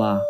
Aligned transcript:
Olá. 0.00 0.22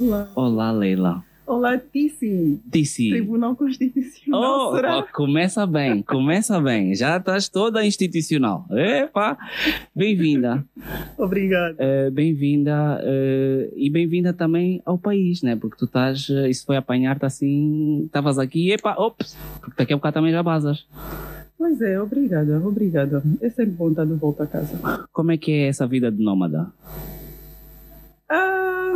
Olá. 0.00 0.28
Olá, 0.34 0.72
Leila. 0.72 1.24
Olá, 1.46 1.78
Tissi. 1.78 2.60
Tissi. 2.68 3.10
Tribunal 3.10 3.54
Constitucional, 3.54 4.42
Oh, 4.42 4.74
será? 4.74 4.98
oh, 4.98 5.04
começa 5.12 5.64
bem, 5.68 6.02
começa 6.02 6.60
bem. 6.60 6.96
Já 6.96 7.18
estás 7.18 7.48
toda 7.48 7.86
institucional. 7.86 8.66
Epa! 8.72 9.38
Bem-vinda. 9.94 10.64
Obrigada. 11.16 11.76
Eh, 11.78 12.10
bem-vinda 12.10 13.00
eh, 13.04 13.70
e 13.76 13.88
bem-vinda 13.88 14.32
também 14.32 14.82
ao 14.84 14.98
país, 14.98 15.42
né? 15.42 15.54
Porque 15.54 15.76
tu 15.78 15.84
estás, 15.84 16.26
eh, 16.28 16.50
isso 16.50 16.66
foi 16.66 16.76
apanhar-te 16.76 17.24
assim, 17.24 18.06
estavas 18.06 18.36
aqui, 18.36 18.72
epa, 18.72 18.96
ops, 18.98 19.36
porque 19.60 19.76
daqui 19.78 19.92
a 19.92 19.96
bocado 19.96 20.14
também 20.14 20.32
já 20.32 20.42
basas. 20.42 20.88
Pois 21.56 21.80
é, 21.80 22.00
obrigada, 22.02 22.58
obrigada. 22.66 23.22
É 23.40 23.48
sempre 23.48 23.76
bom 23.76 23.90
estar 23.90 24.04
de 24.06 24.14
volta 24.14 24.42
a 24.42 24.46
casa. 24.48 25.06
Como 25.12 25.30
é 25.30 25.36
que 25.36 25.52
é 25.52 25.68
essa 25.68 25.86
vida 25.86 26.10
de 26.10 26.20
nómada? 26.20 26.72
Ah, 28.28 28.94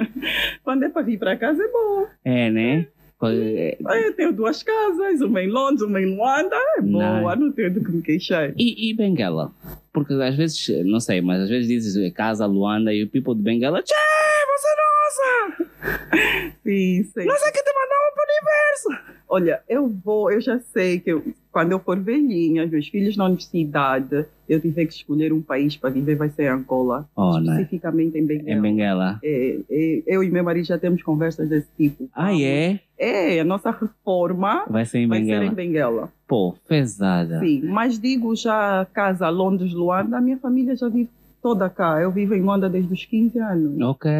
quando 0.64 0.84
é 0.84 0.88
para 0.88 1.02
vir 1.02 1.18
para 1.18 1.36
casa 1.36 1.62
é 1.62 1.68
bom. 1.68 2.06
É, 2.24 2.50
né? 2.50 2.86
É, 3.22 3.78
Ah, 3.86 3.98
Eu 3.98 4.12
tenho 4.14 4.32
duas 4.32 4.62
casas, 4.62 5.20
uma 5.22 5.42
em 5.42 5.48
Londres, 5.48 5.80
uma 5.82 6.00
em 6.00 6.16
Luanda. 6.16 6.54
É 6.76 6.82
boa, 6.82 7.34
Nice. 7.34 7.40
não 7.44 7.52
tenho 7.52 7.72
do 7.72 7.82
que 7.82 7.90
me 7.90 8.02
queixar. 8.02 8.52
E, 8.56 8.90
e 8.90 8.94
Benguela? 8.94 9.52
Porque 9.96 10.12
às 10.12 10.36
vezes, 10.36 10.84
não 10.84 11.00
sei, 11.00 11.22
mas 11.22 11.40
às 11.40 11.48
vezes 11.48 11.66
dizes 11.68 12.12
casa, 12.12 12.44
Luanda 12.44 12.92
e 12.92 13.02
o 13.02 13.08
people 13.08 13.34
de 13.34 13.40
Benguela, 13.40 13.82
tchê, 13.82 13.94
você 13.94 14.68
nossa! 14.76 15.66
Sim, 16.62 17.02
sim. 17.04 17.12
Sei 17.12 17.24
que 17.52 17.62
te 17.62 17.72
mandamos 17.72 18.12
pro 18.14 18.24
universo! 18.28 19.16
Olha, 19.28 19.62
eu 19.68 19.88
vou, 19.88 20.30
eu 20.30 20.40
já 20.40 20.58
sei 20.58 21.00
que 21.00 21.10
eu- 21.12 21.24
quando 21.50 21.72
eu 21.72 21.78
for 21.78 21.98
velhinha, 21.98 22.66
meus 22.66 22.88
filhos 22.88 23.16
na 23.16 23.24
universidade, 23.24 24.26
eu 24.48 24.60
tiver 24.60 24.84
que 24.84 24.92
escolher 24.92 25.32
um 25.32 25.40
país 25.40 25.76
para 25.76 25.88
viver, 25.90 26.16
vai 26.16 26.28
ser 26.28 26.48
Angola. 26.48 27.08
Oh, 27.16 27.38
né? 27.38 27.52
especificamente 27.54 28.18
em 28.18 28.26
Benguela. 28.26 28.58
Em 28.58 28.60
Benguela. 28.60 29.20
É, 29.24 29.56
é, 29.70 30.02
eu 30.06 30.22
e 30.22 30.30
meu 30.30 30.44
marido 30.44 30.66
já 30.66 30.76
temos 30.78 31.02
conversas 31.02 31.48
desse 31.48 31.68
tipo. 31.76 32.08
Ah, 32.14 32.38
é? 32.38 32.80
É, 32.98 33.40
a 33.40 33.44
nossa 33.44 33.70
reforma 33.70 34.66
Vai 34.68 34.84
ser 34.84 34.98
em 34.98 35.08
vai 35.08 35.20
Benguela. 35.20 35.44
ser 35.46 35.50
em 35.52 35.54
Benguela. 35.54 36.12
Pô, 36.26 36.54
pesada. 36.68 37.38
Sim, 37.40 37.62
mas 37.64 37.98
digo 37.98 38.34
já 38.34 38.84
casa 38.92 39.28
Londres, 39.28 39.72
Luanda, 39.72 40.18
a 40.18 40.20
minha 40.20 40.36
família 40.38 40.74
já 40.74 40.88
vive 40.88 41.08
toda 41.40 41.68
cá. 41.70 42.00
Eu 42.00 42.10
vivo 42.10 42.34
em 42.34 42.40
Luanda 42.42 42.68
desde 42.68 42.92
os 42.92 43.04
15 43.04 43.38
anos. 43.38 43.80
Ok, 43.80 44.10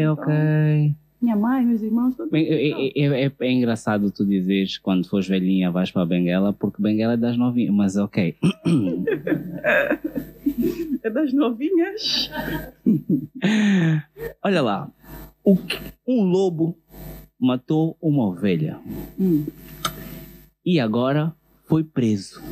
Então. 0.00 0.12
ok. 0.14 0.94
Minha 1.20 1.34
mãe, 1.34 1.64
meus 1.64 1.82
irmãos, 1.82 2.14
todos. 2.14 2.30
Bem, 2.30 2.46
é, 2.46 2.90
é- 2.96 3.24
é- 3.26 3.32
é 3.40 3.50
engraçado 3.52 4.10
tu 4.12 4.24
dizeres 4.24 4.78
quando 4.78 5.08
fores 5.08 5.26
velhinha 5.26 5.70
vais 5.72 5.90
para 5.90 6.06
Benguela, 6.06 6.52
porque 6.52 6.80
Benguela 6.80 7.14
é 7.14 7.16
das 7.16 7.36
novinhas, 7.36 7.74
mas 7.74 7.96
ok. 7.96 8.36
É 11.02 11.10
das 11.10 11.32
novinhas. 11.32 12.30
Olha 14.42 14.62
lá, 14.62 14.88
que- 15.56 15.78
um 16.06 16.22
lobo 16.22 16.76
matou 17.38 17.96
uma 18.00 18.26
ovelha 18.26 18.78
Hum. 19.18 19.44
e 20.64 20.80
agora 20.80 21.32
foi 21.66 21.84
preso. 21.84 22.42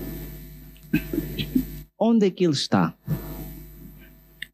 Onde 1.98 2.26
é 2.26 2.30
que 2.30 2.44
ele 2.44 2.52
está? 2.52 2.94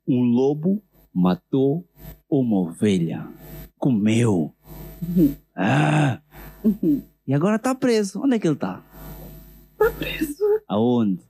Um 0.07 0.23
lobo 0.23 0.83
matou 1.13 1.85
uma 2.31 2.57
ovelha, 2.59 3.27
comeu. 3.79 4.55
Uhum. 5.03 5.35
Ah, 5.57 6.21
Uhum. 6.63 7.03
e 7.27 7.33
agora 7.35 7.57
está 7.57 7.75
preso. 7.75 8.21
Onde 8.23 8.37
é 8.37 8.39
que 8.39 8.47
ele 8.47 8.55
está? 8.55 8.83
Tá 9.79 9.91
preso. 9.91 10.45
Aonde? 10.69 11.21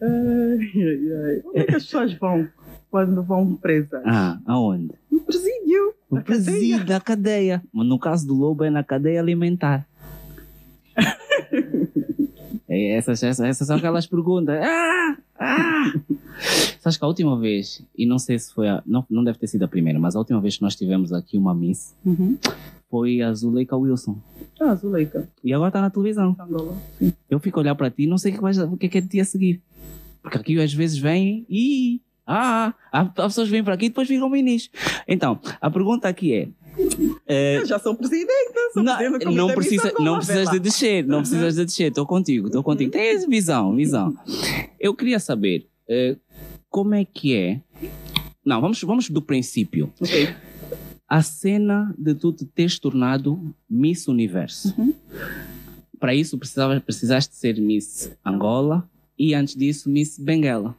Ai, 0.00 0.08
ai, 0.08 1.12
ai. 1.24 1.42
Onde 1.44 1.58
é 1.58 1.64
que 1.64 1.74
as 1.76 1.84
pessoas 1.84 2.12
vão 2.14 2.48
quando 2.90 3.22
vão 3.22 3.54
presas? 3.56 4.02
Ah, 4.06 4.38
aonde? 4.46 4.92
No 5.10 5.20
presídio. 5.20 5.94
No 6.10 6.18
Na 6.18 6.22
presídio 6.22 6.78
cadeia. 6.78 6.84
da 6.84 7.00
cadeia. 7.00 7.62
Mas 7.72 7.86
no 7.86 7.98
caso 7.98 8.26
do 8.26 8.34
lobo 8.34 8.64
é 8.64 8.70
na 8.70 8.82
cadeia 8.84 9.20
alimentar. 9.20 9.86
É, 12.68 12.96
essas, 12.96 13.22
essas, 13.22 13.44
essas 13.46 13.66
são 13.66 13.76
aquelas 13.76 14.06
perguntas. 14.06 14.58
Ah! 14.62 15.16
Ah! 15.38 15.92
Sabes 16.80 16.96
que 16.96 17.04
a 17.04 17.08
última 17.08 17.38
vez, 17.38 17.84
e 17.96 18.06
não 18.06 18.18
sei 18.18 18.38
se 18.38 18.52
foi 18.52 18.68
a. 18.68 18.82
Não, 18.86 19.04
não 19.10 19.22
deve 19.22 19.38
ter 19.38 19.46
sido 19.46 19.64
a 19.64 19.68
primeira, 19.68 19.98
mas 19.98 20.16
a 20.16 20.18
última 20.18 20.40
vez 20.40 20.56
que 20.56 20.62
nós 20.62 20.74
tivemos 20.74 21.12
aqui 21.12 21.36
uma 21.36 21.54
Miss 21.54 21.94
Uhum. 22.04 22.38
foi 22.90 23.20
a 23.20 23.32
Zuleika 23.34 23.76
Wilson. 23.76 24.16
Ah, 24.60 24.74
Zuleika. 24.74 25.28
E 25.44 25.52
agora 25.52 25.68
está 25.68 25.80
na 25.82 25.90
televisão. 25.90 26.34
Angola. 26.38 26.76
Sim. 26.98 27.12
Eu 27.28 27.38
fico 27.40 27.58
a 27.58 27.62
olhar 27.62 27.74
para 27.74 27.90
ti 27.90 28.04
e 28.04 28.06
não 28.06 28.16
sei 28.18 28.34
o 28.34 28.76
que, 28.78 28.86
é 28.86 28.88
que 28.88 28.98
é 28.98 29.00
de 29.00 29.08
ti 29.08 29.20
a 29.20 29.24
seguir. 29.24 29.60
Porque 30.22 30.38
aqui 30.38 30.58
às 30.60 30.72
vezes 30.72 30.96
vêm 30.98 31.44
e. 31.50 32.00
Ah, 32.26 32.72
há 32.90 33.04
pessoas 33.04 33.48
vêm 33.48 33.62
para 33.64 33.74
aqui 33.74 33.86
e 33.86 33.88
depois 33.88 34.08
ficam 34.08 34.30
ministros. 34.30 34.80
Então, 35.06 35.38
a 35.60 35.70
pergunta 35.70 36.08
aqui 36.08 36.32
é. 36.34 36.48
Eu 37.26 37.66
já 37.66 37.78
sou 37.78 37.94
presidenta. 37.94 38.60
Sou 38.72 38.82
não, 38.82 38.96
presidente 38.96 39.24
não, 39.24 39.46
Miss 39.46 39.54
precisa, 39.54 39.92
não 39.98 40.20
vê 40.20 40.26
precisas 40.26 40.46
lá. 40.46 40.52
de 40.52 40.58
descer, 40.60 41.06
não 41.06 41.18
precisas 41.20 41.54
de 41.56 41.64
descer, 41.64 41.88
estou 41.88 42.06
contigo, 42.06 42.46
estou 42.46 42.62
contigo. 42.62 42.90
Tens 42.90 43.26
visão, 43.26 43.74
visão. 43.74 44.16
Eu 44.78 44.94
queria 44.94 45.18
saber 45.20 45.68
eh, 45.88 46.16
como 46.68 46.94
é 46.94 47.04
que 47.04 47.36
é. 47.36 47.60
Não, 48.44 48.60
vamos, 48.60 48.82
vamos 48.82 49.08
do 49.10 49.22
princípio. 49.22 49.92
Ok. 50.00 50.34
A 51.08 51.22
cena 51.22 51.94
de 51.98 52.14
tu 52.14 52.32
te 52.32 52.46
teres 52.46 52.78
tornado 52.78 53.54
Miss 53.68 54.08
Universo. 54.08 54.74
Uhum. 54.78 54.94
Para 56.00 56.14
isso 56.14 56.38
precisava, 56.38 56.80
precisaste 56.80 57.36
ser 57.36 57.60
Miss 57.60 58.10
Angola 58.24 58.88
e 59.18 59.34
antes 59.34 59.54
disso 59.54 59.90
Miss 59.90 60.18
Benguela. 60.18 60.74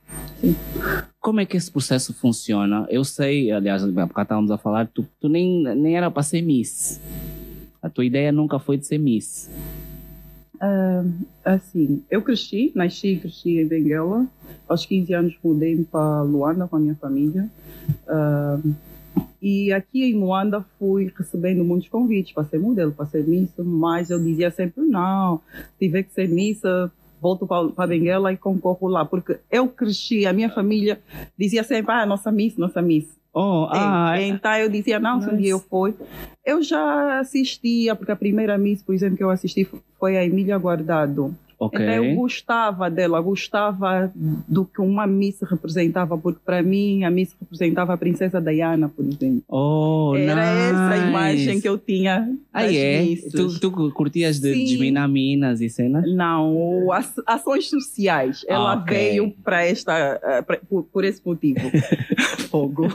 Como 1.19 1.39
é 1.39 1.45
que 1.45 1.55
esse 1.55 1.71
processo 1.71 2.13
funciona? 2.13 2.85
Eu 2.89 3.03
sei, 3.03 3.51
aliás, 3.51 3.83
há 3.83 3.87
bocado 3.87 4.21
estávamos 4.21 4.51
a 4.51 4.57
falar, 4.57 4.87
tu, 4.87 5.05
tu 5.19 5.29
nem, 5.29 5.63
nem 5.75 5.95
era 5.95 6.11
para 6.11 6.23
ser 6.23 6.41
Miss. 6.41 6.99
A 7.81 7.89
tua 7.89 8.05
ideia 8.05 8.31
nunca 8.31 8.59
foi 8.59 8.77
de 8.77 8.85
ser 8.85 8.97
Miss. 8.97 9.49
Ah, 10.59 11.03
assim, 11.43 12.01
eu 12.09 12.21
cresci, 12.21 12.71
nasci 12.75 13.13
e 13.13 13.19
cresci 13.19 13.59
em 13.59 13.67
Benguela. 13.67 14.25
Aos 14.67 14.85
15 14.85 15.13
anos 15.13 15.37
mudei 15.43 15.83
para 15.83 16.21
Luanda 16.23 16.67
com 16.67 16.75
a 16.75 16.79
minha 16.79 16.95
família. 16.95 17.49
Ah, 18.07 18.59
e 19.41 19.73
aqui 19.73 20.05
em 20.05 20.13
Luanda 20.13 20.65
fui 20.79 21.11
recebendo 21.15 21.65
muitos 21.65 21.89
convites 21.89 22.33
para 22.33 22.45
ser 22.45 22.59
modelo, 22.59 22.93
para 22.93 23.05
ser 23.05 23.27
Miss, 23.27 23.51
mas 23.57 24.09
eu 24.09 24.17
dizia 24.23 24.49
sempre 24.51 24.81
não, 24.83 25.41
se 25.53 25.85
tiver 25.85 26.03
que 26.03 26.13
ser 26.13 26.29
Miss, 26.29 26.61
volto 27.23 27.47
para, 27.47 27.87
Benguela 27.87 28.33
e 28.33 28.37
concorro 28.37 28.89
lá, 28.89 29.05
porque 29.05 29.39
eu 29.49 29.69
cresci, 29.69 30.25
a 30.25 30.33
minha 30.33 30.49
família 30.49 30.99
dizia 31.39 31.63
sempre, 31.63 31.93
ah, 31.93 32.05
nossa 32.05 32.29
Miss, 32.29 32.57
nossa 32.57 32.81
Miss. 32.81 33.07
Oh, 33.33 33.67
ah, 33.71 34.19
É, 34.19 34.27
então 34.27 34.53
eu 34.57 34.69
dizia, 34.69 34.99
não, 34.99 35.21
se 35.21 35.29
um 35.29 35.37
dia 35.37 35.51
eu 35.51 35.59
for. 35.59 35.93
Eu 36.45 36.61
já 36.61 37.19
assistia, 37.19 37.95
porque 37.95 38.11
a 38.11 38.15
primeira 38.15 38.57
Miss, 38.57 38.83
por 38.83 38.93
exemplo, 38.93 39.17
que 39.17 39.23
eu 39.23 39.29
assisti 39.29 39.67
foi 39.97 40.17
a 40.17 40.25
Emília 40.25 40.57
Guardado. 40.57 41.33
Ok. 41.65 41.79
Então 41.81 42.03
eu 42.05 42.15
gostava 42.15 42.89
dela, 42.89 43.19
gostava 43.21 44.11
do 44.15 44.65
que 44.65 44.81
uma 44.81 45.05
Miss 45.07 45.41
representava, 45.41 46.17
porque 46.17 46.39
para 46.45 46.61
mim 46.63 47.03
a 47.03 47.11
Miss 47.11 47.35
representava 47.39 47.93
a 47.93 47.97
princesa 47.97 48.39
Diana, 48.41 48.89
por 48.89 49.05
exemplo. 49.05 49.43
Oh, 49.47 50.13
Era 50.15 50.41
essa 50.45 50.77
a 50.77 50.89
nice. 50.97 51.07
imagem 51.09 51.61
que 51.61 51.67
eu 51.69 51.77
tinha 51.77 52.29
Ah, 52.53 52.65
é? 52.71 53.01
Misses. 53.01 53.31
Tu, 53.31 53.59
tu 53.59 53.91
curtias 53.91 54.39
de 54.39 54.53
Sim. 54.53 54.63
desminar 54.65 55.07
minas 55.09 55.61
e 55.61 55.69
cenas? 55.69 56.09
Não, 56.13 56.91
as- 56.91 57.13
ações 57.25 57.69
sociais. 57.69 58.45
Ela 58.47 58.73
Ah, 58.73 58.77
ok. 58.77 58.97
veio 58.97 59.31
para 59.43 59.65
esta, 59.65 60.19
eh, 60.23 60.41
pra- 60.41 60.59
por, 60.69 60.83
por 60.83 61.03
esse 61.03 61.21
motivo. 61.25 61.59
Fogo. 62.49 62.87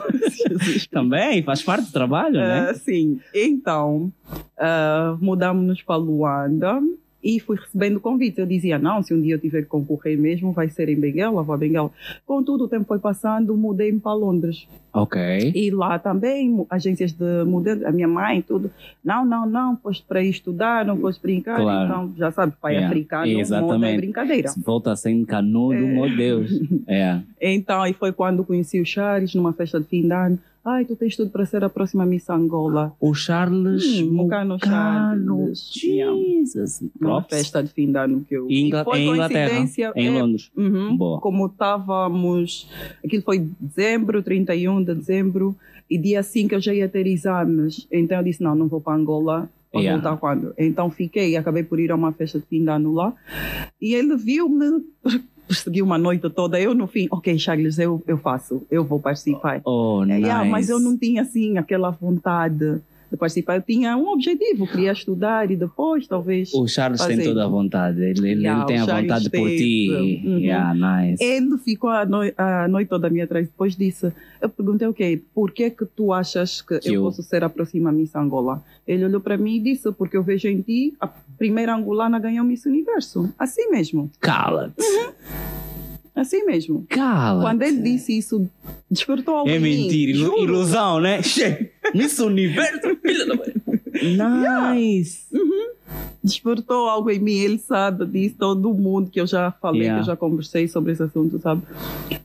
Também, 0.90 1.42
faz 1.42 1.62
parte 1.62 1.86
do 1.86 1.92
trabalho, 1.92 2.36
né? 2.38 2.68
Ah, 2.70 2.74
sim. 2.74 3.20
Então, 3.34 4.12
ah, 4.56 5.16
mudamos-nos 5.20 5.82
para 5.82 5.96
Luanda 5.96 6.80
e 7.22 7.40
fui 7.40 7.56
recebendo 7.56 7.98
convites. 8.00 8.38
Eu 8.38 8.46
dizia, 8.46 8.78
não, 8.78 9.02
se 9.02 9.12
um 9.12 9.20
dia 9.20 9.34
eu 9.34 9.38
tiver 9.38 9.62
que 9.62 9.68
concorrer 9.68 10.16
mesmo, 10.18 10.52
vai 10.52 10.68
ser 10.68 10.88
em 10.88 10.96
Benguela, 10.98 11.42
vou 11.42 11.54
a 11.54 11.58
Benguela. 11.58 11.90
Contudo, 12.26 12.64
o 12.64 12.68
tempo 12.68 12.84
foi 12.86 12.98
passando, 12.98 13.56
mudei-me 13.56 13.98
para 13.98 14.14
Londres. 14.14 14.68
Ok. 14.92 15.52
E 15.54 15.70
lá 15.70 15.98
também, 15.98 16.64
agências 16.70 17.12
de 17.12 17.44
modelo, 17.44 17.86
a 17.86 17.92
minha 17.92 18.08
mãe, 18.08 18.40
tudo. 18.42 18.70
Não, 19.04 19.24
não, 19.24 19.46
não, 19.46 19.76
foste 19.76 20.04
para 20.06 20.22
ir 20.22 20.30
estudar, 20.30 20.84
não 20.84 20.96
foste 20.98 21.20
brincar. 21.20 21.56
Claro. 21.56 21.84
Então, 21.84 22.14
já 22.16 22.30
sabe, 22.30 22.52
pai 22.60 22.74
Yeah, 22.74 22.88
africano, 22.88 23.26
moda 23.26 23.38
é 23.38 23.40
exatamente. 23.40 23.96
brincadeira. 23.96 24.52
Volta 24.64 24.94
sem 24.96 25.24
canudo, 25.24 25.74
É. 25.74 25.80
meu 25.80 26.16
Deus. 26.16 26.50
É. 26.86 27.20
Então, 27.40 27.82
aí 27.82 27.92
foi 27.92 28.12
quando 28.12 28.44
conheci 28.44 28.80
o 28.80 28.86
Charles 28.86 29.34
numa 29.34 29.52
festa 29.52 29.78
de 29.78 29.86
fim 29.86 30.02
de 30.02 30.12
ano. 30.12 30.38
Ai, 30.70 30.84
tu 30.84 30.94
tens 30.96 31.16
tudo 31.16 31.30
para 31.30 31.46
ser 31.46 31.64
a 31.64 31.68
próxima 31.70 32.04
Miss 32.04 32.28
Angola. 32.28 32.92
O 33.00 33.14
Charles 33.14 34.00
Hum, 34.02 34.12
Mucano 34.12 34.54
Mucano. 34.54 34.58
Charles. 34.58 35.70
Jesus. 35.72 36.82
Props. 36.98 37.28
festa 37.30 37.62
de 37.62 37.70
fim 37.70 37.90
de 37.90 37.98
ano 37.98 38.24
que 38.28 38.34
eu. 38.34 38.46
Em, 38.50 38.66
Ingla- 38.66 38.84
foi 38.84 38.98
em 39.00 39.08
Inglaterra, 39.12 39.64
em 39.96 40.06
é, 40.06 40.10
Londres. 40.22 40.50
uhum, 40.56 40.96
Boa. 40.96 41.20
Como 41.20 41.46
estávamos. 41.46 42.68
Aquilo 43.04 43.22
foi 43.22 43.48
dezembro, 43.60 44.22
31 44.22 44.82
de 44.82 44.94
dezembro, 44.94 45.56
e 45.88 45.96
dia 45.96 46.22
5 46.22 46.54
eu 46.54 46.60
já 46.60 46.74
ia 46.74 46.88
ter 46.88 47.06
exames. 47.06 47.86
Então 47.90 48.18
eu 48.18 48.24
disse: 48.24 48.42
não, 48.42 48.54
não 48.54 48.68
vou 48.68 48.80
para 48.80 48.94
Angola. 48.94 49.48
Vou 49.72 49.82
Yeah. 49.82 50.00
voltar 50.02 50.18
quando? 50.18 50.54
Então 50.56 50.90
fiquei 50.90 51.36
acabei 51.36 51.62
por 51.62 51.78
ir 51.78 51.90
a 51.92 51.94
uma 51.94 52.10
festa 52.12 52.38
de 52.38 52.46
fim 52.46 52.62
de 52.64 52.70
ano 52.70 52.92
lá. 52.94 53.14
E 53.80 53.94
ele 53.94 54.16
viu-me 54.16 54.82
persegui 55.48 55.82
uma 55.82 55.98
noite 55.98 56.28
toda. 56.30 56.60
Eu, 56.60 56.74
no 56.74 56.86
fim, 56.86 57.08
ok, 57.10 57.36
Charles, 57.38 57.78
eu, 57.78 58.02
eu 58.06 58.18
faço, 58.18 58.62
eu 58.70 58.84
vou 58.84 59.00
participar. 59.00 59.60
Oh, 59.64 60.04
nice. 60.04 60.20
Yeah, 60.22 60.44
mas 60.44 60.68
eu 60.68 60.78
não 60.78 60.96
tinha, 60.96 61.22
assim, 61.22 61.56
aquela 61.58 61.90
vontade 61.90 62.80
de 63.10 63.16
participar. 63.16 63.56
Eu 63.56 63.62
tinha 63.62 63.96
um 63.96 64.06
objetivo, 64.08 64.66
queria 64.66 64.92
estudar 64.92 65.50
e 65.50 65.56
depois, 65.56 66.06
talvez. 66.06 66.52
O 66.52 66.68
Charles 66.68 67.00
tem 67.00 67.16
fazer. 67.16 67.28
toda 67.30 67.42
a 67.46 67.48
vontade. 67.48 68.02
Ele, 68.02 68.30
ele, 68.32 68.42
Yeah, 68.42 68.60
ele 68.60 68.66
tem 68.66 68.80
o 68.80 68.82
a 68.82 68.86
Charles 68.86 69.08
vontade 69.08 69.30
por 69.30 69.48
ti. 69.48 70.20
Uhum. 70.26 70.38
Yeah, 70.40 70.74
nice. 70.74 71.24
Ele 71.24 71.56
ficou 71.56 71.88
a, 71.88 72.04
noi 72.04 72.34
a 72.36 72.68
noite 72.68 72.88
toda 72.88 73.06
a 73.06 73.10
minha 73.10 73.24
atrás. 73.24 73.46
Depois 73.48 73.74
disse, 73.74 74.12
eu 74.42 74.48
perguntei, 74.50 74.86
ok, 74.86 75.24
por 75.34 75.50
que 75.52 75.70
que 75.70 75.86
tu 75.86 76.12
achas 76.12 76.60
que, 76.60 76.78
Que 76.80 76.90
eu 76.90 76.94
eu- 76.96 77.02
posso 77.04 77.22
ser 77.22 77.42
a 77.42 77.48
próxima 77.48 77.90
Miss 77.90 78.14
Angola? 78.14 78.62
Ele 78.86 79.06
olhou 79.06 79.22
para 79.22 79.38
mim 79.38 79.56
e 79.56 79.60
disse, 79.60 79.90
porque 79.92 80.14
eu 80.16 80.22
vejo 80.22 80.46
em 80.46 80.60
ti 80.60 80.94
a 81.00 81.06
primeira 81.06 81.74
angolana 81.74 82.18
ganhou 82.18 82.44
Miss 82.44 82.66
Universo. 82.66 83.32
Assim 83.38 83.70
mesmo, 83.70 84.10
Cala-te. 84.20 84.74
Assim 86.20 86.44
mesmo. 86.44 86.84
Cala-te. 86.88 87.44
Quando 87.44 87.62
ele 87.62 87.80
disse 87.82 88.16
isso, 88.18 88.48
despertou 88.90 89.36
algo 89.36 89.50
É 89.50 89.58
mentira, 89.58 90.12
Juro. 90.18 90.42
ilusão, 90.42 91.00
né? 91.00 91.20
Miss 91.94 92.18
Universo, 92.18 92.96
filha 93.02 93.26
da 93.26 93.34
mãe. 93.34 93.54
Nice. 94.76 95.26
Despertou 96.22 96.88
algo 96.88 97.10
em 97.10 97.18
mim, 97.18 97.32
ele 97.38 97.58
sabe 97.58 98.04
disso, 98.06 98.36
todo 98.38 98.72
mundo 98.74 99.10
que 99.10 99.20
eu 99.20 99.26
já 99.26 99.50
falei, 99.52 99.82
Yeah. 99.82 99.98
que 99.98 100.02
eu 100.02 100.06
já 100.12 100.16
conversei 100.16 100.66
sobre 100.68 100.92
esse 100.92 101.02
assunto, 101.02 101.38
sabe? 101.40 101.62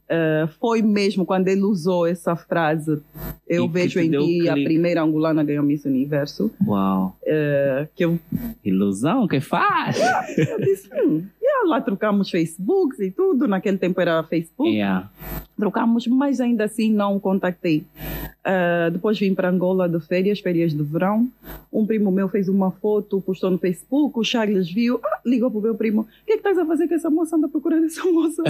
Eh, 0.10 0.48
foi 0.60 0.82
mesmo 0.82 1.26
quando 1.26 1.48
ele 1.48 1.62
usou 1.62 2.06
essa 2.06 2.36
frase, 2.36 3.00
eu 3.48 3.66
E 3.66 3.68
vejo 3.70 4.00
em 4.00 4.10
ti 4.12 4.50
a 4.50 4.54
primeira 4.54 5.02
angolana 5.04 5.42
a 5.42 5.44
ganhar 5.44 5.62
Miss 5.64 5.86
Universo, 5.86 6.52
Uau. 6.66 7.16
eh, 7.26 7.88
que 7.96 8.04
eu, 8.06 8.20
Ilusão 8.64 9.28
que 9.28 9.40
faz. 9.40 9.98
eu 10.38 10.60
disse, 10.60 10.90
hum, 10.94 11.24
yeah, 11.42 11.68
lá 11.70 11.80
trocamos 11.82 12.30
Facebooks 12.30 13.00
e 13.00 13.12
tudo, 13.12 13.48
naquele 13.48 13.78
tempo 13.78 14.00
era 14.02 14.22
Facebook, 14.24 14.72
Yeah. 14.72 15.10
trocamos, 15.58 16.08
mas 16.08 16.40
ainda 16.42 16.66
assim 16.66 16.92
não 16.92 17.20
contactei. 17.20 17.84
Ah, 18.46 18.90
depois 18.92 19.18
vim 19.18 19.34
para 19.34 19.50
Angola 19.50 19.88
de 19.88 20.00
férias, 20.02 20.40
férias 20.42 20.74
de 20.74 20.84
verão. 20.84 21.30
Um 21.72 21.86
primo 21.86 22.12
meu 22.12 22.28
fez 22.28 22.50
uma 22.50 22.72
foto, 22.72 23.22
postou 23.22 23.50
no 23.50 23.58
Facebook, 23.58 23.84
o 23.96 24.24
Charles 24.24 24.72
viu, 24.72 25.00
ah, 25.04 25.20
ligou 25.26 25.50
para 25.52 25.60
o 25.60 25.62
meu 25.62 25.76
primo: 25.76 26.02
O 26.02 26.06
que 26.26 26.34
é 26.34 26.36
que 26.36 26.40
estás 26.40 26.58
a 26.58 26.66
fazer 26.66 26.88
com 26.88 26.96
essa 26.96 27.10
moça? 27.10 27.36
Anda 27.36 27.48
procurando 27.48 27.86
essa 27.86 28.04
moça. 28.10 28.42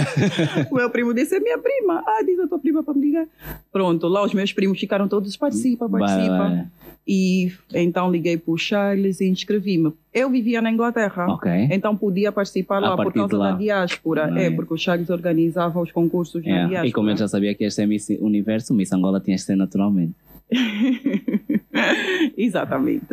o 0.70 0.74
meu 0.74 0.90
primo 0.90 1.12
disse: 1.14 1.34
É 1.36 1.40
minha 1.40 1.58
prima. 1.58 2.02
Ah, 2.06 2.22
diz 2.24 2.38
a 2.40 2.46
tua 2.46 2.58
prima 2.58 2.82
para 2.82 2.94
me 2.94 3.00
ligar. 3.06 3.26
Pronto, 3.72 4.06
lá 4.08 4.22
os 4.24 4.32
meus 4.34 4.52
primos 4.52 4.78
ficaram 4.78 5.06
todos: 5.08 5.36
Participa, 5.36 5.88
participa. 5.88 6.38
Vai, 6.38 6.50
vai. 6.56 6.66
E 7.06 7.52
então 7.74 8.10
liguei 8.10 8.38
para 8.38 8.50
o 8.52 8.56
Charles 8.56 9.20
e 9.20 9.28
inscrevi-me. 9.28 9.92
Eu 10.12 10.30
vivia 10.30 10.62
na 10.62 10.70
Inglaterra. 10.70 11.26
Ok. 11.28 11.50
Então 11.70 11.94
podia 11.94 12.32
participar 12.32 12.78
A 12.78 12.80
lá 12.90 12.96
por 12.96 13.12
causa 13.12 13.36
lá. 13.36 13.50
da 13.50 13.58
diáspora. 13.58 14.22
É, 14.30 14.44
Nice. 14.44 14.56
porque 14.56 14.72
o 14.72 14.78
Charles 14.78 15.10
organizava 15.10 15.80
os 15.82 15.92
concursos 15.92 16.42
na 16.42 16.48
Yeah. 16.48 16.68
diáspora. 16.68 16.88
E 16.88 16.92
como 16.92 17.10
eu 17.10 17.16
já 17.18 17.28
sabia 17.28 17.54
que 17.54 17.62
ia 17.62 17.70
ser 17.70 17.86
Miss 17.86 18.08
Universo, 18.20 18.72
Miss 18.72 18.90
Angola 18.90 19.20
tinha 19.20 19.36
que 19.36 19.42
ser 19.42 19.54
naturalmente. 19.54 20.14
Exatamente. 22.36 23.06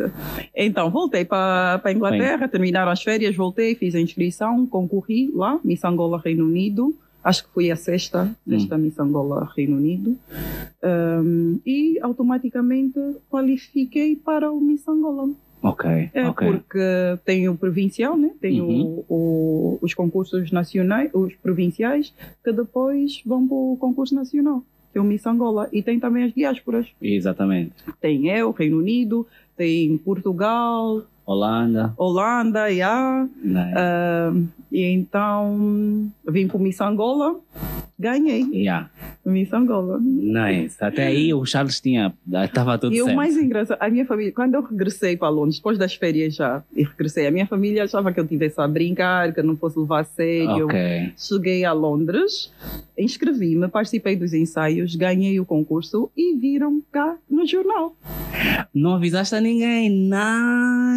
Então, 0.54 0.90
voltei 0.90 1.24
para 1.24 1.80
a 1.82 1.92
Inglaterra, 1.92 2.48
terminaram 2.48 2.90
as 2.90 3.02
férias, 3.02 3.34
voltei, 3.36 3.74
fiz 3.74 3.94
a 3.94 4.00
inscrição, 4.00 4.66
concorri 4.66 5.30
lá, 5.34 5.58
Miss 5.64 5.84
Angola 5.84 6.20
Reino 6.22 6.44
Unido. 6.46 6.94
Acho 7.24 7.44
que 7.44 7.50
fui 7.54 7.70
a 7.70 7.76
sexta, 7.76 8.34
sexta 8.48 8.76
Miss 8.76 8.98
Angola 8.98 9.48
Reino 9.56 9.76
Unido. 9.76 10.16
Um, 10.82 11.60
e 11.64 11.98
automaticamente 12.02 12.98
qualifiquei 13.30 14.16
para 14.16 14.50
o 14.50 14.60
Miss 14.60 14.86
Angola. 14.88 15.30
Ok. 15.62 15.88
É 16.12 16.28
porque 16.32 16.80
tem 17.24 17.48
o 17.48 17.54
provincial, 17.54 18.16
né? 18.16 18.32
tem 18.40 18.60
o- 18.60 18.66
Uhum. 18.66 19.04
o- 19.08 19.78
os 19.80 19.94
concursos 19.94 20.50
nacionais, 20.50 21.08
os 21.14 21.32
provinciais, 21.36 22.12
que 22.42 22.50
depois 22.52 23.22
vão 23.24 23.46
para 23.46 23.54
o 23.56 23.76
concurso 23.78 24.12
nacional, 24.16 24.64
é 24.98 25.00
o 25.00 25.04
Miss 25.04 25.26
Angola. 25.26 25.68
E 25.72 25.82
tem 25.82 25.98
também 25.98 26.24
as 26.24 26.32
diásporas. 26.32 26.86
Exatamente. 27.00 27.72
Tem 28.00 28.28
eu, 28.28 28.50
Reino 28.50 28.78
Unido, 28.78 29.26
tem 29.56 29.96
Portugal, 29.98 31.02
Holanda. 31.24 31.94
Holanda, 31.96 32.68
yeah. 32.68 33.28
Nice. 33.42 33.74
Ah, 33.76 34.32
e 34.72 34.82
então 34.92 36.10
vim 36.28 36.48
para 36.48 36.56
o 36.56 36.60
Miss 36.60 36.80
Angola, 36.80 37.36
ganhei 37.98 38.42
Yeah. 38.52 38.90
o 39.24 39.30
Miss 39.30 39.52
Angola. 39.52 40.00
Nice. 40.02 40.76
Até 40.80 41.06
aí 41.06 41.32
o 41.32 41.44
Charles 41.46 41.80
tinha. 41.80 42.12
Estava 42.44 42.76
tudo 42.78 42.94
E 42.94 43.00
o 43.00 43.04
certo. 43.04 43.16
mais 43.16 43.36
engraçado, 43.36 43.78
a 43.80 43.88
minha 43.88 44.04
família, 44.06 44.32
quando 44.32 44.54
eu 44.54 44.62
regressei 44.62 45.16
para 45.16 45.28
Londres, 45.28 45.56
depois 45.58 45.78
das 45.78 45.94
férias 45.94 46.34
já, 46.34 46.62
e 46.74 46.82
regressei, 46.82 47.26
a 47.26 47.30
minha 47.30 47.46
família 47.46 47.84
achava 47.84 48.12
que 48.12 48.18
eu 48.18 48.24
estivesse 48.24 48.60
a 48.60 48.66
brincar, 48.66 49.32
que 49.32 49.38
eu 49.40 49.44
não 49.44 49.56
fosse 49.56 49.78
levar 49.78 50.00
a 50.00 50.04
sério. 50.04 50.64
Ok. 50.66 51.12
Cheguei 51.16 51.64
a 51.64 51.72
Londres, 51.72 52.52
inscrevi-me, 52.98 53.68
participei 53.68 54.16
dos 54.16 54.32
ensaios, 54.32 54.96
ganhei 54.96 55.38
o 55.38 55.44
concurso 55.44 56.10
e 56.16 56.34
viram 56.36 56.82
cá 56.90 57.16
no 57.30 57.46
jornal. 57.46 57.94
Não 58.74 58.94
avisaste 58.94 59.34
a 59.36 59.40
ninguém. 59.40 59.90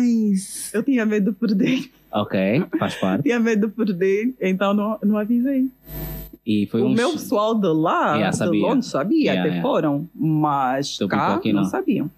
Nice. 0.02 0.76
Eu 0.76 0.82
tinha 0.84 1.06
medo 1.06 1.32
de 1.32 1.38
perder, 1.38 1.90
Ok. 2.22 2.64
Faz 2.80 2.96
parte. 2.96 3.24
tinha 3.24 3.40
medo 3.40 3.68
de 3.68 3.74
perder, 3.74 4.34
então 4.42 4.74
não, 4.74 4.98
não 5.04 5.18
avisei. 5.18 5.68
E 6.46 6.68
foi 6.68 6.82
o 6.82 6.86
um. 6.86 6.94
meu 6.94 7.12
pessoal 7.12 7.56
de 7.56 7.68
lá, 7.68 8.12
Yeah, 8.14 8.30
de 8.30 8.38
sabia. 8.38 8.62
Londres, 8.68 8.86
sabia, 8.86 9.18
Yeah, 9.20 9.42
até 9.42 9.50
yeah. 9.50 9.68
foram, 9.68 10.08
mas 10.14 10.98
Do 11.00 11.08
cá 11.08 11.40
não. 11.44 11.54
não. 11.54 11.66
sabiam. 11.66 12.10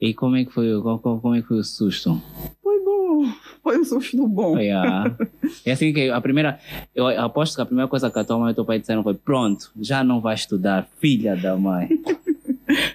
E 0.00 0.12
como 0.12 0.34
é 0.36 0.44
que 0.44 0.52
foi, 0.52 0.74
o- 0.74 0.82
qual- 0.82 0.98
qual- 0.98 1.20
como 1.20 1.34
é 1.36 1.42
que 1.42 1.46
foi 1.48 1.58
o 1.58 1.64
susto? 1.64 2.20
Foi 2.62 2.84
bom, 2.84 3.24
foi 3.62 3.78
um 3.78 3.84
susto 3.84 4.26
bom. 4.26 4.58
Yeah. 4.58 5.16
É 5.64 5.72
assim 5.72 5.92
que 5.92 6.10
a 6.10 6.20
primeira. 6.20 6.58
Eu 6.94 7.06
aposto 7.06 7.54
que 7.54 7.62
a 7.62 7.66
primeira 7.66 7.88
coisa 7.88 8.10
que 8.10 8.18
a 8.18 8.24
tua 8.24 8.38
mãe 8.38 8.48
e 8.48 8.52
o 8.52 8.54
teu 8.54 8.64
pai 8.64 8.80
disseram 8.80 9.04
foi: 9.04 9.14
pronto, 9.14 9.70
já 9.80 10.02
não 10.02 10.20
vai 10.20 10.34
estudar, 10.34 10.88
filha 11.00 11.36
da 11.36 11.56
mãe. 11.56 11.88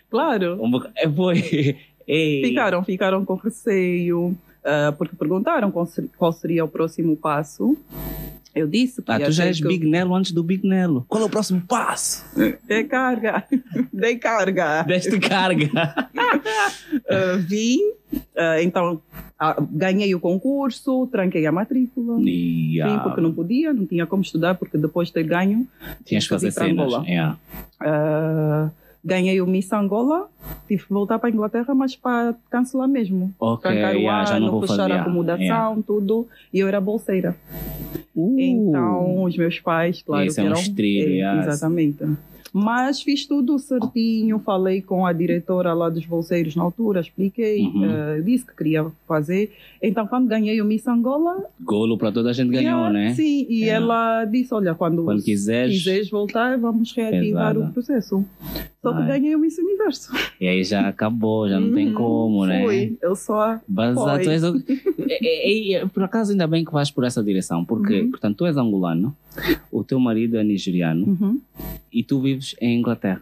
Claro. 0.09 0.63
Um 0.63 0.69
boca- 0.69 0.91
é, 0.95 1.09
Foi. 1.09 1.77
Ei. 2.07 2.43
Ficaram, 2.45 2.83
ficaram 2.83 3.25
com 3.25 3.35
receio, 3.35 4.37
ah, 4.65 4.93
porque 4.97 5.15
perguntaram 5.15 5.71
qual 5.71 5.85
seria, 5.85 6.09
qual 6.17 6.31
seria 6.33 6.63
o 6.65 6.67
próximo 6.67 7.15
passo. 7.17 7.77
Eu 8.55 8.67
disse 8.67 9.01
que 9.01 9.11
Ah, 9.11 9.19
tu 9.19 9.31
já 9.31 9.45
és 9.45 9.59
que- 9.59 9.67
Big 9.67 9.83
Nelo 9.87 10.13
antes 10.13 10.31
do 10.31 10.43
Big 10.43 10.67
Nelo. 10.67 11.03
Qual 11.07 11.23
é 11.23 11.25
o 11.25 11.29
próximo 11.29 11.61
passo? 11.67 12.23
Dei 12.67 12.83
carga, 12.83 13.43
dei 13.91 14.15
carga. 14.17 14.83
Deste 14.83 15.19
carga. 15.19 15.71
Ah, 15.75 17.35
vim, 17.39 17.79
ah, 18.37 18.61
então 18.61 19.01
ah, 19.39 19.55
ganhei 19.71 20.13
o 20.13 20.19
concurso, 20.19 21.07
tranquei 21.07 21.45
a 21.47 21.51
matrícula. 21.51 22.17
Vim 22.17 22.73
Yeah. 22.73 23.03
porque 23.03 23.21
não 23.21 23.33
podia, 23.33 23.73
não 23.73 23.85
tinha 23.87 24.05
como 24.05 24.21
estudar, 24.23 24.53
porque 24.55 24.77
depois 24.77 25.07
de 25.07 25.15
ter 25.15 25.23
ganho, 25.23 25.67
Tinhas 26.05 26.23
que 26.25 26.29
fazer 26.29 26.47
vim 26.49 26.53
cenas. 26.53 26.93
Yeah. 27.07 27.37
ah, 27.81 28.69
ganhei 29.03 29.41
o 29.41 29.47
Miss 29.47 29.71
Angola, 29.73 30.29
tive 30.67 30.83
que 30.85 30.93
voltar 30.93 31.19
para 31.19 31.29
a 31.29 31.31
Inglaterra, 31.31 31.73
mas 31.75 31.95
para 31.95 32.35
cancelar 32.49 32.87
mesmo. 32.87 33.33
Ok, 33.39 33.69
Trancar 33.71 33.95
o 33.95 33.99
yeah, 33.99 34.25
já 34.25 34.39
não 34.39 34.47
ano, 34.47 34.51
vou 34.51 34.61
fechar 34.61 34.77
fazer. 34.77 34.91
a 34.93 35.01
acomodação, 35.01 35.43
yeah. 35.43 35.81
tudo. 35.85 36.27
E 36.53 36.59
eu 36.59 36.67
era 36.67 36.79
bolseira. 36.79 37.35
Uh, 38.15 38.39
Então, 38.39 39.23
os 39.23 39.35
meus 39.37 39.59
pais, 39.59 40.01
claro, 40.01 40.25
Esse 40.25 40.39
que 40.41 40.47
é 40.47 40.49
um 40.49 40.53
estrilo, 40.53 41.11
yes. 41.13 41.47
Exatamente. 41.47 42.05
Mas 42.55 43.01
fiz 43.01 43.25
tudo 43.25 43.57
certinho, 43.57 44.37
falei 44.37 44.79
com 44.79 45.07
a 45.07 45.11
diretora 45.11 45.73
lá 45.73 45.89
dos 45.89 46.05
bolseiros 46.05 46.55
na 46.55 46.61
altura, 46.61 47.01
expliquei, 47.01 47.63
Uhum. 47.65 47.83
eh, 47.83 48.21
disse 48.21 48.45
que 48.45 48.55
queria 48.55 48.85
fazer. 49.07 49.51
Então, 49.81 50.05
quando 50.05 50.27
ganhei 50.27 50.61
o 50.61 50.65
Miss 50.65 50.87
Angola... 50.87 51.43
Golo 51.59 51.97
para 51.97 52.11
toda 52.11 52.29
a 52.29 52.33
gente 52.33 52.51
ganhou, 52.51 52.81
yeah, 52.81 52.91
né? 52.93 53.13
Sim, 53.15 53.47
e 53.49 53.61
Yeah. 53.63 53.83
ela 53.83 54.25
disse, 54.25 54.53
olha, 54.53 54.75
quando, 54.75 55.03
Quando 55.03 55.23
quiseres. 55.23 55.75
quiseres 55.79 56.09
voltar, 56.11 56.55
vamos 56.59 56.91
reativar 56.95 57.53
Pesada. 57.55 57.59
o 57.71 57.73
processo. 57.73 58.23
Só 58.83 58.91
que 58.91 58.99
Ai. 59.01 59.07
ganhei 59.07 59.33
o 59.33 59.39
Miss 59.39 59.57
Universo. 59.57 60.11
E 60.41 60.45
aí 60.45 60.61
já 60.63 60.87
acabou, 60.89 61.47
já 61.47 61.57
não 61.57 61.71
tem 61.71 61.87
Uhum, 61.87 61.93
como, 61.93 62.45
né? 62.45 62.61
Foi, 62.63 62.97
eu 63.01 63.15
só... 63.15 63.57
Foi. 63.95 64.23
tu 64.23 64.29
és 64.29 64.43
É- 64.43 65.71
é- 65.71 65.73
é- 65.75 65.85
por 65.85 66.03
acaso 66.03 66.33
ainda 66.33 66.45
bem 66.45 66.65
que 66.65 66.71
vais 66.73 66.91
por 66.91 67.05
essa 67.05 67.23
direção, 67.23 67.63
porque 67.63 68.01
Uhum. 68.01 68.11
portanto 68.11 68.37
tu 68.37 68.45
és 68.45 68.57
angolano, 68.57 69.15
o 69.71 69.83
teu 69.85 69.99
marido 70.01 70.37
é 70.37 70.43
nigeriano 70.43 71.05
Uhum, 71.07 71.39
e 71.93 72.03
tu 72.03 72.19
vives 72.19 72.55
em 72.59 72.77
Inglaterra. 72.77 73.21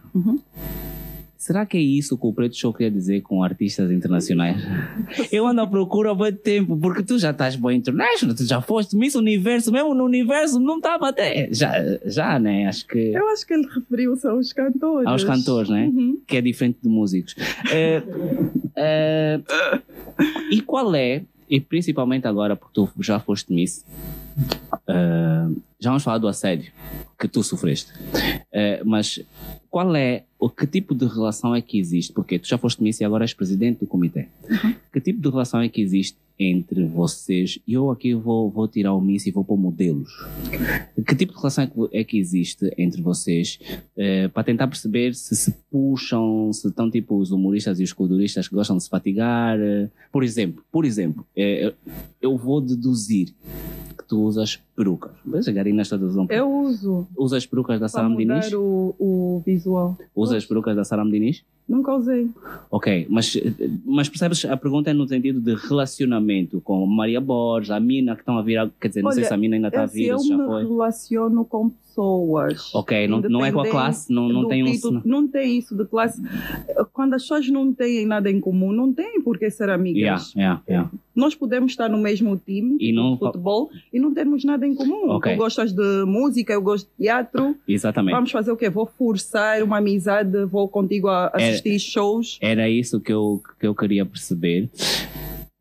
Será 1.42 1.66
que 1.66 1.76
é 1.76 1.80
isso 1.80 2.16
que 2.16 2.24
o 2.24 2.32
Preto 2.32 2.56
Show 2.56 2.72
queria 2.72 2.88
dizer 2.88 3.20
com 3.22 3.42
artistas 3.42 3.90
internacionais? 3.90 4.62
Eu 5.32 5.44
ando 5.44 5.60
à 5.60 5.66
procura 5.66 6.12
há 6.12 6.14
muito 6.14 6.38
tempo, 6.38 6.76
porque 6.76 7.02
tu 7.02 7.18
já 7.18 7.32
estás 7.32 7.56
bem 7.56 7.78
international, 7.78 8.36
tu 8.36 8.44
já 8.44 8.60
foste 8.60 8.94
Miss 8.94 9.16
Universo, 9.16 9.72
mesmo 9.72 9.92
no 9.92 10.04
universo 10.04 10.60
não 10.60 10.76
estava 10.76 11.08
até. 11.08 11.48
Já, 11.52 11.72
já, 12.06 12.38
né? 12.38 12.68
Acho 12.68 12.86
que. 12.86 12.96
Eu 12.96 13.28
acho 13.30 13.44
que 13.44 13.54
ele 13.54 13.66
referiu-se 13.66 14.24
aos 14.24 14.52
cantores. 14.52 15.04
Aos 15.04 15.24
cantores, 15.24 15.68
né? 15.68 15.86
Uhum. 15.92 16.20
que 16.28 16.36
é 16.36 16.40
diferente 16.40 16.78
de 16.80 16.88
músicos. 16.88 17.34
É, 17.72 18.00
é, 18.76 19.40
e 20.48 20.60
qual 20.60 20.94
é, 20.94 21.24
e 21.50 21.60
principalmente 21.60 22.24
agora, 22.24 22.54
porque 22.54 22.72
tu 22.72 22.88
já 23.00 23.18
foste 23.18 23.52
Miss, 23.52 23.84
é, 24.86 24.94
já 25.80 25.90
vamos 25.90 26.04
falar 26.04 26.18
do 26.18 26.28
assédio 26.28 26.70
que 27.18 27.26
tu 27.26 27.42
sofreste, 27.42 27.92
mas 28.84 29.20
qual 29.68 29.96
é, 29.96 30.22
que 30.48 30.66
tipo 30.66 30.94
de 30.94 31.06
relação 31.06 31.54
é 31.54 31.60
que 31.60 31.78
existe? 31.78 32.12
Porque 32.12 32.38
tu 32.38 32.48
já 32.48 32.58
foste 32.58 32.82
Miss 32.82 33.00
e 33.00 33.04
agora 33.04 33.24
és 33.24 33.32
presidente 33.34 33.80
do 33.80 33.86
comitê. 33.86 34.26
Que 34.92 35.00
tipo 35.00 35.20
de 35.20 35.28
relação 35.28 35.60
é 35.60 35.68
que 35.68 35.80
existe 35.80 36.16
entre 36.38 36.84
vocês? 36.86 37.58
Eu 37.68 37.90
aqui 37.90 38.14
vou, 38.14 38.50
vou 38.50 38.66
tirar 38.66 38.92
o 38.94 39.00
Miss 39.00 39.26
e 39.26 39.30
vou 39.30 39.44
pôr 39.44 39.56
modelos. 39.56 40.10
Que 41.06 41.14
tipo 41.14 41.32
de 41.32 41.38
relação 41.38 41.64
é 41.64 41.66
que, 41.68 41.96
é 41.98 42.04
que 42.04 42.18
existe 42.18 42.72
entre 42.76 43.00
vocês? 43.00 43.58
Eh, 43.96 44.28
para 44.28 44.42
tentar 44.42 44.66
perceber 44.66 45.14
se 45.14 45.36
se 45.36 45.52
puxam, 45.70 46.52
se 46.52 46.66
estão 46.68 46.90
tipo 46.90 47.16
os 47.16 47.30
humoristas 47.30 47.78
e 47.78 47.84
os 47.84 47.92
culturistas 47.92 48.48
que 48.48 48.54
gostam 48.54 48.76
de 48.76 48.82
se 48.82 48.88
fatigar. 48.90 49.58
eh. 49.60 49.88
Por 50.10 50.24
exemplo, 50.24 50.64
por 50.72 50.84
exemplo, 50.84 51.24
eh, 51.36 51.72
eu 52.20 52.36
vou 52.36 52.60
deduzir 52.60 53.32
que 53.92 54.04
tu 54.04 54.20
usas 54.22 54.58
perucas. 54.74 55.12
Mas 55.24 55.46
as 55.46 55.54
garinas 55.54 55.88
todas 55.88 56.10
usam 56.10 56.26
Eu 56.30 56.50
uso 56.50 57.06
Usas 57.16 57.44
perucas 57.46 57.78
da 57.78 57.88
Saram 57.88 58.16
Diniz? 58.16 58.52
o, 58.52 58.94
o 58.98 59.42
visual. 59.44 59.96
Usas 60.16 60.44
perucas 60.46 60.74
da 60.74 60.84
Saram 60.84 61.08
Diniz? 61.10 61.44
Nunca 61.68 61.94
usei. 61.94 62.28
Ok, 62.70 63.06
mas, 63.08 63.36
mas 63.84 64.08
percebes, 64.08 64.44
a 64.44 64.56
pergunta 64.56 64.90
é 64.90 64.92
no 64.92 65.06
sentido 65.06 65.40
de 65.40 65.54
relacionamento 65.54 66.60
com 66.60 66.84
Maria 66.86 67.20
Borges, 67.20 67.70
a 67.70 67.78
Mina 67.78 68.14
que 68.14 68.22
estão 68.22 68.36
a 68.36 68.42
vir, 68.42 68.68
quer 68.80 68.88
dizer, 68.88 69.02
não 69.02 69.12
sei 69.12 69.20
Olha, 69.22 69.28
se 69.28 69.34
a 69.34 69.36
Mina 69.36 69.56
ainda 69.56 69.68
está 69.68 69.80
a 69.80 69.82
É 69.82 69.84
assim, 69.84 69.98
vir, 69.98 70.08
eu 70.08 70.18
se 70.18 70.28
já 70.28 70.36
me 70.36 70.44
foi. 70.44 70.62
relaciono 70.66 71.44
com 71.44 71.68
pessoas. 71.70 71.91
Ok, 72.74 73.06
não, 73.08 73.20
não 73.20 73.44
é 73.44 73.52
com 73.52 73.60
a 73.60 73.68
classe, 73.68 74.12
não, 74.12 74.28
não 74.28 74.48
tem 74.48 74.62
um... 74.62 74.70
título, 74.72 75.02
não 75.04 75.28
tem 75.28 75.58
isso 75.58 75.76
de 75.76 75.84
classe. 75.84 76.20
Quando 76.92 77.14
as 77.14 77.22
pessoas 77.22 77.48
não 77.48 77.72
têm 77.72 78.06
nada 78.06 78.30
em 78.30 78.40
comum, 78.40 78.72
não 78.72 78.92
têm 78.92 79.20
por 79.22 79.38
que 79.38 79.50
ser 79.50 79.68
amigas. 79.70 80.32
Yeah, 80.34 80.34
yeah, 80.36 80.62
yeah. 80.68 80.90
Nós 81.14 81.34
podemos 81.34 81.72
estar 81.72 81.88
no 81.88 81.98
mesmo 81.98 82.36
time 82.36 82.76
E 82.80 82.92
não- 82.92 83.18
futebol 83.18 83.70
e 83.92 84.00
não 84.00 84.14
termos 84.14 84.44
nada 84.44 84.66
em 84.66 84.74
comum. 84.74 85.10
Ok. 85.10 85.34
Tu 85.34 85.36
gostas 85.38 85.72
de 85.72 86.04
música, 86.06 86.52
eu 86.52 86.62
gosto 86.62 86.88
de 86.98 87.04
teatro. 87.04 87.54
Exatamente. 87.68 88.14
Vamos 88.14 88.30
fazer 88.30 88.50
o 88.50 88.56
quê? 88.56 88.70
Vou 88.70 88.86
forçar 88.86 89.62
uma 89.62 89.78
amizade, 89.78 90.44
vou 90.46 90.68
contigo 90.68 91.08
a 91.08 91.26
assistir 91.34 91.78
shows. 91.78 92.38
Era 92.40 92.68
isso 92.68 92.98
que 93.00 93.12
eu, 93.12 93.42
que 93.60 93.66
eu 93.66 93.74
queria 93.74 94.06
perceber. 94.06 94.70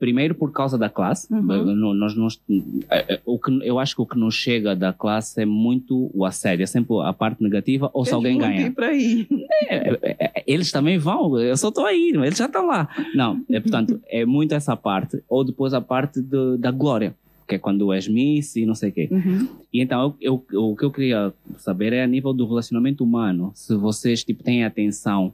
Primeiro 0.01 0.33
por 0.33 0.51
causa 0.51 0.79
da 0.79 0.89
classe, 0.89 1.31
Uhum. 1.31 1.93
Nós, 1.93 2.15
nós, 2.15 2.41
eh, 2.89 3.05
eh, 3.07 3.19
o 3.23 3.37
que, 3.37 3.51
eu 3.63 3.77
acho 3.77 3.95
que 3.95 4.01
o 4.01 4.05
que 4.07 4.17
nos 4.17 4.33
chega 4.33 4.75
da 4.75 4.91
classe 4.91 5.39
é 5.39 5.45
muito 5.45 6.09
o 6.11 6.25
assédio, 6.25 6.63
é 6.63 6.65
sempre 6.65 6.95
a 7.03 7.13
parte 7.13 7.43
negativa 7.43 7.87
ou 7.93 8.03
se 8.03 8.09
Queres 8.09 8.15
alguém 8.15 8.37
ganha. 8.39 8.67
ir 8.67 8.71
para 8.71 8.87
aí. 8.87 9.27
É, 9.69 9.75
é, 9.75 9.99
é, 10.19 10.43
eles 10.47 10.71
também 10.71 10.97
vão, 10.97 11.39
eu 11.39 11.55
só 11.55 11.69
estou 11.69 11.85
aí, 11.85 12.09
eles 12.15 12.35
já 12.37 12.47
estão 12.47 12.65
lá. 12.65 12.89
Não, 13.13 13.41
é, 13.47 13.59
portanto, 13.59 14.01
é 14.09 14.25
muito 14.25 14.53
essa 14.55 14.75
parte, 14.75 15.21
ou 15.29 15.43
depois 15.43 15.71
a 15.73 15.79
parte 15.81 16.19
de- 16.19 16.57
da 16.57 16.71
glória, 16.71 17.13
que 17.47 17.53
é 17.55 17.59
quando 17.59 17.93
és 17.93 18.07
Miss 18.07 18.55
e 18.55 18.65
não 18.65 18.73
sei 18.73 18.89
o 18.89 18.93
quê. 18.93 19.07
Uhum. 19.11 19.47
E 19.71 19.81
então, 19.81 20.15
eu, 20.19 20.43
eu- 20.51 20.71
o 20.71 20.75
que 20.75 20.83
eu 20.83 20.91
queria 20.91 21.31
saber 21.57 21.93
é 21.93 22.01
a 22.03 22.07
nível 22.07 22.33
do 22.33 22.47
relacionamento 22.47 23.03
humano, 23.03 23.51
se 23.53 23.75
vocês 23.75 24.23
tipo, 24.23 24.41
têm 24.41 24.63
atenção, 24.65 25.31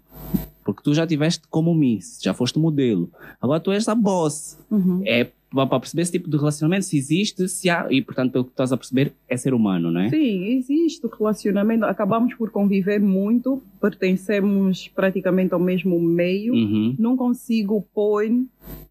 porque 0.68 0.84
tu 0.84 0.94
já 0.94 1.08
tiveste 1.08 1.48
como 1.50 1.74
Miss, 1.74 2.20
já 2.22 2.34
foste 2.34 2.60
modelo, 2.60 3.10
agora 3.40 3.58
tu 3.58 3.72
és 3.72 3.88
a 3.88 3.96
boss. 3.96 4.60
Uhum. 4.70 5.02
É 5.06 5.32
para 5.66 5.80
perceber 5.80 6.02
esse 6.04 6.12
tipo 6.12 6.30
de 6.30 6.36
relacionamento, 6.38 6.86
se 6.86 6.98
existe, 6.98 7.48
se 7.48 7.70
há, 7.70 7.88
e 7.90 8.02
portanto, 8.02 8.34
pelo 8.34 8.44
que 8.44 8.52
estás 8.52 8.72
a 8.74 8.78
perceber, 8.78 9.14
é 9.30 9.38
ser 9.38 9.54
humano, 9.54 9.90
não 9.90 10.02
é? 10.02 10.10
Sim, 10.10 10.44
existe 10.58 11.08
relacionamento. 11.18 11.86
Acabamos 11.86 12.34
por 12.36 12.52
conviver 12.52 13.00
muito, 13.00 13.64
pertencemos 13.82 14.88
praticamente 14.90 15.54
ao 15.54 15.60
mesmo 15.60 16.00
meio. 16.00 16.54
Uhum, 16.54 16.96
Não 17.00 17.16
consigo 17.16 17.82
pôr 17.94 18.18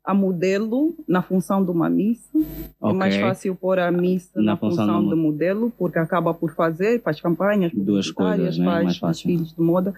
a 0.05 0.15
modelo 0.15 0.95
na 1.07 1.21
função 1.21 1.63
de 1.65 1.71
uma 1.71 1.91
missa. 1.91 2.39
É 2.83 2.93
mais 2.93 3.15
ok. 3.15 3.27
fácil 3.27 3.55
pôr 3.57 3.79
a 3.79 3.91
missa 3.91 4.31
Na 4.41 4.53
na, 4.53 4.57
função 4.57 4.87
função, 4.87 5.01
do 5.03 5.09
mo- 5.09 5.15
de 5.17 5.21
modelo, 5.21 5.73
porque 5.77 5.99
acaba 5.99 6.33
por 6.33 6.55
fazer, 6.55 7.03
faz 7.03 7.21
campanhas 7.21 7.73
Duas 7.75 8.11
coisas, 8.11 8.57
né? 8.57 8.65
faz 8.65 8.85
Mais 8.85 8.97
fácil. 8.99 9.29
desfiles 9.29 9.53
de 9.55 9.61
moda. 9.61 9.93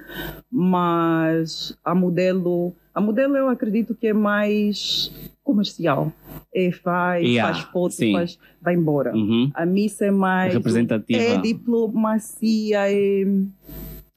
Mas 0.50 1.76
a 1.84 1.94
modelo, 1.94 2.72
a 2.94 3.00
modelo 3.00 3.36
eu 3.36 3.48
acredito 3.48 3.94
que 3.94 4.08
é 4.08 4.12
mais 4.12 5.12
comercial. 5.48 6.12
É, 6.54 6.70
faz, 6.70 7.24
Yeah, 7.24 7.54
faz 7.54 7.64
foto, 7.72 7.94
sim. 7.94 8.12
faz, 8.12 8.38
vai 8.60 8.74
embora. 8.74 9.14
Uhum. 9.14 9.50
A 9.54 9.64
missa 9.64 10.04
é 10.04 10.10
mais 10.10 10.52
Representativa. 10.52 11.18
é 11.18 11.38
diplomacia, 11.38 12.90
é, 12.92 13.22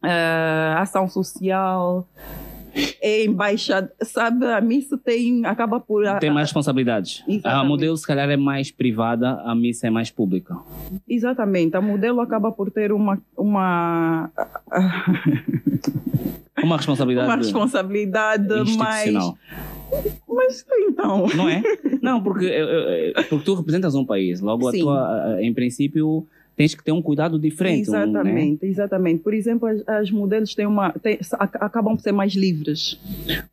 é 0.03 0.73
ação 0.77 1.07
social, 1.07 2.05
é 3.01 3.25
embaixada, 3.25 3.91
sabe? 4.01 4.45
A 4.45 4.61
missa 4.61 4.97
tem 4.97 5.45
acaba 5.45 5.79
por 5.79 6.05
a- 6.05 6.17
Tem 6.19 6.29
mais 6.31 6.47
responsabilidades. 6.47 7.23
A 7.27 7.31
Exatamente. 7.31 7.67
modelo, 7.67 7.97
se 7.97 8.07
calhar, 8.07 8.29
é 8.29 8.37
mais 8.37 8.71
privada, 8.71 9.41
a 9.43 9.53
missa 9.55 9.87
é 9.87 9.89
mais 9.89 10.09
pública. 10.09 10.55
exatamente. 11.07 11.75
A 11.75 11.81
modelo 11.81 12.21
acaba 12.21 12.51
por 12.51 12.71
ter 12.71 12.91
uma 12.91 13.19
uma 13.37 14.31
Uma 16.63 16.77
responsabilidade 16.77 17.27
uma 17.27 17.35
responsabilidade 17.37 18.47
mais 18.77 19.07
institucional. 19.07 19.37
mas 20.27 20.65
então 20.87 21.27
Não 21.35 21.49
é? 21.49 21.61
Não, 22.01 22.21
porque, 22.21 22.51
porque 23.29 23.45
tu 23.45 23.55
representas 23.55 23.95
um 23.95 24.05
país. 24.05 24.39
Logo, 24.41 24.67
a 24.67 24.71
tua, 24.71 24.99
a- 25.35 25.43
em 25.43 25.53
princípio, 25.53 26.25
tens 26.55 26.75
que 26.75 26.83
ter 26.83 26.91
um 26.91 27.01
cuidado 27.01 27.39
diferente. 27.39 27.89
né? 27.89 28.03
Exatamente, 28.03 28.65
exatamente. 28.65 29.23
Por 29.23 29.33
exemplo, 29.33 29.67
as, 29.67 29.87
as 29.87 30.11
modelos 30.11 30.53
têm 30.53 30.65
uma, 30.67 30.91
têm- 30.91 31.19
ac- 31.39 31.57
acabam 31.59 31.95
por 31.95 32.01
ser 32.01 32.11
mais 32.11 32.33
livres. 32.33 32.99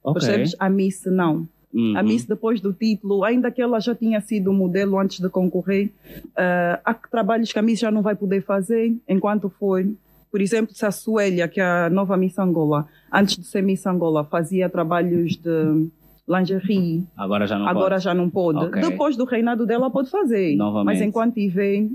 Ok. 0.02 0.20
Percebes? 0.20 0.56
A 0.58 0.68
Miss 0.68 1.04
não. 1.06 1.46
Uhum. 1.72 1.96
A 1.98 2.02
Miss, 2.02 2.24
depois 2.24 2.60
do 2.62 2.72
título, 2.72 3.22
ainda 3.24 3.50
que 3.50 3.60
ela 3.60 3.78
já 3.78 3.94
tinha 3.94 4.20
sido 4.22 4.52
modelo 4.52 4.98
antes 4.98 5.20
de 5.20 5.28
concorrer, 5.28 5.90
ah, 6.36 6.80
há 6.84 6.94
trabalhos 6.94 7.52
que 7.52 7.58
a 7.58 7.62
Miss 7.62 7.78
já 7.78 7.90
não 7.90 8.00
vai 8.02 8.14
poder 8.16 8.42
fazer 8.42 8.94
enquanto 9.08 9.48
for. 9.50 9.86
Por 10.30 10.40
exemplo, 10.40 10.74
se 10.74 10.84
a 10.84 10.90
Suélia, 10.90 11.46
que 11.48 11.60
é 11.60 11.64
a 11.64 11.90
nova 11.90 12.16
Miss 12.16 12.38
Angola, 12.38 12.86
antes 13.12 13.36
de 13.36 13.46
ser 13.46 13.62
Miss 13.62 13.86
Angola, 13.86 14.24
fazia 14.24 14.68
trabalhos 14.68 15.36
de 15.36 15.86
lingerie, 16.28 17.04
Agora 17.16 17.46
já 17.46 17.58
não 17.58 17.66
agora 17.66 17.94
pode. 17.94 18.04
já 18.04 18.14
não 18.14 18.28
pode. 18.28 18.58
Ok. 18.58 18.82
Depois 18.82 19.16
do 19.16 19.24
reinado 19.24 19.64
dela, 19.66 19.90
pode 19.90 20.10
fazer. 20.10 20.56
Novamente. 20.56 20.84
Mas 20.86 21.00
enquanto 21.00 21.34
tiver 21.34 21.86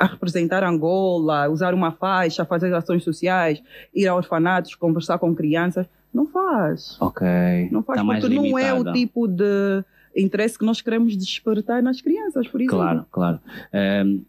a 0.00 0.06
representar 0.06 0.64
Angola, 0.64 1.48
usar 1.50 1.74
uma 1.74 1.92
faixa, 1.92 2.44
fazer 2.44 2.72
ações 2.74 3.04
sociais, 3.04 3.62
ir 3.94 4.06
a 4.08 4.14
orfanatos, 4.14 4.74
conversar 4.74 5.18
com 5.18 5.34
crianças, 5.34 5.86
não 6.12 6.26
faz. 6.26 6.96
Ok. 7.00 7.26
Não 7.70 7.82
faz 7.82 8.00
Tá 8.00 8.04
porque 8.06 8.28
não 8.34 8.58
é 8.58 8.72
o 8.72 8.92
tipo 8.92 9.28
de 9.28 9.84
interesse 10.16 10.58
que 10.58 10.64
nós 10.64 10.80
queremos 10.80 11.16
despertar 11.16 11.82
nas 11.82 12.00
crianças, 12.00 12.48
por 12.48 12.60
exemplo. 12.60 12.78
Claro, 12.78 13.06
claro. 13.12 13.38
Ehm, 13.72 14.22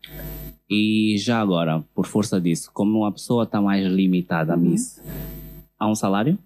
e 0.70 1.16
já 1.18 1.40
agora, 1.40 1.84
por 1.96 2.06
força 2.06 2.40
disso, 2.40 2.70
como 2.74 3.00
uma 3.00 3.12
pessoa 3.12 3.44
está 3.46 3.62
mais 3.62 3.86
limitada 3.88 4.54
a 4.54 4.56
Uhum. 4.58 4.62
Miss, 4.62 5.02
há 5.80 5.88
um 5.90 5.96
salário? 5.96 6.38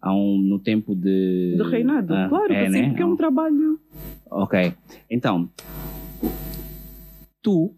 Há 0.00 0.14
um 0.14 0.38
no 0.38 0.58
tempo 0.58 0.94
de. 0.94 1.54
De 1.56 1.62
reinado, 1.68 2.14
Ah, 2.14 2.26
claro 2.28 2.52
é, 2.52 2.68
né? 2.68 2.88
porque 2.88 3.02
é 3.02 3.06
um 3.06 3.16
trabalho. 3.16 3.80
Ok. 4.30 4.72
Então, 5.10 5.48
tu 7.42 7.74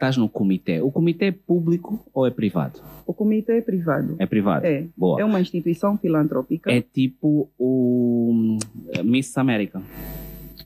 estás 0.00 0.16
no 0.16 0.30
comitê. 0.30 0.80
O 0.80 0.90
comitê 0.90 1.26
é 1.26 1.30
público 1.30 2.00
ou 2.14 2.26
é 2.26 2.30
privado? 2.30 2.80
O 3.06 3.12
comitê 3.12 3.58
é 3.58 3.60
privado. 3.60 4.16
É 4.18 4.24
privado. 4.24 4.64
É. 4.64 4.86
Boa. 4.96 5.20
É 5.20 5.24
uma 5.24 5.38
instituição 5.38 5.98
filantrópica. 5.98 6.72
É 6.72 6.80
tipo 6.80 7.50
o 7.58 8.30
hum, 8.32 8.58
Miss 9.04 9.36
América. 9.36 9.82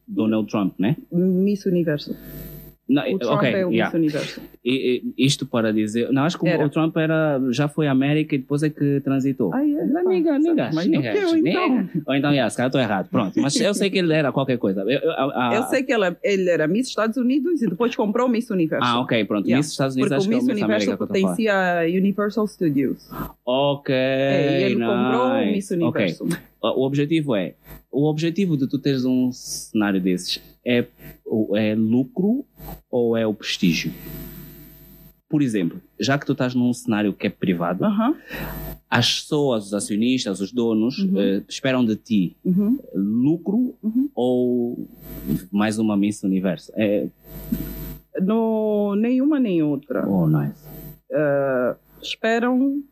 Donald 0.07 0.49
Trump, 0.49 0.79
né? 0.79 0.97
Miss 1.11 1.67
Universo. 1.67 2.15
Não, 2.87 3.03
O 3.15 3.19
Trump 3.19 3.33
ok, 3.39 3.51
é 3.55 3.67
o 3.67 3.71
yeah. 3.71 3.87
Miss 3.87 3.95
Universo. 3.95 4.41
E- 4.63 5.03
e 5.17 5.25
isto 5.27 5.47
para 5.47 5.73
dizer. 5.73 6.13
Não, 6.13 6.23
acho 6.25 6.39
que 6.39 6.45
o- 6.45 6.49
Era. 6.49 6.67
o 6.67 6.69
Trump 6.69 6.95
era, 6.99 7.41
já 7.51 7.67
foi 7.67 7.87
América 7.87 8.35
e 8.35 8.39
depois 8.39 8.63
é 8.63 8.69
que 8.69 9.01
transitou. 9.01 9.55
Ai, 9.55 9.71
é, 9.75 9.87
Não, 9.87 10.05
nega, 10.05 10.39
Mas 10.75 10.87
eu, 10.87 11.37
então? 11.39 11.89
Ou 12.07 12.15
então, 12.15 12.31
yeah, 12.31 12.51
se 12.51 12.57
calhar 12.59 12.69
estou 12.69 12.81
errado. 12.81 13.09
Pronto. 13.11 13.41
Mas 13.41 13.59
eu 13.59 13.73
sei 13.73 13.89
que 13.89 13.99
ele 13.99 14.13
era 14.13 14.31
qualquer 14.33 14.59
coisa. 14.59 14.83
Eu, 14.83 15.11
a- 15.13 15.49
a- 15.51 15.55
Eu 15.55 15.63
sei 15.65 15.83
que 15.83 15.93
ela, 15.93 16.15
ele 16.23 16.51
era 16.51 16.69
Miss 16.69 16.89
Estados 16.89 17.17
Unidos 17.17 17.63
e 17.63 17.67
depois 17.69 17.97
comprou 17.97 18.27
o 18.27 18.31
Miss 18.31 18.51
Universo. 18.51 18.85
Ah, 18.87 19.01
ok, 19.01 19.25
pronto. 19.25 19.47
Yeah. 19.47 19.59
Miss 19.61 19.71
Estados 19.71 19.97
Unidos 19.97 20.11
Porque 20.11 20.15
acho 20.21 20.27
o 20.27 20.29
que 20.29 20.35
é 20.35 20.37
o 20.37 20.41
Miss 20.41 20.47
Miss 20.49 20.63
Universo 20.63 20.91
América 20.91 21.07
pertencia 21.07 21.81
a 21.81 21.85
Universal 21.85 22.47
Studios. 22.47 23.11
Ok. 23.47 23.95
É, 23.95 24.61
e 24.61 24.65
ele 24.65 24.75
comprou 24.85 25.27
o 25.29 25.39
Miss 25.47 25.55
nice. 25.71 25.75
Universo. 25.75 26.29
O 26.63 26.85
objetivo 26.87 27.35
é. 27.37 27.55
O 27.97 28.07
objetivo 28.11 28.57
de 28.57 28.67
tu 28.67 28.77
teres 28.77 29.05
um 29.05 29.31
cenário 29.31 30.01
desses 30.01 30.43
é, 30.67 30.85
é 31.55 31.75
lucro 31.77 32.45
ou 32.91 33.17
é 33.17 33.25
o 33.25 33.33
prestígio? 33.33 33.93
Por 35.29 35.41
exemplo, 35.41 35.81
já 36.01 36.19
que 36.19 36.27
tu 36.27 36.33
estás 36.33 36.57
num 36.57 36.73
cenário 36.73 37.13
que 37.13 37.29
é 37.29 37.31
privado, 37.31 37.85
Aham. 37.85 38.17
as 38.91 39.21
pessoas, 39.21 39.67
os 39.67 39.75
acionistas, 39.75 40.41
os 40.41 40.51
donos, 40.53 40.99
Uhum. 40.99 41.21
eh, 41.21 41.43
esperam 41.49 41.85
de 41.85 41.95
ti 41.95 42.37
Uhum. 42.45 42.79
lucro 42.95 43.77
Uhum. 43.81 44.09
ou 44.13 44.89
mais 45.53 45.79
uma 45.79 45.97
Miss 45.97 46.21
Universo? 46.25 46.73
É, 46.75 47.07
No, 48.21 48.97
nenhuma 48.97 49.39
nem 49.39 49.63
outra. 49.63 50.05
oh, 50.09 50.27
nice. 50.27 50.65
Ah, 51.13 51.77
esperam, 52.03 52.83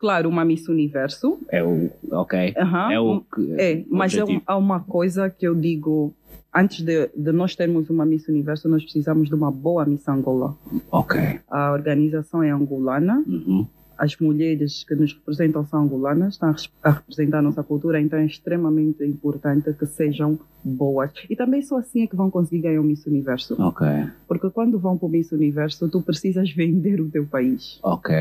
claro, 0.00 0.28
uma 0.28 0.44
Miss 0.44 0.66
Universo. 0.68 1.38
É 1.50 1.62
o. 1.62 1.90
Ok. 2.10 2.54
Aham. 2.56 2.92
É 2.92 2.98
o. 2.98 3.20
que- 3.32 3.54
É, 3.60 3.84
mas 3.88 4.12
é 4.16 4.24
um- 4.24 4.40
há 4.46 4.56
uma 4.56 4.80
coisa 4.80 5.30
que 5.30 5.46
eu 5.46 5.54
digo. 5.54 6.12
Antes 6.52 6.82
de, 6.84 7.08
de 7.16 7.30
nós 7.30 7.54
termos 7.54 7.88
uma 7.90 8.04
Miss 8.04 8.26
Universo, 8.26 8.68
nós 8.68 8.82
precisamos 8.82 9.28
de 9.28 9.34
uma 9.36 9.52
boa 9.52 9.84
Miss 9.86 10.08
Angola. 10.08 10.56
Ok. 10.90 11.20
A 11.48 11.70
organização 11.70 12.42
é 12.42 12.50
angolana, 12.50 13.22
Uhum. 13.24 13.64
As 14.00 14.16
mulheres 14.16 14.82
que 14.82 14.94
nos 14.94 15.12
representam 15.12 15.64
são 15.66 15.82
angolanas, 15.82 16.34
estão 16.34 16.54
a 16.82 16.90
representar 16.90 17.40
a 17.40 17.42
nossa 17.42 17.62
cultura, 17.62 18.00
então 18.00 18.18
é 18.18 18.24
extremamente 18.24 19.04
importante 19.04 19.74
que 19.74 19.84
sejam 19.84 20.38
boas. 20.64 21.12
E 21.28 21.36
também 21.36 21.60
só 21.60 21.78
assim 21.78 22.02
é 22.04 22.06
que 22.06 22.16
vão 22.16 22.30
conseguir 22.30 22.62
ganhar 22.62 22.80
o 22.80 22.84
Miss 22.84 23.06
Universo. 23.06 23.60
Ok. 23.60 23.86
Porque 24.26 24.48
quando 24.50 24.78
vão 24.78 24.96
para 24.96 25.06
o 25.06 25.10
Miss 25.10 25.30
Universo, 25.32 25.88
tu 25.88 26.00
precisas 26.00 26.50
vender 26.50 26.98
o 27.00 27.10
teu 27.10 27.26
país. 27.26 27.78
Ok. 27.82 28.14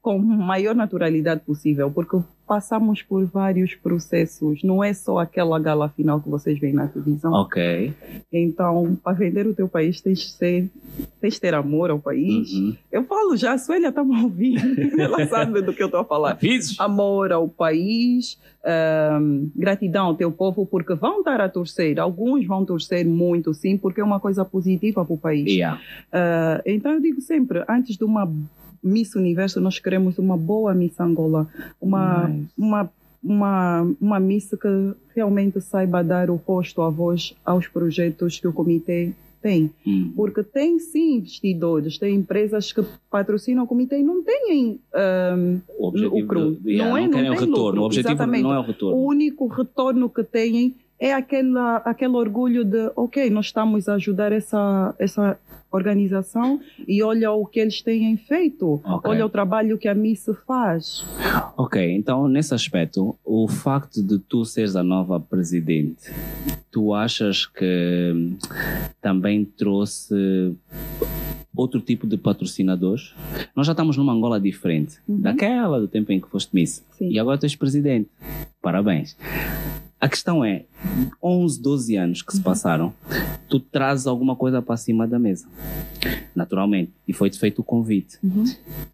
Com 0.00 0.20
a 0.20 0.36
maior 0.36 0.74
naturalidade 0.74 1.40
possível, 1.40 1.90
porque 1.90 2.18
passamos 2.46 3.02
por 3.02 3.24
vários 3.26 3.74
processos, 3.74 4.62
não 4.62 4.82
é 4.82 4.94
só 4.94 5.18
aquela 5.18 5.58
gala 5.58 5.88
final 5.88 6.20
que 6.20 6.28
vocês 6.28 6.58
veem 6.58 6.72
na 6.72 6.86
televisão. 6.86 7.32
Ok. 7.32 7.92
Então, 8.32 8.96
para 9.02 9.12
vender 9.14 9.46
o 9.46 9.54
teu 9.54 9.68
país, 9.68 10.00
tens 10.00 10.20
de, 10.20 10.30
ser, 10.30 10.70
tens 11.20 11.34
de 11.34 11.40
ter 11.40 11.54
amor 11.54 11.90
ao 11.90 11.98
país. 11.98 12.52
Uhum. 12.52 12.76
Eu 12.92 13.04
falo 13.04 13.36
já, 13.36 13.54
a 13.54 13.58
Suélia 13.58 13.88
está 13.88 14.04
me 14.04 14.22
ouvindo, 14.22 14.60
sabe 15.26 15.62
do 15.62 15.72
que 15.72 15.82
eu 15.82 15.86
estou 15.86 16.00
a 16.00 16.04
falar. 16.04 16.36
Amor 16.78 17.32
ao 17.32 17.48
país, 17.48 18.38
ahm, 18.64 19.48
gratidão 19.54 20.06
ao 20.06 20.14
teu 20.14 20.30
povo, 20.30 20.66
porque 20.66 20.94
vão 20.94 21.20
estar 21.20 21.40
a 21.40 21.48
torcer. 21.48 21.98
Alguns 21.98 22.46
vão 22.46 22.64
torcer 22.64 23.06
muito, 23.06 23.54
sim, 23.54 23.76
porque 23.78 24.00
é 24.00 24.04
uma 24.04 24.20
coisa 24.20 24.44
positiva 24.44 25.04
para 25.04 25.14
o 25.14 25.18
país. 25.18 25.46
Yeah. 25.46 25.80
Ah, 26.12 26.60
então 26.66 26.92
eu 26.92 27.00
digo 27.00 27.20
sempre, 27.20 27.64
antes 27.68 27.96
de 27.96 28.04
uma 28.04 28.30
Miss 28.82 29.14
Universo, 29.14 29.60
nós 29.60 29.78
queremos 29.78 30.18
uma 30.18 30.36
boa 30.36 30.74
Miss 30.74 30.98
Angola, 31.00 31.48
uma, 31.80 32.28
Nice. 32.28 32.48
uma, 32.56 32.90
uma, 33.22 33.96
uma 34.00 34.20
Miss 34.20 34.50
que 34.50 34.94
realmente 35.14 35.60
saiba 35.60 36.04
dar 36.04 36.30
o 36.30 36.36
rosto, 36.36 36.82
a 36.82 36.90
voz 36.90 37.34
aos 37.44 37.66
projetos 37.66 38.38
que 38.38 38.46
o 38.46 38.52
comitê 38.52 39.12
tem. 39.46 39.70
Hum. 39.86 40.12
Porque 40.16 40.42
tem 40.42 40.78
sim 40.80 41.18
investidores, 41.18 41.98
tem 41.98 42.16
empresas 42.16 42.72
que 42.72 42.82
patrocinam 43.08 43.62
o 43.62 43.66
comitê 43.66 44.00
e 44.00 44.02
não 44.02 44.22
têm 44.24 44.80
ahm, 44.92 45.58
O 45.78 45.88
o 45.88 46.26
cru. 46.26 46.56
yeah, 46.66 46.90
Não 46.90 46.96
é- 46.98 47.02
não 47.06 47.10
não 47.10 47.18
o 47.20 47.36
tem 47.36 47.46
retorno. 47.46 47.56
lucro, 47.66 47.80
O 47.82 47.84
objetivo 47.84 48.12
exatamente. 48.14 48.42
não 48.42 48.52
é 48.52 48.58
o 48.58 48.62
o 48.62 48.64
retorno. 48.64 48.98
único 49.06 49.46
retorno 49.46 50.10
que 50.10 50.24
têm 50.24 50.74
é 50.98 51.12
aquela, 51.12 51.76
aquele 51.78 52.14
orgulho 52.16 52.64
de, 52.64 52.90
ok, 52.96 53.28
nós 53.30 53.46
estamos 53.46 53.88
a 53.88 53.94
ajudar 53.94 54.32
essa, 54.32 54.94
essa 54.98 55.38
organização 55.70 56.60
e 56.88 57.02
olha 57.02 57.30
o 57.32 57.44
que 57.44 57.60
eles 57.60 57.82
têm 57.82 58.16
feito, 58.16 58.80
Ok. 58.84 59.10
olha 59.10 59.26
o 59.26 59.28
trabalho 59.28 59.76
que 59.76 59.88
a 59.88 59.94
Miss 59.94 60.26
faz. 60.46 61.04
Ok, 61.56 61.90
então 61.92 62.28
nesse 62.28 62.54
aspecto, 62.54 63.14
o 63.24 63.46
facto 63.48 64.02
de 64.02 64.18
tu 64.18 64.44
seres 64.44 64.74
a 64.76 64.82
nova 64.82 65.20
presidente, 65.20 66.10
tu 66.70 66.94
achas 66.94 67.44
que 67.46 68.32
também 69.02 69.44
trouxe 69.44 70.54
outro 71.54 71.80
tipo 71.80 72.06
de 72.06 72.16
patrocinadores? 72.16 73.14
Nós 73.54 73.66
já 73.66 73.72
estamos 73.72 73.96
numa 73.96 74.12
Angola 74.12 74.40
diferente 74.40 74.96
Uhum. 75.08 75.20
daquela 75.20 75.80
do 75.80 75.88
tempo 75.88 76.12
em 76.12 76.20
que 76.20 76.28
foste 76.28 76.54
Miss. 76.54 76.82
Sim. 76.96 77.10
E 77.10 77.18
agora 77.18 77.36
tu 77.38 77.44
és 77.44 77.56
presidente. 77.56 78.08
Parabéns. 78.62 79.16
A 80.00 80.08
questão 80.08 80.44
é, 80.44 80.64
11, 81.22 81.60
12 81.62 81.96
anos 81.96 82.20
Uhum. 82.20 82.26
que 82.26 82.32
se 82.36 82.40
passaram, 82.42 82.92
tu 83.48 83.58
trazes 83.58 84.06
alguma 84.06 84.36
coisa 84.36 84.60
para 84.60 84.76
cima 84.76 85.06
da 85.06 85.18
mesa. 85.18 85.46
Naturalmente. 86.34 86.92
E 87.08 87.12
foi-te 87.12 87.38
feito 87.38 87.60
o 87.60 87.64
convite. 87.64 88.18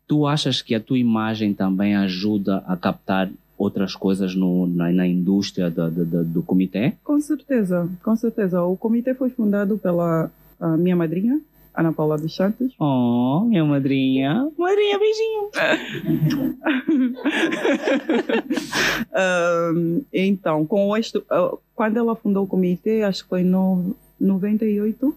Tu 0.07 0.27
achas 0.27 0.63
que 0.63 0.75
a 0.75 0.81
tua 0.81 0.99
imagem 0.99 1.53
também 1.55 1.97
ajuda 1.97 2.59
a 2.67 2.77
captar 2.77 3.31
outras 3.59 3.95
coisas 3.95 4.35
no, 4.35 4.67
na, 4.67 4.91
na 4.93 5.07
indústria 5.07 5.71
do, 5.71 5.91
do, 5.91 6.25
do- 6.25 6.43
comitê? 6.43 6.95
Com 7.05 7.21
certeza, 7.21 7.89
com 8.03 8.15
certeza. 8.17 8.63
O 8.63 8.77
comitê 8.77 9.15
foi 9.15 9.31
fundado 9.31 9.79
pela 9.79 10.31
minha 10.79 10.95
madrinha, 10.97 11.41
Ana 11.75 11.93
Paula 11.93 12.19
dos 12.19 12.35
Santos. 12.35 12.75
Oh, 12.79 13.45
minha 13.47 13.65
madrinha. 13.65 14.51
Madrinha, 14.59 14.99
beijinho. 14.99 15.51
Ahm, 19.15 20.03
então, 20.13 20.67
com 20.67 20.97
este, 20.97 21.23
ah, 21.31 21.57
quando 21.75 21.97
ela 21.97 22.15
fundou 22.15 22.45
o 22.45 22.47
comitê, 22.47 23.03
acho 23.03 23.23
que 23.23 23.29
foi 23.29 23.41
em 23.41 23.45
no, 23.45 23.97
98, 24.21 25.17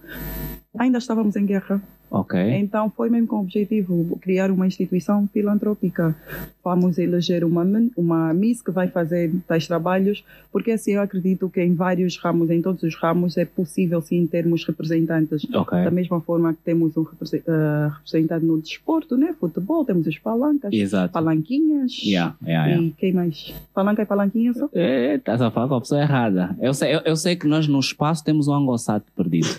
ainda 0.77 0.97
estávamos 0.97 1.35
em 1.35 1.45
guerra. 1.45 1.81
Ok. 2.15 2.39
Então, 2.55 2.89
foi 2.89 3.09
mesmo 3.09 3.27
com 3.27 3.35
o 3.35 3.41
objetivo 3.41 4.17
criar 4.21 4.49
uma 4.49 4.65
instituição 4.65 5.27
filantrópica. 5.33 6.15
Vamos 6.63 6.97
eleger 6.97 7.43
uma, 7.43 7.65
uma 7.97 8.33
Miss 8.33 8.61
que 8.61 8.71
vai 8.71 8.87
fazer 8.87 9.31
tais 9.45 9.67
trabalhos, 9.67 10.23
porque 10.49 10.71
assim 10.71 10.93
eu 10.93 11.01
acredito 11.01 11.49
que 11.49 11.61
em 11.61 11.75
vários 11.75 12.17
ramos, 12.17 12.49
em 12.49 12.61
todos 12.61 12.83
os 12.83 12.95
ramos, 12.95 13.37
é 13.37 13.43
possível 13.43 14.01
sim 14.01 14.25
termos 14.27 14.63
representantes. 14.65 15.45
Ok. 15.53 15.83
Da 15.83 15.91
mesma 15.91 16.21
forma 16.21 16.53
que 16.53 16.61
temos 16.63 16.95
um 16.95 17.05
ah, 17.49 17.97
representante 17.97 18.45
no 18.45 18.61
desporto, 18.61 19.17
né? 19.17 19.35
futebol, 19.37 19.83
temos 19.83 20.07
os 20.07 20.17
palancas, 20.17 20.71
Exato. 20.73 21.11
palanquinhas. 21.11 22.01
Yeah, 22.01 22.35
yeah, 22.41 22.67
yeah. 22.67 22.83
E 22.83 22.91
quem 22.91 23.11
mais? 23.11 23.53
Palanca 23.73 24.01
e 24.01 24.05
palanquinha 24.05 24.53
só? 24.53 24.69
É, 24.73 25.15
estás 25.15 25.41
a 25.41 25.51
falar 25.51 25.67
com 25.67 25.75
a 25.75 25.81
pessoa 25.81 26.01
errada. 26.01 26.55
Eu 26.61 26.73
sei, 26.73 26.95
eu, 26.95 27.01
eu 27.05 27.15
sei 27.17 27.35
que 27.35 27.45
nós 27.45 27.67
no 27.67 27.79
espaço 27.79 28.23
temos 28.23 28.47
um 28.47 28.53
angossato 28.53 29.05
perdido. 29.15 29.49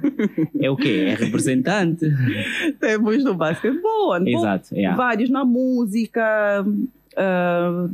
é 0.58 0.70
o 0.70 0.76
quê? 0.76 1.06
É 1.08 1.14
representante. 1.14 2.05
Temos 2.80 3.22
no 3.24 3.34
basquetebol, 3.34 4.26
Exato. 4.26 4.74
Yeah. 4.74 4.96
vários 4.96 5.30
na 5.30 5.44
música, 5.44 6.64
ah, 7.16 7.88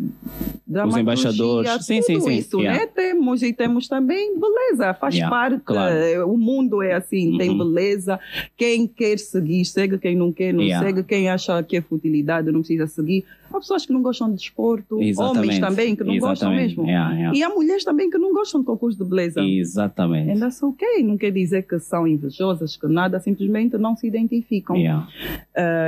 dramaturgia, 0.66 1.02
embaixadores. 1.02 1.70
Sim, 1.87 2.02
sim, 2.02 2.20
sim. 2.20 2.32
isso, 2.32 2.61
Yeah. 2.61 2.80
né? 2.80 2.87
Temos 2.87 3.42
e 3.42 3.52
temos 3.52 3.88
também 3.88 4.38
beleza, 4.38 4.94
faz 4.94 5.14
Yeah, 5.14 5.35
parte. 5.35 5.61
claro. 5.64 5.94
eh, 5.94 6.24
O 6.24 6.37
mundo 6.37 6.82
é 6.82 6.94
assim, 6.94 7.37
tem 7.38 7.50
Uhum. 7.50 7.58
beleza. 7.58 8.18
Quem 8.56 8.87
quer 8.87 9.18
seguir, 9.18 9.64
segue. 9.64 9.98
Quem 9.98 10.16
não 10.16 10.32
quer, 10.32 10.52
não 10.52 10.62
Yeah. 10.62 10.87
segue. 10.87 11.02
Quem 11.04 11.28
acha 11.28 11.62
que 11.62 11.76
é 11.76 11.80
futilidade, 11.80 12.50
não 12.50 12.61
precisa 12.61 12.87
seguir. 12.87 13.24
Há 13.52 13.58
pessoas 13.61 13.85
que 13.85 13.92
não 13.92 14.00
gostam 14.02 14.30
de 14.30 14.37
desporto, 14.37 15.00
Exatamente. 15.02 15.38
homens 15.38 15.58
também 15.61 15.94
que 15.94 16.02
não 16.04 16.18
gostam 16.18 16.52
Exatamente. 16.52 16.76
mesmo. 16.78 16.87
Yeah. 16.88 17.32
E 17.35 17.42
há 17.42 17.48
mulheres 17.50 17.85
também 17.85 18.08
que 18.08 18.16
não 18.18 18.32
gostam 18.32 18.61
de 18.61 18.66
concurso 18.66 18.96
de 18.98 19.04
beleza. 19.08 19.40
Exatamente. 19.42 20.30
And 20.30 20.40
that's 20.40 20.62
ok, 20.62 21.02
não 21.02 21.16
quer 21.18 21.30
dizer 21.32 21.62
que 21.66 21.78
são 21.78 22.08
invejosas, 22.08 22.76
que 22.76 22.87
nada, 22.87 23.20
simplesmente 23.20 23.76
não 23.76 23.94
se 23.94 24.06
identificam. 24.06 24.76
Uh, 24.76 25.08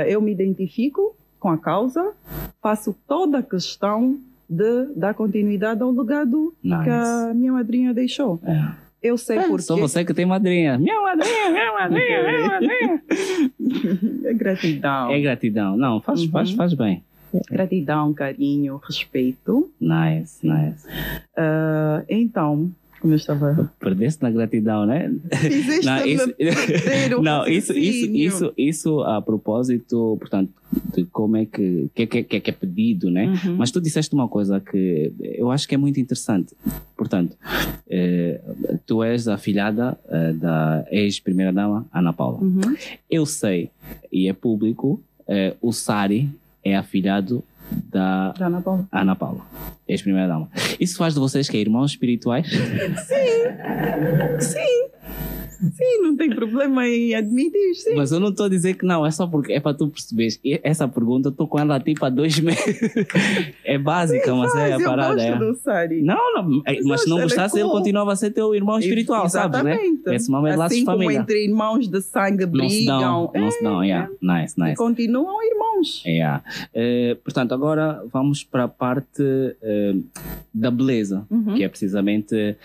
eu 0.07 0.21
me 0.21 0.31
identifico 0.31 1.15
com 1.45 1.51
a 1.51 1.57
causa, 1.59 2.11
faço 2.59 2.95
toda 3.07 3.37
a 3.37 3.43
questão 3.43 4.17
de 4.49 4.85
dar 4.95 5.13
continuidade 5.13 5.83
ao 5.83 5.91
legado 5.91 6.55
Nice. 6.63 6.83
que 6.83 6.89
a 6.89 7.33
minha 7.35 7.53
madrinha 7.53 7.93
deixou. 7.93 8.39
É. 8.43 8.65
Eu 9.03 9.15
sei 9.15 9.37
É, 9.37 9.43
porque. 9.43 9.61
Só 9.61 9.77
você 9.77 10.03
que 10.03 10.11
tem 10.11 10.25
madrinha. 10.25 10.75
Minha 10.79 10.99
madrinha, 11.03 11.49
minha 11.51 11.71
madrinha, 11.71 12.23
minha 12.23 12.47
madrinha. 12.49 13.03
É 14.25 14.33
gratidão. 14.33 15.11
É 15.11 15.21
gratidão. 15.21 15.77
Não, 15.77 16.01
faz, 16.01 16.21
Uhum. 16.23 16.31
faz, 16.31 16.51
faz 16.53 16.73
bem. 16.73 17.03
Gratidão, 17.51 18.11
carinho, 18.11 18.77
respeito. 18.83 19.69
Nice, 19.79 20.39
nice. 20.47 20.87
Uh, 21.37 22.03
então, 22.09 22.71
eu 23.13 23.15
estava. 23.15 23.71
Perdeste 23.79 24.21
na 24.23 24.31
gratidão, 24.31 24.85
né? 24.85 25.13
Fizeste 25.31 25.85
Não, 25.85 26.05
isso, 26.05 26.33
não, 27.21 27.47
isso, 27.47 27.73
isso, 27.73 28.11
isso, 28.11 28.53
isso 28.57 29.01
a 29.01 29.21
propósito, 29.21 30.17
portanto, 30.19 30.51
de 30.93 31.05
como 31.05 31.37
é 31.37 31.45
que, 31.45 31.89
que, 31.93 32.07
que, 32.07 32.39
que 32.39 32.49
é 32.49 32.53
pedido, 32.53 33.09
né? 33.09 33.27
Uhum. 33.27 33.55
Mas 33.57 33.71
tu 33.71 33.79
disseste 33.79 34.13
uma 34.13 34.27
coisa 34.27 34.59
que 34.59 35.11
eu 35.19 35.51
acho 35.51 35.67
que 35.67 35.75
é 35.75 35.77
muito 35.77 35.99
interessante. 35.99 36.55
Portanto, 36.95 37.35
eh, 37.89 38.41
tu 38.85 39.03
és 39.03 39.27
a 39.27 39.37
filhada 39.37 39.97
eh, 40.09 40.33
da 40.33 40.85
ex-primeira-dama 40.89 41.85
Ana 41.93 42.13
Paula. 42.13 42.39
Uhum. 42.41 42.75
Eu 43.09 43.25
sei, 43.25 43.69
e 44.11 44.27
é 44.27 44.33
público, 44.33 45.01
eh, 45.27 45.53
o 45.61 45.71
Sari 45.71 46.29
é 46.63 46.75
afilhado 46.75 47.43
da 47.71 48.33
Já 48.37 48.49
na 48.49 48.61
Paula. 48.61 48.87
Ana 48.91 49.15
Paula, 49.15 49.41
ex-primeira-dama. 49.87 50.49
Isso 50.79 50.97
faz 50.97 51.13
de 51.13 51.19
vocês 51.19 51.49
que 51.49 51.57
é 51.57 51.59
irmãos 51.59 51.91
espirituais? 51.91 52.47
Sim. 52.49 54.39
Sim, 54.39 54.89
não 56.01 56.15
tem 56.15 56.29
problema 56.29 56.87
em 56.87 57.13
admitir, 57.15 57.75
sim. 57.75 57.95
Mas 57.95 58.11
eu 58.11 58.19
não 58.19 58.29
estou 58.29 58.45
a 58.45 58.49
dizer 58.49 58.75
que 58.75 58.85
não, 58.85 59.05
é 59.05 59.11
só 59.11 59.25
porque 59.27 59.53
é 59.53 59.59
para 59.59 59.73
tu 59.75 59.87
perceberes. 59.87 60.39
E 60.43 60.59
essa 60.63 60.87
pergunta 60.87 61.29
eu 61.29 61.31
estou 61.31 61.47
com 61.47 61.59
ela 61.59 61.79
tipo 61.79 62.05
há 62.05 62.09
dois 62.09 62.37
meses. 62.41 62.79
é 63.63 63.77
básica, 63.77 64.33
mas 64.35 64.53
é 64.55 64.73
a 64.73 64.77
Mas 64.77 64.81
eu 64.81 64.87
parada. 64.89 65.13
gosto 65.15 65.69
É. 65.69 65.87
do. 65.87 66.05
Não, 66.05 66.33
não, 66.35 66.61
é, 66.65 66.81
mas 66.83 67.01
se 67.01 67.09
não 67.09 67.17
Ele 67.17 67.21
é 67.23 67.27
gostasse, 67.27 67.55
ele 67.57 67.63
cool. 67.65 67.77
continuava 67.77 68.13
a 68.13 68.15
ser 68.15 68.31
teu 68.31 68.53
irmão 68.55 68.79
espiritual, 68.79 69.29
sabes, 69.29 69.61
né? 69.63 69.77
Esse 70.07 70.29
nome 70.31 70.49
é 70.49 70.55
laços 70.55 70.73
assim 70.73 70.79
de 70.81 70.85
como 70.85 70.97
família. 70.99 71.19
entre 71.19 71.43
irmãos 71.45 71.87
de 71.87 72.01
sangue 72.01 72.45
Não 72.45 72.69
se 72.69 72.85
dão, 72.85 73.27
brigam, 73.27 73.31
não 73.45 73.51
se 73.51 73.63
dão, 73.63 73.83
yeah. 73.83 74.09
Nice, 74.21 74.55
e 74.57 74.61
nice. 74.63 74.75
continuam 74.75 75.43
irmãos. 75.43 76.03
Yeah. 76.05 76.43
Eh, 76.73 77.17
portanto, 77.23 77.53
agora 77.53 78.03
vamos 78.11 78.43
para 78.43 78.63
a 78.65 78.67
parte 78.67 79.23
eh, 79.61 79.95
da 80.53 80.71
beleza, 80.71 81.25
Uhum. 81.29 81.55
que 81.55 81.63
é 81.63 81.69
precisamente 81.69 82.55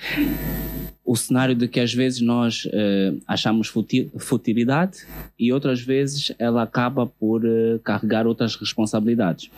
o 1.13 1.17
cenário 1.17 1.57
de 1.57 1.67
que 1.67 1.81
às 1.81 1.93
vezes 1.93 2.21
nós 2.21 2.69
eh, 2.73 3.15
achamos 3.27 3.67
futi- 3.67 4.09
futilidade 4.17 4.99
e 5.37 5.53
outras 5.53 5.81
vezes 5.81 6.31
ela 6.39 6.63
acaba 6.63 7.05
por 7.05 7.45
eh, 7.45 7.81
carregar 7.83 8.29
outras 8.29 8.55
responsabilidades. 8.55 9.51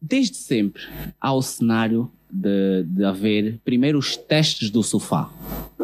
Desde 0.00 0.36
sempre 0.38 0.82
há 1.20 1.34
o 1.34 1.42
cenário 1.42 2.10
de, 2.30 2.84
de 2.84 3.04
haver 3.04 3.58
primeiro 3.62 3.98
os 3.98 4.16
testes 4.16 4.70
do 4.70 4.82
sofá. 4.82 5.30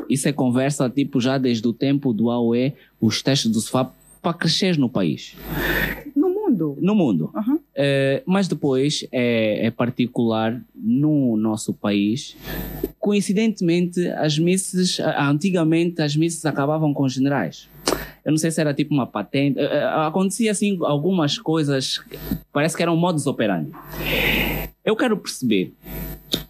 Isso 0.09 0.27
é 0.27 0.33
conversa 0.33 0.89
tipo 0.89 1.21
já 1.21 1.37
desde 1.37 1.69
o 1.69 1.73
tempo 1.75 2.15
do 2.15 2.31
AOE, 2.31 2.73
os 2.99 3.21
testes 3.21 3.51
do 3.51 3.61
sofá 3.61 3.91
para 4.23 4.33
crescer 4.33 4.79
no 4.79 4.89
país. 4.89 5.35
No 6.15 6.31
mundo 6.31 6.79
no 6.81 6.95
mundo. 6.95 7.31
Aham. 7.35 7.59
Eh, 7.79 8.23
mas 8.25 8.49
depois 8.49 9.07
é, 9.12 9.67
é 9.67 9.71
particular 9.71 10.59
no 10.75 11.37
nosso 11.37 11.75
país. 11.75 12.35
Coincidentemente, 12.99 14.09
as 14.09 14.39
misses, 14.39 14.99
ah, 14.99 15.29
antigamente 15.29 16.01
as 16.01 16.17
misses 16.17 16.47
acabavam 16.47 16.95
com 16.95 17.07
generais. 17.07 17.69
Eu 18.25 18.33
não 18.33 18.39
sei 18.39 18.51
se 18.51 18.61
era 18.61 18.73
tipo 18.73 18.95
uma 18.95 19.07
patente. 19.07 19.61
eh, 19.61 19.85
acontecia 20.07 20.51
assim 20.51 20.79
algumas 20.83 21.39
coisas, 21.39 22.01
parece 22.51 22.75
que 22.75 22.83
eram 22.83 22.97
modus 22.97 23.27
operandi. 23.27 23.71
Eu 24.83 24.97
quero 24.97 25.17
perceber 25.19 25.75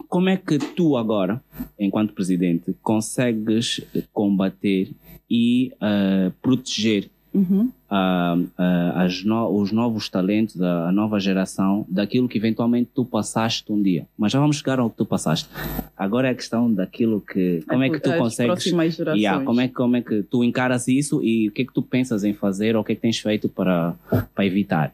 como 0.09 0.29
é 0.29 0.37
que 0.37 0.59
tu 0.59 0.97
agora, 0.97 1.43
enquanto 1.77 2.15
presidente, 2.15 2.73
consegues 2.83 3.81
combater 4.12 4.91
e 5.29 5.73
ah, 5.81 6.31
proteger 6.41 7.11
Uhum. 7.37 7.71
Ah, 7.90 8.37
ah, 8.59 9.03
as 9.05 9.22
no- 9.25 9.49
os 9.57 9.72
novos 9.72 10.09
talentos, 10.09 10.61
a, 10.61 10.88
a 10.88 10.92
nova 10.92 11.18
geração, 11.20 11.85
daquilo 11.88 12.29
que 12.29 12.38
eventualmente 12.38 12.90
tu 12.94 13.05
passaste 13.05 13.70
um 13.72 13.83
dia. 13.83 14.07
Mas 14.18 14.33
já 14.33 14.40
vamos 14.40 14.57
chegar 14.59 14.79
ao 14.79 14.90
que 14.90 14.96
tu 14.96 15.07
passaste. 15.07 15.49
Agora 15.96 16.29
é 16.29 16.31
a 16.31 16.35
questão 16.35 16.72
daquilo 16.72 17.20
que. 17.20 17.62
Como 17.68 17.83
é 17.83 17.90
que 17.90 18.01
tu 18.01 18.11
consegues. 18.18 18.64
Yeah, 19.20 19.44
como, 19.44 19.61
é, 19.61 19.68
que- 19.68 19.75
como 19.75 19.96
é 19.96 20.03
que 20.03 20.22
tu 20.22 20.42
encaras 20.44 20.88
isso 20.88 21.22
e 21.22 21.49
o 21.49 21.53
que 21.53 21.62
é 21.62 21.64
que 21.64 21.72
tu 21.72 21.83
pensas 21.83 22.25
em 22.25 22.35
fazer 22.35 22.77
ou 22.77 22.83
o 22.83 22.85
que 22.85 22.92
é 22.92 22.94
que 22.94 23.01
tens 23.03 23.18
feito 23.18 23.49
para, 23.49 23.94
para 24.35 24.44
evitar? 24.46 24.92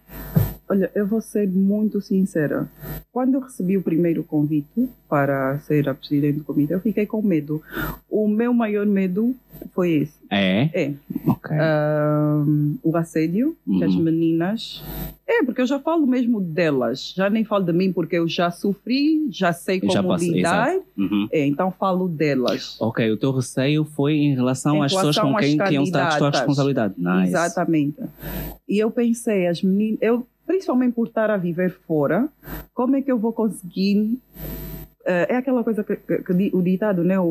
Olha, 0.69 0.91
eu 0.95 1.07
vou 1.07 1.21
ser 1.21 1.47
muito 1.51 2.01
sincera. 2.01 2.67
Quando 3.13 3.35
eu 3.35 3.41
recebi 3.41 3.77
o 3.77 3.83
primeiro 3.83 4.23
convite 4.25 4.89
para 5.07 5.59
ser 5.59 5.87
a 5.87 5.93
presidente 5.93 6.39
do 6.39 6.45
comitê, 6.45 6.73
eu 6.73 6.81
fiquei 6.81 7.05
com 7.05 7.21
medo. 7.21 7.61
O 8.09 8.27
meu 8.27 8.55
maior 8.55 8.87
medo 8.87 9.35
foi 9.75 9.91
esse. 9.93 10.15
É? 10.31 10.71
É 10.73 10.95
Ok. 11.27 11.51
ahm, 11.61 12.77
o 12.83 12.97
assédio 12.97 13.57
que 13.67 13.85
as 13.85 13.95
Uhum. 13.95 14.03
meninas. 14.03 14.83
É, 15.27 15.43
porque 15.45 15.61
eu 15.63 15.67
já 15.67 15.79
falo 15.79 16.07
mesmo 16.07 16.41
delas. 16.41 17.15
Já 17.17 17.31
nem 17.31 17.45
falo 17.45 17.65
de 17.65 17.73
mim 17.73 17.93
porque 17.93 18.17
eu 18.17 18.29
já 18.29 18.51
sofri, 18.51 19.27
já 19.31 19.53
sei 19.53 19.81
como 19.81 19.93
Já 19.93 20.03
passei, 20.03 20.31
lidar. 20.33 20.75
Uhum. 20.99 21.29
É, 21.33 21.47
então 21.47 21.71
falo 21.71 22.09
delas. 22.09 22.77
Ok, 22.81 23.11
o 23.11 23.17
teu 23.17 23.33
receio 23.33 23.85
foi 23.85 24.15
em 24.15 24.35
relação 24.35 24.77
Em 24.77 24.85
às 24.85 24.93
pessoas 24.93 25.17
relação 25.17 25.33
com 25.33 25.39
às 25.39 25.45
quem 25.45 25.83
estar 25.85 26.09
a 26.09 26.19
tua 26.19 26.31
responsabilidade. 26.31 26.95
Nice. 26.99 27.29
Exatamente. 27.29 27.97
E 28.69 28.79
eu 28.79 28.91
pensei, 28.91 29.47
as 29.47 29.63
meninas, 29.63 29.99
eu, 30.03 30.27
principalmente 30.47 30.95
por 30.95 31.07
estar 31.07 31.31
a 31.31 31.37
viver 31.37 31.71
fora, 31.87 32.29
como 32.75 32.97
é 32.97 33.03
que 33.03 33.11
eu 33.11 33.19
vou 33.19 33.33
conseguir. 33.33 34.19
Eh, 35.05 35.27
é 35.35 35.37
aquela 35.37 35.63
coisa 35.65 35.83
que, 35.85 35.97
que- 35.97 36.19
que 36.23 36.51
o 36.55 36.63
ditado, 36.63 37.03
né? 37.05 37.19
O, 37.19 37.25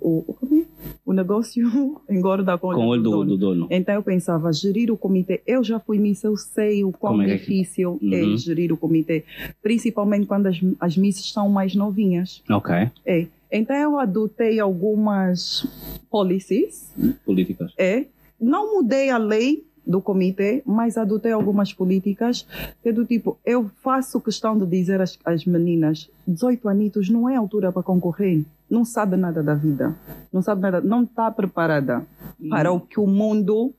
o, 0.00 0.24
o, 0.28 0.36
é? 0.60 0.64
o 1.04 1.12
negócio 1.12 2.00
engorda 2.10 2.56
com, 2.58 2.72
Com 2.72 2.86
o 2.86 2.88
olho 2.88 3.02
do, 3.02 3.10
dono. 3.10 3.30
do 3.30 3.36
dono. 3.38 3.66
Então 3.70 3.94
eu 3.94 4.02
pensava, 4.02 4.52
gerir 4.52 4.90
o 4.90 4.96
comitê. 4.96 5.40
Eu 5.46 5.62
já 5.64 5.78
fui 5.80 5.98
miss, 5.98 6.22
eu 6.24 6.36
sei 6.36 6.84
o 6.84 6.92
quão 6.92 7.20
é 7.22 7.32
é 7.32 7.36
difícil 7.36 7.98
Uhum. 8.02 8.12
é 8.12 8.36
gerir 8.36 8.72
o 8.72 8.76
comitê, 8.76 9.24
principalmente 9.62 10.26
quando 10.26 10.46
as, 10.46 10.58
as 10.80 10.96
misses 10.96 11.32
são 11.32 11.48
mais 11.48 11.74
novinhas. 11.74 12.42
Ok. 12.50 12.74
É. 13.04 13.26
Então 13.50 13.76
eu 13.76 13.98
adotei 13.98 14.58
algumas 14.58 15.66
policies 16.10 16.92
Políticas. 17.24 17.72
é, 17.78 18.06
não 18.40 18.74
mudei 18.76 19.08
a 19.10 19.18
lei 19.18 19.64
do 19.86 20.00
comitê, 20.00 20.62
mas 20.66 20.98
adotei 20.98 21.32
algumas 21.32 21.72
políticas 21.72 22.46
que 22.82 22.88
é 22.88 22.92
do 22.92 23.04
tipo, 23.04 23.38
eu 23.44 23.70
faço 23.82 24.20
questão 24.20 24.58
de 24.58 24.66
dizer 24.66 25.00
às, 25.00 25.18
às 25.24 25.44
meninas, 25.44 26.10
18 26.26 26.68
anitos 26.68 27.08
não 27.08 27.28
é 27.28 27.36
altura 27.36 27.70
para 27.70 27.82
concorrer, 27.82 28.44
não 28.68 28.84
sabe 28.84 29.16
nada 29.16 29.42
da 29.42 29.54
vida, 29.54 29.94
não 30.32 30.42
sabe 30.42 30.62
nada, 30.62 30.80
não 30.80 31.04
está 31.04 31.30
preparada 31.30 32.04
para 32.50 32.72
o 32.72 32.80
que 32.80 32.98
o 32.98 33.06
mundo 33.06 33.72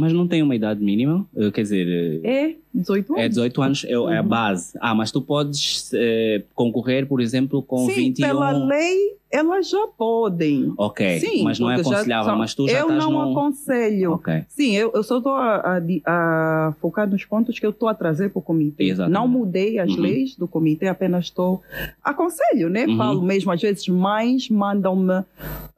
Mas 0.00 0.12
não 0.14 0.26
tem 0.26 0.42
uma 0.42 0.54
idade 0.56 0.82
mínima? 0.82 1.26
Eh, 1.36 1.50
Quer 1.50 1.62
dizer, 1.62 2.20
é 2.24 2.54
18 2.72 3.12
anos. 3.12 3.24
é 3.24 3.28
18 3.28 3.62
anos, 3.62 3.84
é, 3.84 3.90
é 3.92 3.94
a 3.94 4.22
Uhum. 4.22 4.28
base. 4.28 4.78
Ah, 4.80 4.94
mas 4.94 5.10
tu 5.12 5.20
podes 5.20 5.90
eh, 5.92 6.42
concorrer, 6.54 7.06
por 7.06 7.20
exemplo, 7.20 7.62
com 7.62 7.84
Sim, 7.86 7.94
21. 7.94 8.26
pela 8.28 8.50
lei 8.52 9.18
elas 9.32 9.68
já 9.70 9.86
podem. 9.96 10.72
Ok, 10.76 11.20
Sim, 11.20 11.44
mas 11.44 11.60
não 11.60 11.70
é 11.70 11.76
já 11.76 11.82
aconselhável, 11.82 12.24
são- 12.30 12.38
mas 12.38 12.52
tu 12.52 12.66
já 12.66 12.78
Eu 12.80 12.88
não 12.88 13.12
num... 13.12 13.30
aconselho. 13.30 14.12
Ok, 14.14 14.42
Sim, 14.48 14.74
eu, 14.74 14.90
eu 14.92 15.04
só 15.04 15.18
estou 15.18 15.32
a, 15.34 15.76
a 15.76 15.80
a 16.06 16.72
focar 16.80 17.08
nos 17.08 17.24
pontos 17.24 17.56
que 17.58 17.64
eu 17.64 17.70
estou 17.70 17.88
a 17.88 17.94
trazer 17.94 18.30
para 18.30 18.40
o 18.40 18.42
comitê. 18.42 18.84
Exatamente. 18.84 19.14
Não 19.14 19.28
mudei 19.28 19.78
as 19.78 19.90
Uhum. 19.92 20.00
leis 20.00 20.34
do 20.34 20.48
comitê, 20.48 20.88
apenas 20.88 21.26
estou. 21.26 21.62
Aconselho, 22.02 22.68
né? 22.70 22.86
Uhum. 22.86 22.96
Falo 22.96 23.22
mesmo, 23.22 23.52
às 23.52 23.60
vezes 23.60 23.86
mães 23.86 24.48
mandam-me 24.48 25.22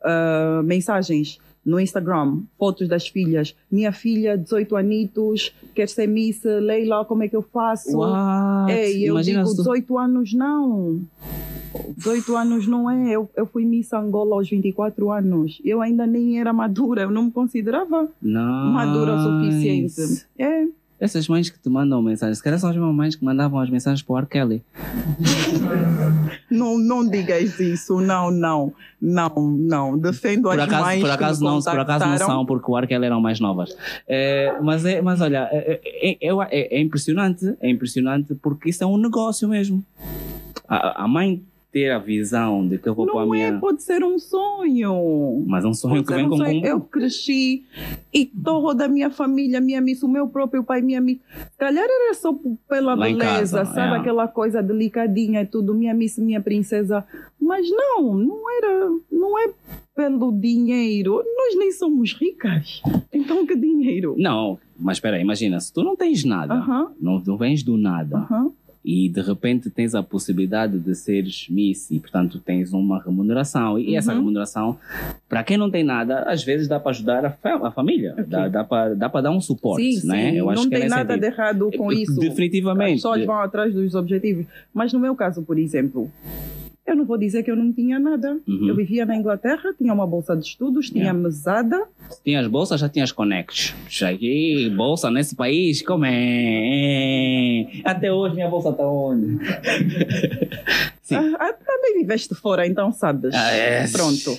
ah, 0.02 0.62
mensagens 0.64 1.38
no 1.64 1.78
Instagram, 1.78 2.40
fotos 2.58 2.88
das 2.88 3.08
filhas. 3.08 3.54
Minha 3.70 3.92
filha, 3.92 4.36
18 4.36 4.76
anitos, 4.76 5.54
quer 5.74 5.88
ser 5.88 6.06
miss, 6.06 6.42
Leila, 6.44 7.04
como 7.04 7.22
é 7.22 7.28
que 7.28 7.36
eu 7.36 7.42
faço? 7.42 7.96
What? 7.96 8.72
É, 8.72 8.90
e 8.90 9.04
eu 9.04 9.14
Imagina 9.14 9.42
digo, 9.42 9.50
se 9.50 9.56
tu... 9.56 9.62
18 9.62 9.98
anos 9.98 10.32
não. 10.32 11.00
18 11.96 12.36
anos 12.36 12.66
não 12.66 12.90
é. 12.90 13.12
Eu, 13.12 13.30
eu 13.36 13.46
fui 13.46 13.64
Miss 13.64 13.92
Angola 13.92 14.36
aos 14.36 14.48
24 14.48 15.10
anos. 15.10 15.60
Eu 15.64 15.80
ainda 15.80 16.06
nem 16.06 16.38
era 16.38 16.52
madura, 16.52 17.02
eu 17.02 17.10
não 17.10 17.24
me 17.24 17.30
considerava 17.30 18.08
madura 18.20 19.14
o 19.14 19.18
suficiente. 19.18 20.00
Nice. 20.00 20.26
É, 20.38 20.66
Essas 21.02 21.26
mães 21.26 21.50
que 21.50 21.58
te 21.58 21.68
mandam 21.68 22.00
mensagens, 22.00 22.38
se 22.38 22.44
calhar 22.44 22.60
são 22.60 22.70
as 22.70 22.76
mesmas 22.76 22.94
mães 22.94 23.16
que 23.16 23.24
mandavam 23.24 23.58
as 23.58 23.68
mensagens 23.68 24.02
para 24.02 24.12
o 24.14 24.18
R. 24.18 24.26
Kelly. 24.28 24.62
não, 26.48 26.78
não 26.78 27.08
digas 27.08 27.58
isso, 27.58 28.00
não, 28.00 28.30
não, 28.30 28.72
não, 29.00 29.28
não. 29.58 29.98
Defendo 29.98 30.42
Por 30.42 30.60
as 30.60 30.68
acaso, 30.68 30.84
mães 30.84 31.00
por 31.00 31.10
acaso 31.10 31.44
não, 31.44 31.60
por 31.60 31.78
acaso 31.80 32.06
não 32.06 32.18
são, 32.18 32.46
porque 32.46 32.70
o 32.70 32.78
R. 32.78 32.86
Kelly 32.86 33.06
eram 33.06 33.20
mais 33.20 33.40
novas. 33.40 33.76
É, 34.06 34.56
mas, 34.62 34.84
é, 34.84 35.02
mas 35.02 35.20
olha, 35.20 35.48
é, 35.50 35.80
é, 35.84 36.10
é, 36.10 36.28
é- 36.50 36.76
é 36.76 36.80
impressionante, 36.80 37.52
é 37.60 37.68
impressionante 37.68 38.34
porque 38.36 38.70
isso 38.70 38.84
é 38.84 38.86
um 38.86 38.96
negócio 38.96 39.48
mesmo. 39.48 39.84
A, 40.68 41.02
a 41.02 41.08
mãe 41.08 41.42
ter 41.72 41.90
a 41.90 41.98
visão 41.98 42.68
de 42.68 42.76
que 42.76 42.86
eu 42.86 42.94
vou 42.94 43.06
para 43.06 43.22
a 43.22 43.26
Não 43.26 43.34
é, 43.34 43.48
minha. 43.50 43.58
pode 43.58 43.82
ser 43.82 44.04
um 44.04 44.18
sonho. 44.18 45.42
Mas 45.46 45.64
é 45.64 45.68
um 45.68 45.72
sonho 45.72 45.94
Pode 46.04 46.06
que 46.06 46.12
vem 46.14 46.26
um 46.26 46.28
com. 46.28 46.36
sonho. 46.36 46.64
Eu 46.66 46.80
cresci 46.82 47.64
e 48.12 48.26
toda 48.26 48.84
a 48.84 48.88
minha 48.88 49.10
família, 49.10 49.58
minha 49.60 49.80
miss, 49.80 50.02
o 50.02 50.08
meu 50.08 50.28
próprio 50.28 50.62
pai, 50.62 50.82
minha 50.82 51.00
miss. 51.00 51.18
Se 51.50 51.56
calhar 51.58 51.84
era 51.84 52.12
só 52.14 52.38
pela 52.68 52.94
Lá 52.94 53.06
beleza, 53.06 53.58
casa, 53.62 53.64
sabe? 53.74 53.94
é. 53.94 53.98
Aquela 54.00 54.28
coisa 54.28 54.62
delicadinha 54.62 55.40
e 55.42 55.46
tudo, 55.46 55.74
minha 55.74 55.94
miss, 55.94 56.18
minha 56.18 56.40
princesa. 56.42 57.04
Mas 57.40 57.66
não, 57.70 58.14
não 58.14 58.50
era, 58.58 58.90
não 59.10 59.38
é 59.38 59.50
pelo 59.96 60.30
dinheiro. 60.30 61.22
Nós 61.36 61.56
nem 61.58 61.72
somos 61.72 62.12
ricas. 62.12 62.82
Então 63.12 63.46
que 63.46 63.56
dinheiro? 63.56 64.14
Não, 64.18 64.58
mas 64.78 64.98
espera 64.98 65.18
imagina, 65.18 65.58
se 65.58 65.72
tu 65.72 65.82
não 65.82 65.96
tens 65.96 66.22
nada, 66.24 66.54
Aham, 66.54 66.92
não, 67.00 67.22
não 67.26 67.36
vens 67.36 67.62
do 67.62 67.76
nada, 67.78 68.18
aham. 68.18 68.50
E 68.84 69.08
de 69.08 69.20
repente 69.20 69.70
tens 69.70 69.94
a 69.94 70.02
possibilidade 70.02 70.78
de 70.78 70.94
seres 70.94 71.46
Miss 71.48 71.90
e, 71.90 72.00
portanto, 72.00 72.40
tens 72.40 72.72
uma 72.72 73.00
remuneração. 73.02 73.78
E 73.78 73.94
essa 73.94 74.10
Uhum. 74.12 74.18
remuneração, 74.18 74.76
para 75.28 75.44
quem 75.44 75.56
não 75.56 75.70
tem 75.70 75.84
nada, 75.84 76.20
às 76.22 76.42
vezes 76.42 76.66
dá 76.66 76.80
para 76.80 76.90
ajudar 76.90 77.24
a, 77.24 77.30
fa- 77.30 77.60
a 77.68 77.70
família, 77.70 78.12
Ok. 78.12 78.24
dá, 78.26 78.48
dá 78.48 78.64
para 78.64 78.94
dá 78.94 79.08
dar 79.08 79.30
um 79.30 79.40
suporte, 79.40 80.00
Sim, 80.00 80.06
né? 80.08 80.30
sim. 80.32 80.36
Eu 80.38 80.50
acho 80.50 80.62
não 80.62 80.68
que 80.68 80.74
é 80.74 80.80
tem 80.80 80.88
nada 80.88 81.16
de 81.16 81.24
sentido. 81.24 81.40
errado 81.40 81.70
com 81.76 81.92
isso. 81.92 82.12
As 82.12 82.18
Definitivamente. 82.18 82.94
pessoas 82.94 83.24
vão 83.24 83.38
atrás 83.40 83.72
dos 83.72 83.94
objetivos. 83.94 84.46
Mas 84.74 84.92
no 84.92 84.98
meu 84.98 85.14
caso, 85.14 85.42
por 85.42 85.58
exemplo, 85.58 86.10
eu 86.86 86.96
não 86.96 87.04
vou 87.04 87.16
dizer 87.16 87.42
que 87.42 87.50
eu 87.50 87.56
não 87.56 87.72
tinha 87.72 87.98
nada. 87.98 88.38
Uhum. 88.46 88.68
Eu 88.68 88.74
vivia 88.74 89.06
na 89.06 89.16
Inglaterra, 89.16 89.72
tinha 89.78 89.92
uma 89.92 90.06
bolsa 90.06 90.36
de 90.36 90.44
estudos, 90.44 90.90
tinha 90.90 91.04
Yeah. 91.04 91.18
mesada. 91.18 91.82
Tinhas 92.24 92.46
bolsa, 92.48 92.76
já 92.76 92.88
tinhas 92.88 93.12
conectos. 93.12 93.74
Aqui, 94.02 94.68
bolsa 94.76 95.10
nesse 95.10 95.34
país, 95.36 95.80
como 95.82 96.04
é? 96.04 97.66
Até 97.84 98.12
hoje 98.12 98.34
minha 98.34 98.48
bolsa 98.48 98.70
está 98.70 98.86
onde? 98.86 99.38
Sim. 101.02 101.16
Ah, 101.16 101.36
ah, 101.38 101.52
também 101.52 102.00
viveste 102.00 102.34
fora, 102.34 102.66
então 102.66 102.90
sabes. 102.92 103.34
Ah, 103.34 103.50
é. 103.52 103.86
Pronto. 103.88 104.38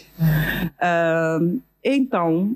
Ah, 0.79 1.39
então, 1.83 2.55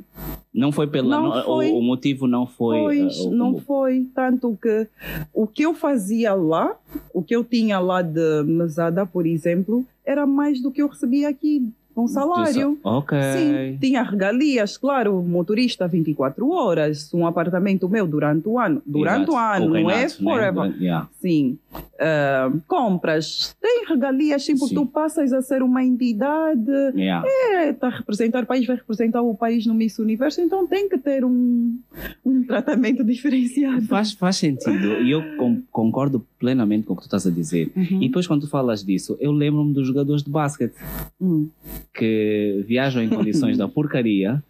Não 0.60 0.72
foi 0.72 1.44
foi. 1.46 1.72
O, 1.72 1.78
o 1.78 1.82
motivo 1.84 2.28
não 2.28 2.48
foi. 2.48 2.78
pois, 2.80 3.18
uh, 3.20 3.28
o- 3.28 3.32
não 3.34 3.52
o- 3.54 3.62
foi 3.62 4.08
tanto 4.16 4.58
que 4.62 4.88
o 5.34 5.46
que 5.46 5.64
eu 5.64 5.74
fazia 5.74 6.34
lá, 6.34 6.76
o 7.14 7.22
que 7.22 7.36
eu 7.36 7.44
tinha 7.44 7.80
lá 7.80 8.02
de 8.02 8.44
mesada, 8.44 9.06
por 9.06 9.26
exemplo, 9.28 9.86
era 10.06 10.26
mais 10.26 10.62
do 10.62 10.72
que 10.72 10.82
eu 10.82 10.88
recebia 10.88 11.30
aqui, 11.30 11.70
com 11.98 12.08
salário. 12.08 12.78
Ok. 12.84 13.18
Sim, 13.34 13.78
tinha 13.82 14.04
regalias, 14.04 14.78
claro, 14.78 15.20
motorista 15.24 15.88
24 15.88 16.48
horas, 16.52 17.12
um 17.12 17.26
apartamento 17.26 17.90
meu 17.90 18.06
durante 18.06 18.48
o 18.48 18.60
ano. 18.60 18.84
Durante 18.86 19.30
Exato. 19.30 19.32
o 19.34 19.36
ano, 19.36 19.70
não 19.82 19.90
é 19.90 20.04
né? 20.04 20.10
forever. 20.10 20.54
Durante- 20.54 20.84
yeah. 20.84 21.10
Sim. 21.20 21.58
ah, 22.00 22.52
compras, 22.68 23.56
tem 23.60 23.84
regalias, 23.90 24.46
porque 24.46 24.68
Sim. 24.68 24.76
tu 24.76 24.86
passas 24.86 25.34
a 25.34 25.42
ser 25.42 25.64
uma 25.64 25.84
entidade, 25.84 26.70
Yeah. 26.94 27.28
está 27.70 27.88
a 27.88 27.90
representar 27.98 28.44
o 28.44 28.46
país, 28.46 28.68
vai 28.68 28.76
representar 28.76 29.22
o 29.24 29.34
país 29.34 29.66
no 29.66 29.74
Miss 29.74 29.98
Universo, 29.98 30.40
então 30.40 30.68
tem 30.68 30.88
que 30.88 31.00
ter 31.00 31.26
um, 31.26 31.76
um 32.24 32.44
tratamento 32.44 33.04
diferenciado. 33.06 33.82
Faz, 33.88 34.12
faz 34.14 34.36
sentido 34.38 35.02
e 35.02 35.10
eu 35.10 35.24
com- 35.38 35.62
concordo 35.72 36.24
plenamente 36.40 36.86
com 36.86 36.94
o 36.94 36.96
que 36.96 37.04
tu 37.04 37.06
estás 37.06 37.26
a 37.28 37.32
dizer. 37.32 37.72
Uhum. 37.76 38.02
E 38.02 38.08
depois, 38.08 38.28
quando 38.28 38.42
tu 38.42 38.50
falas 38.50 38.84
disso, 38.84 39.18
eu 39.20 39.32
lembro-me 39.32 39.74
dos 39.74 39.88
jogadores 39.88 40.24
de 40.24 40.30
basquete 40.30 40.74
Hum. 41.20 41.48
que 41.94 42.64
viajam 42.68 43.02
em 43.02 43.10
condições 43.10 43.58
da 43.58 43.68
porcaria 43.78 44.44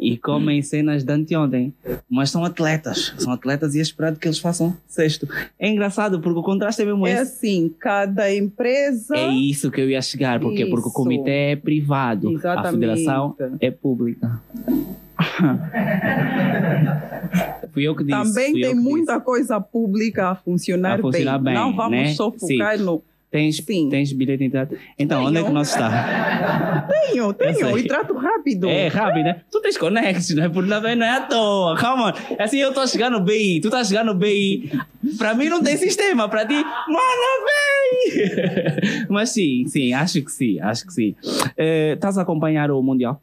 e 0.00 0.16
comem 0.16 0.62
cenas 0.62 1.04
de 1.04 1.12
anteontem, 1.12 1.72
mas 2.08 2.30
são 2.30 2.44
atletas. 2.44 3.12
São 3.18 3.32
atletas 3.32 3.74
e 3.74 3.78
é 3.78 3.82
esperado 3.82 4.18
que 4.18 4.26
eles 4.26 4.38
façam 4.38 4.74
sexto. 4.88 5.28
É 5.58 5.68
engraçado 5.68 6.18
porque 6.20 6.38
o 6.38 6.42
contraste 6.42 6.80
é 6.82 6.84
mesmo 6.86 7.06
É 7.06 7.12
esse. 7.12 7.22
assim, 7.22 7.74
cada 7.78 8.34
empresa. 8.34 9.14
É 9.16 9.28
isso 9.28 9.70
que 9.70 9.80
eu 9.80 9.90
ia 9.90 10.00
chegar, 10.00 10.40
porque 10.40 10.64
porque 10.66 10.86
o 10.86 10.88
Isso. 10.88 10.92
comitê 10.96 11.30
é 11.52 11.56
privado, 11.56 12.28
a 12.28 12.32
Exatamente. 12.32 12.72
federação 12.72 13.36
é 13.60 13.70
pública. 13.70 14.40
Fui 17.74 17.82
eu 17.82 17.94
que 17.94 18.04
disse. 18.04 18.16
Também 18.16 18.54
tem 18.54 18.74
muita 18.74 19.14
disse. 19.14 19.24
coisa 19.24 19.60
pública 19.60 20.28
a 20.30 20.34
funcionar, 20.36 20.98
A 20.98 21.02
funcionar 21.02 21.38
bem, 21.38 21.54
Não 21.54 21.74
vamos 21.74 21.90
né? 21.98 22.14
só 22.14 22.30
focar 22.30 22.78
no. 22.78 23.02
Tens, 23.30 23.56
Sim. 23.56 23.88
tens 23.90 24.12
bilhete 24.12 24.38
de 24.38 24.44
entrada. 24.44 24.78
Então, 24.96 25.24
onde 25.24 25.38
é 25.38 25.40
que 25.40 25.46
Tenho. 25.46 25.54
nós 25.58 25.68
está? 25.68 26.86
Tenho, 27.10 27.32
tenho, 27.32 27.76
e 27.78 27.82
trato 27.88 28.14
rápido. 28.14 28.68
É 28.68 28.86
rápido, 28.86 29.24
né? 29.24 29.40
Tu 29.50 29.60
tens 29.60 29.76
conexos, 29.76 30.36
né? 30.36 30.48
Porque 30.48 30.68
também 30.70 30.94
não 30.94 31.04
é 31.04 31.16
à 31.16 31.20
toa. 31.22 31.76
Calma. 31.76 32.14
Assim, 32.38 32.58
eu 32.58 32.68
estou 32.68 33.10
no 33.10 33.20
BI, 33.20 33.58
tu 33.60 33.66
estás 33.66 33.88
a 33.88 33.90
chegar 33.90 34.04
no 34.04 34.14
BI. 34.14 34.70
Para 35.18 35.34
mim 35.34 35.48
não 35.48 35.60
tem 35.60 35.76
sistema, 35.76 36.28
para 36.28 36.46
ti, 36.46 36.54
mano, 36.54 37.44
vem! 37.44 39.06
Mas 39.10 39.30
sim, 39.30 39.64
sim, 39.66 39.92
acho 39.92 40.22
que 40.22 40.30
sim, 40.30 40.60
acho 40.60 40.86
que 40.86 40.92
sim. 40.92 41.14
Eh, 41.56 41.94
Estás 41.94 42.16
a 42.16 42.22
acompanhar 42.22 42.70
o 42.70 42.80
Mundial? 42.82 43.20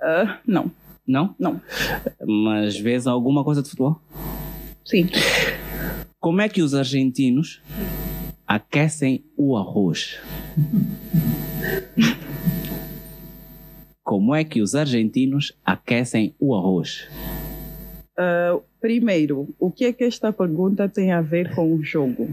Ah, 0.00 0.38
não, 0.46 0.70
Não? 1.06 1.34
não. 1.38 1.60
Mas 2.26 2.78
vês 2.78 3.06
alguma 3.06 3.44
coisa 3.44 3.62
de 3.62 3.68
futebol? 3.70 4.00
Sim. 4.84 5.08
Como 6.18 6.40
é 6.40 6.48
que 6.48 6.62
os 6.62 6.74
argentinos 6.74 7.60
aquecem 8.46 9.24
o 9.36 9.56
arroz? 9.56 10.18
Como 14.02 14.34
é 14.34 14.44
que 14.44 14.60
os 14.60 14.74
argentinos 14.74 15.52
aquecem 15.64 16.34
o 16.38 16.54
arroz? 16.54 17.08
Ah, 18.16 18.58
primeiro, 18.80 19.54
o 19.58 19.70
que 19.70 19.84
é 19.84 19.92
que 19.92 20.04
esta 20.04 20.32
pergunta 20.32 20.88
tem 20.88 21.12
a 21.12 21.20
ver 21.20 21.54
com 21.54 21.74
o 21.74 21.82
jogo? 21.82 22.28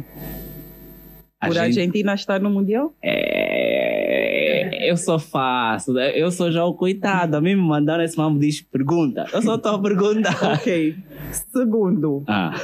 Por 1.48 1.58
a 1.58 1.66
gente- 1.66 1.80
Argentina 1.80 2.14
estar 2.14 2.40
no 2.40 2.50
Mundial? 2.50 2.94
É, 3.04 4.90
eu 4.90 4.98
só 4.98 5.18
faço, 5.20 5.94
né? 5.94 6.12
eu 6.20 6.32
sou 6.32 6.52
já 6.52 6.64
o 6.66 6.74
coitado. 6.74 7.36
A 7.38 7.42
mim 7.42 7.56
me 7.56 7.62
mandaram 7.62 8.04
esse 8.04 8.18
mambo 8.18 8.40
diz 8.40 8.62
pergunta. 8.62 9.26
Eu 9.34 9.42
só 9.42 9.56
estou 9.56 9.76
a 9.76 9.80
perguntar. 9.82 10.34
Ok. 10.54 10.96
Segundo, 11.52 12.24
Ah. 12.28 12.54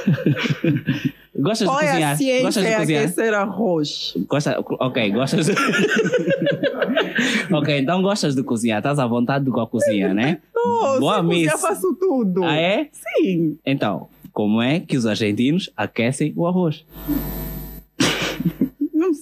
Gostas 1.36 1.68
qual 1.68 1.78
de 1.78 1.84
é 1.86 1.88
a 1.88 1.92
cozinhar? 1.92 2.16
ciência 2.16 2.42
Gostas 2.42 2.64
de 2.64 2.70
em 2.70 2.76
cozinhar? 2.76 3.02
aquecer 3.04 3.34
arroz? 3.34 4.14
Gosta, 4.28 4.60
ok, 4.60 5.10
gostas 5.10 5.46
de... 5.46 5.52
ok, 7.54 7.78
então 7.78 8.02
gostas 8.02 8.34
de 8.34 8.42
cozinhar. 8.42 8.78
Estás 8.78 8.98
à 8.98 9.06
vontade 9.06 9.48
com 9.50 9.60
a 9.60 9.66
cozinha, 9.66 10.12
né? 10.12 10.38
Oh, 10.54 10.98
Boa 11.00 11.22
cozinhar, 11.22 11.52
miss. 11.52 11.60
faço 11.60 11.94
tudo. 11.94 12.44
Ah, 12.44 12.56
é? 12.56 12.88
Sim. 12.92 13.56
Então, 13.64 14.08
como 14.32 14.60
é 14.60 14.80
que 14.80 14.96
os 14.96 15.06
argentinos 15.06 15.70
aquecem 15.76 16.32
o 16.36 16.46
arroz? 16.46 16.84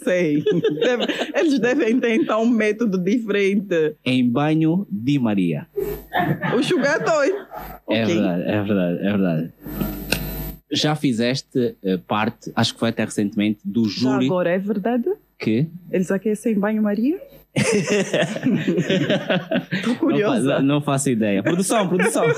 Não 0.09 0.15
sei. 0.15 0.43
Deve- 0.81 1.07
eles 1.35 1.59
devem 1.59 2.01
tentar 2.01 2.39
um 2.39 2.49
método 2.49 2.99
diferente. 2.99 3.95
Em 4.05 4.29
banho 4.29 4.87
de 4.91 5.19
Maria. 5.19 5.67
O 6.57 6.63
jogador. 6.63 7.25
É 7.91 8.03
Ok. 8.05 8.15
verdade, 8.15 8.43
é 8.43 8.63
verdade, 8.63 8.99
é 8.99 9.11
verdade. 9.11 9.53
Já 10.71 10.95
fizeste 10.95 11.77
eh, 11.83 11.99
parte, 12.07 12.53
acho 12.55 12.75
que 12.75 12.81
foi 12.81 12.91
até 12.91 13.05
recentemente, 13.05 13.61
do 13.65 13.89
Já 13.89 14.01
júri 14.13 14.27
agora 14.27 14.51
é 14.51 14.59
verdade? 14.59 15.05
que. 15.39 15.67
Eles 15.91 16.11
aquecem 16.11 16.59
banho-maria? 16.59 17.19
Estou 19.73 19.93
Não, 19.93 19.97
curiosa. 19.97 20.61
não 20.61 20.81
faço 20.81 21.11
ideia. 21.11 21.43
Produção, 21.43 21.89
produção. 21.89 22.25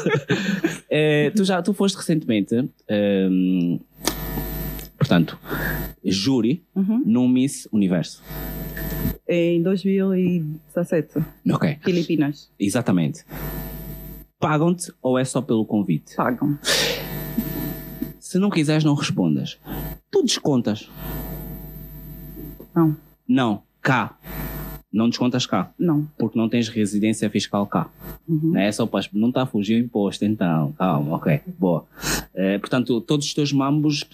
Eh, 0.92 1.30
tu 1.36 1.44
já 1.44 1.62
tu 1.62 1.72
foste 1.72 1.94
recentemente, 1.96 2.52
ehm, 2.88 3.78
portanto, 5.00 5.38
júri 6.04 6.62
Uhum. 6.76 7.02
no 7.06 7.26
Miss 7.26 7.66
Universo. 7.72 8.22
Em 9.26 9.62
2017, 9.62 11.24
Ok, 11.50 11.78
Filipinas. 11.82 12.50
exatamente. 12.60 13.24
Pagam-te 14.38 14.92
ou 15.02 15.18
é 15.18 15.24
só 15.24 15.40
pelo 15.40 15.64
convite? 15.64 16.14
Pagam. 16.16 16.58
Se 18.18 18.38
não 18.38 18.50
quiseres, 18.50 18.84
não 18.84 18.94
respondas. 18.94 19.58
Tu 20.10 20.22
descontas. 20.22 20.88
Não, 22.74 22.96
Não, 23.26 23.62
cá. 23.80 24.18
Não 24.92 25.08
descontas 25.08 25.46
cá, 25.46 25.70
não. 25.78 26.08
porque 26.18 26.36
não 26.36 26.48
tens 26.48 26.68
residência 26.68 27.30
fiscal 27.30 27.64
cá. 27.64 27.88
Uhum. 28.28 28.52
Né? 28.52 28.66
É 28.66 28.72
só 28.72 28.86
para 28.86 29.04
não 29.12 29.28
está 29.28 29.42
a 29.42 29.46
fugir 29.46 29.80
o 29.80 29.84
imposto, 29.84 30.24
então. 30.24 30.72
Calma, 30.72 31.16
ok. 31.16 31.40
Boa. 31.58 31.84
Eh, 32.34 32.58
portanto, 32.58 33.00
todos 33.00 33.26
os 33.26 33.34
teus 33.34 33.52
mambos 33.52 34.04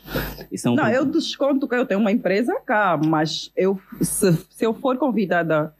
são. 0.55 0.75
Não, 0.75 0.89
eu 0.89 1.07
desconto 1.07 1.67
que 1.67 1.75
eu 1.75 1.87
tenho 1.87 2.01
uma 2.01 2.13
empresa 2.13 2.55
cá, 2.65 3.01
mas 3.03 3.51
eu, 3.57 3.81
se, 4.03 4.33
se 4.51 4.67
eu 4.67 4.75
for 4.75 4.99
convidada 4.99 5.73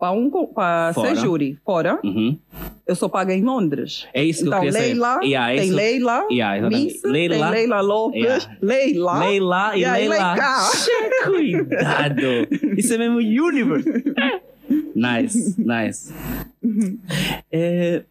para 0.00 0.12
um, 0.12 0.30
para 0.30 0.94
ser 0.94 1.14
júri 1.16 1.58
fora, 1.64 2.00
Uhum. 2.02 2.38
eu 2.86 2.94
só 2.96 3.06
pago 3.08 3.30
em 3.30 3.42
Londres. 3.44 4.06
É 4.14 4.24
isso 4.24 4.40
que 4.40 4.46
Então, 4.48 4.58
eu 4.64 4.64
queria 4.64 4.72
saber. 4.80 4.86
Leila, 4.94 5.20
Yeah, 5.22 5.52
é 5.52 5.56
tem 5.58 5.66
isso- 5.66 5.76
Leila, 5.76 6.26
Yeah. 6.30 6.68
Miss, 6.70 7.02
Leila. 7.04 7.34
tem 7.34 7.50
Leila 7.50 7.80
Lopes, 7.82 8.20
Yeah. 8.22 8.56
Leila, 8.62 9.18
Leila 9.20 9.76
e 9.76 9.84
Leila. 9.84 10.36
Che, 10.72 11.24
Cuidado! 11.26 12.76
Isso 12.78 12.94
é 12.94 12.98
mesmo 12.98 13.18
universe. 13.18 13.88
Nice, 14.94 15.54
nice. 15.58 16.12
Eh, 17.52 18.02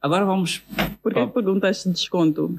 agora 0.00 0.24
vamos. 0.24 0.62
Por 1.02 1.12
que 1.14 1.20
Oh. 1.20 1.28
perguntas 1.28 1.84
de 1.84 1.92
desconto? 1.92 2.58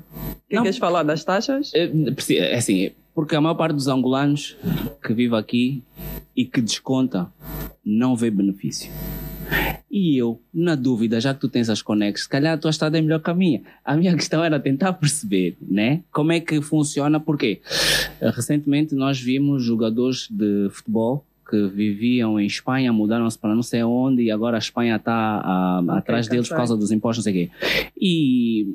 Que 0.50 0.56
Não. 0.56 0.63
queres 0.63 0.78
falar 0.78 1.04
das 1.04 1.24
taxas? 1.24 1.72
eh, 1.76 1.88
preci- 2.15 2.38
É 2.38 2.56
assim, 2.56 2.91
porque 3.13 3.36
a 3.36 3.41
maior 3.41 3.56
parte 3.56 3.74
dos 3.76 3.88
angolanos 3.88 4.56
que 5.06 5.13
vive 5.13 5.36
aqui 5.36 5.84
e 6.39 6.45
que 6.45 6.62
desconta 6.62 7.30
não 7.84 8.15
vê 8.15 8.32
benefício. 8.32 8.89
E 9.91 10.17
eu, 10.17 10.41
na 10.54 10.73
dúvida, 10.73 11.19
já 11.19 11.34
que 11.34 11.41
tu 11.41 11.49
tens 11.49 11.69
as 11.69 11.82
conexões, 11.82 12.23
se 12.23 12.30
calhar 12.30 12.54
a 12.54 12.58
tua 12.58 12.69
estrada 12.69 12.97
é 12.97 13.02
melhor 13.02 13.19
que 13.19 13.30
a 13.30 13.34
minha. 13.34 13.62
A 13.84 13.97
minha 13.97 14.15
questão 14.15 14.41
era 14.41 14.58
tentar 14.58 14.93
perceber, 14.93 15.58
né? 15.62 16.02
Como 16.13 16.32
é 16.32 16.39
que 16.39 16.62
funciona, 16.62 17.19
porque 17.19 17.60
recentemente 18.21 18.95
nós 18.95 19.19
vimos 19.19 19.63
jogadores 19.63 20.30
de 20.32 20.69
futebol 20.69 21.25
que 21.50 21.68
viviam 21.68 22.40
em 22.40 22.46
Espanha, 22.46 22.94
mudaram-se 22.94 23.38
para 23.38 23.56
não 23.56 23.64
sei 23.64 23.82
onde 23.84 24.24
e 24.24 24.32
agora 24.32 24.58
a 24.58 24.60
Espanha 24.60 24.98
está 24.98 25.80
atrás 25.98 26.28
deles 26.28 26.48
por 26.48 26.54
Cansei. 26.56 26.58
causa 26.58 26.78
dos 26.78 26.92
impostos, 26.92 27.26
não 27.26 27.32
sei 27.34 27.46
o 27.46 27.48
quê. 27.48 27.90
E, 28.00 28.68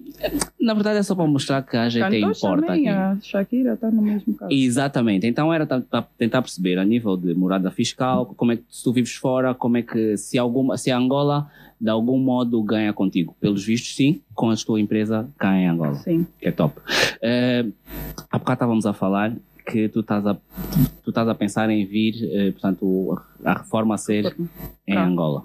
na 0.60 0.74
verdade, 0.74 0.98
é 0.98 1.02
só 1.02 1.14
para 1.14 1.26
mostrar 1.26 1.62
que 1.62 1.76
a 1.76 1.88
gente 1.88 2.16
importa 2.16 2.66
também, 2.66 2.88
aqui. 2.88 2.88
a 2.88 3.16
Shakira 3.22 3.74
está 3.74 3.90
no 3.90 4.02
mesmo 4.02 4.34
caso. 4.34 4.52
Exatamente. 4.52 5.26
Então 5.26 5.52
era 5.52 5.66
ta- 5.66 5.80
ta- 5.80 6.06
tentar 6.18 6.42
perceber 6.42 6.78
a 6.78 6.84
nível 6.84 7.16
de 7.16 7.32
morada 7.34 7.70
fiscal, 7.70 8.26
como 8.36 8.52
é 8.52 8.56
que 8.56 8.64
se 8.68 8.82
tu 8.82 8.92
vives 8.92 9.14
fora, 9.14 9.54
como 9.54 9.76
é 9.76 9.82
que 9.82 10.16
se 10.16 10.36
alguma 10.38 10.76
se 10.76 10.90
a 10.90 10.96
Angola 10.98 11.48
de 11.80 11.90
algum 11.90 12.18
modo 12.18 12.62
ganha 12.62 12.92
contigo. 12.92 13.36
Pelos 13.40 13.64
vistos, 13.64 13.94
sim, 13.94 14.20
com 14.34 14.48
a 14.50 14.54
tua 14.56 14.80
empresa 14.80 15.28
cá 15.38 15.54
em 15.56 15.68
Angola, 15.68 15.94
Sim. 15.96 16.26
que 16.40 16.48
é 16.48 16.52
top. 16.52 16.78
Uh, 16.78 17.72
há 18.30 18.38
bocado 18.38 18.54
estávamos 18.56 18.86
a 18.86 18.92
falar 18.92 19.32
que 19.64 19.88
tu 19.88 20.00
estás 20.00 20.26
a 20.26 20.34
tu 21.02 21.10
estás 21.10 21.28
a 21.28 21.34
pensar 21.34 21.70
em 21.70 21.84
vir, 21.86 22.14
eh, 22.32 22.52
portanto, 22.52 23.18
a 23.44 23.54
reforma 23.54 23.94
a 23.94 23.98
ser 23.98 24.34
em. 24.86 24.96
Angola. 24.96 25.44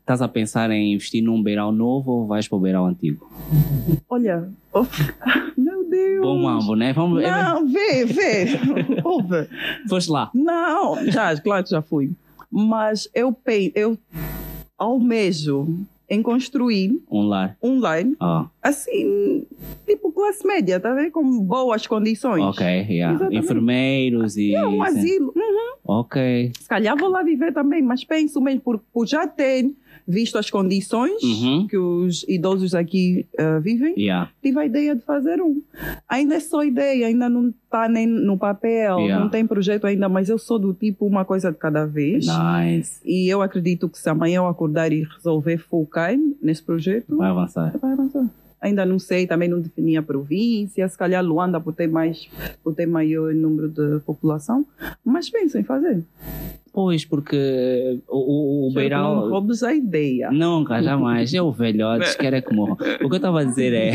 Estás 0.00 0.22
a 0.22 0.28
pensar 0.28 0.70
em 0.70 0.94
investir 0.94 1.22
num 1.22 1.42
beirão 1.42 1.72
novo 1.72 2.12
ou 2.12 2.26
vais 2.26 2.48
para 2.48 2.56
o 2.56 2.60
beirão 2.60 2.86
antigo? 2.86 3.30
Olha, 4.08 4.48
oh, 4.72 4.84
meu 5.56 5.88
Deus. 5.88 6.22
Bom 6.22 6.42
mambo, 6.42 6.74
né? 6.74 6.92
Vamos, 6.92 7.22
Não, 7.22 7.66
vê, 7.68 8.04
vê. 8.04 8.46
Ouve. 9.04 9.48
foste 9.88 10.10
lá. 10.10 10.30
Não, 10.34 11.04
já, 11.10 11.36
claro 11.40 11.64
que 11.64 11.70
já 11.70 11.82
fui. 11.82 12.12
Mas 12.50 13.08
eu, 13.14 13.36
eu 13.74 13.98
almejo 14.78 15.86
em 16.08 16.22
construir 16.22 17.00
Um 17.10 17.80
lar. 17.80 18.06
Ah. 18.18 18.46
assim, 18.62 19.46
tipo 19.86 20.10
classe 20.12 20.46
média, 20.46 20.80
tá 20.80 20.92
vendo? 20.94 21.12
Com 21.12 21.40
boas 21.40 21.86
condições. 21.86 22.42
Ok, 22.42 22.66
yeah. 22.66 23.14
Exatamente. 23.14 23.44
enfermeiros 23.44 24.36
e. 24.36 24.54
É 24.54 24.66
um 24.66 24.84
sim. 24.84 24.98
asilo. 24.98 25.32
Uhum. 25.36 25.74
Ok. 25.84 26.52
Se 26.58 26.68
calhar 26.68 26.96
vou 26.96 27.08
lá 27.08 27.22
viver 27.22 27.52
também, 27.52 27.82
mas 27.82 28.04
penso 28.04 28.40
mesmo 28.40 28.60
por, 28.60 28.78
por 28.92 29.06
já 29.06 29.26
ter 29.26 29.70
visto 30.08 30.38
as 30.38 30.48
condições 30.50 31.22
Uhum. 31.22 31.66
que 31.68 31.76
os 31.76 32.24
idosos 32.26 32.74
aqui 32.74 33.26
eh, 33.36 33.60
vivem, 33.60 33.94
Yeah. 33.98 34.30
tive 34.42 34.58
a 34.58 34.64
ideia 34.64 34.96
de 34.96 35.02
fazer 35.02 35.42
um. 35.42 35.60
Ainda 36.08 36.36
é 36.36 36.40
só 36.40 36.64
ideia, 36.64 37.06
ainda 37.06 37.28
não 37.28 37.48
está 37.64 37.86
nem 37.88 38.06
no 38.06 38.38
papel, 38.38 38.98
Yeah. 39.00 39.22
não 39.22 39.28
tem 39.30 39.46
projeto 39.46 39.86
ainda, 39.86 40.08
mas 40.08 40.30
eu 40.30 40.38
sou 40.38 40.58
do 40.58 40.72
tipo 40.72 41.04
uma 41.06 41.24
coisa 41.26 41.52
de 41.52 41.58
cada 41.58 41.84
vez. 41.84 42.26
Nice. 42.26 43.00
E 43.04 43.28
eu 43.28 43.42
acredito 43.42 43.86
que 43.88 43.98
se 43.98 44.08
amanhã 44.08 44.38
eu 44.38 44.46
acordar 44.46 44.90
e 44.92 45.02
resolver 45.02 45.58
focar 45.58 46.16
nesse 46.42 46.62
projeto, 46.62 47.14
Vai 47.16 47.28
avançar. 47.30 47.76
vai 47.78 47.92
avançar. 47.92 48.26
Ainda 48.60 48.84
não 48.84 48.98
sei, 48.98 49.24
também 49.24 49.48
não 49.48 49.60
defini 49.60 49.96
a 49.96 50.02
província, 50.02 50.88
se 50.88 50.98
calhar 50.98 51.24
Luanda 51.24 51.60
por 51.60 51.72
ter, 51.72 51.86
mais, 51.86 52.28
por 52.64 52.74
ter 52.74 52.86
maior 52.86 53.32
número 53.32 53.68
de 53.68 54.00
população, 54.04 54.66
mas 55.04 55.30
penso 55.30 55.56
em 55.58 55.62
fazer. 55.62 56.02
Pois, 56.72 57.04
porque 57.04 58.00
o, 58.08 58.16
o, 58.18 58.64
o 58.64 58.66
Não 58.68 58.74
Beiral. 58.74 59.28
roubes 59.28 59.62
a 59.62 59.74
ideia. 59.74 60.30
Nunca, 60.30 60.82
jamais. 60.82 61.32
Eu, 61.34 61.50
velhotes, 61.50 62.14
quero 62.16 62.36
é 62.36 62.40
que 62.40 62.54
morram. 62.54 62.74
O 62.74 62.76
que 62.76 63.04
eu 63.04 63.16
estava 63.16 63.40
a 63.40 63.44
dizer 63.44 63.72
é. 63.72 63.92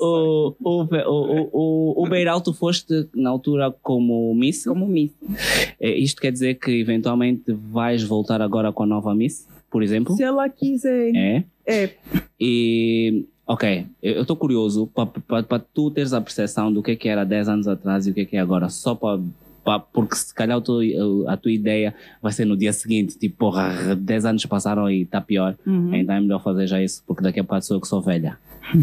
O, 0.00 0.54
o, 0.60 0.82
o, 0.82 0.82
o, 0.82 1.48
o, 1.52 2.04
o 2.04 2.08
Beiral, 2.08 2.40
tu 2.40 2.52
foste 2.52 3.08
na 3.14 3.30
altura 3.30 3.74
como 3.82 4.34
Miss. 4.34 4.64
Como 4.64 4.86
Miss. 4.86 5.12
É, 5.80 5.90
Isto 5.90 6.20
quer 6.20 6.32
dizer 6.32 6.54
que 6.54 6.70
eventualmente 6.70 7.52
vais 7.52 8.02
voltar 8.02 8.40
agora 8.40 8.72
com 8.72 8.82
a 8.82 8.86
nova 8.86 9.14
Miss, 9.14 9.46
por 9.70 9.82
exemplo? 9.82 10.14
Se 10.14 10.22
ela 10.22 10.48
quiser. 10.48 11.14
É. 11.14 11.44
É, 11.66 11.90
E. 12.40 13.24
Ok, 13.48 13.86
eu 14.02 14.22
estou 14.22 14.34
curioso 14.34 14.90
para 14.92 15.58
tu 15.72 15.88
teres 15.92 16.12
a 16.12 16.20
percepção 16.20 16.72
do 16.72 16.82
que, 16.82 16.90
é 16.90 16.96
que 16.96 17.08
era 17.08 17.22
10 17.24 17.48
anos 17.48 17.68
atrás 17.68 18.04
e 18.04 18.10
o 18.10 18.14
que, 18.14 18.22
é 18.22 18.24
que 18.24 18.36
é 18.36 18.40
agora, 18.40 18.68
só 18.68 18.92
para. 18.92 19.20
Porque 19.92 20.14
se 20.16 20.32
calhar 20.34 20.60
teu- 20.60 20.80
a 21.28 21.36
tua 21.36 21.50
ideia 21.52 21.94
vai 22.22 22.32
ser 22.32 22.44
no 22.44 22.56
dia 22.56 22.72
seguinte, 22.72 23.18
tipo, 23.18 23.36
porra, 23.36 23.94
10 23.96 24.24
anos 24.24 24.46
passaram 24.46 24.90
e 24.90 25.02
está 25.02 25.20
pior. 25.20 25.56
Uhum. 25.66 25.94
Então 25.94 26.14
é 26.14 26.20
melhor 26.20 26.42
fazer 26.42 26.66
já 26.66 26.82
isso, 26.82 27.02
porque 27.06 27.22
daqui 27.22 27.40
a 27.40 27.44
pouco 27.44 27.62
sou 27.64 27.76
eu 27.76 27.80
que 27.80 27.88
sou 27.88 28.00
velha. 28.00 28.38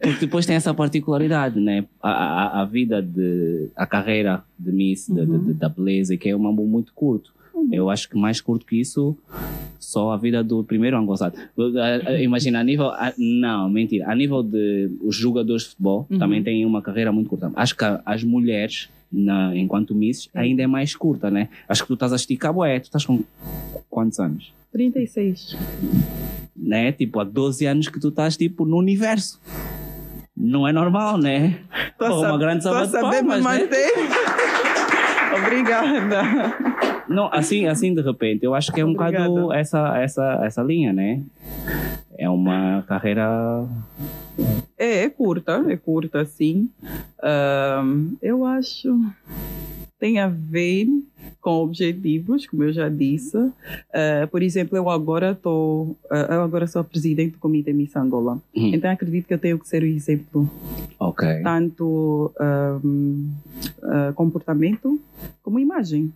porque 0.00 0.20
depois 0.20 0.46
tem 0.46 0.56
essa 0.56 0.72
particularidade, 0.74 1.58
né? 1.60 1.84
A, 2.02 2.10
a, 2.10 2.60
a 2.62 2.64
vida 2.64 3.02
de. 3.02 3.68
a 3.76 3.86
carreira 3.86 4.42
de 4.58 4.70
Miss, 4.72 5.06
de- 5.08 5.14
de- 5.14 5.20
Uhum. 5.32 5.44
de- 5.46 5.54
da 5.54 5.68
beleza, 5.68 6.16
que 6.16 6.28
é 6.28 6.36
um 6.36 6.38
mambo 6.40 6.64
muito 6.66 6.92
curto. 6.94 7.32
Eu 7.72 7.90
acho 7.90 8.08
que 8.08 8.16
mais 8.16 8.40
curto 8.40 8.64
que 8.66 8.80
isso, 8.80 9.16
só 9.78 10.12
a 10.12 10.16
vida 10.16 10.42
do 10.44 10.62
primeiro 10.64 10.96
angolano. 10.96 11.32
Imagina, 12.20 12.60
a 12.60 12.64
nível. 12.64 12.88
a- 12.88 13.12
não, 13.18 13.68
mentira. 13.68 14.10
A 14.10 14.14
nível 14.14 14.42
de 14.42 14.90
os 15.02 15.16
jogadores 15.16 15.62
de 15.64 15.68
futebol, 15.70 16.06
Uhum. 16.10 16.18
também 16.18 16.42
têm 16.42 16.64
uma 16.66 16.82
carreira 16.82 17.10
muito 17.12 17.28
curta. 17.30 17.50
Acho 17.54 17.76
que 17.76 17.84
as 18.04 18.22
mulheres, 18.24 18.88
na, 19.12 19.56
enquanto 19.56 19.94
Miss, 19.94 20.28
ainda 20.34 20.62
é 20.62 20.66
mais 20.66 20.94
curta, 20.94 21.30
né? 21.30 21.48
Acho 21.68 21.82
que 21.82 21.88
tu 21.88 21.94
estás 21.94 22.12
a 22.12 22.16
esticar, 22.16 22.52
bué. 22.52 22.78
Tu 22.80 22.84
estás 22.84 23.04
com 23.04 23.22
quantos 23.90 24.18
anos? 24.20 24.52
36. 24.72 25.56
né? 26.56 26.92
Tipo, 26.92 27.20
há 27.20 27.24
12 27.24 27.66
anos 27.66 27.88
que 27.88 28.00
tu 28.00 28.08
estás 28.08 28.36
tipo 28.36 28.64
no 28.64 28.76
universo. 28.78 29.40
Não 30.36 30.66
é 30.66 30.72
normal, 30.72 31.16
né? 31.18 31.58
Tô 31.98 32.06
Pô, 32.06 32.12
a 32.24 32.28
uma 32.30 32.38
grande 32.38 32.62
salva 32.64 32.86
de 32.86 32.92
palmas, 32.92 33.24
né? 33.24 33.40
manter. 33.40 33.92
Obrigada. 35.44 36.22
Não, 37.08 37.28
assim, 37.32 37.66
assim 37.66 37.94
de 37.94 38.00
repente, 38.02 38.44
eu 38.44 38.54
acho 38.54 38.72
que 38.72 38.80
é 38.80 38.84
um 38.84 38.90
Obrigada. 38.92 39.28
bocado 39.28 39.52
essa, 39.52 39.98
essa, 39.98 40.40
essa 40.44 40.62
linha, 40.62 40.92
né? 40.92 41.22
É 42.16 42.28
uma 42.28 42.82
carreira. 42.86 43.66
É, 44.78 45.04
é 45.04 45.10
curta, 45.10 45.64
é 45.68 45.76
curta, 45.76 46.24
sim. 46.24 46.68
Ahm, 47.22 48.14
eu 48.22 48.44
acho 48.44 48.98
tem 50.04 50.18
a 50.18 50.28
ver 50.28 50.86
com 51.40 51.62
objetivos, 51.62 52.46
como 52.46 52.62
eu 52.64 52.72
já 52.74 52.90
disse. 52.90 53.38
Ah, 53.90 54.26
por 54.30 54.42
exemplo, 54.42 54.76
eu 54.76 54.90
agora 54.90 55.30
estou, 55.32 55.96
eu 56.10 56.42
agora 56.42 56.66
sou 56.66 56.80
a 56.80 56.84
presidente 56.84 57.32
do 57.32 57.38
Comitê 57.38 57.72
Miss 57.72 57.96
Angola. 57.96 58.34
Hum. 58.54 58.70
Então 58.74 58.90
acredito 58.90 59.26
que 59.26 59.32
eu 59.32 59.38
tenho 59.38 59.58
que 59.58 59.66
ser 59.66 59.82
o 59.82 59.86
exemplo 59.86 60.50
Ok. 60.98 61.26
tanto 61.42 62.32
ahm, 62.38 63.30
ah, 63.82 64.12
comportamento 64.14 65.00
como 65.42 65.58
imagem. 65.58 66.12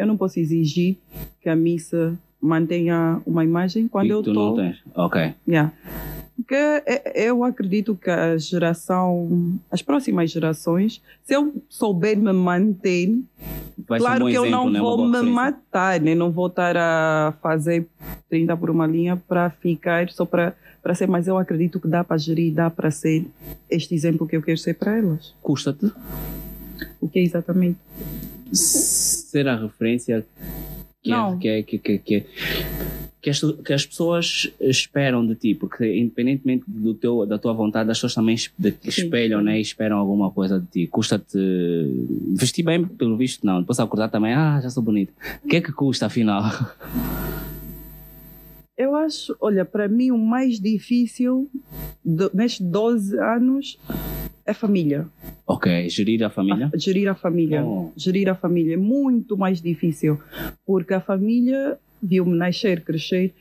Eu 0.00 0.06
não 0.06 0.16
posso 0.16 0.38
exigir 0.40 0.96
que 1.42 1.48
a 1.48 1.54
missa 1.54 2.18
mantenha 2.40 3.20
uma 3.26 3.44
imagem 3.44 3.86
quando 3.86 4.06
E 4.06 4.10
eu 4.10 4.22
tu 4.22 4.32
não 4.32 4.50
estou. 4.50 4.56
tens. 4.64 4.78
Ok. 4.94 5.34
Yeah. 5.46 5.72
Porque 6.36 6.54
é- 6.54 7.12
eu 7.28 7.44
acredito 7.44 7.94
que 7.94 8.08
a 8.08 8.36
geração, 8.38 9.58
as 9.70 9.82
próximas 9.82 10.30
gerações, 10.30 11.02
se 11.22 11.34
eu 11.34 11.62
souber 11.68 12.16
me 12.18 12.32
manter, 12.32 13.18
Vai 13.86 13.98
um 13.98 14.02
claro 14.02 14.24
bom 14.24 14.30
que 14.30 14.36
eu 14.38 14.44
exemplo, 14.46 14.64
não 14.64 14.70
né? 14.70 14.80
Vou 14.80 15.06
me 15.06 15.22
matar, 15.22 16.00
né? 16.00 16.14
não 16.14 16.30
vou 16.30 16.46
estar 16.46 16.76
a 16.78 17.34
fazer 17.42 17.86
30 18.30 18.56
por 18.56 18.70
uma 18.70 18.86
linha 18.86 19.16
para 19.28 19.50
ficar 19.50 20.08
só 20.10 20.24
para 20.24 20.54
para 20.82 20.94
ser, 20.94 21.06
mas 21.06 21.28
eu 21.28 21.36
acredito 21.36 21.78
que 21.78 21.86
dá 21.86 22.02
para 22.02 22.16
gerir, 22.16 22.54
dá 22.54 22.70
para 22.70 22.90
ser 22.90 23.26
este 23.68 23.94
exemplo 23.94 24.26
que 24.26 24.34
eu 24.34 24.40
quero 24.40 24.56
ser 24.56 24.72
para 24.72 24.96
elas. 24.96 25.34
Custa-te 25.42 25.92
O 26.98 27.06
que 27.06 27.18
é 27.18 27.22
exatamente? 27.22 27.76
Ser 29.30 29.48
a 29.48 29.56
referência 29.56 30.26
que, 31.02 31.12
é, 31.12 31.16
Não. 31.16 31.38
é- 31.42 31.62
que, 31.62 31.78
que, 31.78 31.98
que, 31.98 32.24
que, 33.22 33.30
as, 33.30 33.40
que 33.40 33.72
as 33.72 33.86
pessoas 33.86 34.50
esperam 34.60 35.26
de 35.26 35.34
ti, 35.34 35.54
porque 35.54 35.96
independentemente 35.98 36.64
do 36.66 36.94
teu, 36.94 37.24
da 37.26 37.38
tua 37.38 37.52
vontade, 37.52 37.90
as 37.90 37.96
pessoas 37.98 38.14
também 38.14 38.34
espelham, 38.84 39.40
né? 39.42 39.58
e 39.58 39.60
esperam 39.62 39.98
alguma 39.98 40.30
coisa 40.30 40.58
de 40.60 40.66
ti. 40.66 40.86
Custa-te 40.86 41.38
vestir 42.34 42.62
bem, 42.62 42.84
pelo 42.86 43.16
visto, 43.16 43.46
não. 43.46 43.60
Depois 43.60 43.78
acordar 43.80 44.08
também, 44.08 44.32
ah, 44.34 44.60
já 44.62 44.70
sou 44.70 44.82
bonita. 44.82 45.12
O 45.44 45.48
que 45.48 45.56
é 45.56 45.60
que 45.60 45.72
custa, 45.72 46.06
afinal? 46.06 46.42
Eu 48.76 48.94
acho, 48.96 49.36
olha, 49.40 49.64
para 49.64 49.86
mim 49.88 50.10
o 50.10 50.16
mais 50.18 50.58
difícil 50.58 51.50
de- 52.02 52.30
nestes 52.32 52.60
12 52.66 53.18
anos 53.18 53.78
é 54.46 54.52
família. 54.52 55.06
ok, 55.46 55.88
gerir 55.88 56.22
a 56.24 56.30
família. 56.30 56.70
A- 56.72 56.76
gerir 56.78 57.08
a 57.08 57.14
família. 57.14 57.64
Oh. 57.64 57.90
Gerir 57.96 58.28
a 58.28 58.34
família 58.34 58.74
é 58.74 58.76
muito 58.76 59.36
mais 59.36 59.60
difícil, 59.60 60.18
porque 60.66 60.94
a 60.94 61.00
família 61.00 61.78
viu-me 62.02 62.36
nascer, 62.36 62.82
crescer, 62.82 63.34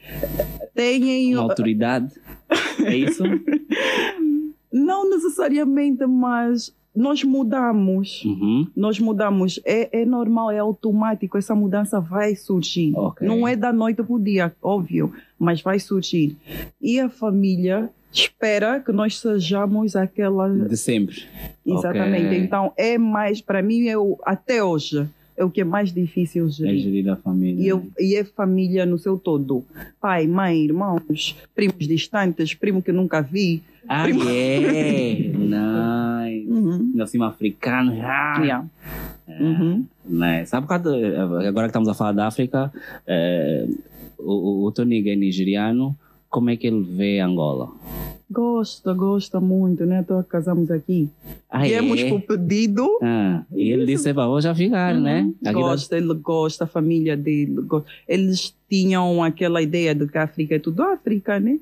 têm 0.76 1.34
Uma 1.36 1.44
autoridade. 1.44 2.14
É 2.84 2.96
isso? 2.96 3.24
não 4.72 5.10
necessariamente, 5.10 6.06
mas 6.06 6.74
nós 6.96 7.24
mudamos. 7.24 8.24
Uhum. 8.26 8.68
Nós 8.76 9.00
mudamos, 9.00 9.60
é, 9.64 10.02
é 10.02 10.06
normal, 10.06 10.52
é 10.52 10.60
automático, 10.60 11.38
essa 11.38 11.56
mudança 11.56 12.00
vai 12.00 12.36
surgir. 12.36 12.94
Ok. 12.96 13.26
Não 13.28 13.48
é 13.48 13.56
da 13.56 13.72
noite 13.72 14.04
para 14.04 14.14
o 14.14 14.20
dia, 14.20 14.54
óbvio, 14.62 15.14
mas 15.38 15.62
vai 15.62 15.80
surgir. 15.80 16.36
E 16.82 17.00
a 17.00 17.10
família 17.10 17.90
espera 18.12 18.80
que 18.80 18.92
nós 18.92 19.20
sejamos 19.20 19.96
aquela 19.96 20.50
De 20.50 20.78
sempre. 20.78 21.24
Exatamente. 21.66 22.26
Ok. 22.28 22.38
Então 22.40 22.74
é 22.78 22.98
mais, 22.98 23.42
para 23.42 23.62
mim, 23.62 23.82
eu, 23.84 24.20
até 24.26 24.64
hoje, 24.64 25.08
é 25.38 25.44
o 25.46 25.50
que 25.50 25.62
é 25.62 25.64
mais 25.64 25.94
difícil 25.94 26.48
É 26.48 26.50
gerir. 26.50 26.82
gerir 26.82 27.10
a 27.10 27.16
família. 27.16 27.64
E, 27.64 27.68
eu, 27.68 27.88
e 28.00 28.16
é 28.16 28.24
família 28.24 28.86
no 28.86 28.98
seu 28.98 29.18
todo. 29.18 29.64
Pai, 30.02 30.28
mãe, 30.28 30.58
irmãos, 30.66 31.36
primos 31.56 31.88
distantes, 31.88 32.54
primo 32.54 32.82
que 32.82 32.92
nunca 32.92 33.22
vi. 33.22 33.62
Ah, 33.88 34.04
Primo- 34.04 34.24
é! 34.30 35.32
Nice. 35.34 36.48
Uhum. 36.48 36.90
Ainda 36.92 37.04
assim, 37.04 37.24
africano. 37.24 37.94
Ah, 38.04 38.40
Yeah. 38.42 38.66
Uhum. 39.40 39.86
né? 40.06 40.44
Sabe, 40.46 40.66
por 40.68 40.82
causa 40.82 40.90
agora 41.48 41.68
que 41.68 41.70
estamos 41.70 41.88
a 41.88 41.94
falar 41.94 42.12
da 42.14 42.26
África, 42.28 42.72
eh, 43.06 43.68
o, 44.18 44.64
o, 44.64 44.66
o 44.66 44.72
Tony 44.72 45.08
é 45.08 45.16
nigeriano, 45.16 45.96
como 46.30 46.50
é 46.50 46.56
que 46.58 46.68
ele 46.68 46.82
vê 46.84 47.20
Angola? 47.20 47.70
Gosta, 48.32 48.94
gosta 48.94 49.40
muito, 49.40 49.86
né? 49.88 50.02
Então 50.02 50.22
casamos 50.22 50.70
aqui. 50.70 51.10
Ah, 51.50 51.64
Viemos 51.64 52.00
é? 52.00 52.10
por 52.10 52.22
pedido. 52.22 52.88
Ah, 53.02 53.44
e 53.52 53.72
ele 53.72 53.88
disse, 53.88 54.08
"Epá, 54.10 54.28
vou 54.28 54.40
já 54.40 54.54
ficar, 54.54 54.94
né? 54.94 55.22
Uhum. 55.24 55.30
Aqui 55.30 55.44
dá- 55.46 55.52
Gosta, 55.54 55.98
ele 55.98 56.14
gosta, 56.14 56.64
a 56.66 56.68
família 56.68 57.18
dele 57.18 57.56
gosta. 57.66 57.90
Eles 58.08 58.54
tinham 58.70 59.24
aquela 59.24 59.64
ideia 59.64 59.96
de 59.96 60.08
que 60.08 60.16
a 60.16 60.24
África 60.26 60.54
é 60.56 60.60
tudo 60.60 60.84
África, 60.84 61.40
né? 61.40 61.58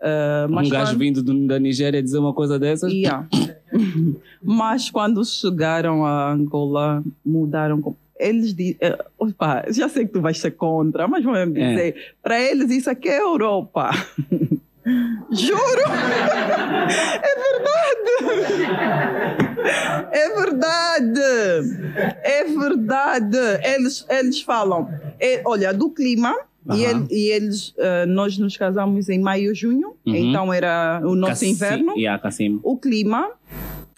Ah, 0.00 0.46
um 0.48 0.68
gajo 0.68 0.92
quando- 0.92 0.98
vindo 1.00 1.22
do- 1.24 1.46
da 1.48 1.58
Nigéria 1.58 2.00
dizer 2.00 2.18
uma 2.18 2.32
coisa 2.32 2.56
dessas. 2.56 2.92
Yeah. 2.92 3.26
Mas 4.40 4.90
quando 4.90 5.24
chegaram 5.24 6.04
a 6.06 6.32
Angola, 6.32 7.02
mudaram. 7.26 7.96
Eles 8.18 8.54
dizem. 8.54 8.76
Opa, 9.18 9.64
já 9.70 9.88
sei 9.88 10.06
que 10.06 10.12
tu 10.12 10.20
vais 10.20 10.38
ser 10.38 10.52
contra, 10.52 11.08
mas 11.08 11.24
vamos 11.24 11.56
É. 11.56 11.68
dizer. 11.70 11.94
Para 12.22 12.38
eles, 12.40 12.70
isso 12.70 12.90
aqui 12.90 13.08
é 13.08 13.20
Europa. 13.20 13.90
Juro! 15.30 15.82
É 17.22 17.34
verdade! 17.38 18.10
É 20.10 20.28
verdade! 20.34 21.18
É 22.22 22.44
verdade! 22.44 23.38
Eles, 23.64 24.06
eles 24.08 24.42
falam. 24.42 24.88
é, 25.20 25.42
olha, 25.44 25.72
do 25.72 25.90
clima, 25.90 26.34
E, 26.64 26.86
Aham. 26.86 26.90
ele- 26.90 27.06
e 27.10 27.28
eles, 27.30 27.74
ah, 27.78 28.06
nós 28.06 28.38
nos 28.38 28.56
casamos 28.56 29.08
em 29.08 29.18
maio, 29.20 29.52
junho, 29.52 29.96
Uhum. 30.06 30.14
então 30.14 30.54
era 30.54 31.00
o 31.04 31.16
nosso 31.16 31.32
Cassi- 31.40 31.50
inverno. 31.50 31.92
Yeah. 31.96 32.22
O 32.62 32.76
clima, 32.76 33.30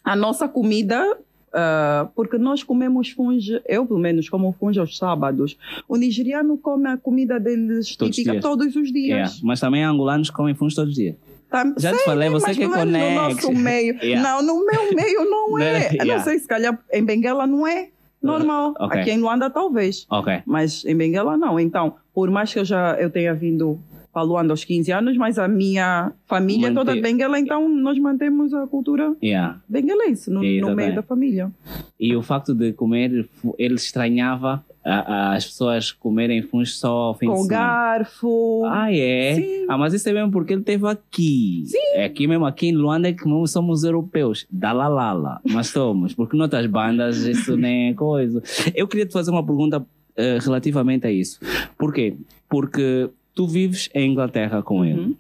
a 0.03 0.17
nossa 0.17 0.49
comida, 0.49 1.19
ah, 1.55 2.09
porque 2.15 2.37
nós 2.37 2.63
comemos 2.63 3.11
funge, 3.11 3.61
eu 3.67 3.87
pelo 3.87 4.01
menos 4.01 4.29
como 4.29 4.53
funge 4.59 4.81
aos 4.81 4.97
sábados. 4.99 5.57
O 5.89 5.97
nigeriano 5.97 6.59
come 6.59 6.89
a 6.89 6.97
comida 6.97 7.39
deles 7.39 7.95
Todos 7.97 8.11
os 8.11 8.17
típica 8.17 8.33
dias. 8.33 8.43
todos 8.43 8.77
os 8.77 8.93
dias. 8.93 9.09
Yeah. 9.09 9.33
Mas 9.43 9.61
também 9.61 9.85
angolanos 9.85 10.31
comem 10.31 10.55
fundos 10.55 10.75
todos 10.75 10.91
os 10.91 10.97
dias. 10.97 11.15
Tá- 11.49 11.73
Já 11.79 11.93
te 11.97 12.05
falei, 12.05 12.29
você 12.29 12.53
que 12.55 12.65
é 12.65 12.69
pelo 12.69 12.85
menos 12.87 13.01
no 13.01 13.15
nosso 13.15 13.53
meio. 13.53 13.95
Yeah. 14.03 14.23
Não, 14.23 14.43
no 14.43 14.67
meu 14.67 14.93
meio 14.95 15.25
não 15.31 15.59
é. 15.63 15.91
Yeah. 15.93 16.17
não 16.17 16.25
sei, 16.25 16.39
se 16.41 16.49
calhar 16.49 16.77
em 16.93 17.05
Benguela 17.05 17.47
não 17.47 17.67
é 17.67 17.89
normal. 18.21 18.75
Ok. 18.81 19.01
Aqui 19.01 19.11
em 19.13 19.19
Luanda 19.21 19.49
talvez. 19.49 20.07
Ok. 20.11 20.43
Mas 20.47 20.85
em 20.85 20.97
Benguela 20.97 21.37
não. 21.37 21.61
Então, 21.61 21.95
por 22.13 22.31
mais 22.31 22.53
que 22.53 22.59
eu 22.59 22.65
já 22.65 22.95
eu 22.99 23.09
tenha 23.11 23.33
vindo 23.35 23.79
para 24.15 24.23
Luanda 24.23 24.53
aos 24.53 24.65
15 24.65 24.93
anos, 24.93 25.17
mas 25.17 25.39
a 25.39 25.49
minha 25.49 26.13
família 26.27 26.69
é 26.69 26.73
toda. 26.73 26.95
Benguela, 26.95 27.39
então 27.39 27.69
nós 27.69 27.99
mantemos 27.99 28.55
a 28.55 28.67
cultura 28.67 29.15
Yeah. 29.23 29.61
benguelense 29.69 30.31
no, 30.31 30.41
no 30.43 30.75
meio 30.77 30.95
da 30.95 31.03
família. 31.03 31.51
E 31.99 32.15
o 32.15 32.23
facto 32.23 32.55
de 32.55 32.73
comer, 32.73 33.29
ele 33.59 33.75
estranhava 33.75 34.65
a- 34.85 35.15
a- 35.33 35.35
as 35.35 35.47
pessoas 35.47 35.91
comerem 35.91 36.43
fundos 36.43 36.79
só 36.79 36.91
ao 36.93 37.15
fim 37.15 37.27
de 37.27 37.33
Com 37.33 37.43
semana. 37.45 37.59
garfo. 37.67 38.63
Ah, 38.67 38.93
é? 38.95 39.35
Sim. 39.35 39.67
Ah, 39.69 39.77
mas 39.79 39.95
isso 39.95 40.09
é 40.09 40.13
mesmo 40.13 40.31
porque 40.31 40.53
ele 40.53 40.61
esteve 40.61 40.87
aqui. 40.87 41.65
Sim. 41.67 41.79
É 41.95 42.05
aqui 42.05 42.27
mesmo, 42.27 42.45
aqui 42.47 42.69
em 42.69 42.73
Luanda, 42.73 43.09
é 43.09 43.13
que 43.13 43.25
somos 43.49 43.83
europeus. 43.83 44.47
Da 44.51 44.73
lalala. 44.73 45.41
Mas 45.43 45.69
somos. 45.69 46.15
Porque 46.15 46.37
noutras 46.37 46.67
bandas 46.67 47.17
isso 47.19 47.57
nem 47.57 47.89
é 47.91 47.95
coisa. 47.95 48.43
Eu 48.75 48.87
queria 48.87 49.07
te 49.07 49.13
fazer 49.13 49.31
uma 49.31 49.45
pergunta 49.45 49.85
eh, 50.17 50.39
relativamente 50.41 51.07
a 51.07 51.11
isso. 51.11 51.41
Por 51.79 51.93
quê? 51.93 52.15
Porque 52.49 53.09
tu 53.35 53.47
vives 53.47 53.89
em 53.95 54.13
Inglaterra 54.13 54.63
com 54.63 54.85
ele. 54.85 55.01
Uhum. 55.01 55.17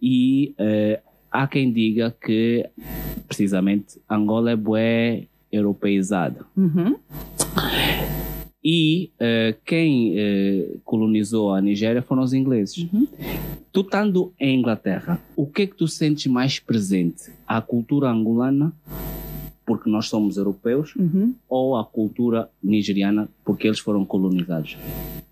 E 0.00 0.54
eh, 0.58 1.00
há 1.30 1.46
quem 1.46 1.72
diga 1.72 2.14
que, 2.24 2.68
precisamente, 3.26 3.98
Angola 4.08 4.50
é 4.50 4.56
bué 4.56 5.24
europeizada. 5.50 6.44
Uhum. 6.56 6.96
E 8.62 9.10
eh, 9.18 9.54
quem 9.64 10.14
eh, 10.16 10.76
colonizou 10.84 11.52
a 11.52 11.60
Nigéria 11.60 12.02
foram 12.02 12.22
os 12.22 12.32
ingleses. 12.32 12.86
Uhum. 12.92 13.06
Tu 13.72 13.80
estando 13.80 14.32
em 14.38 14.58
Inglaterra, 14.58 15.20
o 15.34 15.46
que 15.46 15.62
é 15.62 15.66
que 15.66 15.74
tu 15.74 15.88
sentes 15.88 16.26
mais 16.26 16.58
presente? 16.58 17.32
A 17.46 17.60
cultura 17.60 18.08
angolana, 18.08 18.72
porque 19.66 19.88
nós 19.90 20.08
somos 20.08 20.36
europeus, 20.36 20.94
Uhum. 20.96 21.34
ou 21.48 21.76
a 21.76 21.84
cultura 21.84 22.48
nigeriana, 22.62 23.28
porque 23.44 23.66
eles 23.66 23.78
foram 23.78 24.04
colonizados? 24.04 24.76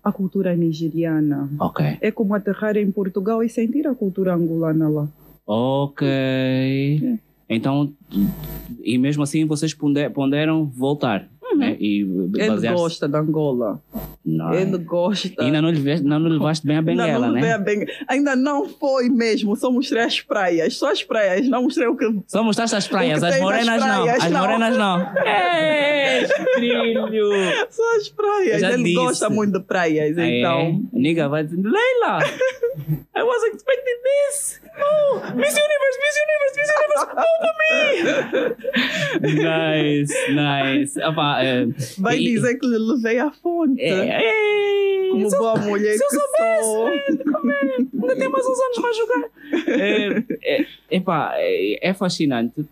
A 0.03 0.11
cultura 0.11 0.55
nigeriana. 0.55 1.49
Ok. 1.59 1.97
É 2.01 2.11
como 2.11 2.33
aterrar 2.35 2.75
em 2.77 2.91
Portugal 2.91 3.43
e 3.43 3.49
sentir 3.49 3.87
a 3.87 3.95
cultura 3.95 4.33
angolana 4.35 4.89
lá. 4.89 5.07
Ok. 5.45 6.07
Então, 7.49 7.93
e 8.83 8.97
mesmo 8.97 9.21
assim 9.23 9.45
vocês 9.45 9.73
ponde- 9.73 10.09
ponderam 10.09 10.65
voltar. 10.65 11.27
Né? 11.55 11.77
E 11.79 12.01
Ele 12.01 12.47
basear-se- 12.49 12.81
gosta 12.81 13.07
da 13.07 13.19
Angola. 13.19 13.79
Não. 14.25 14.53
Ele 14.53 14.77
gosta. 14.77 15.27
E 15.27 15.45
ainda 15.45 15.61
não 15.61 15.69
lhe 15.69 15.79
levaste- 15.79 16.05
não 16.05 16.17
levaste 16.19 16.65
bem 16.67 16.77
a 16.77 16.81
benguela, 16.81 17.27
não 17.27 17.33
né? 17.33 17.53
a 17.53 18.13
Ainda 18.13 18.35
não 18.35 18.67
foi 18.69 19.09
mesmo. 19.09 19.55
Só 19.55 19.69
mostrei 19.71 20.03
as 20.03 20.21
praias. 20.21 20.75
Só 20.77 20.91
as 20.91 21.03
praias. 21.03 21.47
Não 21.47 21.63
mostrei 21.63 21.87
o 21.87 21.95
que. 21.95 22.05
Só 22.27 22.43
mostraste 22.43 22.75
as 22.75 22.87
praias, 22.87 23.21
as 23.23 23.39
morenas 23.39 23.79
não. 23.81 24.03
praias, 24.03 24.23
As 24.23 24.31
não. 24.31 24.39
morenas 24.41 24.77
não. 24.77 25.13
Ei, 25.25 26.27
brilho! 26.55 27.07
Só 27.69 27.95
as 27.97 28.09
praias. 28.09 28.61
Ele 28.63 28.83
disse. 28.83 28.95
gosta 28.95 29.29
muito 29.29 29.59
de 29.59 29.65
praias. 29.65 30.17
Aí, 30.17 30.39
Então. 30.39 30.81
Nigga 30.93 31.27
vai 31.29 31.43
dizendo, 31.43 31.69
Leila! 31.69 32.19
I 33.15 33.21
was 33.23 33.43
expecting 33.53 33.99
this! 34.03 34.61
Oh, 34.75 35.15
Miss 35.35 35.53
Universe, 35.55 35.97
Miss 36.01 36.17
Universe, 36.25 36.55
Miss 36.57 36.71
Universe, 36.75 37.05
oh, 37.13 37.25
for 37.43 37.53
me! 37.61 39.33
nice, 39.43 40.13
nice. 40.33 40.99
Opa, 41.03 41.42
é, 41.42 41.42
Vai 41.97 42.17
e- 42.17 42.23
dizer 42.23 42.57
que 42.59 42.65
lhe 42.67 42.77
levei 42.77 43.19
à 43.19 43.31
fonte. 43.31 43.81
é, 43.81 44.21
é, 44.23 45.09
como 45.11 45.29
se 45.29 45.37
boa 45.37 45.55
mulher 45.57 45.97
se 45.97 46.03
eu 46.03 46.09
soubesse, 46.09 46.63
sou. 46.63 46.87
ainda 46.87 48.15
tem 48.15 48.29
mais 48.29 48.45
uns 48.45 48.59
anos 48.59 48.79
para 48.79 48.93
jogar. 48.93 49.29
É, 49.67 50.23
é, 50.43 50.65
epá, 50.89 51.31
é, 51.35 51.89
é 51.89 51.93
fascinante 51.93 52.65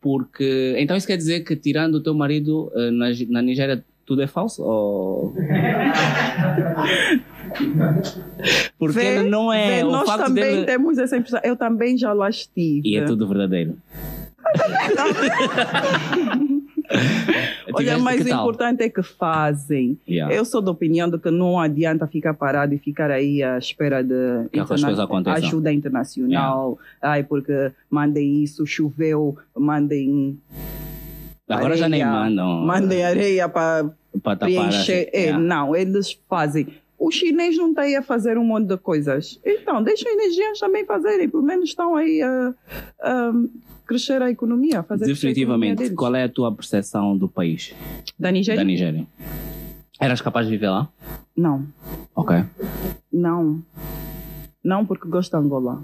porque. 0.00 0.74
Então 0.78 0.96
isso 0.96 1.06
quer 1.06 1.16
dizer 1.16 1.40
que 1.40 1.54
tirando 1.54 1.96
o 1.96 2.02
teu 2.02 2.14
marido 2.14 2.72
eh, 2.74 2.90
na, 2.90 3.06
na 3.28 3.42
Nigéria 3.42 3.84
tudo 4.06 4.22
é 4.22 4.26
falso? 4.26 4.62
Ou... 4.62 5.34
Porque 8.78 8.98
Vê, 8.98 9.18
ele 9.18 9.28
não 9.28 9.52
é. 9.52 9.76
vê, 9.76 9.82
o 9.84 9.90
nós 9.90 10.06
facto 10.06 10.24
também 10.24 10.44
dele. 10.44 10.64
temos 10.64 10.96
essa 10.96 11.14
impressão. 11.16 11.40
Eu 11.44 11.56
também 11.56 11.98
já 11.98 12.12
lá 12.14 12.30
estive. 12.30 12.88
E 12.88 12.96
é 12.96 13.04
tudo 13.04 13.28
verdadeiro. 13.28 13.76
Olha, 17.74 17.96
que 18.16 18.24
tal? 18.24 18.40
importante 18.40 18.82
é 18.82 18.88
que 18.88 19.02
fazem. 19.02 19.98
Yeah. 20.08 20.34
Eu 20.34 20.44
sou 20.44 20.60
da 20.62 20.70
opinião 20.70 21.08
de 21.08 21.18
que 21.18 21.30
não 21.30 21.58
adianta 21.60 22.06
ficar 22.06 22.34
parado 22.34 22.74
e 22.74 22.78
ficar 22.78 23.10
aí 23.10 23.42
à 23.42 23.58
espera 23.58 24.02
de 24.02 24.48
Que 24.50 24.58
interna- 24.60 25.32
ajuda 25.34 25.72
internacional. 25.72 26.78
Ai, 27.02 27.22
porque 27.22 27.70
mandem 27.90 28.42
isso, 28.42 28.66
choveu, 28.66 29.36
mandem, 29.56 30.38
Agora 31.48 31.76
já 31.76 31.88
nem 31.88 32.02
areia, 32.02 32.24
mandam. 32.24 32.66
mandem 32.66 33.04
areia 33.04 33.48
para 33.48 33.90
preencher. 34.38 35.10
É, 35.12 35.20
Yeah. 35.24 35.38
Não, 35.42 35.76
eles 35.76 36.18
fazem. 36.28 36.66
Os 36.98 37.14
chineses 37.14 37.56
não 37.58 37.68
estão 37.68 37.84
aí 37.84 37.94
a 37.94 38.02
fazer 38.02 38.36
um 38.36 38.44
monte 38.44 38.66
de 38.66 38.76
coisas. 38.76 39.38
Então, 39.44 39.80
deixem 39.82 40.10
os 40.10 40.16
nigerianos 40.24 40.58
também 40.58 40.84
fazerem. 40.84 41.28
Pelo 41.28 41.44
menos 41.44 41.68
estão 41.68 41.94
aí 41.94 42.20
a, 42.20 42.52
a 43.00 43.32
crescer 43.88 44.20
a 44.22 44.30
economia, 44.30 44.82
fazer 44.82 45.04
economia 45.04 45.14
Definitivamente. 45.14 45.78
deles. 45.78 45.94
Qual 45.96 46.14
é 46.14 46.24
a 46.24 46.28
tua 46.28 46.54
percepção 46.54 47.16
do 47.16 47.26
país? 47.28 47.74
Da 48.18 48.30
Nigéria? 48.30 48.60
Da 48.60 48.64
Nigéria? 48.64 49.06
Eras 49.98 50.20
capaz 50.20 50.46
de 50.46 50.52
viver 50.52 50.68
lá? 50.70 50.88
Não, 51.36 51.66
Ok. 52.14 52.44
não. 53.12 53.62
Não, 54.62 54.84
porque 54.84 55.08
gosto 55.08 55.30
de 55.30 55.36
Angola. 55.44 55.82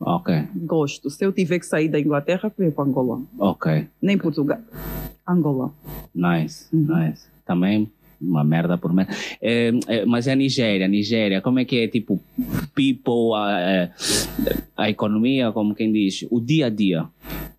Ok. 0.00 0.48
Gosto. 0.56 1.10
Se 1.10 1.24
eu 1.24 1.32
tiver 1.32 1.58
que 1.58 1.66
sair 1.66 1.88
da 1.88 2.00
Inglaterra, 2.00 2.50
venho 2.56 2.72
para 2.72 2.84
Angola. 2.84 3.20
Ok. 3.38 3.86
Nem 4.00 4.16
Portugal. 4.16 4.58
Angola. 5.26 5.72
Nice. 6.14 6.74
Uhum. 6.74 6.86
Nice. 6.96 7.26
Também 7.44 7.90
uma 8.20 8.44
merda 8.44 8.76
por 8.76 8.92
merda. 8.92 9.14
É, 9.40 9.72
é, 9.88 10.04
mas 10.04 10.26
é 10.26 10.32
a 10.32 10.36
Nigéria, 10.36 10.88
Nigéria, 10.88 11.40
como 11.40 11.58
é 11.58 11.64
que 11.64 11.78
é 11.78 11.88
tipo 11.88 12.20
people, 12.74 13.34
a, 13.34 13.90
a, 14.76 14.90
economia, 14.90 15.52
como 15.52 15.74
quem 15.74 15.92
diz, 15.92 16.26
o 16.30 16.40
dia 16.40 16.66
a 16.66 16.70
dia? 16.70 17.06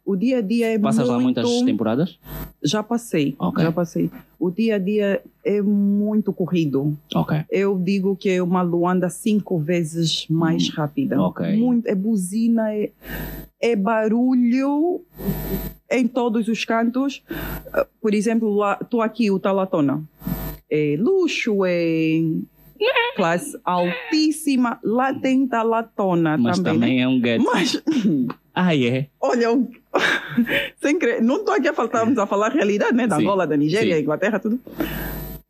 O 0.05 0.15
dia 0.15 0.37
a 0.37 0.41
dia 0.41 0.73
é 0.73 0.79
Passas 0.79 1.07
lá 1.07 1.19
muito... 1.19 1.41
muitas 1.41 1.65
temporadas? 1.65 2.19
Já 2.63 2.83
passei. 2.83 3.35
Ok. 3.39 3.63
Já 3.63 3.71
passei. 3.71 4.11
O 4.39 4.51
dia 4.51 4.75
a 4.75 4.77
dia 4.77 5.21
é 5.43 5.61
muito 5.61 6.31
corrido. 6.31 6.95
Ok. 7.13 7.43
Eu 7.49 7.79
digo 7.79 8.15
que 8.15 8.29
é 8.29 8.43
uma 8.43 8.61
Luanda 8.61 9.09
cinco 9.09 9.57
vezes 9.57 10.27
mais 10.29 10.69
rápida. 10.69 11.19
Hum, 11.19 11.25
ok. 11.25 11.57
Muito, 11.57 11.87
é 11.87 11.95
buzina, 11.95 12.71
é, 12.71 12.91
é 13.59 13.75
barulho 13.75 15.01
em 15.91 16.07
todos 16.07 16.47
os 16.47 16.63
cantos. 16.63 17.23
Por 17.99 18.13
exemplo, 18.13 18.53
lá, 18.53 18.77
estou 18.79 19.01
aqui, 19.01 19.31
o 19.31 19.39
Talatona. 19.39 20.03
É 20.69 20.95
luxo, 20.99 21.63
é 21.65 22.19
classe 23.15 23.57
altíssima. 23.63 24.79
Lá 24.83 25.13
tem 25.13 25.47
Talatona 25.47 26.37
Mas 26.37 26.57
também. 26.57 26.73
também 26.73 26.95
né? 26.97 27.01
é 27.03 27.07
um 27.07 27.19
gueto. 27.19 27.43
Mas, 27.43 27.81
Ah, 28.53 28.75
é? 28.75 29.07
olha, 29.19 29.51
o- 29.51 29.69
sem 30.81 30.97
crer, 30.97 31.21
não 31.21 31.37
estou 31.37 31.53
aqui 31.53 31.67
a 31.67 31.73
falar, 31.73 31.87
estamos 31.87 32.17
a 32.17 32.25
falar 32.25 32.47
a 32.47 32.53
realidade, 32.53 32.93
né? 32.95 33.05
Da 33.05 33.17
Sim, 33.17 33.23
Angola, 33.23 33.45
da 33.45 33.57
Nigéria, 33.57 33.95
sim. 33.95 34.01
Inglaterra, 34.01 34.39
tudo. 34.39 34.59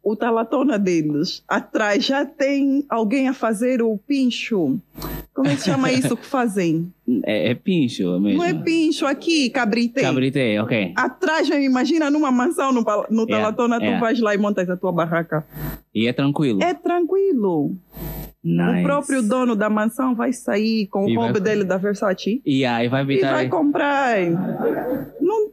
O 0.01 0.15
talatona 0.15 0.77
deles, 0.79 1.43
atrás 1.47 2.03
já 2.05 2.25
tem 2.25 2.83
alguém 2.89 3.27
a 3.27 3.33
fazer 3.33 3.81
o 3.81 3.97
pincho. 3.97 4.79
Como 5.35 5.49
é 5.49 5.55
que 5.57 5.63
chama 5.63 5.91
isso 5.91 6.15
que 6.15 6.25
fazem? 6.25 6.93
É, 7.25 7.51
é 7.51 7.55
pincho 7.55 8.17
mesmo. 8.21 8.37
Não 8.37 8.45
é 8.45 8.53
pincho, 8.53 9.05
aqui, 9.05 9.49
cabrite. 9.49 9.99
Cabrité, 9.99 10.61
ok. 10.61 10.93
Atrás, 10.95 11.49
imagina 11.49 12.09
numa 12.09 12.31
mansão 12.31 12.71
no, 12.71 12.81
no 13.09 13.23
Yeah, 13.23 13.27
talatona, 13.27 13.77
tu 13.77 13.83
yeah. 13.83 13.99
vais 13.99 14.17
lá 14.21 14.33
e 14.33 14.37
montas 14.37 14.69
a 14.69 14.77
tua 14.77 14.93
barraca. 14.93 15.45
E 15.93 16.07
é 16.07 16.13
tranquilo. 16.13 16.63
É 16.63 16.73
tranquilo. 16.73 17.75
Nice. 18.41 18.79
O 18.79 18.83
próprio 18.83 19.21
dono 19.23 19.55
da 19.57 19.69
mansão 19.69 20.15
vai 20.15 20.31
sair 20.31 20.87
com 20.87 21.09
E 21.09 21.17
o 21.17 21.19
roubo 21.19 21.39
dele 21.39 21.63
da 21.65 21.77
Versace 21.77 22.41
E 22.45 22.63
aí 22.63 22.87
vai 22.87 23.01
e 23.01 23.03
evitar. 23.03 23.33
vai 23.33 23.49
comprar. 23.49 24.17
Não, 25.19 25.51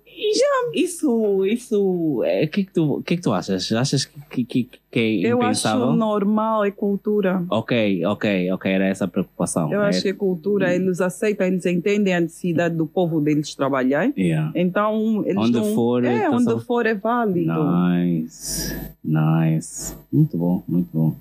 Isso, 0.75 1.45
isso, 1.45 2.23
é, 2.25 2.45
o 2.45 2.49
que, 2.49 2.65
que, 2.65 2.73
tu, 2.73 3.03
que 3.05 3.17
que 3.17 3.23
tu 3.23 3.33
achas? 3.33 3.73
Achas 3.73 4.05
que, 4.05 4.45
que, 4.45 4.69
Eu 5.01 5.39
impensável? 5.39 5.89
acho 5.89 5.97
normal, 5.97 6.65
é 6.65 6.71
cultura. 6.71 7.45
Ok, 7.49 8.05
ok, 8.05 8.51
ok, 8.53 8.71
era 8.71 8.85
essa 8.87 9.07
a 9.07 9.09
preocupação. 9.09 9.73
Eu 9.73 9.81
é, 9.81 9.89
acho 9.89 10.03
que 10.03 10.09
é 10.09 10.13
cultura, 10.13 10.75
eles 10.75 11.01
aceitam, 11.01 11.47
eles 11.47 11.65
entendem 11.65 12.15
a 12.15 12.21
necessidade 12.21 12.75
do 12.77 12.87
povo 12.87 13.21
deles 13.21 13.55
trabalhar. 13.55 14.13
yeah. 14.17 14.53
Então, 14.55 15.23
eles 15.25 15.37
Onde 15.39 15.53
não, 15.59 15.75
for, 15.75 16.05
é, 16.05 16.21
tá 16.23 16.31
onde 16.31 16.45
só- 16.45 16.59
for 16.61 16.85
é 16.87 16.95
válido. 16.95 17.53
Nice, 17.53 18.75
nice. 19.05 19.95
Muito 20.13 20.37
bom, 20.37 20.63
muito 20.69 20.89
bom. 20.93 21.15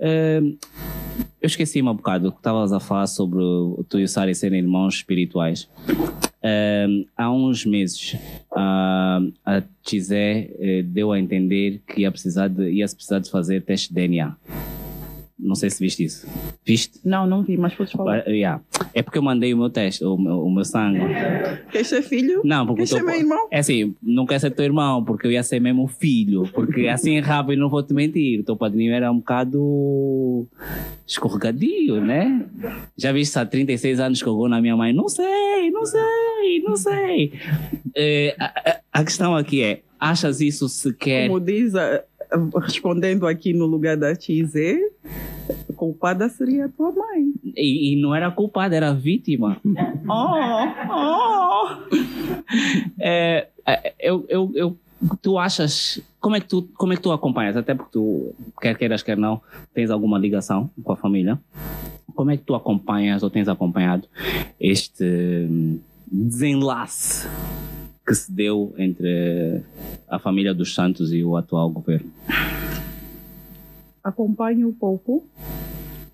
Ehm, 0.00 0.56
eu 1.40 1.46
esqueci-me 1.46 1.88
um 1.88 1.94
bocado 1.94 2.32
que 2.32 2.38
estavas 2.38 2.72
a 2.72 2.80
falar 2.80 3.06
sobre 3.06 3.40
tu 3.88 4.00
e 4.00 4.04
o 4.04 4.08
Sari 4.08 4.34
serem 4.34 4.58
irmãos 4.60 4.94
espirituais. 4.96 5.68
Ehm, 6.42 7.06
há 7.16 7.30
uns 7.30 7.64
meses, 7.64 8.16
a, 8.54 9.20
a 9.46 9.62
Tizé 9.82 10.50
eh, 10.58 10.82
deu 10.82 11.10
a 11.12 11.18
entender 11.18 11.80
que 11.86 12.02
ia 12.02 12.10
precisar 12.10 12.48
de, 12.48 12.70
ia 12.70 12.86
precisar 13.04 13.18
de 13.18 13.30
fazer 13.30 13.62
teste 13.62 13.88
de 13.88 13.94
DNA. 13.94 14.34
Não 15.36 15.54
sei 15.56 15.68
se 15.68 15.78
viste 15.82 16.04
isso. 16.04 16.26
Viste? 16.64 17.00
Não, 17.04 17.26
não 17.26 17.42
vi, 17.42 17.56
mas 17.58 17.74
podes 17.74 17.92
falar. 17.92 18.22
Ah, 18.26 18.30
yeah. 18.30 18.62
É 18.94 19.02
porque 19.02 19.18
eu 19.18 19.22
mandei 19.22 19.52
o 19.52 19.58
meu 19.58 19.68
teste, 19.68 20.02
o 20.04 20.16
meu, 20.16 20.38
o 20.40 20.50
meu 20.50 20.64
sangue. 20.64 21.00
Queres 21.70 21.88
ser 21.88 22.02
filho? 22.02 22.40
Não, 22.44 22.64
porque 22.64 22.78
Queres 22.82 22.92
eu 22.92 22.98
ser 22.98 23.04
meu 23.04 23.14
irmão? 23.16 23.48
É 23.50 23.58
assim, 23.58 23.94
não 24.02 24.24
quer 24.24 24.38
ser 24.38 24.52
teu 24.52 24.64
irmão, 24.64 25.04
porque 25.04 25.26
eu 25.26 25.32
ia 25.32 25.42
ser 25.42 25.60
mesmo 25.60 25.86
filho. 25.88 26.48
Porque 26.54 26.86
assim 26.86 27.18
rápido 27.20 27.58
não 27.58 27.68
vou 27.68 27.82
te 27.82 27.92
mentir. 27.92 28.40
O 28.40 28.44
teu 28.44 28.56
padrinho 28.56 28.94
era 28.94 29.10
um 29.10 29.16
bocado 29.18 30.46
escorregadio, 31.06 32.00
né? 32.00 32.46
Já 32.96 33.12
viste 33.12 33.36
há 33.38 33.44
36 33.44 34.00
anos 34.00 34.22
que 34.22 34.28
eu 34.28 34.36
vou 34.36 34.48
na 34.48 34.60
minha 34.62 34.76
mãe? 34.76 34.92
Não 34.92 35.08
sei, 35.08 35.70
não 35.70 35.84
sei, 35.84 36.62
não 36.64 36.76
sei. 36.76 37.32
É, 37.94 38.34
a, 38.38 38.44
a- 38.70 38.80
a 39.00 39.04
questão 39.04 39.36
aqui 39.36 39.62
é: 39.62 39.80
achas 39.98 40.40
isso 40.40 40.68
sequer. 40.68 41.26
Como 41.28 41.40
diz, 41.40 41.74
a- 41.74 42.02
respondendo 42.60 43.26
aqui 43.26 43.52
no 43.52 43.66
lugar 43.66 43.96
da 43.96 44.12
a 44.12 45.72
culpada 45.74 46.28
seria 46.28 46.66
a 46.66 46.68
tua 46.68 46.92
mãe. 46.92 47.32
E, 47.56 47.92
e 47.92 48.00
não 48.00 48.14
era 48.14 48.30
culpada, 48.30 48.74
era 48.74 48.92
vítima. 48.92 49.60
Oh, 50.06 50.34
oh. 50.92 51.68
É, 53.00 53.48
é, 53.66 53.94
eu, 53.98 54.26
eu, 54.28 54.52
eu, 54.54 54.78
tu 55.22 55.38
achas. 55.38 55.98
Como 56.20 56.36
é, 56.36 56.40
que 56.40 56.46
tu, 56.46 56.68
como 56.76 56.92
é 56.92 56.96
que 56.96 57.02
tu 57.02 57.10
acompanhas? 57.10 57.56
Até 57.56 57.74
porque 57.74 57.90
tu, 57.90 58.34
quer 58.60 58.76
queiras, 58.76 59.02
quer 59.02 59.16
não, 59.16 59.40
tens 59.72 59.90
alguma 59.90 60.18
ligação 60.18 60.70
com 60.82 60.92
a 60.92 60.96
família. 60.96 61.40
Como 62.14 62.30
é 62.30 62.36
que 62.36 62.44
tu 62.44 62.54
acompanhas 62.54 63.22
ou 63.22 63.30
tens 63.30 63.48
acompanhado 63.48 64.06
este 64.60 65.04
hum, 65.04 65.80
desenlace 66.12 67.26
que 68.06 68.14
se 68.14 68.30
deu 68.30 68.74
entre 68.76 69.62
a 70.08 70.18
família 70.18 70.54
dos 70.54 70.74
Santos 70.74 71.12
e 71.12 71.24
o 71.24 71.36
atual 71.36 71.70
governo? 71.70 72.10
acompanho 74.04 74.68
um 74.68 74.72
pouco. 74.72 75.24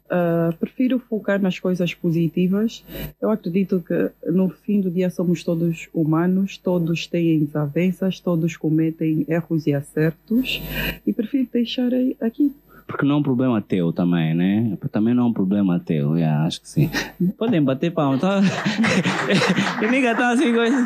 Ah, 0.09 0.53
prefiro 0.59 0.99
focar 0.99 1.41
nas 1.41 1.59
coisas 1.59 1.93
positivas. 1.93 2.84
Eu 3.20 3.30
acredito 3.30 3.80
que 3.80 4.11
no 4.30 4.49
fim 4.49 4.80
do 4.80 4.91
dia 4.91 5.11
somos 5.11 5.43
todos 5.43 5.88
humanos, 5.93 6.57
todos 6.57 7.07
têm 7.07 7.45
desavenças, 7.45 8.20
todos 8.20 8.57
cometem 8.57 9.24
erros 9.28 9.66
e 9.66 9.74
acertos 9.74 10.62
e 11.07 11.12
prefiro 11.12 11.49
deixar 11.53 11.91
aqui. 12.20 12.53
Porque 12.91 13.07
não 13.07 13.14
é 13.16 13.18
um 13.18 13.22
problema 13.22 13.61
teu 13.62 13.93
também, 13.93 14.34
né? 14.34 14.76
Também 14.91 15.14
não 15.14 15.24
é 15.24 15.26
um 15.28 15.32
problema 15.32 15.78
teu, 15.78 16.16
yeah, 16.16 16.45
acho 16.45 16.61
que 16.61 16.68
sim. 16.68 16.91
Podem 17.38 17.62
bater 17.62 17.93
palma, 17.93 18.18
tá? 18.18 18.41
E 19.82 19.86
ninguém 19.86 20.14
tá 20.14 20.30
assim, 20.30 20.53
coisa. 20.53 20.76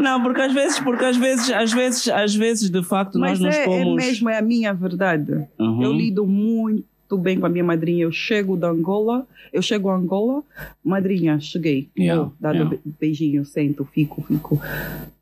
Não, 0.00 0.22
porque 0.22 0.40
às 0.40 0.52
vezes, 0.52 0.78
porque 0.80 1.04
às 1.04 1.16
vezes, 1.16 1.50
às 1.52 1.72
vezes, 1.72 2.08
às 2.08 2.34
vezes, 2.34 2.70
de 2.70 2.82
facto, 2.82 3.18
Mas 3.18 3.38
nós 3.38 3.48
nos 3.48 3.54
é, 3.56 3.62
é 3.62 3.64
pomos. 3.66 3.94
mesmo, 3.96 4.28
é 4.28 4.38
a 4.38 4.42
minha 4.42 4.72
verdade. 4.72 5.46
Uhum. 5.58 5.82
Eu 5.82 5.92
lido 5.92 6.26
muito 6.26 7.16
bem 7.18 7.38
com 7.38 7.46
a 7.46 7.48
minha 7.48 7.64
madrinha. 7.64 8.04
Eu 8.04 8.12
chego 8.12 8.56
da 8.56 8.68
Angola, 8.68 9.26
eu 9.52 9.62
chego 9.62 9.88
a 9.90 9.94
Angola, 9.96 10.42
madrinha, 10.84 11.38
cheguei. 11.38 11.88
Yeah, 11.98 12.22
Vou 12.22 12.32
dar 12.40 12.54
yeah. 12.54 12.70
be- 12.70 12.80
beijinho, 13.00 13.44
sento, 13.44 13.84
fico, 13.84 14.22
fico. 14.22 14.60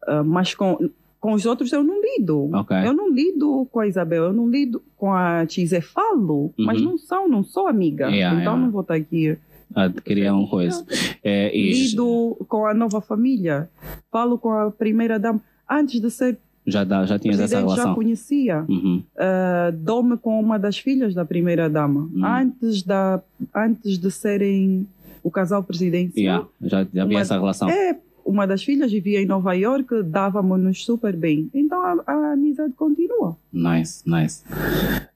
Ah, 0.07 0.23
mas 0.25 0.55
com, 0.55 0.79
com 1.25 1.33
os 1.33 1.47
outros 1.47 1.73
eu 1.73 1.83
não 1.83 2.03
lido. 2.03 2.51
Ok. 2.53 2.77
Eu 2.85 2.93
não 2.93 3.11
lido 3.11 3.67
com 3.73 3.81
a 3.81 3.87
Isabel, 3.87 4.25
eu 4.25 4.33
não 4.35 4.47
lido 4.47 4.83
com 4.95 5.11
a 5.11 5.47
Tizé. 5.47 5.81
Falo, 5.81 6.53
mas 6.59 6.79
Uhum. 6.79 6.85
não 6.91 6.99
são, 6.99 7.27
não 7.27 7.43
sou 7.43 7.67
amiga. 7.67 8.09
Yeah, 8.11 8.39
então 8.43 8.53
yeah. 8.53 8.61
não 8.63 8.71
vou 8.71 8.83
estar 8.83 8.93
aqui. 8.97 9.39
a 9.75 9.89
criar 9.89 10.35
uma 10.37 10.47
coisa. 10.47 10.85
É, 11.25 11.51
Lido 11.57 12.37
com 12.47 12.67
a 12.67 12.75
nova 12.75 13.01
família. 13.01 13.71
Falo 14.13 14.37
com 14.39 14.51
a 14.53 14.71
primeira 14.71 15.19
dama. 15.19 15.41
Antes 15.69 15.99
de 15.99 16.11
ser 16.11 16.37
já, 16.67 16.85
dá, 16.85 17.07
já 17.07 17.19
tinhas 17.19 17.41
essa 17.41 17.49
presidente, 17.57 17.69
já 17.71 17.75
relação. 17.83 17.95
conhecia. 17.95 18.65
Uhum. 18.69 19.03
Uh, 19.17 19.73
dou-me 19.79 20.19
com 20.19 20.39
uma 20.39 20.59
das 20.59 20.77
filhas 20.79 21.15
da 21.15 21.25
primeira 21.25 21.71
dama. 21.71 22.03
Hum. 22.15 22.23
Antes, 22.23 22.83
da, 22.83 23.23
antes 23.55 23.97
de 23.99 24.11
serem 24.11 24.87
o 25.23 25.31
casal 25.31 25.63
presidencial. 25.63 26.15
Yeah, 26.23 26.47
já, 26.61 26.87
já 26.93 27.03
havia 27.03 27.17
Uma- 27.17 27.21
essa 27.23 27.35
relação. 27.35 27.71
É, 27.71 27.97
uma 28.25 28.47
das 28.47 28.63
filhas 28.63 28.91
vivia 28.91 29.21
em 29.21 29.27
Nova 29.27 29.53
York, 29.55 30.03
dava-nos 30.05 30.85
super 30.85 31.15
bem. 31.17 31.49
Então 31.55 31.81
a, 31.83 32.03
a 32.07 32.33
amizade 32.33 32.73
continua. 32.75 33.37
Nice, 33.53 34.03
nice. 34.09 34.43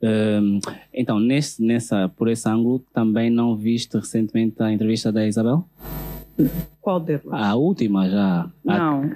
Hum, 0.02 0.60
então, 0.92 1.18
nesse, 1.18 1.62
nessa, 1.64 2.08
por 2.08 2.28
esse 2.28 2.48
ângulo, 2.48 2.84
também 2.92 3.30
não 3.30 3.56
viste 3.56 3.96
recentemente 3.96 4.62
a 4.62 4.72
entrevista 4.72 5.10
da 5.10 5.26
Isabel? 5.26 5.64
Qual 6.80 7.00
delas? 7.00 7.24
A 7.30 7.54
última 7.56 8.08
já. 8.08 8.48
A- 8.66 8.78
Não. 8.78 9.10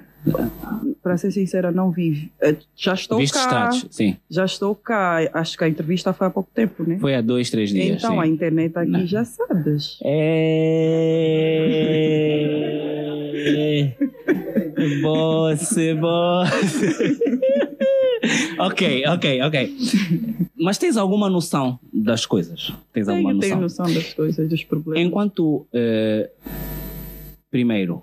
Para 1.03 1.17
ser 1.17 1.33
sincera, 1.33 1.73
não 1.73 1.91
vi. 1.91 2.31
Eh, 2.41 2.55
Já 2.77 2.95
estou 2.95 3.19
viste 3.19 3.35
cá. 3.35 3.41
status? 3.71 3.87
Sim. 3.91 4.17
Já 4.31 4.45
estou 4.45 4.73
cá. 4.73 5.19
Acho 5.33 5.59
que 5.59 5.65
a 5.65 5.69
entrevista 5.69 6.13
foi 6.13 6.29
há 6.29 6.31
pouco 6.31 6.49
tempo, 6.55 6.85
né? 6.89 6.97
Foi 7.01 7.13
há 7.17 7.21
dois, 7.21 7.51
três 7.51 7.71
dias. 7.71 7.99
então 7.99 8.13
sim. 8.15 8.21
a 8.21 8.27
internet 8.29 8.77
aqui 8.77 8.89
Não. 8.91 9.05
já 9.07 9.25
sabes. 9.25 9.99
É... 11.25 12.99
Você, 15.03 15.95
você. 15.95 17.17
ok, 18.59 19.05
ok, 19.07 19.43
ok. 19.43 19.77
Mas 20.57 20.79
tens 20.79 20.97
alguma 20.97 21.29
noção 21.29 21.79
das 21.93 22.25
coisas? 22.27 22.73
Tens 22.93 23.09
alguma 23.09 23.31
Tenho, 23.31 23.37
noção? 23.37 23.51
tenho 23.51 23.61
noção 23.61 23.93
das 23.93 24.15
coisas, 24.15 24.49
dos 24.49 24.65
problemas. 24.65 25.07
Enquanto, 25.07 25.67
eh, 25.73 26.31
primeiro, 27.51 28.03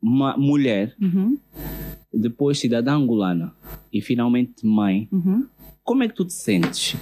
uma 0.00 0.36
mulher, 0.36 0.94
Uhum, 1.00 1.36
depois 2.12 2.58
cidadã 2.58 2.94
angolana 2.94 3.52
e 3.92 4.00
finalmente 4.00 4.66
mãe, 4.66 5.08
uhum. 5.10 5.46
como 5.82 6.02
é 6.02 6.08
que 6.08 6.14
tu 6.14 6.24
te 6.24 6.32
sentes? 6.34 6.94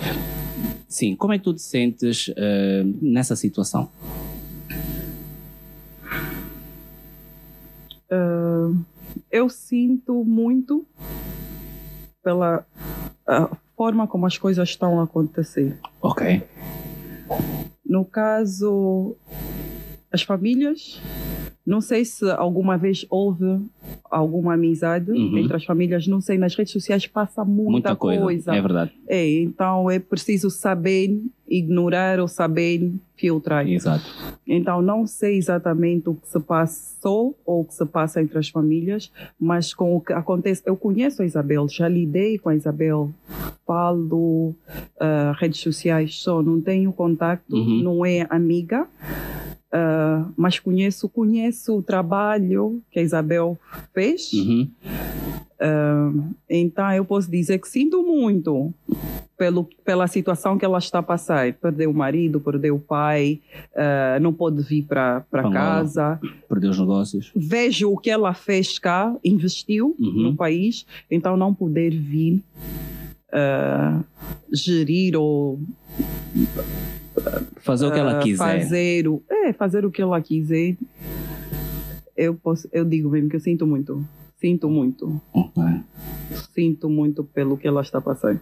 Sim, 0.89 1.15
como 1.17 1.33
é 1.33 1.39
que 1.39 1.45
tu 1.45 1.55
te 1.55 1.63
sentes 1.63 2.33
eh, 2.37 2.85
nessa 3.01 3.37
situação? 3.37 3.89
Ah, 8.11 8.73
eu 9.31 9.49
sinto 9.49 10.25
muito 10.25 10.87
pela 12.23 12.67
a 13.27 13.49
forma 13.77 14.07
como 14.07 14.27
as 14.27 14.37
coisas 14.37 14.69
estão 14.69 15.01
a 15.01 15.05
acontecer. 15.05 15.79
Ok. 16.03 16.43
No 17.87 18.05
caso, 18.05 19.17
as 20.13 20.23
famílias, 20.23 21.01
não 21.71 21.81
sei 21.81 22.05
se 22.05 22.29
alguma 22.33 22.77
vez 22.77 23.07
houve 23.09 23.61
alguma 24.11 24.55
amizade 24.55 25.11
Uhum. 25.11 25.39
entre 25.39 25.57
as 25.57 25.65
famílias, 25.65 26.07
não 26.07 26.21
sei, 26.21 26.37
nas 26.37 26.55
redes 26.55 26.73
sociais 26.73 27.07
passa 27.07 27.45
muita, 27.45 27.71
Muita 27.71 27.97
coisa. 27.97 28.55
É 28.55 28.61
verdade. 28.61 28.93
É, 29.09 29.27
então 29.41 29.91
é 29.91 29.99
preciso 29.99 30.51
saber 30.51 31.17
ignorar 31.49 32.19
ou 32.21 32.29
saber 32.29 32.93
filtrar. 33.17 33.67
Exato. 33.69 34.05
Então, 34.47 34.81
não 34.83 35.07
sei 35.07 35.37
exatamente 35.37 36.09
o 36.09 36.15
que 36.15 36.27
se 36.29 36.39
passou 36.41 37.37
ou 37.45 37.61
o 37.61 37.65
que 37.65 37.75
se 37.75 37.85
passa 37.87 38.21
entre 38.23 38.39
as 38.39 38.49
famílias, 38.49 39.11
mas 39.39 39.73
com 39.75 39.95
o 39.97 40.01
que 40.01 40.13
acontece. 40.13 40.63
Eu 40.67 40.77
conheço 40.77 41.23
a 41.23 41.27
Isabel, 41.27 41.69
já 41.69 41.89
lidei 41.89 42.39
com 42.39 42.49
a 42.49 42.55
Isabel, 42.55 43.11
falo, 43.67 44.55
ah, 44.99 45.35
redes 45.39 45.61
sociais 45.61 46.21
só, 46.21 46.43
não 46.43 46.61
tenho 46.61 46.93
contato, 46.93 47.43
Uhum. 47.55 47.83
não 47.83 48.07
é 48.07 48.27
amiga. 48.31 48.87
Ah, 49.73 50.27
mas 50.37 50.59
conheço, 50.59 51.09
conheço 51.09 51.77
o 51.79 51.83
trabalho 51.83 52.81
que 52.91 52.99
a 52.99 53.03
Isabel 53.03 53.59
fez, 53.95 54.33
Uhum. 54.33 54.69
ah, 55.61 56.13
então 56.49 56.93
eu 56.93 57.05
posso 57.05 57.31
dizer 57.31 57.59
que 57.59 57.69
sinto 57.69 58.03
muito 58.03 58.73
pelo, 59.39 59.65
pela 59.85 60.07
situação 60.07 60.59
que 60.59 60.65
ela 60.67 60.79
está 60.79 60.99
a 60.99 61.03
passar. 61.03 61.51
Perdeu 61.55 61.91
o 61.91 61.95
marido, 61.95 62.39
perdeu 62.41 62.75
o 62.77 62.81
pai, 62.81 63.41
ah, 63.75 64.19
não 64.21 64.33
pode 64.35 64.63
vir 64.63 64.83
para 64.85 65.25
casa. 65.53 66.21
Perdeu 66.49 66.71
os 66.71 66.79
negócios. 66.79 67.31
Vejo 67.35 67.91
o 67.91 67.97
que 67.97 68.11
ela 68.11 68.35
fez 68.35 68.79
cá, 68.79 69.15
investiu 69.25 69.97
Uhum. 69.99 70.23
no 70.25 70.37
país, 70.37 70.85
então 71.11 71.37
não 71.37 71.55
poder 71.55 71.91
vir 71.91 72.43
gerir 74.53 75.17
ou 75.17 75.61
Fazer 77.57 77.87
o 77.87 77.93
que 77.93 77.99
ela 77.99 78.19
ah, 78.19 78.23
quiser. 78.23 78.39
fazer 78.63 79.09
o 79.09 79.23
é 79.31 79.53
fazer 79.53 79.85
o 79.85 79.91
que 79.91 80.01
ela 80.03 80.21
quiser. 80.21 80.77
Eu 82.17 82.35
posso, 82.35 82.69
eu 82.73 82.85
digo 82.85 83.09
mesmo 83.11 83.29
que 83.29 83.37
eu 83.37 83.41
sinto 83.41 83.67
muito. 83.67 84.05
Sinto 84.39 84.69
muito. 84.71 85.21
Ok. 85.33 85.63
Sinto 86.55 86.89
muito 86.89 87.25
pelo 87.25 87.57
que 87.57 87.67
ela 87.69 87.83
está 87.83 88.01
passando. 88.01 88.41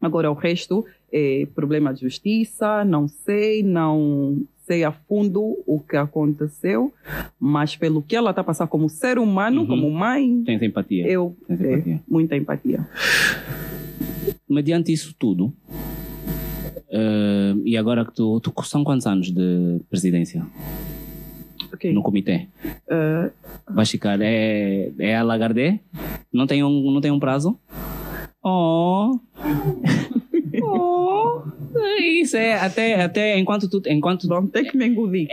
Agora, 0.00 0.30
o 0.30 0.34
resto 0.34 0.84
é 1.12 1.46
problema 1.54 1.94
de 1.94 2.00
justiça, 2.00 2.84
não 2.84 3.06
sei, 3.06 3.62
não 3.62 4.42
sei 4.66 4.82
a 4.82 4.90
fundo 4.92 5.62
o 5.66 5.78
que 5.80 5.96
aconteceu, 5.96 6.92
mas 7.38 7.76
pelo 7.76 8.02
que 8.02 8.16
ela 8.16 8.30
está 8.30 8.42
passando 8.42 8.68
como 8.68 8.88
ser 8.88 9.18
humano, 9.18 9.60
Uhum. 9.62 9.66
como 9.68 9.90
mãe, 9.90 10.42
Tens 10.44 10.60
empatia. 10.62 11.06
eu 11.06 11.36
Tens 11.46 11.60
é, 11.60 11.72
empatia. 11.74 12.02
muita 12.08 12.36
empatia. 12.36 12.86
Mediante 14.48 14.92
isso 14.92 15.14
tudo, 15.18 15.52
eh, 16.92 17.54
e 17.64 17.76
agora 17.76 18.04
que 18.04 18.12
tu, 18.14 18.38
tu. 18.40 18.52
São 18.64 18.84
quantos 18.84 19.06
anos 19.06 19.30
de 19.32 19.80
presidência 19.90 20.46
Ok. 21.72 21.92
no 21.92 22.02
comitê? 22.02 22.46
Eh, 22.88 23.30
Vai 23.68 23.86
ficar. 23.86 24.20
É, 24.20 24.90
é 24.98 25.16
a 25.16 25.22
Lagarde? 25.22 25.80
Não 26.32 26.46
tem 26.46 26.62
um, 26.62 26.90
não 26.92 27.00
tem 27.00 27.10
um 27.10 27.18
prazo? 27.18 27.58
Oh! 28.44 29.18
oh! 30.62 31.42
Isso 32.00 32.36
é 32.36 32.54
até, 32.54 33.02
até 33.02 33.38
enquanto 33.38 33.68
tu. 33.68 33.82
Enquanto, 33.88 34.28
vão 34.28 34.46
ter 34.46 34.64
que 34.64 34.76
me 34.76 34.86
engolir. 34.86 35.28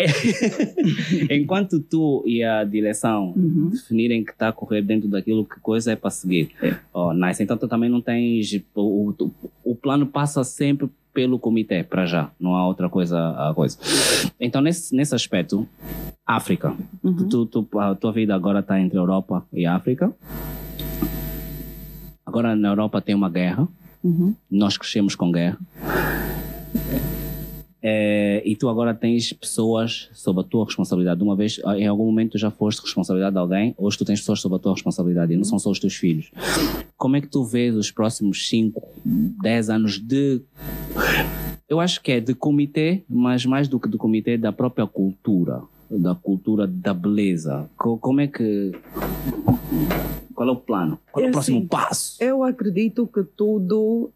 enquanto 1.29 1.79
tu 1.79 2.23
e 2.25 2.43
a 2.43 2.63
direção 2.63 3.33
Uhum. 3.35 3.69
definirem 3.71 4.23
que 4.23 4.31
está 4.31 4.49
a 4.49 4.53
correr 4.53 4.81
dentro 4.81 5.07
daquilo 5.09 5.45
que 5.45 5.59
coisa 5.59 5.91
é 5.91 5.95
para 5.95 6.09
seguir. 6.09 6.51
É. 6.61 6.75
Oh, 6.93 7.13
nice. 7.13 7.41
Então 7.43 7.57
tu 7.57 7.67
também 7.67 7.89
não 7.89 8.01
tens. 8.01 8.53
O, 8.75 9.09
o, 9.11 9.31
o 9.63 9.75
plano 9.75 10.05
passa 10.05 10.43
sempre 10.43 10.87
pelo 11.13 11.39
comitê, 11.39 11.83
para 11.83 12.05
já. 12.05 12.31
Não 12.39 12.55
há 12.55 12.65
outra 12.65 12.89
coisa 12.89 13.53
coisa. 13.55 13.77
Então, 14.39 14.61
nesse, 14.61 14.95
nesse 14.95 15.13
aspecto, 15.15 15.67
África. 16.25 16.75
Uhum. 17.03 17.27
Tu, 17.27 17.45
tu, 17.47 17.79
a 17.79 17.95
tua 17.95 18.11
vida 18.11 18.35
agora 18.35 18.59
está 18.59 18.79
entre 18.79 18.97
Europa 18.97 19.45
e 19.51 19.65
África. 19.65 20.13
Agora 22.25 22.55
na 22.55 22.69
Europa 22.69 23.01
tem 23.01 23.15
uma 23.15 23.29
guerra. 23.29 23.67
Uhum. 24.03 24.35
Nós 24.49 24.77
crescemos 24.77 25.15
com 25.15 25.31
guerra. 25.31 25.57
É, 27.81 28.41
e 28.45 28.55
tu 28.57 28.67
agora 28.67 28.93
tens 28.93 29.31
pessoas 29.31 30.09
sob 30.13 30.41
a 30.41 30.43
tua 30.43 30.65
responsabilidade. 30.65 31.23
Uma 31.23 31.35
vez, 31.35 31.59
em 31.77 31.87
algum 31.87 32.05
momento, 32.05 32.31
tu 32.33 32.37
já 32.37 32.51
foste 32.51 32.81
responsabilidade 32.81 33.33
de 33.33 33.39
alguém, 33.39 33.73
hoje 33.77 33.97
tu 33.97 34.03
tens 34.05 34.19
pessoas 34.19 34.41
sob 34.41 34.55
a 34.55 34.59
tua 34.59 34.73
responsabilidade 34.73 35.33
e 35.33 35.37
não 35.37 35.45
são 35.45 35.57
só 35.57 35.69
os 35.71 35.79
teus 35.79 35.95
filhos. 35.95 36.29
Como 36.97 37.15
é 37.15 37.21
que 37.21 37.27
tu 37.27 37.43
vês 37.45 37.75
os 37.75 37.89
próximos 37.91 38.47
5, 38.49 38.81
10 39.41 39.69
anos 39.69 39.97
de. 39.99 40.41
Eu 41.69 41.79
acho 41.79 42.01
que 42.01 42.11
é 42.11 42.19
de 42.19 42.33
comitê, 42.33 43.03
mas 43.07 43.45
mais 43.45 43.67
do 43.67 43.79
que 43.79 43.87
de 43.87 43.97
comitê, 43.97 44.37
da 44.37 44.51
própria 44.51 44.85
cultura, 44.87 45.61
da 45.89 46.15
cultura 46.15 46.67
da 46.67 46.93
beleza. 46.93 47.69
Co- 47.77 47.97
Como 47.97 48.19
é 48.19 48.27
que. 48.27 48.71
Qual 50.35 50.49
é 50.49 50.51
o 50.51 50.55
plano? 50.55 50.99
Qual 51.11 51.23
é, 51.23 51.27
É 51.27 51.29
o 51.29 51.31
próximo 51.31 51.59
assim, 51.59 51.67
passo? 51.67 52.21
Eu 52.23 52.43
acredito 52.43 53.07
que 53.07 53.23
tudo 53.23 54.09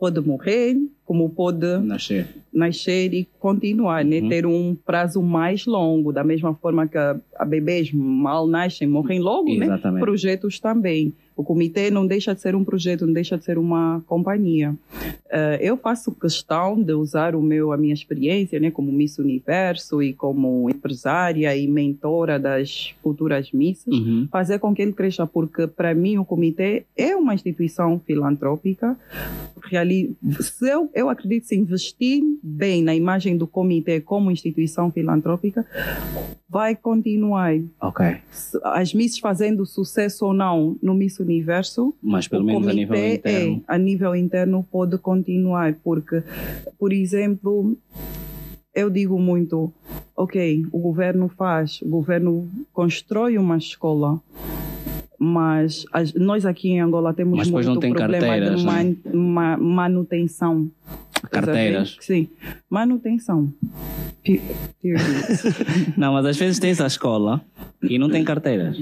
pode 0.00 0.18
morrer, 0.26 0.76
como 1.04 1.28
pode 1.28 1.76
Nascer. 1.78 2.26
nascer 2.50 3.12
e 3.12 3.28
continuar, 3.38 4.02
né? 4.02 4.20
Uhum. 4.20 4.28
ter 4.30 4.46
um 4.46 4.74
prazo 4.74 5.20
mais 5.22 5.66
longo, 5.66 6.10
da 6.10 6.24
mesma 6.24 6.54
forma 6.54 6.88
que 6.88 6.96
a, 6.96 7.20
a 7.36 7.44
bebês 7.44 7.92
mal 7.92 8.46
nascem, 8.46 8.88
morrem 8.88 9.20
logo, 9.20 9.54
né? 9.54 9.78
Projetos 9.98 10.58
também. 10.58 11.12
O 11.40 11.44
comitê 11.44 11.90
não 11.90 12.06
deixa 12.06 12.34
de 12.34 12.40
ser 12.40 12.54
um 12.54 12.62
projeto, 12.62 13.06
não 13.06 13.14
deixa 13.14 13.38
de 13.38 13.44
ser 13.44 13.56
uma 13.56 14.02
companhia. 14.06 14.74
Eh, 15.30 15.58
eu 15.62 15.76
faço 15.76 16.12
questão 16.12 16.80
de 16.82 16.92
usar 16.92 17.34
o 17.34 17.40
meu, 17.42 17.72
a 17.72 17.76
minha 17.78 17.94
experiência 17.94 18.60
né, 18.60 18.70
como 18.70 18.92
Miss 18.92 19.18
Universo 19.18 20.02
e 20.02 20.12
como 20.12 20.68
empresária 20.68 21.56
e 21.56 21.66
mentora 21.66 22.38
das 22.38 22.94
futuras 23.02 23.50
Misses, 23.52 23.86
Uhum. 23.86 24.28
fazer 24.30 24.58
com 24.58 24.74
que 24.74 24.82
ele 24.82 24.92
cresça, 24.92 25.26
porque 25.26 25.66
para 25.66 25.94
mim 25.94 26.18
o 26.18 26.24
comitê 26.24 26.84
é 26.96 27.16
uma 27.16 27.32
instituição 27.34 27.98
filantrópica. 28.06 28.96
Reali 29.64 30.14
se 30.40 30.68
eu, 30.68 30.90
eu 30.94 31.08
acredito 31.08 31.46
se 31.46 31.56
investir 31.56 32.22
bem 32.42 32.82
na 32.82 32.94
imagem 32.94 33.36
do 33.36 33.46
comitê 33.46 34.00
como 34.00 34.30
instituição 34.30 34.90
filantrópica, 34.90 35.64
vai 36.48 36.74
continuar. 36.74 37.54
Ok. 37.80 38.04
As 38.64 38.92
Misses 38.92 39.18
fazendo 39.20 39.64
sucesso 39.64 40.26
ou 40.26 40.32
não 40.34 40.76
no 40.82 40.94
Miss 40.94 41.18
Universo, 41.20 41.29
Mas 42.02 42.26
pelo 42.28 42.44
menos 42.44 42.66
a 42.68 42.72
nível 42.72 42.96
comitê 42.96 43.14
interno. 43.14 43.64
É, 43.68 43.74
a 43.74 43.78
nível 43.78 44.14
interno 44.16 44.66
pode 44.70 44.98
continuar, 44.98 45.74
porque, 45.84 46.22
por 46.78 46.92
exemplo, 46.92 47.76
eu 48.74 48.88
digo 48.90 49.18
muito, 49.18 49.72
ok, 50.16 50.64
o 50.72 50.78
governo 50.78 51.28
faz, 51.28 51.80
o 51.82 51.88
governo 51.88 52.48
constrói 52.72 53.36
uma 53.38 53.56
escola, 53.56 54.20
mas 55.18 55.84
as- 55.92 56.14
nós 56.14 56.46
aqui 56.46 56.70
em 56.70 56.80
Angola 56.80 57.12
temos 57.12 57.36
Mas 57.38 57.50
muito 57.50 57.66
não 57.66 57.76
tem 57.76 57.92
problema 57.92 58.26
carteiras, 58.26 58.60
de 58.60 58.66
né? 58.66 58.72
man- 58.72 58.96
ma- 59.14 59.56
manutenção. 59.56 60.70
Carteiras. 61.30 61.96
Sim, 62.00 62.28
manutenção. 62.68 63.52
Não, 65.96 66.12
mas 66.12 66.26
às 66.26 66.36
vezes 66.36 66.58
tens 66.58 66.80
a 66.80 66.86
escola 66.86 67.40
e 67.82 67.98
não 67.98 68.08
tem 68.10 68.22
carteiras. 68.24 68.76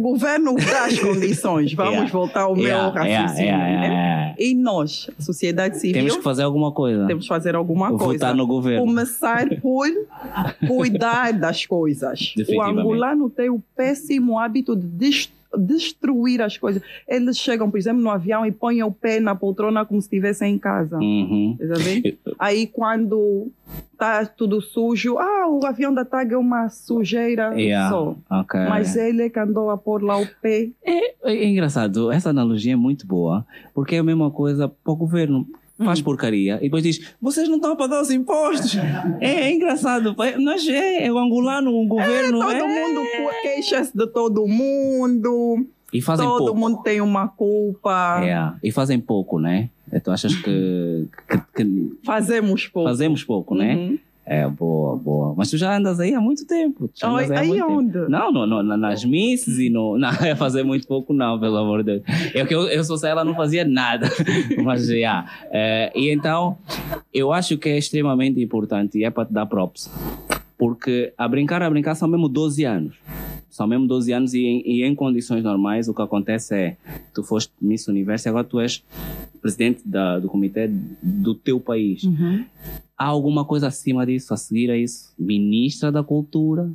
Governo 0.00 0.54
dá 0.56 0.86
as 0.86 0.98
condições, 1.00 1.72
vamos 1.74 1.92
Yeah. 1.94 2.10
voltar 2.12 2.40
ao 2.42 2.54
meu 2.56 2.64
Yeah, 2.64 3.04
yeah, 3.04 3.20
raciocínio. 3.22 3.50
yeah, 3.50 3.80
né? 3.80 4.34
E 4.38 4.54
nós, 4.54 5.08
a 5.18 5.22
sociedade 5.22 5.78
civil, 5.78 5.94
Temos 5.94 6.16
que 6.16 6.22
fazer 6.22 6.42
alguma 6.42 6.72
coisa. 6.72 7.06
temos 7.06 7.24
que 7.24 7.28
fazer 7.28 7.54
alguma 7.54 7.90
Votar 7.90 8.06
coisa. 8.06 8.34
no 8.34 8.46
governo. 8.46 8.86
Começar 8.86 9.48
por 9.60 9.86
cuidar 10.66 11.32
das 11.32 11.66
coisas. 11.66 12.34
O 12.48 12.62
angolano 12.62 13.28
tem 13.30 13.50
o 13.50 13.62
péssimo 13.76 14.38
hábito 14.38 14.74
de 14.76 14.86
dest- 14.86 15.30
destruir 15.58 16.40
as 16.42 16.56
coisas. 16.56 16.82
Eles 17.08 17.38
chegam, 17.38 17.70
por 17.70 17.78
exemplo, 17.78 18.00
no 18.00 18.10
avião 18.10 18.46
e 18.46 18.52
põem 18.52 18.82
o 18.82 18.90
pé 18.90 19.20
na 19.20 19.34
poltrona 19.34 19.84
como 19.84 20.00
se 20.00 20.06
estivessem 20.06 20.54
em 20.54 20.58
casa. 20.58 20.96
Uhum. 20.98 21.56
Aí 22.38 22.66
quando 22.66 23.50
tá 23.98 24.24
tudo 24.24 24.60
sujo, 24.60 25.18
ah, 25.18 25.46
o 25.48 25.64
avião 25.66 25.92
da 25.92 26.04
TAG 26.04 26.32
é 26.32 26.38
uma 26.38 26.68
sujeira 26.68 27.54
Yeah. 27.54 27.90
só. 27.90 28.16
Ok. 28.30 28.60
Mas 28.68 28.96
ele 28.96 29.22
é 29.22 29.28
que 29.28 29.38
andou 29.38 29.70
a 29.70 29.76
pôr 29.76 30.02
lá 30.02 30.18
o 30.18 30.26
pé. 30.40 30.70
É, 30.84 31.14
é 31.22 31.44
engraçado, 31.44 32.10
essa 32.10 32.30
analogia 32.30 32.72
é 32.72 32.76
muito 32.76 33.06
boa, 33.06 33.44
porque 33.74 33.96
é 33.96 33.98
a 33.98 34.04
mesma 34.04 34.30
coisa 34.30 34.68
para 34.68 34.92
o 34.92 34.96
governo. 34.96 35.46
Faz 35.82 36.00
Hum. 36.00 36.04
porcaria 36.04 36.56
e 36.58 36.64
depois 36.64 36.82
diz: 36.82 37.14
vocês 37.20 37.48
não 37.48 37.56
estão 37.56 37.72
a 37.72 37.76
pagar 37.76 38.02
os 38.02 38.10
impostos. 38.10 38.74
É, 39.20 39.48
é 39.48 39.52
engraçado. 39.52 40.14
Nós 40.38 40.66
é, 40.68 41.06
é 41.06 41.12
o 41.12 41.18
angolano, 41.18 41.70
o 41.74 41.86
governo. 41.86 42.38
Todo 42.40 42.52
é. 42.52 42.62
mundo 42.88 43.00
queixa-se 43.42 43.96
de 43.96 44.06
todo 44.06 44.46
mundo. 44.46 45.66
E 45.92 46.00
fazem 46.00 46.24
todo 46.26 46.38
pouco. 46.46 46.58
mundo 46.60 46.82
tem 46.82 47.00
uma 47.00 47.28
culpa. 47.28 48.20
É, 48.24 48.66
e 48.68 48.70
fazem 48.70 49.00
pouco, 49.00 49.38
né? 49.40 49.68
E 49.92 49.98
Tu 49.98 50.10
achas 50.10 50.34
que, 50.36 51.06
que- 51.28 51.42
que 51.64 51.92
Fazemos 52.04 52.66
pouco. 52.68 52.88
fazemos 52.88 53.24
pouco, 53.24 53.54
né? 53.56 53.74
Uhum. 53.74 53.98
É, 54.32 54.46
boa, 54.46 54.94
boa. 54.96 55.34
Mas 55.36 55.50
tu 55.50 55.56
já 55.56 55.76
andas 55.76 55.98
aí 55.98 56.14
há 56.14 56.20
muito 56.20 56.46
tempo. 56.46 56.86
Tu 56.86 57.00
já 57.00 57.08
andas 57.10 57.32
aí 57.32 57.48
muito 57.48 57.66
tempo. 57.66 57.78
onde? 57.78 57.98
Não, 58.08 58.30
no, 58.30 58.46
no, 58.46 58.62
na- 58.62 58.76
nas 58.76 59.04
misses 59.04 59.58
e 59.58 59.68
no. 59.68 59.98
Não, 59.98 60.08
é 60.08 60.36
fazer 60.38 60.62
muito 60.62 60.86
pouco, 60.86 61.12
não, 61.12 61.36
pelo 61.40 61.56
amor 61.56 61.82
de 61.82 61.98
Deus. 61.98 62.02
Eu, 62.32 62.46
que 62.46 62.54
eu, 62.54 62.68
eu 62.68 62.84
sou 62.84 62.96
ela 63.08 63.24
não 63.24 63.34
fazia 63.34 63.64
nada. 63.64 64.08
Mas, 64.62 64.86
já. 64.86 65.26
É, 65.50 65.90
e 65.96 66.10
então, 66.14 66.56
eu 67.12 67.32
acho 67.32 67.58
que 67.58 67.68
é 67.70 67.76
extremamente 67.76 68.40
importante 68.40 68.98
e 69.00 69.04
é 69.04 69.10
para 69.10 69.26
te 69.26 69.32
dar 69.32 69.46
props. 69.46 69.90
Porque 70.56 71.12
a 71.18 71.26
brincar, 71.26 71.60
a 71.60 71.68
brincar 71.68 71.96
são 71.96 72.06
mesmo 72.06 72.28
12 72.28 72.62
anos. 72.62 72.94
São 73.50 73.66
mesmo 73.66 73.88
12 73.88 74.12
anos 74.12 74.32
e 74.32 74.44
em, 74.44 74.62
e 74.64 74.84
em 74.84 74.94
condições 74.94 75.42
normais 75.42 75.88
o 75.88 75.94
que 75.94 76.02
acontece 76.02 76.54
é 76.54 76.76
tu 77.12 77.24
foste 77.24 77.52
Miss 77.60 77.88
Universo 77.88 78.28
e 78.28 78.30
agora 78.30 78.44
tu 78.44 78.60
és 78.60 78.80
presidente 79.42 79.80
da, 79.84 80.20
do 80.20 80.28
comitê 80.28 80.70
do 81.02 81.34
teu 81.34 81.58
país. 81.58 82.04
Uhum. 82.04 82.44
Há 83.00 83.06
alguma 83.06 83.46
coisa 83.46 83.68
acima 83.68 84.04
disso, 84.04 84.34
a 84.34 84.36
seguir 84.36 84.70
a 84.70 84.76
isso? 84.76 85.14
Ministra 85.18 85.90
da 85.90 86.04
Cultura? 86.04 86.70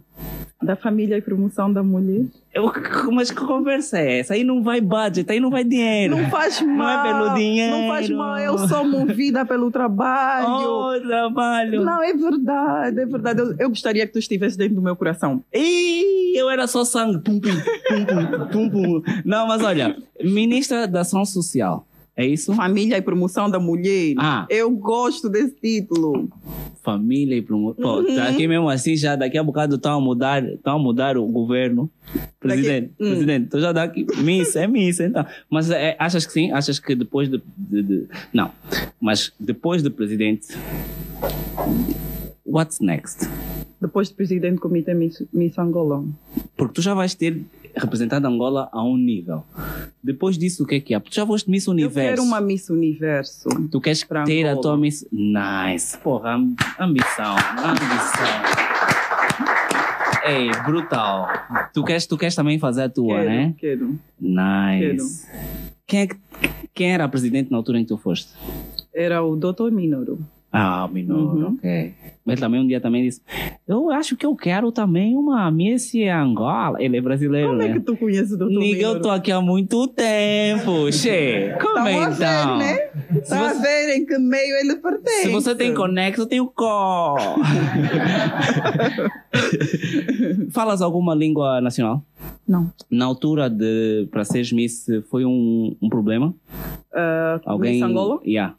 Da 0.60 0.76
família 0.76 1.16
e 1.16 1.22
promoção 1.22 1.72
da 1.72 1.84
mulher. 1.84 2.26
Eu, 2.52 2.72
mas 3.14 3.30
que 3.30 3.46
conversa 3.46 4.00
é 4.00 4.22
essa? 4.22 4.34
Aí 4.34 4.44
não 4.44 4.64
vai 4.64 4.82
budget, 4.82 5.32
aí 5.32 5.40
não 5.40 5.52
vai 5.52 5.64
dinheiro. 5.64 6.18
Não 6.18 6.28
faz 6.32 6.60
Não 6.62 6.72
é 6.90 6.96
mal. 6.96 7.04
pelo 7.26 7.36
dinheiro. 7.36 7.78
Não 7.78 7.88
faz 7.90 8.10
mal. 8.10 8.40
Eu 8.40 8.58
sou 8.68 8.84
movida 8.84 9.46
pelo 9.46 9.70
trabalho. 9.70 10.48
Oh, 10.66 11.00
trabalho. 11.00 11.84
Não, 11.84 12.02
é 12.02 12.12
verdade, 12.12 13.02
é 13.02 13.06
verdade. 13.06 13.42
Eu, 13.42 13.56
eu 13.60 13.70
gostaria 13.70 14.08
que 14.08 14.14
tu 14.14 14.18
estivesse 14.18 14.58
dentro 14.58 14.74
do 14.74 14.82
meu 14.82 14.96
coração. 14.96 15.44
Ih, 15.54 16.36
eu 16.36 16.50
era 16.50 16.66
só 16.66 16.84
sangue. 16.84 17.20
Pum, 17.20 17.40
pum, 17.40 17.50
pum, 17.52 18.06
pum, 18.06 18.48
pum, 18.48 18.70
pum. 18.70 19.02
Não, 19.24 19.46
mas 19.46 19.62
olha, 19.62 19.96
ministra 20.24 20.88
da 20.88 21.02
Ação 21.02 21.24
Social. 21.24 21.86
É 22.18 22.26
isso? 22.26 22.54
Família 22.56 22.98
e 22.98 23.02
promoção 23.02 23.50
da 23.50 23.60
mulher. 23.60 24.16
Ah. 24.18 24.46
Eu 24.50 24.72
gosto 24.72 25.28
desse 25.30 25.54
título. 25.56 26.30
Família 26.82 27.36
e 27.36 27.42
promoção. 27.42 27.98
Uhum. 27.98 28.16
tá 28.16 28.30
aqui 28.30 28.48
mesmo 28.48 28.70
assim, 28.70 28.96
já 28.96 29.16
daqui 29.18 29.38
a 29.38 29.44
bocado 29.44 29.76
estão 29.76 29.98
a 29.98 30.02
mudar, 30.02 30.44
estão 30.48 30.76
a 30.78 30.80
mudar 30.80 31.18
o 31.18 31.26
governo. 31.26 31.90
Presidente, 32.40 32.92
Hum. 33.00 33.10
presidente, 33.10 33.50
tu 33.50 33.60
já 33.60 33.72
daqui. 33.74 34.06
Miss, 34.24 34.56
é 34.56 34.66
miss, 34.68 35.00
então. 35.02 35.26
Mas 35.50 35.70
é, 35.72 35.96
achas 36.00 36.26
que 36.26 36.32
sim? 36.32 36.52
Achas 36.52 36.80
que 36.80 36.96
depois 36.96 37.28
de, 37.30 37.42
de- 37.58 37.84
de- 37.84 38.08
Não. 38.34 38.50
Mas 39.02 39.34
depois 39.40 39.82
do 39.84 39.92
presidente. 39.92 40.48
What's 42.46 42.80
next? 42.80 43.28
Depois 43.82 44.08
de 44.10 44.14
presidente 44.16 44.56
do 44.56 44.62
Comitê 44.62 44.94
Miss, 44.94 45.22
Miss 45.34 45.58
Angola. 45.60 46.04
Porque 46.56 46.76
tu 46.76 46.82
já 46.82 46.94
vais 46.94 47.14
ter 47.14 47.42
representando 47.76 48.26
Angola 48.26 48.70
a 48.72 48.84
um 48.84 48.98
nível. 48.98 49.44
Depois 50.04 50.38
disso, 50.38 50.64
o 50.64 50.68
que 50.68 50.76
é 50.76 50.80
que 50.80 50.94
há? 50.94 51.00
Tu 51.00 51.14
já 51.14 51.26
foste 51.26 51.50
Miss 51.50 51.66
Eu 51.68 51.74
Universo. 51.74 52.10
quero 52.10 52.24
uma 52.24 52.40
Miss 52.42 52.70
Universo. 52.70 53.50
Tu 53.72 53.82
queres 53.82 54.02
ter 54.26 54.46
a 54.46 54.52
Angola. 54.52 54.62
tua 54.62 54.78
Miss... 54.78 55.06
Nice. 55.12 55.98
Porra, 55.98 56.32
am- 56.36 56.56
ambição. 56.80 57.36
Ambição. 57.58 58.66
Ei, 60.26 60.50
brutal. 60.66 61.28
Tu 61.74 61.84
queres, 61.84 62.06
tu 62.08 62.18
queres 62.18 62.34
também 62.36 62.58
fazer 62.58 62.84
a 62.84 62.90
tua, 62.90 63.16
quero, 63.18 63.30
né? 63.30 63.54
quero. 63.58 64.00
Nice. 64.20 65.28
Quem, 65.86 66.00
é 66.02 66.08
que, 66.08 66.16
quem 66.74 66.94
era 66.94 67.04
a 67.04 67.08
presidente 67.08 67.52
na 67.52 67.58
altura 67.58 67.80
em 67.80 67.84
que 67.84 67.90
tu 67.90 67.98
foste? 67.98 68.32
Era 68.94 69.22
o 69.24 69.36
Dr. 69.36 69.70
Minoro. 69.72 70.26
Ah, 70.58 70.88
Minoro, 70.92 71.38
Uhum. 71.38 71.54
ok. 71.56 71.94
Mas 72.26 72.40
também 72.40 72.60
um 72.62 72.68
dia 72.68 72.80
também 72.82 73.04
disse: 73.04 73.22
Eu 73.68 73.92
acho 73.92 74.16
que 74.16 74.26
eu 74.26 74.36
quero 74.36 74.72
também 74.72 75.16
uma 75.16 75.50
Miss 75.52 75.92
Angola. 75.96 76.82
Ele 76.82 76.98
é 76.98 77.02
brasileiro, 77.02 77.50
Como 77.50 77.60
né? 77.60 77.68
é 77.70 77.74
que 77.74 77.80
tu 77.82 77.96
conheces 77.96 78.32
o 78.32 78.38
Dr. 78.38 78.46
Niga, 78.48 78.82
eu 78.82 79.02
tô 79.02 79.10
aqui 79.12 79.32
há 79.32 79.40
muito 79.42 79.88
tempo, 79.88 80.92
che. 80.92 81.54
Como 81.62 81.76
Tá 81.86 81.92
então? 81.92 82.58
ver, 82.58 82.60
né? 82.66 82.78
Se 83.24 83.30
Tá 83.30 83.50
a 83.50 83.54
você- 83.54 83.62
ver 83.62 83.98
em 83.98 84.06
que 84.06 84.18
meio 84.18 84.56
ele 84.56 84.76
pertence. 84.78 85.22
Se 85.24 85.30
você 85.30 85.54
tem 85.54 85.74
conexo, 85.74 86.22
eu 86.22 86.26
tenho 86.26 86.48
có. 86.48 87.16
Falas 90.52 90.82
alguma 90.82 91.14
língua 91.14 91.62
nacional? 91.62 92.04
Não. 92.48 92.72
Na 92.90 93.06
altura 93.06 93.50
de 93.50 94.08
para 94.12 94.24
seres 94.24 94.52
Miss 94.52 94.86
foi 95.10 95.26
um, 95.26 95.76
um 95.82 95.90
problema? 95.90 96.34
Ah, 96.94 97.40
Alguém? 97.46 97.74
Miss 97.74 97.84
Angola? 97.84 98.20
Yeah. 98.26 98.56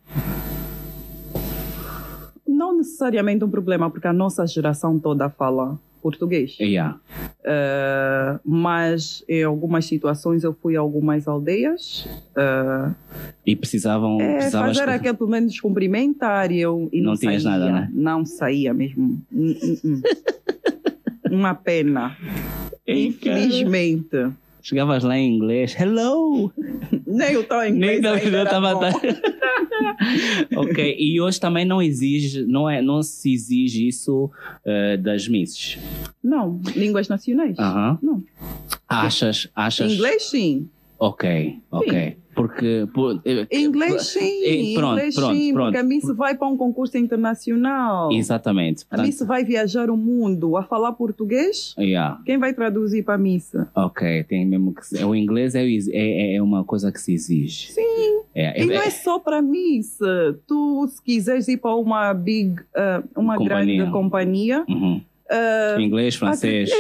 Não 2.47 2.77
necessariamente 2.77 3.45
um 3.45 3.51
problema, 3.51 3.91
porque 3.91 4.07
a 4.07 4.13
nossa 4.13 4.47
geração 4.47 4.99
toda 4.99 5.29
fala 5.29 5.79
português. 6.03 6.57
Yeah. 6.61 7.01
Ah, 7.45 8.39
mas 8.45 9.25
em 9.29 9.43
algumas 9.43 9.87
situações 9.87 10.45
eu 10.45 10.53
fui 10.55 10.77
a 10.77 10.81
algumas 10.81 11.27
aldeias. 11.27 12.07
ah, 12.37 12.93
E 13.45 13.57
precisavam. 13.57 14.21
é, 14.21 14.37
precisavas 14.37 14.79
fazer 14.79 14.91
aquele 14.91 15.15
pelo 15.17 15.31
menos 15.31 15.59
cumprimentar 15.59 16.53
e 16.53 16.61
eu 16.61 16.89
e 16.93 17.01
não, 17.01 17.11
Não 17.13 17.19
tinhas 17.19 17.43
saía. 17.43 17.59
nada, 17.59 17.73
né? 17.73 17.91
Não 17.93 18.25
saía 18.25 18.73
mesmo. 18.73 19.21
Hum, 19.33 19.57
hum, 19.63 19.77
hum. 19.85 20.03
Uma 21.31 21.55
pena. 21.55 22.17
Infelizmente. 22.87 24.31
Chegavas 24.67 25.05
lá 25.05 25.17
em 25.17 25.33
inglês. 25.33 25.77
Hello! 25.79 26.53
Nem 27.07 27.37
em 27.69 27.73
Nem 27.73 27.99
inglês. 27.99 28.03
da 28.03 28.13
ainda 28.15 28.43
estava. 28.43 28.91
ok, 30.57 30.97
e 30.99 31.21
hoje 31.21 31.39
também 31.39 31.65
não 31.65 31.81
exige, 31.81 32.45
não, 32.45 32.69
é, 32.69 32.83
não 32.83 33.01
se 33.01 33.33
exige 33.33 33.87
isso 33.87 34.29
eh, 34.65 34.97
das 34.97 35.29
misses. 35.29 35.79
Não, 36.21 36.61
línguas 36.75 37.07
nacionais. 37.07 37.57
Aham. 37.57 37.97
Não. 38.03 38.25
Achas, 38.89 39.49
achas. 39.55 39.93
Inglês 39.93 40.25
sim. 40.25 40.69
Ok, 40.99 41.61
ok. 41.71 42.17
Porque. 42.37 42.87
Por, 42.95 43.21
Inglês 43.51 44.03
sim. 44.09 44.75
Pronto, 44.77 44.93
Inglês 44.93 45.15
pronto, 45.15 45.35
sim. 45.35 45.53
pronto. 45.55 45.67
Porque 45.73 45.79
a 45.79 45.83
Miss 45.83 46.05
vai 46.15 46.37
para 46.37 46.47
um 46.47 46.57
concurso 46.57 46.97
internacional. 46.99 48.13
Exatamente. 48.13 48.85
A 48.91 49.03
Miss 49.03 49.21
vai 49.21 49.43
viajar 49.43 49.91
o 49.91 49.97
mundo 49.97 50.57
a 50.57 50.63
falar 50.63 50.93
português. 50.93 51.75
yeah, 51.79 52.21
Quem 52.27 52.39
vai 52.39 52.53
traduzir 52.53 53.03
para 53.05 53.15
a 53.15 53.19
Miss? 53.19 53.53
ok, 53.75 54.23
tem 54.25 54.45
mesmo 54.47 54.75
que. 54.75 54.87
se- 54.87 55.03
O 55.03 55.15
inglês 55.15 55.55
é, 55.55 55.65
é, 55.65 56.37
é 56.37 56.43
uma 56.43 56.63
coisa 56.63 56.93
que 56.93 57.01
se 57.01 57.15
exige. 57.15 57.73
Sim. 57.73 58.21
É, 58.35 58.63
E 58.63 58.67
não 58.67 58.75
é, 58.75 58.87
é 58.87 58.91
só 58.91 59.19
para 59.19 59.41
Miss. 59.41 59.99
Tu, 60.47 60.89
se 60.89 61.03
quiseres 61.03 61.49
ir 61.49 61.57
para 61.57 61.75
uma 61.75 62.13
big, 62.13 62.61
ah, 62.77 63.03
uma 63.17 63.37
Companhia. 63.39 63.77
grande 63.79 63.91
companhia, 63.93 64.65
uhum. 64.69 65.01
ah, 65.31 65.77
Inglês, 65.81 66.15
francês. 66.17 66.71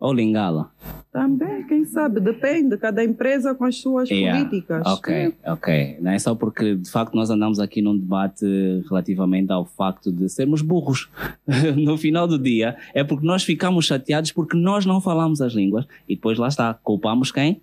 Ou 0.00 0.12
lingala. 0.12 0.70
Também, 1.14 1.64
quem 1.68 1.84
sabe, 1.84 2.18
depende, 2.18 2.76
cada 2.76 3.04
empresa 3.04 3.54
com 3.54 3.64
as 3.64 3.76
suas 3.76 4.10
Yeah. 4.10 4.36
políticas. 4.44 4.84
Ok, 4.84 5.32
ok. 5.46 5.96
Não 6.00 6.10
é 6.10 6.18
só 6.18 6.34
porque 6.34 6.74
de 6.74 6.90
facto 6.90 7.14
nós 7.14 7.30
andamos 7.30 7.60
aqui 7.60 7.80
num 7.80 7.96
debate 7.96 8.44
relativamente 8.88 9.52
ao 9.52 9.64
facto 9.64 10.10
de 10.10 10.28
sermos 10.28 10.60
burros. 10.60 11.08
no 11.76 11.96
final 11.96 12.26
do 12.26 12.36
dia 12.36 12.76
é 12.92 13.04
porque 13.04 13.24
nós 13.24 13.44
ficamos 13.44 13.86
chateados 13.86 14.32
porque 14.32 14.56
nós 14.56 14.84
não 14.84 15.00
falamos 15.00 15.40
as 15.40 15.52
línguas 15.52 15.86
e 16.08 16.16
depois 16.16 16.36
lá 16.36 16.48
está, 16.48 16.74
culpamos 16.74 17.30
quem? 17.30 17.62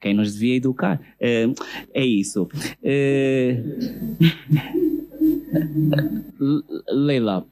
Quem 0.00 0.14
nos 0.14 0.32
devia 0.34 0.54
educar. 0.54 1.00
É, 1.20 1.48
é 1.92 2.04
isso. 2.06 2.48
É... 2.80 3.60
Le- 6.38 6.62
Leila, 6.92 7.44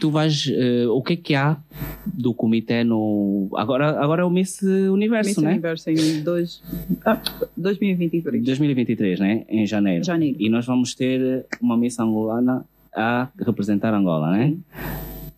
tu 0.00 0.10
vais. 0.10 0.46
eh, 0.48 0.86
o 0.88 1.02
que 1.02 1.14
é 1.14 1.16
que 1.16 1.34
há 1.34 1.58
do 2.06 2.34
comitê 2.34 2.84
no. 2.84 3.48
Agora, 3.56 4.00
agora 4.02 4.22
é 4.22 4.24
o 4.24 4.30
Miss 4.30 4.62
Universo, 4.62 5.30
Miss 5.30 5.38
né? 5.38 5.50
Universo 5.52 5.90
em 5.90 6.22
dois, 6.22 6.62
ah, 7.04 7.20
2023. 7.56 8.44
2023, 8.44 9.20
né? 9.20 9.44
Em 9.48 9.66
janeiro. 9.66 10.04
Janeiro. 10.04 10.36
E 10.38 10.48
nós 10.48 10.66
vamos 10.66 10.94
ter 10.94 11.46
uma 11.60 11.76
Miss 11.76 11.98
Angolana 11.98 12.64
a 12.94 13.28
representar 13.38 13.94
Angola, 13.94 14.30
né? 14.30 14.56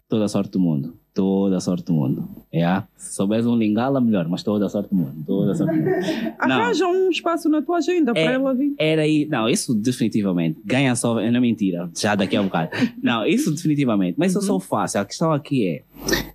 Toda 0.09 0.25
a 0.25 0.29
sorte 0.29 0.53
do 0.53 0.61
mundo. 0.61 0.95
Toda 1.15 1.59
a 1.59 1.61
sorte 1.61 1.85
do 1.85 1.93
mundo. 1.93 2.29
É? 2.53 2.83
Se 2.97 3.15
souberes 3.15 3.47
um 3.47 3.57
lingala, 3.57 4.01
melhor, 4.01 4.27
mas 4.29 4.43
toda 4.43 4.67
a 4.67 4.69
sorte 4.69 4.91
do 4.91 4.97
mundo. 4.97 5.15
Toda 5.25 5.53
a 5.53 5.55
sorte 5.55 5.73
do 5.77 5.81
mundo. 5.83 5.91
Não. 6.47 6.57
Arranja 6.61 6.87
um 6.89 7.09
espaço 7.09 7.49
na 7.49 7.63
tua 7.63 7.77
agenda 7.79 8.11
É. 8.11 8.15
para 8.25 8.33
ela 8.33 8.53
vir. 8.53 8.75
Era 8.79 9.03
aí. 9.03 9.25
Não, 9.31 9.49
isso 9.49 9.73
definitivamente. 9.75 10.59
Ganha 10.65 10.95
só. 10.97 11.15
Não 11.15 11.23
é 11.23 11.41
mentira. 11.41 11.89
Já 11.97 12.17
daqui 12.17 12.37
a 12.37 12.41
um 12.41 12.47
bocado. 12.47 12.71
Não, 13.01 13.25
isso 13.25 13.53
definitivamente. 13.53 14.17
Mas 14.19 14.35
Uhum. 14.35 14.43
só 14.43 14.59
fácil. 14.61 15.01
A 15.01 15.05
questão 15.05 15.31
aqui 15.33 15.69
é, 15.69 15.83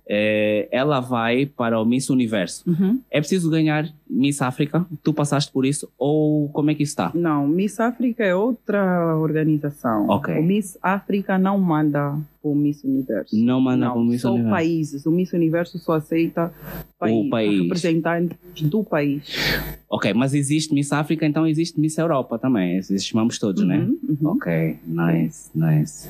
é. 0.08 0.68
Ela 0.72 1.00
vai 1.00 1.44
para 1.44 1.78
o 1.78 1.84
Miss 1.84 2.08
Universo. 2.08 2.64
É 3.10 3.20
preciso 3.20 3.50
ganhar 3.50 3.86
Miss 4.08 4.40
África? 4.40 4.86
Tu 5.02 5.12
passaste 5.12 5.52
por 5.52 5.66
isso? 5.66 5.90
Ou 5.98 6.48
como 6.48 6.70
é 6.70 6.74
que 6.74 6.82
está? 6.82 7.10
Não, 7.14 7.46
Miss 7.46 7.78
África 7.80 8.24
é 8.24 8.34
outra 8.34 9.14
organização. 9.16 10.06
Ok. 10.08 10.38
O 10.38 10.42
Miss 10.42 10.78
África 10.82 11.38
não 11.38 11.58
manda 11.58 12.16
para 12.40 12.50
o 12.50 12.54
Miss 12.54 12.82
Universo. 12.84 13.36
Não 13.36 13.60
manda 13.60 13.86
não, 13.86 13.92
para 13.92 14.00
o 14.00 14.04
Miss 14.04 14.22
só 14.22 14.30
Universo. 14.30 14.50
países. 14.50 15.06
O 15.06 15.10
Miss 15.10 15.32
Universo 15.32 15.78
só 15.78 15.94
aceita 15.94 16.52
país, 16.98 17.30
país. 17.30 17.62
representantes 17.62 18.62
do 18.62 18.82
país. 18.82 19.24
Ok, 19.88 20.12
mas 20.14 20.34
existe 20.34 20.72
Miss 20.74 20.92
África, 20.92 21.26
então 21.26 21.46
existe 21.46 21.78
Miss 21.80 21.98
Europa 21.98 22.38
também. 22.38 22.76
Esses 22.78 23.04
chamamos 23.04 23.38
todos, 23.38 23.64
né? 23.66 23.78
Uhum, 23.78 23.98
uhum. 24.08 24.30
Ok, 24.30 24.78
nice, 24.86 25.50
nice. 25.54 26.08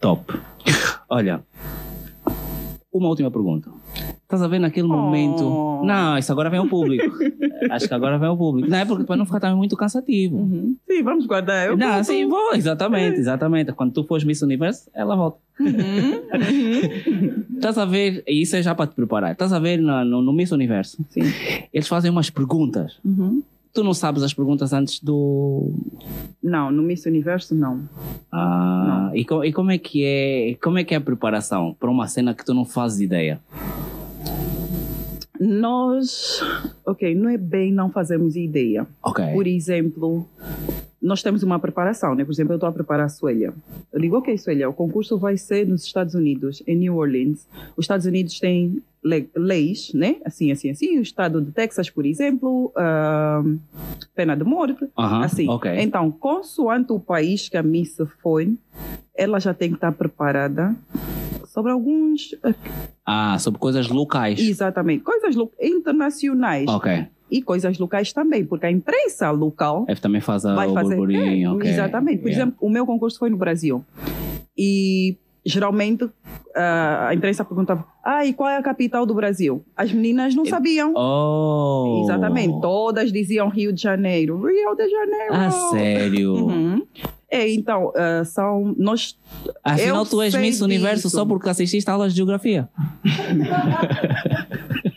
Top. 0.00 0.32
Olha, 1.08 1.42
uma 2.92 3.08
última 3.08 3.30
pergunta. 3.30 3.70
Estás 4.22 4.42
a 4.42 4.48
ver 4.48 4.58
naquele 4.58 4.86
momento. 4.86 5.82
Não, 5.84 6.18
isso 6.18 6.30
agora 6.30 6.50
vem 6.50 6.58
ao 6.58 6.66
público. 6.66 7.16
Acho 7.70 7.88
que 7.88 7.94
agora 7.94 8.18
vem 8.18 8.28
ao 8.28 8.36
público. 8.36 8.68
Não 8.68 8.78
é 8.78 8.84
porque 8.84 9.04
para 9.04 9.16
não 9.16 9.24
ficar 9.24 9.40
também 9.40 9.56
muito 9.56 9.76
cansativo. 9.76 10.36
Uhum. 10.36 10.76
Sim, 10.86 11.02
vamos 11.02 11.26
guardar. 11.26 11.68
Eu 11.68 11.76
não, 11.76 12.02
sim, 12.04 12.28
vou, 12.28 12.54
exatamente, 12.54 13.18
exatamente. 13.18 13.72
Quando 13.72 13.92
tu 13.92 14.04
fores 14.04 14.24
Miss 14.24 14.42
Universo, 14.42 14.90
ela 14.94 15.16
volta. 15.16 15.38
Uhum, 15.60 15.68
uhum. 15.68 17.44
Estás 17.56 17.78
a 17.78 17.84
ver, 17.84 18.24
e 18.26 18.42
isso 18.42 18.56
é 18.56 18.62
já 18.62 18.74
para 18.74 18.86
te 18.86 18.94
preparar. 18.94 19.32
Estás 19.32 19.52
a 19.52 19.58
ver 19.58 19.78
no, 19.78 20.04
no, 20.04 20.22
no 20.22 20.32
Miss 20.32 20.50
Universo. 20.52 21.04
Sim. 21.10 21.22
Eles 21.72 21.88
fazem 21.88 22.10
umas 22.10 22.28
perguntas. 22.28 22.98
Uhum. 23.04 23.42
Tu 23.74 23.82
não 23.82 23.94
sabes 23.94 24.22
as 24.22 24.34
perguntas 24.34 24.72
antes 24.72 25.00
do. 25.00 25.72
Não, 26.42 26.70
no 26.70 26.82
Miss 26.82 27.06
Universo 27.06 27.54
não. 27.54 27.88
Ah, 28.30 29.10
e, 29.14 29.24
co- 29.24 29.42
e 29.44 29.52
como 29.52 29.70
é 29.70 29.78
que 29.78 30.04
é, 30.04 30.56
como 30.62 30.78
é 30.78 30.84
que 30.84 30.92
é 30.92 30.98
a 30.98 31.00
preparação 31.00 31.74
para 31.80 31.90
uma 31.90 32.06
cena 32.06 32.34
que 32.34 32.44
tu 32.44 32.52
não 32.52 32.64
fazes 32.66 33.00
ideia? 33.00 33.40
Nós, 35.40 36.40
ok, 36.86 37.14
não 37.14 37.28
é 37.28 37.36
bem 37.36 37.72
não 37.72 37.90
fazemos 37.90 38.36
ideia. 38.36 38.86
Ok. 39.02 39.24
Por 39.32 39.46
exemplo, 39.46 40.28
nós 41.00 41.22
temos 41.22 41.42
uma 41.42 41.58
preparação, 41.58 42.14
né? 42.14 42.24
Por 42.24 42.32
exemplo, 42.32 42.52
eu 42.52 42.56
estou 42.56 42.68
a 42.68 42.72
preparar 42.72 43.06
a 43.06 43.08
Suélia. 43.08 43.52
Eu 43.92 44.00
digo, 44.00 44.18
ok, 44.18 44.36
Suélia, 44.38 44.68
o 44.68 44.72
concurso 44.74 45.18
vai 45.18 45.36
ser 45.36 45.66
nos 45.66 45.82
Estados 45.84 46.14
Unidos, 46.14 46.62
em 46.66 46.76
New 46.76 46.96
Orleans. 46.96 47.48
Os 47.76 47.84
Estados 47.84 48.06
Unidos 48.06 48.38
têm 48.38 48.80
leis, 49.04 49.92
né? 49.94 50.16
Assim, 50.24 50.52
assim, 50.52 50.70
assim. 50.70 50.98
O 50.98 51.02
estado 51.02 51.40
de 51.40 51.50
Texas, 51.50 51.90
por 51.90 52.06
exemplo, 52.06 52.72
ah, 52.76 53.42
pena 54.14 54.36
de 54.36 54.44
morte. 54.44 54.86
Aham, 54.98 55.24
assim. 55.24 55.48
ok. 55.48 55.70
Então, 55.78 56.10
consoante 56.10 56.92
o 56.92 57.00
país 57.00 57.48
que 57.48 57.56
a 57.56 57.62
Miss 57.62 57.96
foi, 58.22 58.56
ela 59.16 59.40
já 59.40 59.52
tem 59.52 59.70
que 59.70 59.74
estar 59.76 59.92
preparada 59.92 60.74
sobre 61.46 61.72
alguns, 61.72 62.34
ah, 62.44 62.54
Ah, 63.34 63.38
sobre 63.38 63.58
coisas 63.58 63.88
locais. 63.88 64.38
exatamente, 64.40 65.02
coisas 65.02 65.34
lo- 65.34 65.50
internacionais 65.60 66.68
Ok. 66.68 67.06
e 67.30 67.42
coisas 67.42 67.76
locais 67.78 68.12
também, 68.12 68.44
porque 68.44 68.66
a 68.66 68.70
imprensa 68.70 69.30
local 69.32 69.84
F 69.88 70.00
também 70.00 70.20
faz 70.20 70.46
a, 70.46 70.54
vai 70.54 70.72
fazer. 70.72 70.98
É. 71.12 71.68
Exatamente. 71.68 72.18
Por 72.22 72.28
Yeah. 72.30 72.42
exemplo, 72.44 72.56
o 72.60 72.70
meu 72.70 72.86
concurso 72.86 73.18
foi 73.18 73.28
no 73.30 73.36
Brasil. 73.36 73.84
E 74.56 75.16
geralmente 75.44 76.08
ah, 76.54 77.08
a 77.08 77.14
imprensa 77.14 77.44
perguntava: 77.44 77.84
ah, 78.04 78.24
e 78.24 78.32
qual 78.32 78.48
é 78.48 78.56
a 78.56 78.62
capital 78.62 79.04
do 79.06 79.14
Brasil? 79.14 79.64
As 79.76 79.92
meninas 79.92 80.34
não 80.34 80.44
sabiam. 80.44 80.92
Oh! 80.94 82.02
Exatamente. 82.04 82.60
Todas 82.60 83.12
diziam 83.12 83.48
Rio 83.48 83.72
de 83.72 83.82
Janeiro. 83.82 84.44
Rio 84.46 84.74
de 84.74 84.88
Janeiro. 84.88 85.34
Ah, 85.34 85.50
sério? 85.70 86.34
Uhum. 86.34 86.86
É, 87.30 87.50
então, 87.50 87.92
ah, 87.96 88.24
são. 88.24 88.74
Nós. 88.78 89.16
Afinal, 89.64 90.04
tu 90.06 90.20
és 90.20 90.34
Miss 90.34 90.60
Universo 90.60 91.04
disso. 91.04 91.16
só 91.16 91.24
porque 91.24 91.48
assististe 91.48 91.88
aulas 91.88 92.12
de 92.12 92.18
geografia. 92.18 92.68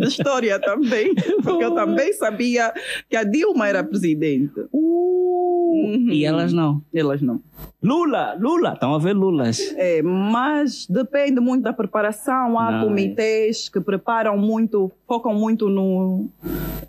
De 0.00 0.08
história 0.08 0.58
também. 0.58 1.14
Porque 1.42 1.64
eu 1.64 1.74
também 1.74 2.12
sabia 2.14 2.72
que 3.08 3.16
a 3.16 3.22
Dilma 3.24 3.68
era 3.68 3.84
presidente. 3.84 4.52
Uhum. 4.72 6.08
E 6.10 6.24
elas 6.24 6.52
não. 6.52 6.82
Elas 6.92 7.20
não. 7.20 7.40
Lula, 7.82 8.36
Lula. 8.38 8.72
Estão 8.72 8.94
a 8.94 8.98
ver 8.98 9.14
Lulas. 9.14 9.58
É, 9.76 10.02
mas 10.02 10.86
depende 10.88 11.40
muito 11.40 11.62
da 11.62 11.72
preparação. 11.72 12.58
Há 12.58 12.72
Nice. 12.72 12.84
comitês 12.84 13.68
que 13.68 13.80
preparam 13.80 14.36
muito, 14.36 14.90
focam 15.06 15.34
muito 15.34 15.68
no, 15.68 16.28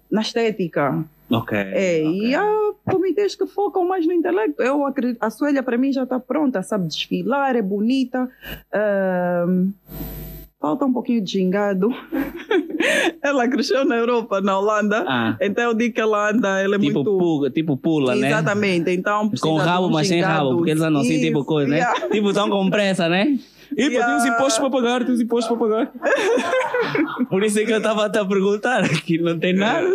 na 0.09 0.22
estética. 0.22 1.03
Ok. 1.30 1.57
É, 1.57 2.03
e 2.03 2.36
há 2.36 2.45
comitês 2.86 3.36
que 3.36 3.45
focam 3.45 3.88
mais 3.88 4.05
no 4.05 4.12
intelecto. 4.12 4.62
Eu 4.62 4.86
acredito, 4.86 5.18
a 5.22 5.30
Suélia 5.30 5.64
para 5.64 5.78
mim 5.78 5.91
já 5.93 6.03
está 6.03 6.20
pronta, 6.20 6.62
sabe 6.62 6.88
desfilar, 6.88 7.55
é 7.55 7.62
bonita. 7.62 8.30
Ahm, 8.74 9.72
falta 10.62 10.86
um 10.86 10.93
pouquinho 10.93 11.22
de 11.22 11.32
gingado. 11.32 11.89
ela 13.22 13.47
cresceu 13.47 13.84
na 13.86 13.95
Europa, 13.95 14.39
na 14.41 14.57
Holanda. 14.57 15.03
Ah, 15.07 15.38
Então 15.41 15.64
eu 15.66 15.74
digo 15.74 15.93
que 15.95 16.01
ela 16.01 16.30
anda, 16.32 16.59
ela 16.62 16.76
é 16.76 16.80
tipo, 16.80 16.93
muito. 17.03 17.18
pula, 17.18 17.49
tipo 17.49 17.78
pula, 17.78 18.16
né? 18.16 18.28
Exatamente, 18.28 18.91
então 18.91 19.30
Com 19.41 19.55
rabo, 19.57 19.88
um 19.88 19.91
mas 19.91 20.07
sem 20.07 20.22
rabo, 20.22 20.57
porque 20.57 20.72
eles 20.72 20.82
andam 20.84 21.01
assim, 21.01 21.20
tipo 21.20 21.43
coisa, 21.43 21.68
né? 21.70 21.78
yeah. 21.78 21.99
Tipo, 22.09 22.30
estão 22.30 22.49
com 22.49 22.70
pressa, 22.70 23.09
né? 23.09 23.38
E 23.78 23.84
Yeah. 23.84 24.05
tem 24.05 24.16
os 24.18 24.26
impostos 24.26 24.59
para 24.59 24.70
pagar, 24.70 25.05
tem 25.05 25.14
os 25.14 25.22
impostos 25.22 25.57
para 25.57 25.66
pagar. 25.66 25.91
Por 27.30 27.41
isso 27.41 27.57
é 27.57 27.64
que 27.64 27.72
eu 27.72 27.78
estava 27.78 28.05
a 28.05 28.09
te 28.09 28.26
perguntar, 28.26 28.84
que 29.05 29.18
não 29.18 29.39
tem 29.39 29.53
nada, 29.53 29.88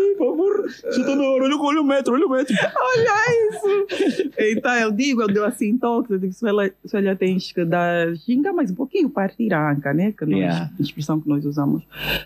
Se 0.69 1.01
está 1.01 1.14
na 1.14 1.23
hora, 1.25 1.45
olha, 1.45 1.81
o 1.81 1.85
metro, 1.85 2.14
olha 2.14 2.27
o 2.27 2.31
metro. 2.31 2.55
Olha 2.55 3.14
isso! 3.51 4.33
Então 4.39 4.75
eu 4.77 4.91
digo, 4.91 5.23
eu 5.23 5.29
dou 5.29 5.45
assim 5.45 5.77
toques, 5.79 6.11
eu 6.11 6.19
digo, 6.19 6.33
Suela, 6.33 6.71
Suela 6.85 7.17
tens 7.17 7.53
que 7.53 7.64
dar 7.64 8.14
ginga 8.14 8.53
mais 8.53 8.71
um 8.71 8.75
pouquinho 8.75 9.09
para 9.11 9.29
tirar 9.29 9.61
a 9.69 9.73
anca, 9.73 9.93
né? 9.95 10.12
Que 10.12 10.25
nós, 10.25 10.37
Yeah. 10.41 10.71
a 10.79 10.83
expressão 10.83 11.21
que 11.21 11.29
nós 11.29 11.45
usamos. 11.45 11.83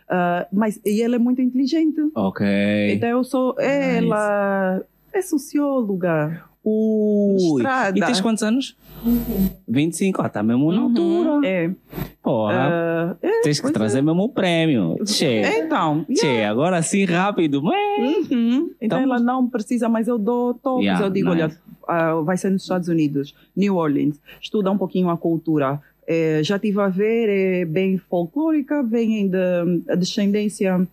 Ah, 0.09 0.47
mas 0.53 0.81
e 0.85 1.03
ela 1.03 1.17
é 1.17 1.19
muito 1.19 1.41
inteligente. 1.41 2.01
Ok. 2.15 2.47
Então 2.93 3.09
eu 3.09 3.25
sou, 3.25 3.55
ela 3.59 4.83
é 5.13 5.23
socióloga. 5.23 6.45
Ui. 6.65 7.37
Estrada. 7.57 7.99
E 7.99 8.03
tens 8.03 8.21
quantos 8.21 8.43
anos? 8.43 8.77
25. 9.67 10.21
Ah, 10.23 10.29
tá 10.29 10.43
mesmo 10.43 10.71
na 10.73 10.79
Uhum, 10.81 10.85
altura. 10.89 11.47
É. 11.49 11.71
Porra, 12.23 12.55
Ah, 12.55 13.17
é, 13.23 13.41
tens 13.43 13.57
que 13.59 13.63
pois 13.63 13.73
trazer 13.73 14.03
mesmo 14.03 14.23
o 14.25 14.29
prêmio. 14.29 14.97
Tchê. 15.05 15.41
Então, 15.59 16.05
Tchê, 16.15 16.43
agora 16.45 16.77
assim 16.77 17.05
rápido. 17.07 17.63
Uhum. 17.63 18.71
Então, 18.81 18.99
Então- 18.99 19.01
ela 19.01 19.19
não 19.19 19.49
precisa, 19.49 19.89
mas 19.89 20.07
eu 20.07 20.19
dou 20.19 20.53
toques. 20.55 20.85
Yeah, 20.85 21.07
eu 21.07 21.11
digo, 21.11 21.31
nice. 21.35 21.43
olha, 21.45 21.57
ah, 21.89 22.15
vai 22.21 22.37
ser 22.37 22.51
nos 22.51 22.63
Estados 22.63 22.89
Unidos, 22.89 23.35
New 23.57 23.77
Orleans, 23.77 24.21
estuda 24.41 24.71
um 24.71 24.77
pouquinho 24.79 25.09
a 25.09 25.17
cultura. 25.17 25.81
É, 26.07 26.41
já 26.43 26.57
estive 26.57 26.81
a 26.81 26.89
ver, 26.89 27.29
é 27.29 27.65
bem 27.65 27.97
folclórica, 27.97 28.83
vem 28.83 29.29
da 29.29 29.65
da 29.87 29.95
descendência 29.95 30.87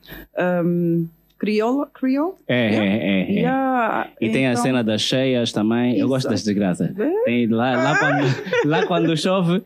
um, 0.64 1.08
crioula. 1.38 1.88
crioula? 1.94 2.34
É, 2.48 2.70
Yeah. 2.70 2.86
é, 2.86 2.98
é. 2.98 3.22
é. 3.22 3.32
Yeah, 3.40 4.10
E 4.22 4.30
tem 4.30 4.48
a 4.48 4.52
então- 4.52 4.64
cena 4.64 4.84
das 4.84 5.02
cheias 5.02 5.52
também. 5.52 5.98
Eu 5.98 6.08
gosto 6.08 6.30
das 6.30 6.44
desgraças. 6.44 6.94
Vê? 6.96 7.10
Tem 7.26 7.48
lá, 7.48 7.76
lá, 7.76 7.98
quando, 8.00 8.66
lá 8.70 8.86
quando 8.86 9.18
chove, 9.18 9.62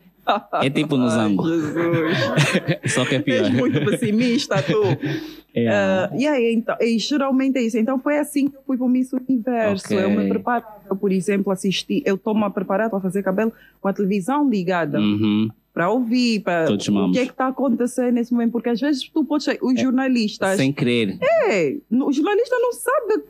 é 0.62 0.70
tipo 0.70 0.96
no 0.96 1.04
Ai, 1.04 1.10
zango. 1.10 1.48
Jesus. 1.48 2.16
Só 2.94 3.04
que 3.04 3.16
é 3.16 3.18
pior. 3.20 3.44
És 3.44 3.50
muito 3.50 3.84
pessimista, 3.84 4.62
tu. 4.62 4.82
É. 5.54 5.68
Ah, 5.68 6.10
e 6.16 6.26
aí, 6.26 6.54
então, 6.54 6.76
e 6.80 6.98
geralmente 6.98 7.58
é 7.58 7.62
isso. 7.62 7.76
Então 7.78 7.98
foi 7.98 8.18
assim 8.18 8.48
que 8.48 8.56
eu 8.56 8.62
fui 8.66 8.76
para 8.76 8.86
o 8.86 8.88
Miss 8.88 9.12
Universo. 9.12 9.84
Ok. 9.86 9.98
Eu 10.02 10.10
me 10.10 10.28
preparava, 10.28 10.96
por 10.98 11.12
exemplo, 11.12 11.52
assisti, 11.52 12.02
eu 12.06 12.14
estou-me 12.14 12.42
a 12.44 12.50
preparar 12.50 12.88
para 12.88 13.00
fazer 13.00 13.22
cabelo 13.22 13.52
com 13.80 13.88
a 13.88 13.92
televisão 13.92 14.48
ligada, 14.48 14.98
Uhum. 14.98 15.50
para 15.74 15.90
ouvir, 15.90 16.40
para 16.40 16.66
Todos 16.66 16.88
o 16.88 16.92
mamos. 16.92 17.16
que 17.16 17.22
é 17.22 17.26
que 17.26 17.32
está 17.32 17.48
acontecendo 17.48 18.14
nesse 18.14 18.32
momento, 18.32 18.52
porque 18.52 18.70
às 18.70 18.80
vezes 18.80 19.08
tu 19.08 19.24
podes 19.24 19.44
ser, 19.44 19.58
os 19.62 19.78
jornalistas, 19.80 20.56
Sem 20.56 20.72
querer. 20.72 21.18
é, 21.20 21.76
o 21.90 22.12
jornalista 22.12 22.56
não 22.58 22.72
sabe. 22.72 23.24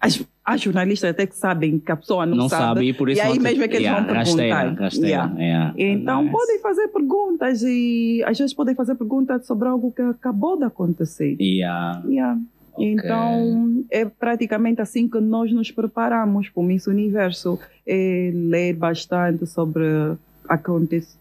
As, 0.00 0.24
há 0.44 0.56
jornalistas 0.56 1.10
até 1.10 1.26
que 1.26 1.34
sabem 1.36 1.78
que 1.78 1.90
a 1.90 1.96
pessoa 1.96 2.26
não, 2.26 2.36
Não 2.36 2.48
sabe, 2.48 2.88
e 2.88 2.92
por 2.92 3.08
isso 3.08 3.18
E 3.20 3.22
aí 3.22 3.38
mesmo 3.38 3.62
é 3.64 3.68
que 3.68 3.74
eles 3.76 3.86
Yeah, 3.86 4.06
vão 4.06 4.14
rasteira, 4.14 4.56
perguntar. 4.56 4.82
rasteira, 4.82 5.08
Yeah. 5.08 5.34
yeah. 5.40 5.74
Então 5.78 6.20
Nice. 6.22 6.32
podem 6.32 6.58
fazer 6.60 6.88
perguntas 6.88 7.62
e 7.62 8.22
às 8.26 8.38
vezes 8.38 8.52
podem 8.54 8.74
fazer 8.74 8.94
perguntas 8.94 9.46
sobre 9.46 9.68
algo 9.68 9.90
que 9.92 10.02
acabou 10.02 10.56
de 10.58 10.64
acontecer. 10.64 11.36
Yeah. 11.40 12.02
Yeah. 12.06 12.38
Ok. 12.74 12.86
Então, 12.92 13.84
é 13.90 14.04
praticamente 14.04 14.80
assim 14.80 15.08
que 15.08 15.20
nós 15.20 15.52
nos 15.52 15.70
preparamos 15.70 16.48
para 16.48 16.60
o 16.60 16.64
Miss 16.64 16.86
Universo. 16.88 17.58
É 17.86 18.32
ler 18.34 18.72
bastante 18.74 19.46
sobre 19.46 19.84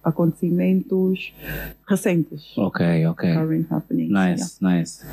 acontecimentos 0.04 1.34
recentes. 1.88 2.58
Ok, 2.58 3.06
ok. 3.08 3.34
Current 3.34 3.72
happenings. 3.72 4.12
Nice, 4.12 4.58
nice. 4.62 5.06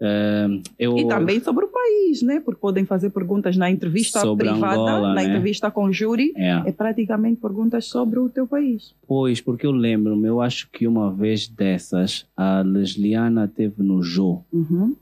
Um, 0.00 0.62
eu, 0.78 0.96
yeah. 0.96 1.00
E 1.00 1.08
também 1.08 1.40
sobre 1.40 1.64
o 1.64 1.68
país, 1.68 2.22
né? 2.22 2.40
Porque 2.40 2.60
podem 2.60 2.84
fazer 2.84 3.10
perguntas 3.10 3.56
na 3.56 3.70
entrevista 3.70 4.20
Sobre 4.20 4.48
privada, 4.48 4.74
Angola, 4.74 5.08
na 5.08 5.14
né? 5.14 5.24
entrevista 5.24 5.70
com 5.70 5.84
o 5.84 5.92
júri. 5.92 6.32
Yeah. 6.36 6.68
É 6.68 6.72
praticamente 6.72 7.40
perguntas 7.40 7.86
sobre 7.86 8.18
o 8.18 8.28
teu 8.28 8.46
país. 8.46 8.94
Pois, 9.06 9.40
porque 9.40 9.66
eu 9.66 9.72
lembro-me, 9.72 10.28
eu 10.28 10.40
acho 10.40 10.68
que 10.70 10.86
uma 10.86 11.10
vez 11.12 11.48
dessas, 11.48 12.26
a 12.36 12.60
Lesliana 12.62 13.48
teve 13.48 13.82
no 13.82 14.02
Jô. 14.02 14.42
Uhum. 14.52 14.94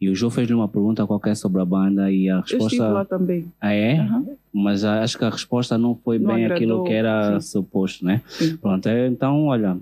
E 0.00 0.08
o 0.08 0.14
Jô 0.14 0.30
fez-lhe 0.30 0.54
uma 0.54 0.68
pergunta 0.68 1.06
qualquer 1.06 1.34
sobre 1.34 1.60
a 1.60 1.64
banda 1.64 2.10
e 2.12 2.30
a 2.30 2.34
Eu 2.34 2.40
estive 2.40 2.78
lá 2.78 2.88
resposta. 3.00 3.18
também. 3.18 3.46
Ah, 3.60 3.72
é? 3.72 4.00
Uhum. 4.00 4.36
Mas 4.52 4.84
a- 4.84 5.02
acho 5.02 5.18
que 5.18 5.24
a 5.24 5.30
resposta 5.30 5.76
não 5.76 5.94
foi 5.94 6.18
Não 6.18 6.34
bem 6.34 6.44
agradou, 6.46 6.56
aquilo 6.56 6.84
que 6.84 6.92
era 6.92 7.40
sim. 7.40 7.48
suposto, 7.52 8.04
né? 8.04 8.22
Sim. 8.28 8.56
Pronto, 8.56 8.88
é, 8.88 9.06
então, 9.06 9.46
olha, 9.46 9.76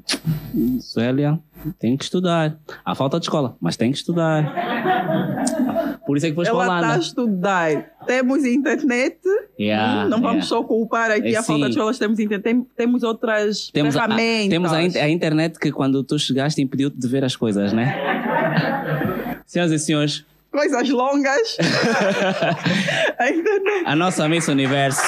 Célia, 0.80 1.38
tem 1.78 1.96
que 1.96 2.04
estudar. 2.04 2.56
Há 2.84 2.94
falta 2.94 3.18
de 3.18 3.26
escola, 3.26 3.56
mas 3.60 3.76
tem 3.76 3.90
que 3.92 3.98
estudar. 3.98 6.00
Por 6.06 6.16
isso 6.16 6.26
é 6.26 6.30
que 6.30 6.34
foste 6.36 6.50
para 6.50 6.60
a 6.60 6.64
Ela 6.64 6.74
está 6.74 6.86
a 6.86 6.90
Holanda. 6.90 7.04
estudar. 7.04 7.84
Temos 8.06 8.44
internet. 8.44 9.18
Yeah, 9.58 10.04
não 10.04 10.18
vamos 10.20 10.44
yeah. 10.44 10.46
só 10.46 10.62
culpar 10.62 11.10
aqui 11.10 11.34
É, 11.34 11.38
a 11.38 11.42
falta 11.42 11.64
de 11.64 11.70
escolas, 11.70 11.98
temos, 11.98 12.18
internet, 12.18 12.66
temos 12.76 13.02
outras 13.02 13.70
Temos 13.72 13.96
a, 13.96 14.00
a- 14.00 14.02
ferramentas. 14.04 14.48
temos 14.50 14.72
a, 14.72 14.76
a 14.76 15.08
internet 15.08 15.58
que 15.58 15.72
quando 15.72 16.04
tu 16.04 16.18
chegaste 16.18 16.60
impediu-te 16.60 16.98
de 16.98 17.08
ver 17.08 17.24
as 17.24 17.34
coisas, 17.34 17.72
né? 17.72 17.96
Senhoras 19.46 19.72
e 19.72 19.78
senhores, 19.78 20.24
Coisas 20.56 20.88
longas. 20.88 21.58
a 23.84 23.94
nossa 23.94 24.26
Miss 24.26 24.48
Universo, 24.48 25.02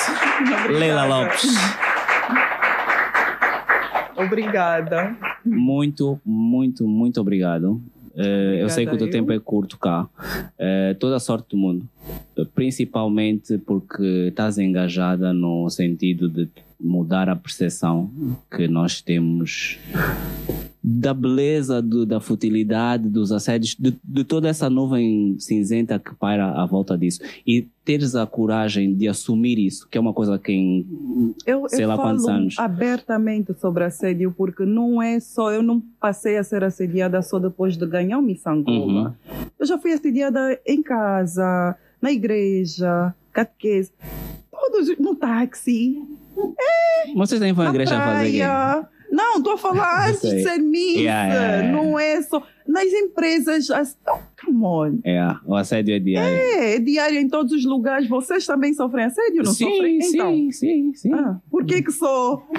Leila 0.68 1.06
Lopes. 1.06 1.46
Obrigada. 4.14 5.16
Muito, 5.42 6.20
muito, 6.22 6.86
muito 6.86 7.18
obrigado. 7.18 7.80
Eh, 8.14 8.58
eu 8.60 8.68
sei 8.68 8.84
que 8.84 8.94
o 8.94 8.98
teu 8.98 9.06
Obrigada, 9.06 9.26
tempo 9.26 9.32
é 9.32 9.42
curto 9.42 9.78
cá. 9.78 10.06
Eh, 10.58 10.94
toda 11.00 11.16
a 11.16 11.20
sorte 11.20 11.52
do 11.52 11.56
mundo. 11.56 11.88
Principalmente 12.54 13.56
porque 13.56 14.26
estás 14.28 14.58
engajada 14.58 15.32
no 15.32 15.70
sentido 15.70 16.28
de 16.28 16.46
mudar 16.78 17.30
a 17.30 17.36
percepção 17.36 18.10
que 18.54 18.68
nós 18.68 19.00
temos 19.00 19.78
da 20.90 21.12
beleza, 21.12 21.82
do- 21.82 22.06
da 22.06 22.18
futilidade, 22.18 23.10
dos 23.10 23.30
assédios, 23.30 23.76
de, 23.78 23.94
de 24.02 24.24
toda 24.24 24.48
essa 24.48 24.70
nuvem 24.70 25.36
cinzenta 25.38 25.98
que 25.98 26.14
paira 26.14 26.46
à 26.52 26.64
volta 26.64 26.96
disso. 26.96 27.20
E 27.46 27.66
teres 27.84 28.14
a 28.14 28.26
coragem 28.26 28.94
de 28.94 29.06
assumir 29.06 29.58
isso, 29.58 29.86
que 29.90 29.98
é 29.98 30.00
uma 30.00 30.14
coisa 30.14 30.38
que 30.38 30.50
em 30.50 30.86
Eu, 31.44 31.68
Sei 31.68 31.84
eu 31.84 31.88
lá 31.88 31.96
falo 31.96 32.08
quantos 32.08 32.26
anos. 32.26 32.54
abertamente 32.58 33.52
sobre 33.60 33.84
assédio, 33.84 34.32
porque 34.34 34.64
não 34.64 35.02
é 35.02 35.20
só. 35.20 35.52
Eu 35.52 35.62
não 35.62 35.78
passei 36.00 36.38
a 36.38 36.42
ser 36.44 36.64
assediada 36.64 37.20
só 37.20 37.38
depois 37.38 37.76
de 37.76 37.84
ganhar 37.84 38.18
o 38.18 38.22
Miss 38.22 38.46
Angola. 38.46 39.14
Uhum. 39.30 39.42
Eu 39.58 39.66
já 39.66 39.76
fui 39.76 39.92
assediada 39.92 40.58
em 40.66 40.82
casa, 40.82 41.76
na 42.00 42.10
igreja, 42.12 43.14
catequese, 43.30 43.92
todos 44.50 44.98
no 44.98 45.14
táxi, 45.14 46.02
Vocês 47.14 47.40
têm 47.40 47.54
foi 47.54 47.64
na 47.64 47.70
a 47.70 47.74
igreja 47.74 47.98
a 47.98 48.04
fazer 48.06 48.30
quê? 48.30 48.97
Não, 49.10 49.38
estou 49.38 49.54
a 49.54 49.58
falar 49.58 50.08
antes 50.10 50.20
de 50.20 50.42
ser 50.42 50.58
Miss. 50.58 50.96
Yeah, 50.96 51.32
yeah, 51.34 51.56
yeah. 51.62 51.72
Não 51.72 51.98
é 51.98 52.20
só. 52.22 52.42
Nas 52.66 52.86
empresas. 52.92 53.70
as- 53.70 53.96
on. 54.54 54.98
É, 55.04 55.34
o 55.46 55.54
assédio 55.54 55.94
é 55.94 55.98
diário. 55.98 56.36
É, 56.36 56.74
é 56.76 56.78
diário 56.78 57.18
em 57.18 57.28
todos 57.28 57.52
os 57.52 57.64
lugares. 57.64 58.08
Vocês 58.08 58.46
também 58.46 58.72
sofrem 58.74 59.04
assédio, 59.06 59.42
não 59.42 59.52
sofrem? 59.52 60.00
sim, 60.00 60.14
Então, 60.14 60.30
sim, 60.32 60.52
sim, 60.52 60.92
sim. 60.94 61.12
ah, 61.14 61.38
por 61.50 61.64
que 61.64 61.82
que 61.82 61.92
sou? 61.92 62.42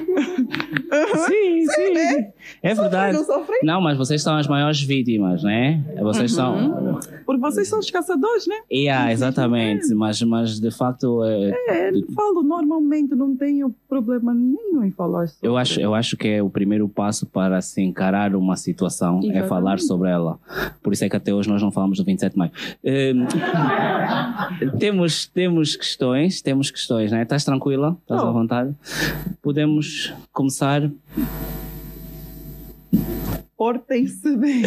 Sim, 1.27 1.65
sim. 1.67 1.93
né? 1.93 2.31
É 2.63 2.73
verdade. 2.73 3.15
Não 3.17 3.23
sofrem? 3.23 3.59
Não, 3.63 3.81
mas 3.81 3.97
vocês 3.97 4.21
são 4.21 4.35
as 4.35 4.47
maiores 4.47 4.81
vítimas, 4.81 5.43
né? 5.43 5.83
Vocês 6.01 6.31
são. 6.33 6.99
Porque 7.25 7.39
vocês 7.41 7.67
são 7.67 7.79
os 7.79 7.89
caçadores, 7.89 8.47
né? 8.47 8.55
Yeah, 8.71 9.11
exatamente. 9.11 9.93
Mas, 9.93 10.21
mas 10.23 10.59
de 10.59 10.71
facto. 10.71 11.23
É, 11.23 11.49
É, 11.69 11.91
falo 12.15 12.41
normalmente, 12.43 13.13
não 13.15 13.35
tenho 13.35 13.73
problema 13.87 14.33
nenhum 14.33 14.83
em 14.83 14.91
falar 14.91 15.27
sobre. 15.27 15.47
eu, 15.47 15.57
acho, 15.57 15.79
eu 15.79 15.93
acho 15.93 16.17
que 16.17 16.27
é 16.27 16.41
o 16.43 16.49
primeiro 16.49 16.87
passo 16.89 17.25
para 17.25 17.61
se 17.61 17.81
encarar 17.81 18.35
uma 18.35 18.55
situação 18.55 19.17
é 19.17 19.25
Exatamente. 19.25 19.47
falar 19.47 19.79
sobre 19.79 20.09
ela. 20.09 20.39
Por 20.81 20.93
isso 20.93 21.03
é 21.05 21.09
que 21.09 21.15
até 21.15 21.33
hoje 21.33 21.49
nós 21.49 21.61
não 21.61 21.71
falamos 21.79 21.97
do 21.97 22.03
27 22.03 22.33
de 22.33 22.37
maio. 22.37 22.51
Hum, 22.83 23.25
temos, 24.77 25.27
temos 25.27 25.75
questões, 25.77 26.41
temos 26.41 26.69
questões, 26.69 27.09
né? 27.11 27.23
Estás 27.23 27.45
tranquila? 27.45 27.97
Estás 28.01 28.21
à 28.21 28.31
vontade? 28.31 28.75
Podemos 29.41 30.13
começar. 30.33 30.91
Portem-se 33.57 34.37
bem. 34.37 34.63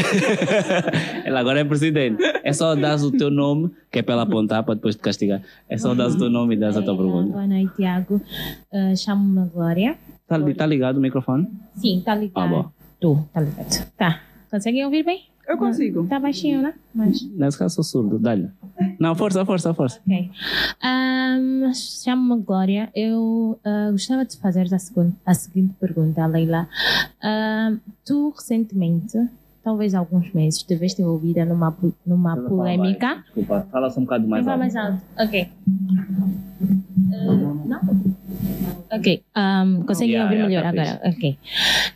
Ela 1.24 1.40
agora 1.40 1.60
é 1.60 1.64
presidente. 1.64 2.22
É 2.44 2.52
só 2.52 2.74
dar 2.74 2.96
o 3.00 3.10
teu 3.10 3.30
nome, 3.30 3.70
que 3.90 3.98
é 4.00 4.02
para 4.02 4.14
ela 4.14 4.22
apontar 4.24 4.62
para 4.64 4.74
depois 4.74 4.94
te 4.94 5.00
castigar. 5.00 5.40
É 5.66 5.78
só 5.78 5.94
dar 5.94 6.08
o 6.08 6.18
teu 6.18 6.28
nome 6.28 6.54
e 6.56 6.58
dar 6.58 6.76
a 6.76 6.82
tua 6.82 6.94
pergunta. 6.96 7.32
Boa 7.32 7.46
noite, 7.46 7.72
Tiago. 7.76 8.20
Uh, 8.70 8.94
Chamo-me 8.96 9.48
Glória. 9.48 9.96
Está 10.22 10.38
tá 10.54 10.66
ligado 10.66 10.98
o 10.98 11.00
microfone? 11.00 11.48
Sim, 11.76 11.98
está 11.98 12.12
Ah, 12.12 12.16
ligado. 12.16 12.48
bom. 12.50 12.70
Tô, 13.00 13.16
tá 13.32 13.40
ligado. 13.40 13.86
Tá. 13.96 14.20
Conseguem 14.50 14.84
ouvir 14.84 15.04
bem? 15.04 15.31
Eu 15.46 15.58
consigo. 15.58 16.06
Tá 16.06 16.18
baixinho, 16.20 16.62
né? 16.62 16.74
Mas, 16.94 17.22
Nesse 17.22 17.58
caso 17.58 17.74
sou 17.76 17.84
surdo. 17.84 18.18
Dá-lhe. 18.18 18.48
Não, 18.98 19.14
força, 19.14 19.44
força, 19.44 19.74
força. 19.74 20.00
ok. 20.06 20.30
Um, 20.84 21.72
Chamo-me 21.74 22.42
Glória. 22.42 22.90
Eu 22.94 23.58
uh, 23.64 23.90
gostava 23.92 24.24
de 24.24 24.36
fazer 24.38 24.72
a, 24.72 24.78
segun- 24.78 25.12
a 25.26 25.34
seguinte 25.34 25.74
pergunta, 25.80 26.24
Leila. 26.26 26.68
Um, 27.22 27.78
tu, 28.04 28.30
recentemente, 28.36 29.18
talvez 29.62 29.94
alguns 29.94 30.32
meses, 30.32 30.62
te 30.62 30.74
veste 30.74 31.00
envolvida 31.02 31.44
numa, 31.44 31.76
numa 32.06 32.36
polêmica. 32.36 33.22
Desculpa, 33.24 33.66
fala 33.70 33.90
só 33.90 34.00
um 34.00 34.04
bocado 34.04 34.26
mais 34.28 34.44
Fala 34.44 34.64
alto. 34.64 34.74
mais 34.74 34.76
alto. 34.76 35.02
Ok. 35.18 35.48
Uh, 37.12 37.68
não? 37.68 37.80
Ok. 38.92 39.22
Um, 39.36 39.82
conseguem 39.86 40.14
Yeah, 40.14 40.24
ouvir 40.24 40.50
yeah, 40.50 40.72
melhor 40.72 40.94
agora? 40.96 41.14
Ok. 41.14 41.38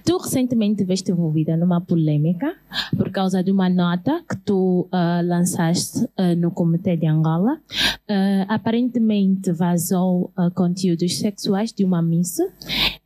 Tu 0.04 0.16
recentemente 0.16 0.84
veste 0.84 1.10
envolvida 1.10 1.56
numa 1.56 1.80
polêmica 1.80 2.54
por 2.96 3.10
causa 3.10 3.42
de 3.42 3.50
uma 3.50 3.68
nota 3.68 4.22
que 4.28 4.36
tu 4.36 4.88
ah, 4.92 5.20
lançaste 5.22 6.08
ah, 6.16 6.34
no 6.34 6.50
Comitê 6.50 6.96
de 6.96 7.06
Angola. 7.06 7.58
Ah, 8.08 8.46
aparentemente 8.48 9.52
vazou 9.52 10.30
ah, 10.36 10.50
conteúdos 10.50 11.18
sexuais 11.18 11.72
de 11.72 11.84
uma 11.84 12.00
missa 12.00 12.48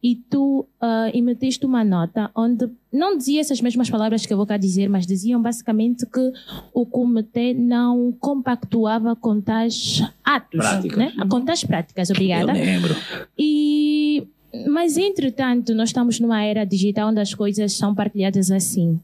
e 0.03 0.15
tu 0.17 0.67
ah, 0.81 1.11
emitiste 1.13 1.67
uma 1.67 1.83
nota 1.83 2.31
onde 2.37 2.69
não 2.93 3.17
dizia 3.17 3.41
essas 3.41 3.61
mesmas 3.61 3.89
palavras 3.89 4.27
que 4.27 4.33
eu 4.33 4.37
vou 4.37 4.47
cá 4.47 4.57
dizer, 4.57 4.89
mas 4.89 5.07
diziam 5.07 5.41
basicamente 5.41 6.05
que 6.07 6.33
o 6.75 6.85
comitê 6.85 7.55
não 7.55 8.13
compactuava 8.19 9.15
com 9.15 9.41
tais 9.41 10.03
atos, 10.25 10.59
Práticas. 10.61 10.99
né? 10.99 11.13
com 11.29 11.41
tais 11.43 11.63
práticas. 11.65 12.11
Obrigada. 12.11 12.51
Eu 12.57 12.65
lembro. 12.65 12.97
E 13.39 14.27
mas 14.69 14.97
entretanto, 14.97 15.73
nós 15.77 15.91
estamos 15.91 16.19
numa 16.19 16.43
era 16.43 16.65
digital 16.65 17.11
onde 17.11 17.21
as 17.21 17.33
coisas 17.33 17.73
são 17.73 17.95
partilhadas 17.95 18.51
assim. 18.51 18.99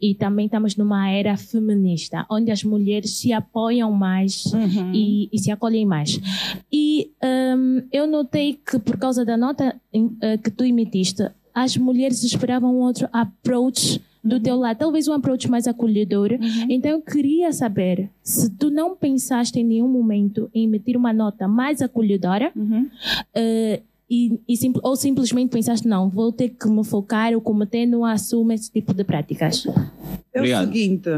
E 0.00 0.14
também 0.14 0.46
estamos 0.46 0.74
numa 0.74 1.10
era 1.10 1.36
feminista, 1.36 2.24
onde 2.30 2.50
as 2.50 2.64
mulheres 2.64 3.10
se 3.18 3.30
apoiam 3.30 3.92
mais 3.92 4.46
Uhum. 4.46 4.92
e, 4.94 5.28
e 5.30 5.38
se 5.38 5.50
acolhem 5.50 5.84
mais. 5.84 6.18
E 6.72 7.10
hum, 7.22 7.82
eu 7.92 8.06
notei 8.06 8.54
que 8.54 8.78
por 8.78 8.96
causa 8.96 9.22
da 9.22 9.36
nota 9.36 9.76
em- 9.92 10.16
eh, 10.22 10.38
que 10.38 10.50
tu 10.50 10.64
emitiste, 10.64 11.28
as 11.56 11.74
mulheres 11.78 12.22
esperavam 12.22 12.74
outro 12.76 13.08
approach 13.10 14.00
do 14.22 14.38
teu 14.38 14.56
lado, 14.56 14.76
talvez 14.76 15.08
um 15.08 15.12
approach 15.14 15.48
mais 15.48 15.66
acolhedor. 15.66 16.30
Então 16.68 16.90
eu 16.90 17.00
queria 17.00 17.50
saber 17.52 18.10
se 18.22 18.50
tu 18.50 18.70
não 18.70 18.94
pensaste 18.94 19.58
em 19.58 19.64
nenhum 19.64 19.88
momento 19.88 20.50
em 20.52 20.64
emitir 20.64 20.96
uma 20.96 21.12
nota 21.12 21.48
mais 21.48 21.80
acolhedora 21.80 22.52
Uhum. 22.54 22.88
eh, 23.34 23.80
e, 24.10 24.38
e 24.48 24.56
sim- 24.56 24.72
ou 24.82 24.94
simplesmente 24.96 25.50
pensaste, 25.50 25.88
não, 25.88 26.08
vou 26.08 26.30
ter 26.30 26.50
que 26.50 26.68
me 26.68 26.84
focar, 26.84 27.34
o 27.34 27.40
comitê 27.40 27.86
não 27.86 28.04
assume 28.04 28.54
esse 28.54 28.70
tipo 28.70 28.92
de 28.92 29.02
práticas. 29.02 29.66
É 30.34 30.38
Obrigado. 30.38 30.64
o 30.64 30.66
seguinte, 30.72 31.08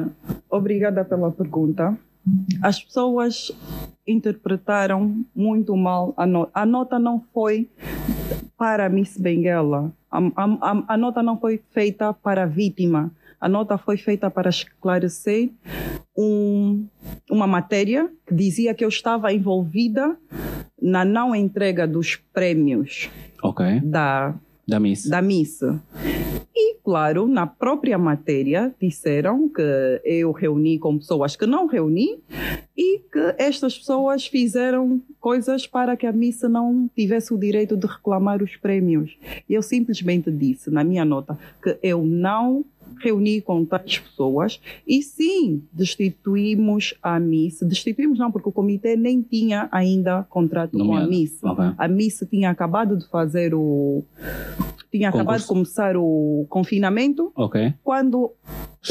obrigada 0.50 1.04
pela 1.04 1.30
pergunta. 1.32 1.98
As 2.62 2.82
pessoas 2.82 3.50
interpretaram 4.06 5.24
muito 5.34 5.76
mal 5.76 6.12
a 6.16 6.26
nota. 6.26 6.50
A 6.54 6.66
nota 6.66 6.98
não 6.98 7.22
foi 7.32 7.68
para 8.56 8.88
Miss 8.88 9.16
Benguela. 9.16 9.92
A, 10.10 10.18
a- 10.18 10.84
a- 10.88 10.96
nota 10.96 11.22
não 11.22 11.38
foi 11.38 11.60
feita 11.70 12.12
para 12.12 12.42
a 12.44 12.46
vítima. 12.46 13.10
A 13.40 13.48
nota 13.48 13.78
foi 13.78 13.96
feita 13.96 14.30
para 14.30 14.48
esclarecer 14.50 15.50
um- 16.16 16.86
uma 17.30 17.46
matéria 17.46 18.10
que 18.26 18.34
dizia 18.34 18.74
que 18.74 18.84
eu 18.84 18.88
estava 18.88 19.32
envolvida 19.32 20.16
na 20.80 21.04
não 21.04 21.34
entrega 21.34 21.86
dos 21.86 22.16
prêmios 22.32 23.08
Ok. 23.42 23.80
da 23.80 24.34
Da 24.68 24.78
Miss. 24.78 25.08
da 25.08 25.22
missa. 25.22 25.82
E, 26.54 26.74
claro, 26.84 27.26
na 27.26 27.46
própria 27.46 27.96
matéria 27.96 28.74
disseram 28.78 29.48
que 29.48 29.62
eu 30.04 30.30
reuni 30.30 30.78
com 30.78 30.98
pessoas 30.98 31.34
que 31.36 31.46
não 31.46 31.66
reuni 31.66 32.20
e 32.76 32.98
que 32.98 33.34
estas 33.38 33.78
pessoas 33.78 34.26
fizeram 34.26 35.00
coisas 35.18 35.66
para 35.66 35.96
que 35.96 36.06
a 36.06 36.12
missa 36.12 36.48
não 36.50 36.90
tivesse 36.94 37.32
o 37.32 37.38
direito 37.38 37.76
de 37.76 37.86
reclamar 37.86 38.42
os 38.42 38.56
prêmios. 38.56 39.16
E 39.48 39.54
eu 39.54 39.62
simplesmente 39.62 40.30
disse 40.30 40.70
na 40.70 40.84
minha 40.84 41.04
nota 41.04 41.38
que 41.62 41.78
eu 41.82 42.04
não 42.04 42.64
reuni 43.02 43.40
com 43.40 43.64
tais 43.64 43.98
pessoas 43.98 44.60
e 44.86 45.02
sim 45.02 45.62
destituímos 45.72 46.94
a 47.02 47.18
missa. 47.20 47.64
Destituímos 47.64 48.18
não, 48.18 48.30
porque 48.32 48.48
o 48.48 48.52
comitê 48.52 48.96
nem 48.96 49.22
tinha 49.22 49.68
ainda 49.72 50.24
contrato 50.24 50.76
com 50.76 50.94
a 50.96 51.06
missa. 51.06 51.50
Ok. 51.50 51.64
A 51.76 51.88
missa 51.88 52.26
tinha 52.26 52.50
acabado 52.50 52.96
de 52.96 53.08
fazer 53.08 53.54
o. 53.54 54.02
Tinha 54.90 55.10
acabado 55.10 55.40
de 55.40 55.46
Concurso. 55.46 55.48
começar 55.74 55.96
o 55.96 56.46
confinamento 56.48 57.30
Ok. 57.36 57.74
quando 57.84 58.32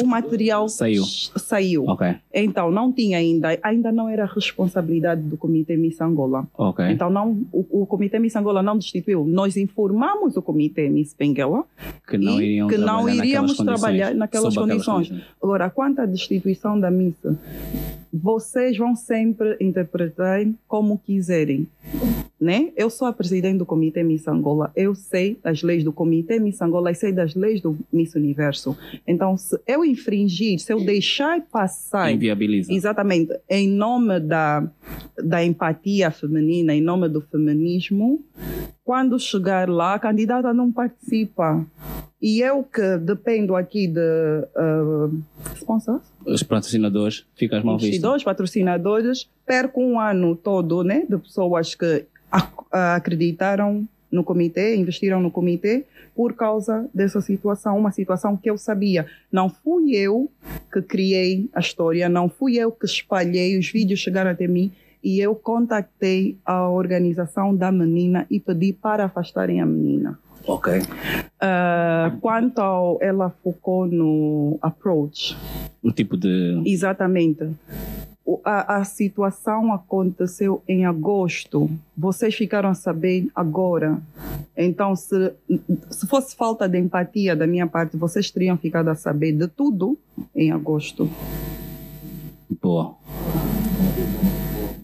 o 0.01 0.07
material 0.07 0.69
Saiu. 0.69 1.03
saiu. 1.03 1.85
Ok. 1.87 2.15
Então, 2.33 2.71
não 2.71 2.91
tinha 2.91 3.17
ainda, 3.17 3.57
ainda 3.61 3.91
não 3.91 4.07
era 4.09 4.25
responsabilidade 4.25 5.21
do 5.21 5.37
Comitê 5.37 5.75
Miss 5.75 5.99
Angola. 6.01 6.47
Ok. 6.57 6.85
Então, 6.89 7.09
não, 7.09 7.31
o, 7.51 7.81
o 7.81 7.85
Comitê 7.85 8.19
Miss 8.19 8.35
Angola 8.35 8.61
não 8.61 8.77
destituiu. 8.77 9.25
Nós 9.25 9.57
informamos 9.57 10.37
o 10.37 10.41
Comitê 10.41 10.89
Miss 10.89 11.13
Benguela. 11.17 11.63
que 12.07 12.17
não 12.17 12.41
iriam 12.41 12.67
que 12.67 12.77
não 12.77 13.03
naquelas 13.03 13.17
iríamos 13.17 13.53
condições, 13.53 13.79
trabalhar 13.79 14.13
naquelas 14.15 14.57
aquelas 14.57 14.69
condições. 14.69 15.13
Agora, 15.41 15.69
quanto 15.69 15.99
à 15.99 16.05
destituição 16.05 16.79
da 16.79 16.89
missa, 16.91 17.37
vocês 18.11 18.77
vão 18.77 18.95
sempre 18.95 19.57
interpretar 19.59 20.45
como 20.67 20.97
quiserem. 20.97 21.67
Né? 22.39 22.71
Eu 22.75 22.89
sou 22.89 23.07
a 23.07 23.13
presidente 23.13 23.57
do 23.57 23.65
Comitê 23.65 24.03
Miss 24.03 24.27
Angola, 24.27 24.71
eu 24.75 24.93
sei 24.93 25.39
das 25.43 25.63
leis 25.63 25.83
do 25.83 25.91
Comitê 25.91 26.39
Miss 26.39 26.61
Angola 26.61 26.91
e 26.91 26.95
sei 26.95 27.11
das 27.11 27.33
leis 27.33 27.61
do 27.61 27.75
Miss 27.91 28.13
Universo. 28.13 28.77
Então, 29.07 29.35
se 29.35 29.59
eu 29.65 29.83
infringir, 29.87 30.59
se 30.59 30.71
eu 30.73 30.83
deixar 30.83 31.41
passar 31.41 32.11
Inviabiliza. 32.11 32.71
Exatamente. 32.71 33.31
Em 33.49 33.67
nome 33.67 34.19
da, 34.19 34.67
da 35.23 35.43
empatia 35.43 36.11
feminina, 36.11 36.73
em 36.75 36.81
nome 36.81 37.07
do 37.09 37.21
feminismo, 37.21 38.23
quando 38.83 39.19
chegar 39.19 39.69
lá, 39.69 39.95
a 39.95 39.99
candidata 39.99 40.53
não 40.53 40.71
participa. 40.71 41.65
E 42.21 42.39
eu 42.41 42.63
que 42.63 42.97
dependo 42.97 43.55
aqui 43.55 43.87
de 43.87 43.99
uh, 43.99 45.21
sponsors, 45.55 46.01
Os 46.25 46.41
patrocinadores 46.41 47.25
ficam 47.35 47.63
mal 47.63 47.75
vistos. 47.75 47.87
investidores, 47.89 48.23
patrocinadores, 48.23 49.29
perco 49.45 49.81
um 49.81 49.99
ano 49.99 50.35
todo 50.35 50.83
né, 50.83 51.05
de 51.07 51.17
pessoas 51.17 51.75
que 51.75 52.05
ac- 52.31 52.65
acreditaram 52.71 53.87
no 54.11 54.23
comitê, 54.23 54.75
investiram 54.75 55.21
no 55.21 55.29
comitê 55.29 55.85
por 56.17 56.33
causa 56.33 56.89
dessa 56.91 57.21
situação, 57.21 57.77
uma 57.77 57.91
situação 57.91 58.35
que 58.35 58.49
eu 58.49 58.57
sabia. 58.57 59.05
Não 59.31 59.49
fui 59.49 59.91
eu 59.95 60.31
que 60.73 60.81
criei 60.81 61.47
a 61.53 61.59
história, 61.59 62.09
não 62.09 62.27
fui 62.27 62.57
eu 62.57 62.71
que 62.71 62.87
espalhei, 62.87 63.55
os 63.55 63.69
vídeos 63.71 63.99
chegaram 63.99 64.31
até 64.31 64.47
mim 64.47 64.71
e 65.03 65.19
eu 65.19 65.35
contactei 65.35 66.35
a 66.43 66.67
organização 66.67 67.55
da 67.55 67.71
menina 67.71 68.25
e 68.31 68.39
pedi 68.39 68.73
para 68.73 69.05
afastarem 69.05 69.61
a 69.61 69.65
menina. 69.67 70.17
Ok. 70.47 70.81
Ah, 71.39 72.15
quanto 72.19 72.59
ao, 72.59 72.97
ela 72.99 73.29
focou 73.43 73.85
no 73.85 74.57
approach, 74.59 75.37
Um 75.83 75.91
tipo 75.91 76.17
de. 76.17 76.63
Exatamente. 76.65 77.47
A, 78.43 78.77
a 78.77 78.83
situação 78.83 79.71
aconteceu 79.73 80.61
em 80.67 80.85
agosto. 80.85 81.69
Vocês 81.97 82.35
ficaram 82.35 82.69
a 82.69 82.73
saber 82.73 83.29
agora. 83.33 84.01
Então, 84.55 84.95
se, 84.95 85.33
se 85.89 86.05
fosse 86.07 86.35
falta 86.35 86.67
de 86.67 86.77
empatia 86.77 87.35
da 87.35 87.47
minha 87.47 87.67
parte, 87.67 87.95
vocês 87.95 88.29
teriam 88.29 88.57
ficado 88.57 88.89
a 88.89 88.95
saber 88.95 89.31
de 89.31 89.47
tudo 89.47 89.97
em 90.35 90.51
agosto. 90.51 91.09
Boa. 92.61 92.95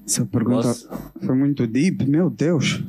Essa 0.06 0.26
pergunta 0.26 0.68
Posso? 0.68 0.90
foi 1.26 1.36
muito 1.36 1.66
deep, 1.66 2.06
meu 2.06 2.30
Deus. 2.30 2.84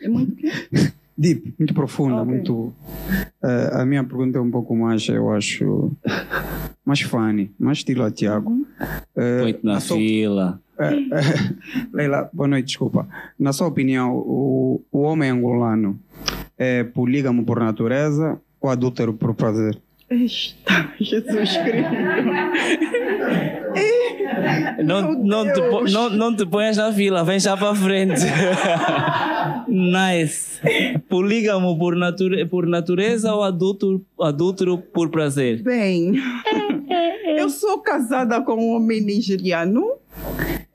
É 0.00 0.08
muito? 0.08 0.36
deep, 1.18 1.54
muito 1.58 1.74
profunda, 1.74 2.22
Ok. 2.22 2.34
muito. 2.34 2.72
eh, 3.42 3.70
a 3.72 3.84
minha 3.84 4.04
pergunta 4.04 4.38
é 4.38 4.40
um 4.40 4.50
pouco 4.50 4.74
mais, 4.76 5.06
eu 5.08 5.30
acho, 5.32 5.90
mais 6.84 7.00
funny, 7.02 7.50
mais 7.58 7.78
estilo 7.78 8.04
a 8.04 8.10
Tiago. 8.10 8.66
Eh, 9.16 9.40
Põe-te 9.42 9.64
na 9.64 9.76
a 9.76 9.80
sua- 9.80 9.96
fila. 9.96 10.60
eh, 10.78 10.94
eh, 11.12 11.54
Leila, 11.92 12.30
boa 12.32 12.48
noite, 12.48 12.66
desculpa. 12.66 13.08
Na 13.38 13.52
sua 13.52 13.66
opinião, 13.66 14.14
o, 14.16 14.80
o 14.92 15.00
homem 15.00 15.30
angolano 15.30 15.98
é 16.56 16.84
polígamo 16.84 17.44
por 17.44 17.58
natureza 17.58 18.40
ou 18.60 18.70
adúltero 18.70 19.12
por 19.12 19.34
prazer? 19.34 19.76
Está, 20.10 20.92
Jesus 21.00 21.56
Cristo. 21.58 21.92
Não, 24.84 25.12
não, 25.12 25.52
te, 25.52 25.60
não, 25.92 26.10
não 26.10 26.36
te 26.36 26.46
ponhas 26.46 26.76
na 26.76 26.92
fila, 26.92 27.24
vem 27.24 27.40
já 27.40 27.56
para 27.56 27.74
frente. 27.74 28.20
nice. 29.68 30.60
Polígamo 31.08 31.78
por, 31.78 31.96
nature, 31.96 32.44
por 32.46 32.66
natureza 32.66 33.34
ou 33.34 33.42
adulto, 33.42 34.04
adúltero 34.20 34.78
por 34.78 35.10
prazer? 35.10 35.62
Bem, 35.62 36.14
eu 37.36 37.48
sou 37.48 37.78
casada 37.78 38.40
com 38.42 38.54
um 38.54 38.76
homem 38.76 39.00
nigeriano, 39.00 39.96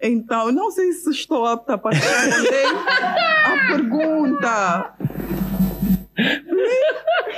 então 0.01 0.51
não 0.51 0.71
sei 0.71 0.91
se 0.93 1.09
estou 1.11 1.45
apta 1.45 1.77
para 1.77 1.95
responder 1.95 2.65
a 3.45 3.67
pergunta. 3.67 4.95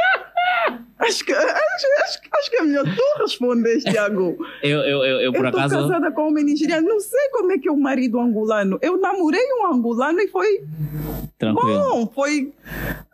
Acho 0.97 1.25
que, 1.25 1.33
acho, 1.33 1.87
acho, 2.03 2.19
acho 2.33 2.49
que 2.49 2.55
é 2.57 2.63
melhor 2.63 2.85
tu 2.85 3.04
responder, 3.25 3.79
Tiago. 3.81 4.37
Eu, 4.63 4.79
eu, 4.79 5.03
eu, 5.05 5.21
eu 5.21 5.31
por 5.33 5.41
eu 5.45 5.49
estou 5.49 5.59
acaso. 5.61 5.75
casada 5.87 6.11
com 6.11 6.29
um 6.29 6.33
nigeriano, 6.33 6.87
não 6.87 6.99
sei 6.99 7.29
como 7.31 7.51
é 7.51 7.57
que 7.57 7.67
é 7.67 7.71
o 7.71 7.77
marido 7.77 8.19
angolano. 8.19 8.79
Eu 8.81 8.97
namorei 8.99 9.41
um 9.61 9.67
angolano 9.73 10.19
e 10.21 10.27
foi 10.27 10.63
Tranquilo. 11.37 11.77
bom, 11.79 12.07
foi 12.13 12.51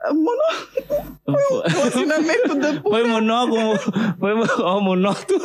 ah, 0.04 0.14
mono- 0.14 0.42
Foi, 1.26 1.62
relacionamento 1.72 2.56
de 2.60 2.82
foi 2.88 3.04
monógamo. 3.08 3.78
Foi 4.20 4.34
mo- 4.34 4.46
ó, 4.60 4.80
monótono. 4.82 5.40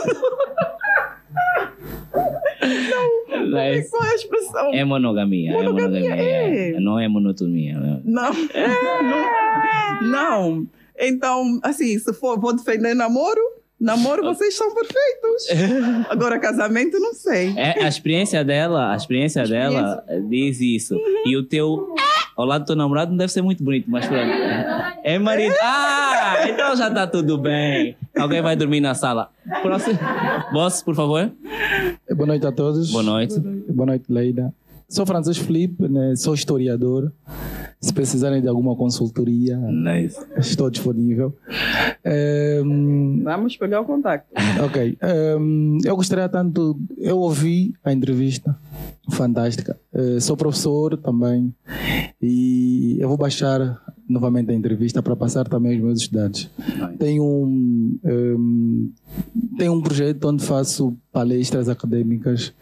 Nice. 3.47 3.91
Qual 3.91 4.05
é 4.05 4.11
a 4.11 4.15
expressão? 4.15 4.75
É 4.75 4.85
monogamia. 4.85 5.53
Monogamia, 5.53 5.99
é 5.99 6.01
monogamia. 6.01 6.17
é. 6.17 6.71
é. 6.77 6.81
Não 6.81 6.99
é 6.99 7.09
monotonia. 7.09 7.79
né? 7.79 8.01
Não. 8.05 8.33
não. 10.03 10.09
Não. 10.11 10.67
Então, 10.99 11.61
assim, 11.63 11.99
se 11.99 12.13
for, 12.15 12.39
vou 12.41 12.55
defender 12.55 12.95
namoro, 12.95 13.41
namoro 13.81 14.23
vocês 14.23 14.55
são 14.55 14.75
perfeitos. 14.75 16.07
Agora, 16.11 16.39
casamento, 16.39 16.99
não 16.99 17.15
sei. 17.15 17.55
É, 17.57 17.85
a 17.85 17.89
experiência 17.89 18.45
dela, 18.45 18.93
a 18.93 18.97
experiência 18.97 19.45
dela 19.45 20.05
diz 20.29 20.61
isso. 20.61 20.97
E 21.25 21.37
o 21.37 21.43
teu. 21.43 21.95
Ao 22.37 22.45
lado 22.45 22.65
do 22.65 22.67
teu 22.67 22.77
namorado 22.77 23.11
não 23.13 23.17
deve 23.17 23.33
ser 23.33 23.41
muito 23.41 23.65
bonito, 23.65 23.91
mas 23.91 24.05
pronto. 24.07 24.31
É 25.03 25.19
marido. 25.19 25.55
Ah, 25.63 26.47
então 26.49 26.77
já 26.77 26.91
tá 26.91 27.07
tudo 27.07 27.39
bem. 27.39 27.97
Alguém 28.15 28.43
vai 28.43 28.55
dormir 28.55 28.81
na 28.81 28.95
sala. 28.95 29.31
Próximo. 29.63 29.99
Boss, 30.53 30.83
por 30.83 30.95
favor. 30.95 31.33
Boa 32.15 32.27
noite 32.27 32.47
a 32.47 32.53
todos. 32.53 32.91
Boa 32.93 33.03
noite. 33.03 33.41
Boa 33.41 33.87
noite, 33.87 34.05
Leida. 34.11 34.53
Sou 34.89 35.05
Francisco 35.05 35.45
Felipe, 35.45 35.89
né? 35.89 36.15
sou 36.17 36.35
historiador. 36.35 37.13
Se 37.81 37.93
precisarem 37.93 38.41
de 38.41 38.49
alguma 38.49 38.75
consultoria, 38.75 39.57
Nice. 39.59 40.19
estou 40.39 40.71
disponível. 40.71 41.35
Ehm, 42.05 43.23
Vamos 43.23 43.57
pegar 43.57 43.81
o 43.81 43.85
contacto. 43.85 44.29
ok. 44.65 44.97
Ehm, 45.03 45.79
eu 45.85 45.95
gostaria 45.97 46.29
tanto. 46.29 46.79
Eu 46.97 47.19
ouvi 47.19 47.75
a 47.85 47.93
entrevista, 47.93 48.57
fantástica. 49.11 49.79
Eh, 49.93 50.21
sou 50.21 50.37
professor 50.37 50.97
também 50.97 51.55
e 52.23 52.97
eu 53.01 53.09
vou 53.09 53.17
baixar 53.19 53.81
novamente 54.09 54.51
a 54.51 54.55
entrevista 54.55 55.03
para 55.03 55.17
passar 55.17 55.49
também 55.49 55.75
aos 55.75 55.83
meus 55.83 56.01
estudantes. 56.01 56.51
Tenho 56.99 57.25
um, 57.25 57.99
ehm, 58.05 58.89
tenho 59.59 59.73
um 59.73 59.81
projeto 59.81 60.29
onde 60.29 60.45
faço 60.45 60.97
palestras 61.13 61.69
acadêmicas 61.69 62.53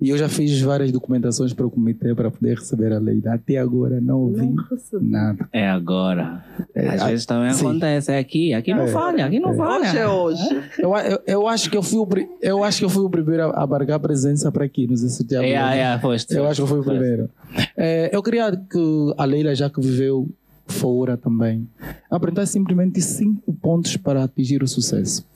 e 0.00 0.10
eu 0.10 0.16
já 0.16 0.28
fiz 0.28 0.60
várias 0.60 0.92
documentações 0.92 1.52
para 1.52 1.66
o 1.66 1.70
comitê 1.70 2.14
para 2.14 2.30
poder 2.30 2.58
receber 2.58 2.92
a 2.92 2.98
lei. 2.98 3.20
Até 3.26 3.58
agora 3.58 4.00
não 4.00 4.20
ouvi 4.20 4.46
Não 4.46 4.54
nada. 5.02 5.48
É 5.52 5.68
agora. 5.68 6.44
Às 6.74 7.02
a- 7.02 7.06
vezes 7.08 7.26
também 7.26 7.52
sim. 7.52 7.66
acontece. 7.66 8.12
É 8.12 8.18
aqui. 8.18 8.54
Aqui 8.54 8.72
não 8.72 8.86
falha. 8.86 9.26
Aqui 9.26 9.40
não 9.40 9.54
falha. 9.54 9.84
Hoje 9.88 9.98
é 9.98 10.08
hoje. 10.08 10.62
Eu, 10.78 10.96
eu, 10.96 11.18
eu 11.26 11.48
acho 11.48 11.70
que 11.70 11.76
eu 11.76 11.82
fui 11.82 11.98
o, 11.98 12.08
eu 12.40 12.62
acho 12.62 12.78
que 12.78 12.84
eu 12.84 12.90
fui 12.90 13.04
o 13.04 13.10
primeiro 13.10 13.50
a 13.50 13.64
a 13.64 13.66
marcar 13.66 13.98
presença 13.98 14.52
para 14.52 14.64
aqui, 14.64 14.86
não 14.86 14.96
sei 14.96 15.08
se 15.08 15.36
É, 15.36 15.52
é, 15.52 15.98
foste. 15.98 16.34
Eu 16.34 16.46
acho 16.46 16.56
que 16.56 16.62
eu 16.62 16.66
fui 16.66 16.80
o 16.80 16.84
primeiro. 16.84 17.30
É, 17.76 18.14
eu 18.14 18.22
queria 18.22 18.50
que 18.52 19.14
a 19.16 19.24
Leila, 19.24 19.54
já 19.54 19.68
que 19.70 19.80
viveu 19.80 20.28
fora 20.66 21.16
também, 21.16 21.68
apresentasse 22.10 22.52
simplesmente 22.52 23.00
cinco 23.00 23.52
pontos 23.54 23.96
para 23.96 24.24
atingir 24.24 24.62
o 24.62 24.68
sucesso. 24.68 25.26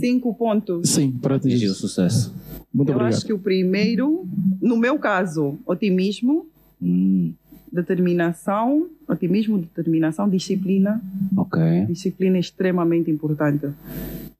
Cinco 0.00 0.34
pontos. 0.34 0.90
Sim, 0.90 1.10
para 1.12 1.36
atingir 1.36 1.54
Atingiu 1.56 1.72
o 1.72 1.74
sucesso. 1.74 2.34
Muito 2.72 2.88
Eu 2.90 2.94
obrigado. 2.96 3.14
acho 3.16 3.26
que 3.26 3.32
o 3.32 3.38
primeiro, 3.38 4.26
no 4.60 4.76
meu 4.76 4.98
caso, 4.98 5.58
otimismo, 5.66 6.46
Hum, 6.84 7.32
determinação, 7.72 8.88
otimismo, 9.08 9.58
determinação, 9.58 10.28
disciplina. 10.28 11.00
ok. 11.36 11.86
Disciplina 11.86 12.36
é 12.36 12.40
extremamente 12.40 13.10
importante. 13.10 13.66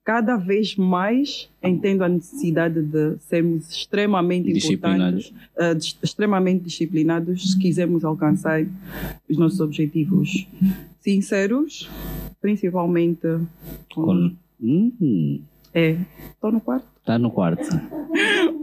Cada 0.04 0.36
vez 0.36 0.76
mais 0.76 1.48
entendo 1.62 2.02
a 2.02 2.08
necessidade 2.08 2.82
de 2.82 3.16
sermos 3.20 3.70
extremamente 3.70 4.52
Disciplinados. 4.52 5.26
importantes, 5.28 5.78
dis- 5.80 5.98
extremamente 6.02 6.64
disciplinados 6.64 7.52
se 7.52 7.58
quisermos 7.58 8.04
alcançar 8.04 8.64
os 9.30 9.38
nossos 9.38 9.60
objetivos. 9.60 10.46
Sinceros, 11.00 11.88
principalmente. 12.40 13.26
Com- 13.94 14.32
Hum, 14.64 15.40
É, 15.74 15.96
estou 16.34 16.52
no 16.52 16.60
quarto. 16.60 16.86
Tá 17.04 17.18
no 17.18 17.30
quarto. 17.30 17.62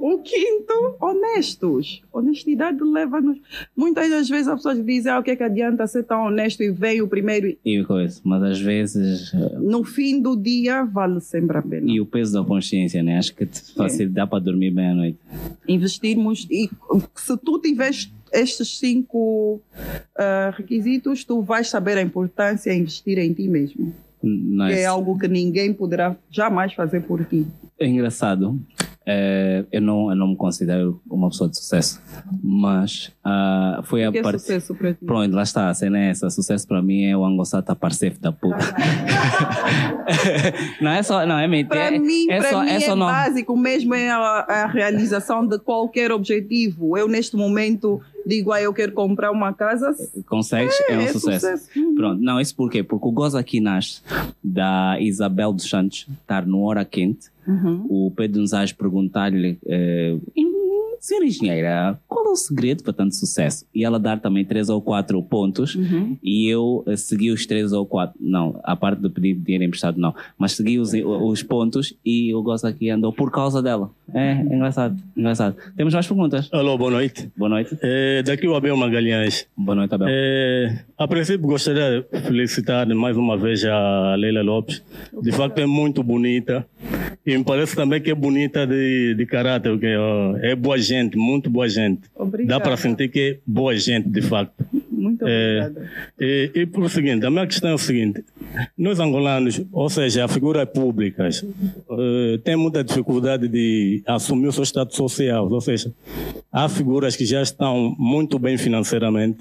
O 0.02 0.20
quinto, 0.20 0.96
honestos. 1.02 2.02
Honestidade 2.14 2.80
leva-nos. 2.84 3.38
Muitas 3.76 4.10
das 4.10 4.30
vezes 4.30 4.48
as 4.48 4.56
pessoas 4.56 4.86
dizem: 4.86 5.12
ah, 5.12 5.20
o 5.20 5.24
que 5.24 5.32
é 5.32 5.36
que 5.36 5.44
adianta 5.44 5.86
ser 5.88 6.04
tão 6.04 6.26
honesto 6.28 6.62
e 6.62 6.72
vem 6.72 7.02
o 7.02 7.08
primeiro. 7.08 7.56
e- 7.66 7.84
coisa. 7.84 8.22
Mas 8.24 8.44
às 8.44 8.60
vezes. 8.62 9.32
No 9.60 9.84
fim 9.84 10.22
do 10.22 10.36
dia, 10.36 10.84
vale 10.84 11.20
sempre 11.20 11.58
a 11.58 11.62
pena. 11.62 11.90
E 11.90 12.00
o 12.00 12.06
peso 12.06 12.34
da 12.34 12.44
consciência, 12.44 13.02
né? 13.04 13.18
Acho 13.18 13.36
que 13.36 13.46
te 13.46 13.74
facilita, 13.74 14.14
dá 14.14 14.28
para 14.28 14.40
dormir 14.40 14.72
bem 14.72 14.90
à 14.90 14.96
noite. 14.96 15.18
investirmos 15.68 16.48
e 16.50 16.70
se 17.16 17.38
tu 17.38 17.60
tiveres 17.60 18.12
estes 18.32 18.78
cinco 18.78 19.62
ah, 20.18 20.54
requisitos, 20.56 21.24
tu 21.24 21.42
vais 21.42 21.68
saber 21.68 21.98
a 21.98 22.02
importância 22.02 22.72
de 22.74 22.80
investir 22.80 23.18
em 23.18 23.34
ti 23.34 23.48
mesmo. 23.48 23.94
Nice. 24.22 24.76
Que 24.76 24.80
é 24.82 24.86
algo 24.86 25.18
que 25.18 25.28
ninguém 25.28 25.74
poderá 25.74 26.16
jamais 26.30 26.74
fazer 26.74 27.02
por 27.02 27.24
ti. 27.26 27.46
É 27.80 27.88
engraçado. 27.88 28.60
É, 29.06 29.66
eu, 29.72 29.82
não, 29.82 30.10
eu 30.10 30.16
não 30.16 30.28
me 30.28 30.36
considero 30.36 31.02
uma 31.10 31.30
pessoa 31.30 31.50
de 31.50 31.58
sucesso, 31.58 32.02
mas 32.44 33.12
ah, 33.32 33.82
foi 33.84 34.04
a 34.04 34.12
que 34.12 34.18
é 34.18 34.24
parte. 34.24 34.40
sucesso 34.40 34.74
para 34.74 34.94
ti? 34.94 35.06
Pronto, 35.06 35.36
lá 35.36 35.44
está, 35.44 35.70
a 35.70 35.74
cena 35.74 36.00
é 36.00 36.10
essa. 36.10 36.30
Sucesso 36.32 36.68
para 36.68 36.82
mim 36.82 37.04
é 37.04 37.16
o 37.16 37.24
Angosata 37.24 37.76
Parcef 37.76 38.20
da 38.20 38.32
puta. 38.32 38.58
não 40.82 40.90
é 40.90 41.04
só, 41.04 41.28
não 41.28 41.38
é 41.38 41.48
mentira. 41.48 41.76
Para 41.76 41.96
é, 41.96 42.00
mim, 42.00 42.26
é 42.28 42.40
para 42.40 42.50
só, 42.50 42.64
mim 42.64 42.70
é 42.70 42.76
é, 42.76 42.80
só 42.80 42.96
não. 42.96 43.06
básico 43.06 43.56
mesmo 43.56 43.94
é 43.94 44.10
a, 44.10 44.18
a 44.18 44.66
realização 44.66 45.46
de 45.46 45.60
qualquer 45.60 46.12
objetivo. 46.12 46.98
Eu, 46.98 47.08
neste 47.08 47.36
momento, 47.36 48.02
digo, 48.26 48.52
ah, 48.52 48.62
eu 48.62 48.74
quero 48.74 48.94
comprar 48.94 49.32
uma 49.32 49.54
casa. 49.54 49.96
Consegues, 50.26 50.74
é, 50.90 50.98
um 50.98 51.08
sucesso. 51.10 51.70
Uhum. 51.76 51.96
Pronto, 51.96 52.24
não, 52.24 52.42
isso 52.42 52.56
por 52.56 52.72
quê? 52.72 52.82
Porque 52.82 53.08
o 53.08 53.12
Goza 53.12 53.40
aqui 53.40 53.60
nasce 53.60 54.02
da 54.44 54.98
Isabel 55.00 55.54
dos 55.54 55.70
Santos, 55.70 56.08
estar 56.22 56.48
no 56.48 56.64
Hora 56.64 56.84
Quente. 56.84 57.28
Uhum. 57.48 57.86
O 57.90 58.12
Pedro 58.16 58.42
Nzás 58.42 58.72
perguntar-lhe, 58.72 59.58
eh, 59.68 60.16
senhora 61.00 61.26
engenheira, 61.26 62.00
qual 62.08 62.26
é 62.28 62.30
o 62.30 62.36
segredo 62.36 62.84
para 62.84 62.94
tanto 62.94 63.16
sucesso? 63.16 63.66
E 63.74 63.84
ela 63.84 64.00
dar 64.00 64.20
também 64.20 64.44
três 64.46 64.70
ou 64.70 64.82
quatro 64.82 65.22
pontos 65.24 65.76
Uhum. 65.76 66.18
e 66.24 66.48
eu 66.48 66.84
eh, 66.88 66.96
segui 66.98 67.32
os 67.32 67.46
três 67.46 67.72
ou 67.72 67.86
quatro, 67.86 68.18
não, 68.20 68.60
a 68.64 68.76
parte 68.76 69.02
de 69.02 69.10
pedir 69.10 69.36
dinheiro 69.36 69.64
emprestado 69.64 70.00
não, 70.00 70.14
mas 70.38 70.54
segui 70.54 70.80
os, 70.80 70.92
os 70.94 71.44
pontos 71.44 71.94
e 72.06 72.34
o 72.34 72.42
Goza 72.44 72.70
aqui 72.70 72.90
andou 72.90 73.12
por 73.14 73.32
causa 73.32 73.62
dela. 73.62 73.90
É, 74.14 74.32
é 74.32 74.42
engraçado, 74.42 74.98
engraçado. 75.16 75.56
Temos 75.78 75.94
mais 75.94 76.08
perguntas? 76.08 76.50
Alô, 76.52 76.78
boa 76.78 76.90
noite. 76.92 77.32
Boa 77.38 77.50
noite. 77.50 77.78
É, 77.82 78.24
daqui 78.24 78.48
o 78.48 78.56
Abel 78.56 78.76
Magalhães. 78.76 79.48
Boa 79.56 79.76
noite, 79.76 79.94
Abel. 79.94 80.08
É, 80.10 80.84
a 80.98 81.08
princípio, 81.08 81.48
gostaria 81.48 82.02
de 82.12 82.22
felicitar 82.22 82.88
mais 82.96 83.16
uma 83.16 83.38
vez 83.38 83.64
a 83.66 84.16
Leila 84.16 84.42
Lopes. 84.42 84.82
De 85.22 85.32
facto, 85.32 85.60
é 85.60 85.66
muito 85.68 86.02
bonita. 86.02 86.66
E 87.24 87.38
me 87.38 87.44
parece 87.44 87.76
também 87.76 88.02
que 88.02 88.10
é 88.10 88.16
bonita 88.16 88.66
de, 88.66 89.14
de 89.16 89.26
caráter. 89.28 89.78
Que, 89.80 89.96
ó, 89.96 90.38
é 90.38 90.56
boa 90.56 90.80
gente, 90.90 91.18
muito 91.18 91.50
boa 91.50 91.70
gente. 91.70 92.02
Obrigada. 92.16 92.60
Dá 92.60 92.64
para 92.64 92.78
sentir 92.78 93.10
que 93.10 93.20
é 93.20 93.40
boa 93.46 93.76
gente, 93.76 94.10
de 94.10 94.22
facto. 94.22 94.66
Muito 95.00 95.26
É, 95.26 95.62
obrigada. 95.68 95.92
E, 96.20 96.52
e 96.56 96.66
por 96.66 96.90
seguinte, 96.90 97.26
a 97.26 97.30
minha 97.30 97.48
questão 97.48 97.70
é 97.70 97.74
o 97.74 97.78
seguinte: 97.78 98.24
nós 98.78 99.00
angolanos, 99.00 99.62
ou 99.72 99.90
seja, 99.90 100.28
figuras 100.28 100.68
públicas, 100.70 101.46
eh, 101.92 102.40
têm 102.44 102.56
muita 102.56 102.84
dificuldade 102.84 103.48
de 103.48 104.04
assumir 104.06 104.48
o 104.48 104.52
seu 104.52 104.64
status 104.64 104.96
social. 104.98 105.50
Ou 105.50 105.62
seja, 105.62 105.92
há 106.52 106.68
figuras 106.68 107.16
que 107.16 107.26
já 107.26 107.42
estão 107.42 107.96
muito 107.98 108.38
bem 108.38 108.58
financeiramente 108.58 109.40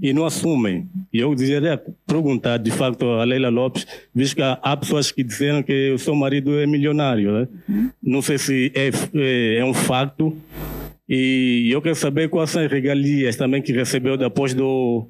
e 0.00 0.12
não 0.12 0.24
assumem. 0.24 0.88
E 1.12 1.18
eu 1.18 1.34
desejaria 1.34 1.80
perguntar, 2.06 2.56
de 2.58 2.70
facto, 2.70 3.04
a 3.06 3.24
Leila 3.24 3.50
Lopes, 3.50 3.86
visto 4.14 4.36
que 4.36 4.42
há 4.42 4.76
pessoas 4.76 5.12
que 5.12 5.22
disseram 5.22 5.62
que 5.62 5.92
o 5.92 5.98
seu 5.98 6.14
marido 6.14 6.58
é 6.58 6.66
milionário. 6.66 7.32
Né? 7.32 7.48
Não 8.02 8.22
sei 8.22 8.38
se 8.38 8.72
é, 8.74 8.90
é, 9.14 9.58
é 9.58 9.64
um 9.64 9.74
facto. 9.74 10.34
E 11.08 11.70
eu 11.72 11.80
quero 11.80 11.94
saber 11.94 12.28
quais 12.28 12.50
são 12.50 12.62
as 12.62 12.70
regalias 12.70 13.34
também 13.34 13.62
que 13.62 13.72
recebeu 13.72 14.16
depois 14.16 14.52
do 14.52 15.08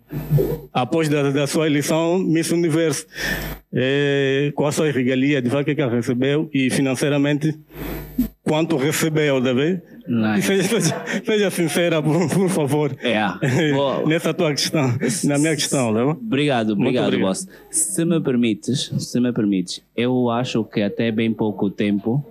após 0.72 1.08
da, 1.08 1.30
da 1.30 1.46
sua 1.46 1.66
eleição 1.66 2.18
Miss 2.18 2.52
Universo. 2.52 3.04
É, 3.72 4.52
quais 4.54 4.76
são 4.76 4.86
as 4.86 4.94
regalias 4.94 5.42
de 5.42 5.74
que 5.74 5.80
ela 5.80 5.92
recebeu 5.92 6.48
e 6.54 6.70
financeiramente 6.70 7.52
quanto 8.44 8.76
recebeu, 8.76 9.42
tá 9.42 9.52
bem? 9.52 9.82
Nice. 10.08 10.46
Seja, 11.24 11.50
sincera, 11.50 12.02
por, 12.02 12.28
por 12.30 12.48
favor. 12.48 12.96
É. 13.02 13.18
Nessa 14.08 14.32
tua 14.32 14.50
questão, 14.50 14.94
na 15.24 15.38
minha 15.38 15.54
questão, 15.54 15.92
tá 15.92 16.04
bom? 16.04 16.10
Obrigado, 16.12 16.72
obrigado, 16.72 17.08
obrigado, 17.08 17.28
boss. 17.28 17.46
Se 17.70 18.04
me 18.04 18.18
permites, 18.20 18.90
se 18.98 19.20
me 19.20 19.32
permites, 19.32 19.82
eu 19.94 20.30
acho 20.30 20.64
que 20.64 20.80
até 20.80 21.12
bem 21.12 21.32
pouco 21.32 21.68
tempo, 21.68 22.24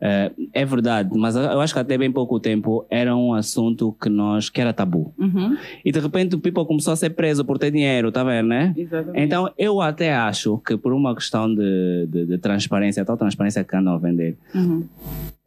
é, 0.00 0.30
é 0.54 0.64
verdade, 0.64 1.10
mas 1.12 1.36
eu 1.36 1.60
acho 1.60 1.74
que 1.74 1.80
até 1.80 1.98
bem 1.98 2.10
pouco 2.10 2.40
tempo 2.40 2.86
era 2.88 3.14
um 3.14 3.34
assunto 3.34 3.94
que 4.00 4.08
nós, 4.08 4.48
que 4.48 4.60
era 4.60 4.72
tabu. 4.72 5.12
Uhum. 5.18 5.56
E 5.84 5.92
de 5.92 6.00
repente 6.00 6.36
o 6.36 6.38
people 6.38 6.64
começou 6.64 6.92
a 6.92 6.96
ser 6.96 7.10
preso 7.10 7.44
por 7.44 7.58
ter 7.58 7.70
dinheiro, 7.70 8.10
tá 8.10 8.24
vendo, 8.24 8.48
né? 8.48 8.72
Exatamente. 8.76 9.20
Então 9.22 9.50
eu 9.58 9.80
até 9.80 10.14
acho 10.14 10.58
que 10.58 10.76
por 10.76 10.92
uma 10.92 11.14
questão 11.14 11.52
de, 11.52 12.06
de, 12.08 12.26
de 12.26 12.38
transparência, 12.38 13.04
tal 13.04 13.16
transparência 13.16 13.62
que 13.62 13.76
andam 13.76 13.94
a 13.94 13.98
vender, 13.98 14.36
uhum. 14.54 14.84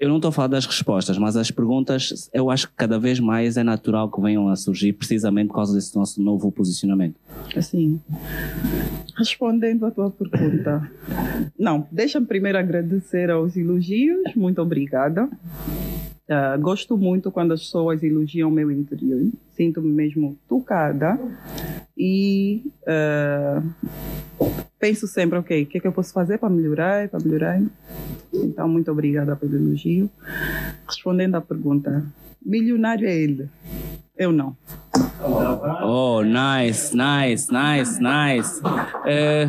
Eu 0.04 0.10
não 0.10 0.18
estou 0.18 0.28
a 0.28 0.32
falar 0.34 0.50
das 0.50 0.66
respostas, 0.66 1.18
mas 1.18 1.38
as 1.38 1.50
perguntas, 1.50 2.30
eu 2.34 2.52
acho 2.52 2.68
que 2.68 2.74
cada 2.76 3.00
vez 3.00 3.22
mais 3.22 3.56
é 3.56 3.64
natural 3.64 4.12
que 4.12 4.20
venham 4.22 4.50
a 4.50 4.56
surgir 4.58 4.92
precisamente 4.92 5.48
por 5.48 5.56
causa 5.56 5.74
desse 5.74 5.96
nosso 5.96 6.22
novo 6.22 6.52
posicionamento. 6.52 7.16
Assim, 7.56 8.02
respondendo 9.18 9.86
à 9.86 9.92
tua 9.92 10.12
pergunta, 10.12 10.92
não, 11.58 11.88
deixa-me 11.90 12.26
primeiro 12.26 12.58
agradecer 12.58 13.32
aos 13.32 13.56
elogios, 13.56 14.36
muito 14.36 14.62
obrigada. 14.62 15.30
Uh, 16.34 16.60
gosto 16.60 16.98
muito 16.98 17.32
quando 17.32 17.52
as 17.52 17.60
pessoas 17.60 18.02
elogiam 18.02 18.50
o 18.50 18.52
meu 18.52 18.72
interior, 18.72 19.22
sinto-me 19.52 19.92
mesmo 19.92 20.36
tocada 20.50 21.20
e 21.96 22.64
uh, 22.88 23.62
penso 24.80 25.08
sempre, 25.08 25.38
ok, 25.38 25.62
o 25.62 25.66
que 25.68 25.78
é 25.78 25.82
que 25.82 25.88
eu 25.88 25.92
posso 25.92 26.12
fazer 26.12 26.40
para 26.40 26.50
melhorar, 26.50 27.08
para 27.08 27.20
melhorar. 27.20 27.62
Então, 28.34 28.68
muito 28.68 28.90
obrigada 28.92 29.36
pelo 29.36 29.56
elogio. 29.56 30.10
Respondendo 30.88 31.36
à 31.36 31.42
pergunta, 31.42 32.04
milionário 32.44 33.08
é 33.08 33.16
ele, 33.16 33.48
eu 34.18 34.32
não. 34.32 34.58
Oh, 35.84 36.24
nice, 36.24 36.96
nice, 36.96 37.48
nice, 37.52 38.02
nice. 38.02 38.60
É, 39.06 39.46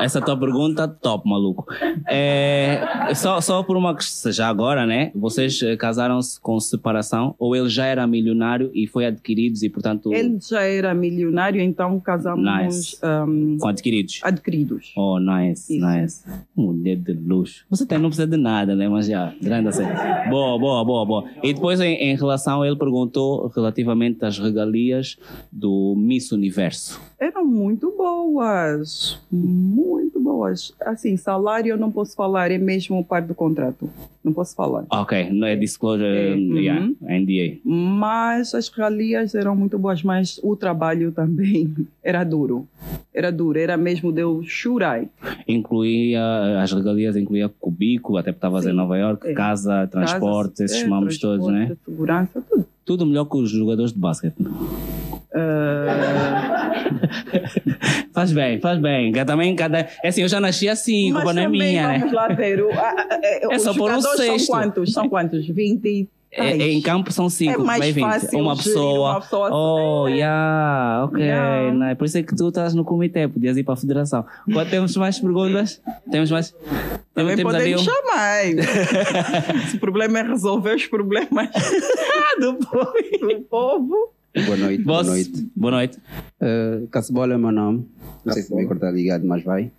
essa 0.00 0.20
tua 0.20 0.36
pergunta, 0.38 0.86
top, 0.88 1.28
maluco. 1.28 1.66
É, 2.08 2.80
só, 3.14 3.40
só 3.40 3.62
por 3.62 3.76
uma 3.76 3.94
questão, 3.94 4.32
já 4.32 4.48
agora, 4.48 4.86
né? 4.86 5.10
Vocês 5.14 5.62
eh, 5.62 5.76
casaram-se 5.76 6.40
com 6.40 6.58
separação 6.60 7.34
ou 7.38 7.54
ele 7.54 7.68
já 7.68 7.86
era 7.86 8.06
milionário 8.06 8.70
e 8.74 8.86
foi 8.86 9.06
adquirido 9.06 9.58
e, 9.62 9.68
portanto. 9.68 10.12
Ele 10.12 10.38
já 10.40 10.62
era 10.62 10.94
milionário, 10.94 11.60
então 11.60 11.98
casamos 12.00 12.44
nice. 12.44 12.98
um, 13.04 13.56
com 13.58 13.68
adquiridos. 13.68 14.20
Adquiridos. 14.22 14.92
Oh, 14.96 15.18
nice, 15.18 15.76
Isso. 15.76 15.86
nice. 15.86 16.24
Mulher 16.56 16.96
de 16.96 17.12
luxo. 17.12 17.64
Você 17.70 17.86
tem, 17.86 17.98
não 17.98 18.08
precisa 18.08 18.26
de 18.26 18.36
nada, 18.36 18.74
né? 18.74 18.88
Mas 18.88 19.06
já, 19.06 19.34
grande 19.40 19.68
assim. 19.68 19.84
Boa, 20.28 20.58
boa, 20.58 20.84
boa, 20.84 21.04
boa. 21.04 21.24
E 21.42 21.52
depois, 21.52 21.80
em, 21.80 21.94
em 21.94 22.16
relação, 22.16 22.64
ele 22.64 22.76
perguntou 22.76 23.48
relativamente 23.54 24.24
às 24.24 24.38
regalias 24.38 25.16
do 25.50 25.94
Miss 25.96 26.32
Universo. 26.32 27.00
Eram 27.20 27.44
muito 27.44 27.90
boas. 27.96 29.20
Muito 29.30 30.20
boas. 30.20 30.72
Assim, 30.80 31.16
salário 31.16 31.70
eu 31.70 31.76
não 31.76 31.90
posso 31.90 32.14
falar, 32.14 32.52
é 32.52 32.58
mesmo 32.58 33.04
parte 33.04 33.26
do 33.26 33.34
contrato. 33.34 33.90
Não 34.28 34.34
posso 34.34 34.54
falar. 34.54 34.84
Ok, 34.90 35.30
não 35.30 35.46
é 35.46 35.56
disclosure, 35.56 36.04
é, 36.04 36.34
yeah, 36.34 36.84
uhum. 36.84 36.94
NDA. 37.00 37.56
Mas 37.64 38.54
as 38.54 38.68
regalias 38.68 39.34
eram 39.34 39.56
muito 39.56 39.78
boas, 39.78 40.02
mas 40.02 40.38
o 40.42 40.54
trabalho 40.54 41.10
também 41.16 41.74
era 42.04 42.22
duro. 42.24 42.68
Era 43.14 43.32
duro, 43.32 43.58
era 43.58 43.78
mesmo 43.78 44.12
de 44.12 44.20
eu 44.20 44.42
chorar. 44.44 45.02
Incluía, 45.48 46.60
as 46.62 46.70
regalias 46.70 47.16
incluía 47.16 47.48
cubículo, 47.48 48.18
até 48.18 48.32
porque 48.32 48.46
estavas 48.46 48.66
em 48.66 48.74
Nova 48.74 48.98
York, 48.98 49.28
é. 49.28 49.32
casa, 49.32 49.86
transporte, 49.86 50.58
casa, 50.58 50.64
esses 50.64 50.82
é, 50.82 50.86
mamos 50.86 51.18
todos, 51.18 51.46
né? 51.46 51.74
Segurança, 51.86 52.42
tudo. 52.46 52.66
Tudo 52.84 53.06
melhor 53.06 53.24
que 53.24 53.36
os 53.38 53.50
jogadores 53.50 53.92
de 53.92 53.98
basquete. 53.98 54.34
Uh... 54.40 55.38
faz 58.12 58.32
bem, 58.32 58.58
faz 58.60 58.78
bem. 58.78 59.12
Também, 59.12 59.54
cada... 59.54 59.86
É 60.02 60.08
assim, 60.08 60.22
eu 60.22 60.28
já 60.28 60.40
nasci 60.40 60.68
assim, 60.68 61.12
culpa 61.12 61.32
não 61.32 61.42
é 61.42 61.48
minha, 61.48 61.86
né? 61.86 62.10
Lá 62.12 62.26
a, 62.26 62.32
é 63.52 63.58
só 63.58 63.74
por 63.74 63.90
um 63.92 64.00
sexto. 64.24 64.46
São 64.46 64.56
quantos? 64.56 64.92
São 64.92 65.08
quantos? 65.08 65.46
20 65.46 66.08
é, 66.30 66.54
em 66.56 66.82
campo 66.82 67.10
são 67.10 67.30
cinco, 67.30 67.62
é 67.62 67.64
mais 67.64 67.78
vai 67.80 67.92
20. 67.92 68.02
Fácil 68.04 68.38
uma 68.38 68.56
pessoa. 68.56 69.10
Uma 69.10 69.20
pessoa 69.20 69.50
oh, 69.50 70.04
assim, 70.04 70.16
yeah, 70.16 71.04
ok. 71.04 71.24
Yeah. 71.24 71.72
Né? 71.72 71.94
Por 71.94 72.04
isso 72.04 72.18
é 72.18 72.22
que 72.22 72.36
tu 72.36 72.48
estás 72.48 72.74
no 72.74 72.84
comitê, 72.84 73.26
podias 73.26 73.56
ir 73.56 73.64
para 73.64 73.74
a 73.74 73.76
federação. 73.76 74.26
Quando 74.52 74.68
temos 74.68 74.94
mais 74.96 75.18
perguntas? 75.18 75.80
Temos 76.10 76.30
mais. 76.30 76.54
Também 77.14 77.34
temos 77.34 77.52
podem 77.52 77.74
um... 77.74 77.78
chamar. 77.78 78.42
Se 79.70 79.76
o 79.76 79.80
problema 79.80 80.18
é 80.18 80.22
resolver 80.22 80.74
os 80.74 80.86
problemas 80.86 81.48
do 82.40 82.54
povo. 83.48 84.12
Boa 84.34 84.56
noite, 84.56 84.84
boa 84.84 85.02
noite. 85.02 85.50
Boa 85.56 85.70
noite. 85.70 85.98
Uh, 86.40 86.86
Caçebola 86.88 87.34
é 87.34 87.38
meu 87.38 87.50
nome. 87.50 87.88
Não 88.24 88.32
sei 88.32 88.42
se 88.42 88.54
vai 88.54 88.66
cortar 88.66 88.90
ligado, 88.90 89.26
mas 89.26 89.42
vai. 89.42 89.72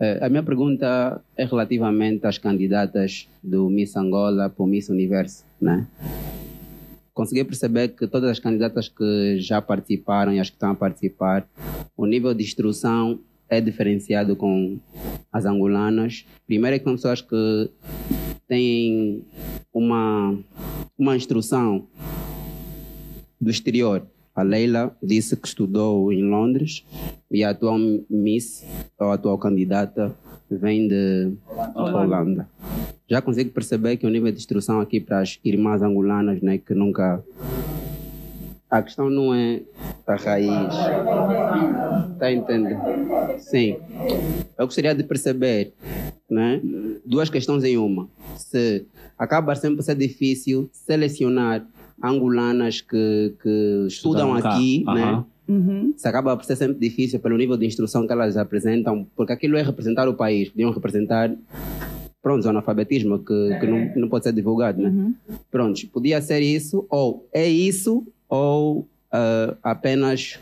Uh, 0.00 0.24
a 0.24 0.28
minha 0.28 0.42
pergunta 0.42 1.22
é 1.36 1.44
relativamente 1.44 2.26
às 2.26 2.36
candidatas 2.36 3.28
do 3.42 3.70
Miss 3.70 3.96
Angola 3.96 4.50
para 4.50 4.62
o 4.62 4.66
Miss 4.66 4.88
Universo, 4.88 5.44
né? 5.60 5.86
Consegui 7.14 7.44
perceber 7.44 7.88
que 7.88 8.08
todas 8.08 8.30
as 8.30 8.40
candidatas 8.40 8.88
que 8.88 9.38
já 9.38 9.62
participaram 9.62 10.32
e 10.32 10.40
as 10.40 10.50
que 10.50 10.56
estão 10.56 10.70
a 10.70 10.74
participar, 10.74 11.46
o 11.96 12.04
nível 12.04 12.34
de 12.34 12.42
instrução 12.42 13.20
é 13.48 13.60
diferenciado 13.60 14.34
com 14.34 14.78
as 15.32 15.44
angolanas. 15.44 16.26
Primeiro 16.46 16.76
é 16.76 16.78
que 16.78 16.84
são 16.84 16.94
pessoas 16.94 17.20
que 17.20 17.70
têm 18.48 19.24
uma, 19.72 20.36
uma 20.98 21.16
instrução 21.16 21.86
do 23.42 23.50
exterior. 23.50 24.06
A 24.34 24.42
Leila 24.42 24.96
disse 25.02 25.36
que 25.36 25.46
estudou 25.46 26.10
em 26.12 26.22
Londres 26.22 26.86
e 27.30 27.44
a 27.44 27.50
atual 27.50 27.76
Miss, 28.08 28.64
ou 28.98 29.08
a 29.08 29.14
atual 29.14 29.36
candidata, 29.36 30.14
vem 30.48 30.88
de 30.88 31.32
Holanda. 31.74 31.98
Holanda. 31.98 32.48
Já 33.08 33.20
consigo 33.20 33.50
perceber 33.50 33.96
que 33.98 34.06
o 34.06 34.10
nível 34.10 34.30
de 34.30 34.38
instrução 34.38 34.80
aqui 34.80 35.00
para 35.00 35.20
as 35.20 35.38
irmãs 35.44 35.82
angolanas, 35.82 36.40
né, 36.40 36.56
que 36.56 36.72
nunca. 36.72 37.22
A 38.70 38.82
questão 38.82 39.10
não 39.10 39.34
é 39.34 39.60
a 40.06 40.14
raiz. 40.14 40.74
Está 42.14 42.32
entendendo? 42.32 42.80
Sim. 43.38 43.76
Eu 44.56 44.64
gostaria 44.64 44.94
de 44.94 45.02
perceber 45.02 45.74
né, 46.30 46.58
duas 47.04 47.28
questões 47.28 47.64
em 47.64 47.76
uma. 47.76 48.08
Se 48.36 48.86
acaba 49.18 49.54
sempre 49.54 49.80
a 49.80 49.82
ser 49.82 49.94
difícil 49.94 50.70
selecionar 50.72 51.66
angolanas 52.02 52.80
que, 52.80 53.34
que 53.42 53.84
estudam 53.86 54.34
aqui, 54.34 54.84
uhum. 54.86 54.94
né? 54.94 55.24
Uhum. 55.48 55.92
Isso 55.96 56.08
acaba 56.08 56.36
por 56.36 56.44
ser 56.44 56.56
sempre 56.56 56.78
difícil 56.78 57.20
pelo 57.20 57.36
nível 57.36 57.56
de 57.56 57.66
instrução 57.66 58.06
que 58.06 58.12
elas 58.12 58.36
apresentam, 58.36 59.06
porque 59.16 59.32
aquilo 59.32 59.56
é 59.56 59.62
representar 59.62 60.08
o 60.08 60.14
país, 60.14 60.48
podiam 60.48 60.70
representar 60.70 61.34
pronto, 62.22 62.46
o 62.46 62.48
analfabetismo 62.48 63.18
que, 63.18 63.58
que 63.58 63.66
não, 63.66 63.92
não 63.96 64.08
pode 64.08 64.24
ser 64.24 64.32
divulgado, 64.32 64.80
né? 64.80 64.88
Uhum. 64.88 65.14
Pronto, 65.50 65.86
podia 65.88 66.22
ser 66.22 66.40
isso, 66.40 66.86
ou 66.88 67.28
é 67.32 67.46
isso, 67.46 68.06
ou 68.28 68.80
uh, 68.80 69.56
apenas 69.62 70.38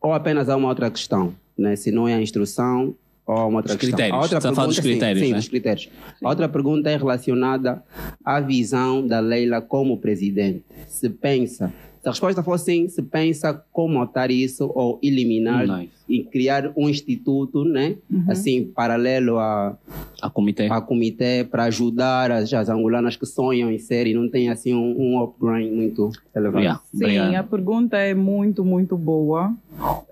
ou 0.00 0.12
apenas 0.12 0.48
há 0.48 0.56
uma 0.56 0.68
outra 0.68 0.90
questão, 0.90 1.34
né? 1.56 1.76
Se 1.76 1.90
não 1.90 2.08
é 2.08 2.14
a 2.14 2.20
instrução, 2.20 2.94
ou 3.26 3.48
uma 3.48 3.58
outra 3.58 3.72
os 3.74 3.78
questão. 3.78 3.96
critérios. 3.96 4.18
A 4.18 4.20
outra 4.22 4.38
Está 4.38 4.48
pergunta, 4.50 4.66
dos 4.68 4.78
critérios, 4.80 5.18
sim, 5.20 5.24
sim 5.26 5.32
né? 5.32 5.38
dos 5.38 5.48
critérios. 5.48 5.88
A 6.22 6.28
outra 6.28 6.48
pergunta 6.48 6.90
é 6.90 6.96
relacionada 6.96 7.82
à 8.24 8.40
visão 8.40 9.06
da 9.06 9.20
Leila 9.20 9.60
como 9.60 9.98
presidente. 9.98 10.62
Se 10.88 11.08
pensa 11.08 11.72
Se 12.02 12.08
a 12.08 12.10
resposta 12.10 12.42
for 12.42 12.58
sim, 12.58 12.86
se 12.88 13.00
pensa 13.02 13.64
como 13.72 13.98
alterar 13.98 14.30
isso 14.30 14.70
ou 14.74 14.98
eliminar 15.02 15.66
Nice. 15.66 15.90
e 16.06 16.22
criar 16.22 16.70
um 16.76 16.86
instituto, 16.86 17.64
né? 17.64 17.96
Uhum. 18.10 18.24
Assim, 18.28 18.64
paralelo 18.66 19.38
a, 19.38 19.74
A 20.20 20.28
comitê. 20.28 20.66
a 20.70 20.82
comitê 20.82 21.44
para 21.50 21.64
ajudar 21.64 22.30
as, 22.30 22.52
as 22.52 22.68
angolanas 22.68 23.16
que 23.16 23.24
sonham 23.24 23.70
em 23.72 23.78
ser 23.78 24.06
e 24.06 24.12
não 24.12 24.28
têm 24.28 24.50
assim 24.50 24.74
um, 24.74 24.94
um 24.98 25.22
upgrade 25.22 25.70
muito 25.70 26.10
elevado. 26.36 26.60
Yeah, 26.62 26.80
Sim, 26.92 27.04
obrigado. 27.04 27.34
a 27.36 27.42
pergunta 27.42 27.96
é 27.96 28.12
muito, 28.14 28.62
muito 28.66 28.98
boa. 28.98 29.54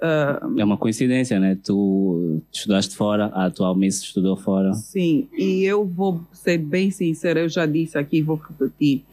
Ah, 0.00 0.40
É 0.56 0.64
uma 0.64 0.76
coincidência, 0.76 1.38
né? 1.38 1.56
Tu 1.62 2.42
estudaste 2.52 2.96
fora, 2.96 3.26
a 3.26 3.46
atual 3.46 3.74
Miss 3.74 4.02
estudou 4.02 4.36
fora. 4.36 4.74
Sim, 4.74 5.28
e 5.36 5.64
eu 5.64 5.86
vou 5.86 6.20
ser 6.32 6.58
bem 6.58 6.90
sincera, 6.90 7.40
eu 7.40 7.48
já 7.48 7.66
disse 7.66 7.96
aqui 7.96 8.18
e 8.18 8.22
vou 8.22 8.36
repetir. 8.36 9.04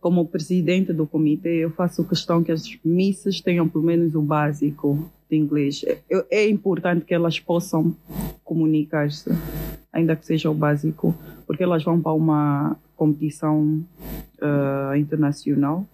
Como 0.00 0.26
presidente 0.26 0.92
do 0.92 1.06
comitê, 1.06 1.64
eu 1.64 1.70
faço 1.70 2.04
questão 2.04 2.42
que 2.42 2.52
as 2.52 2.64
missas 2.84 3.40
tenham 3.40 3.68
pelo 3.68 3.84
menos 3.84 4.14
o 4.14 4.22
básico 4.22 5.10
de 5.30 5.36
inglês. 5.36 5.84
É, 5.84 5.98
é 6.30 6.48
importante 6.48 7.04
que 7.04 7.14
elas 7.14 7.38
possam 7.38 7.94
comunicar-se, 8.44 9.30
ainda 9.92 10.16
que 10.16 10.24
seja 10.24 10.50
o 10.50 10.54
básico, 10.54 11.14
porque 11.46 11.62
elas 11.62 11.82
vão 11.84 12.00
para 12.00 12.12
uma 12.12 12.76
competição 12.96 13.84
ah, 14.40 14.94
internacional. 14.96 15.86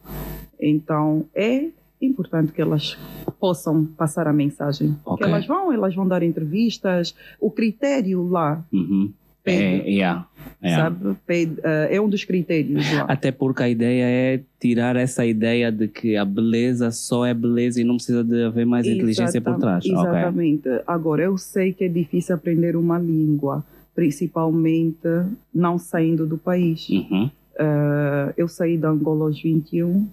Então, 0.61 1.27
é 1.35 1.69
importante 2.05 2.53
que 2.53 2.61
elas 2.63 2.97
possam 3.41 3.85
passar 3.85 4.27
a 4.27 4.33
mensagem. 4.33 4.97
Ok. 5.05 5.25
Que 5.25 5.31
elas 5.33 5.47
vão, 5.47 5.73
elas 5.73 5.95
vão 5.95 6.07
dar 6.07 6.23
entrevistas. 6.23 7.15
O 7.41 7.51
critério 7.51 8.27
lá, 8.29 8.65
Uhum. 8.73 9.13
É, 9.47 9.87
yeah, 9.87 10.27
yeah. 10.65 10.85
sabe, 10.85 11.17
pede- 11.27 11.61
ah, 11.63 11.87
é 11.91 12.01
um 12.01 12.09
dos 12.09 12.25
critérios 12.25 12.91
lá. 12.95 13.03
Até 13.07 13.31
porque 13.31 13.63
a 13.63 13.69
ideia 13.69 14.05
é 14.07 14.41
tirar 14.59 14.97
essa 14.97 15.27
ideia 15.27 15.71
de 15.71 15.87
que 15.87 16.17
a 16.17 16.25
beleza 16.25 16.91
só 16.91 17.27
é 17.27 17.35
beleza 17.35 17.79
e 17.79 17.85
não 17.85 17.97
precisa 17.97 18.25
de 18.25 18.43
haver 18.43 18.65
mais 18.65 18.87
inteligência 18.87 19.43
por 19.43 19.59
trás. 19.59 19.85
Exatamente. 19.85 20.67
Agora, 20.87 21.25
eu 21.25 21.37
sei 21.37 21.75
que 21.75 21.85
é 21.85 21.89
difícil 21.89 22.35
aprender 22.35 22.75
uma 22.75 22.99
língua, 22.99 23.63
principalmente 23.95 25.07
não 25.55 25.79
saindo 25.79 26.27
do 26.27 26.39
país. 26.39 26.89
Uhum. 26.89 27.31
Ah, 27.59 28.33
eu 28.39 28.49
saí 28.49 28.79
da 28.79 28.89
Angola 28.89 29.27
aos 29.27 29.43
21, 29.43 30.09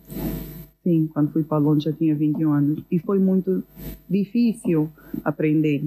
sim, 0.83 1.09
quando 1.13 1.31
fui 1.31 1.43
para 1.43 1.57
Londres 1.57 1.83
já 1.83 1.91
tinha 1.91 2.15
21 2.15 2.51
anos, 2.53 2.79
e 2.91 2.97
foi 2.99 3.19
muito 3.19 3.63
difícil 4.09 4.89
aprender. 5.23 5.83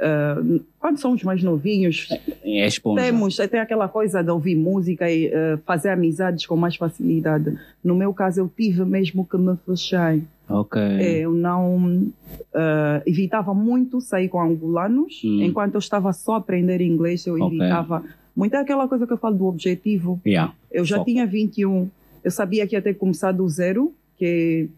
Ah, 0.00 0.36
quando 0.78 0.98
somos 0.98 1.22
mais 1.22 1.42
novinhos, 1.42 2.08
É 2.44 2.66
esponja. 2.66 3.02
temos 3.04 3.38
até 3.38 3.60
aquela 3.60 3.88
coisa 3.88 4.22
de 4.22 4.30
ouvir 4.30 4.56
música 4.56 5.10
e 5.10 5.26
eh, 5.26 5.58
fazer 5.64 5.90
amizades 5.90 6.44
com 6.46 6.56
mais 6.56 6.74
facilidade. 6.76 7.56
No 7.84 7.94
meu 7.94 8.12
caso, 8.12 8.40
eu 8.40 8.48
tive 8.56 8.84
mesmo 8.84 9.24
que 9.24 9.36
me 9.36 9.56
fechar. 9.64 10.18
Ok. 10.48 10.80
Eh, 10.82 11.20
Eu 11.20 11.32
não 11.32 12.08
eh, 12.52 13.02
evitava 13.06 13.54
muito 13.54 14.00
sair 14.00 14.28
com 14.28 14.40
angolanos, 14.42 15.22
Hum. 15.24 15.42
enquanto 15.42 15.74
eu 15.74 15.78
estava 15.78 16.12
só 16.12 16.34
a 16.34 16.38
aprender 16.38 16.80
inglês, 16.80 17.24
eu 17.26 17.34
Ok. 17.40 17.46
evitava. 17.58 18.02
Muito 18.34 18.54
é 18.56 18.58
aquela 18.58 18.88
coisa 18.88 19.06
que 19.06 19.12
eu 19.12 19.18
falo 19.18 19.36
do 19.36 19.46
objetivo. 19.46 20.20
Yeah. 20.26 20.52
Eu 20.70 20.84
já 20.84 20.96
Foco. 20.96 21.10
tinha 21.10 21.26
21, 21.26 21.88
eu 22.24 22.30
sabia 22.30 22.66
que 22.66 22.74
ia 22.74 22.82
ter 22.82 22.94
que 22.94 22.98
começar 22.98 23.30
do 23.30 23.46
zero, 23.48 23.92
que 24.22 24.68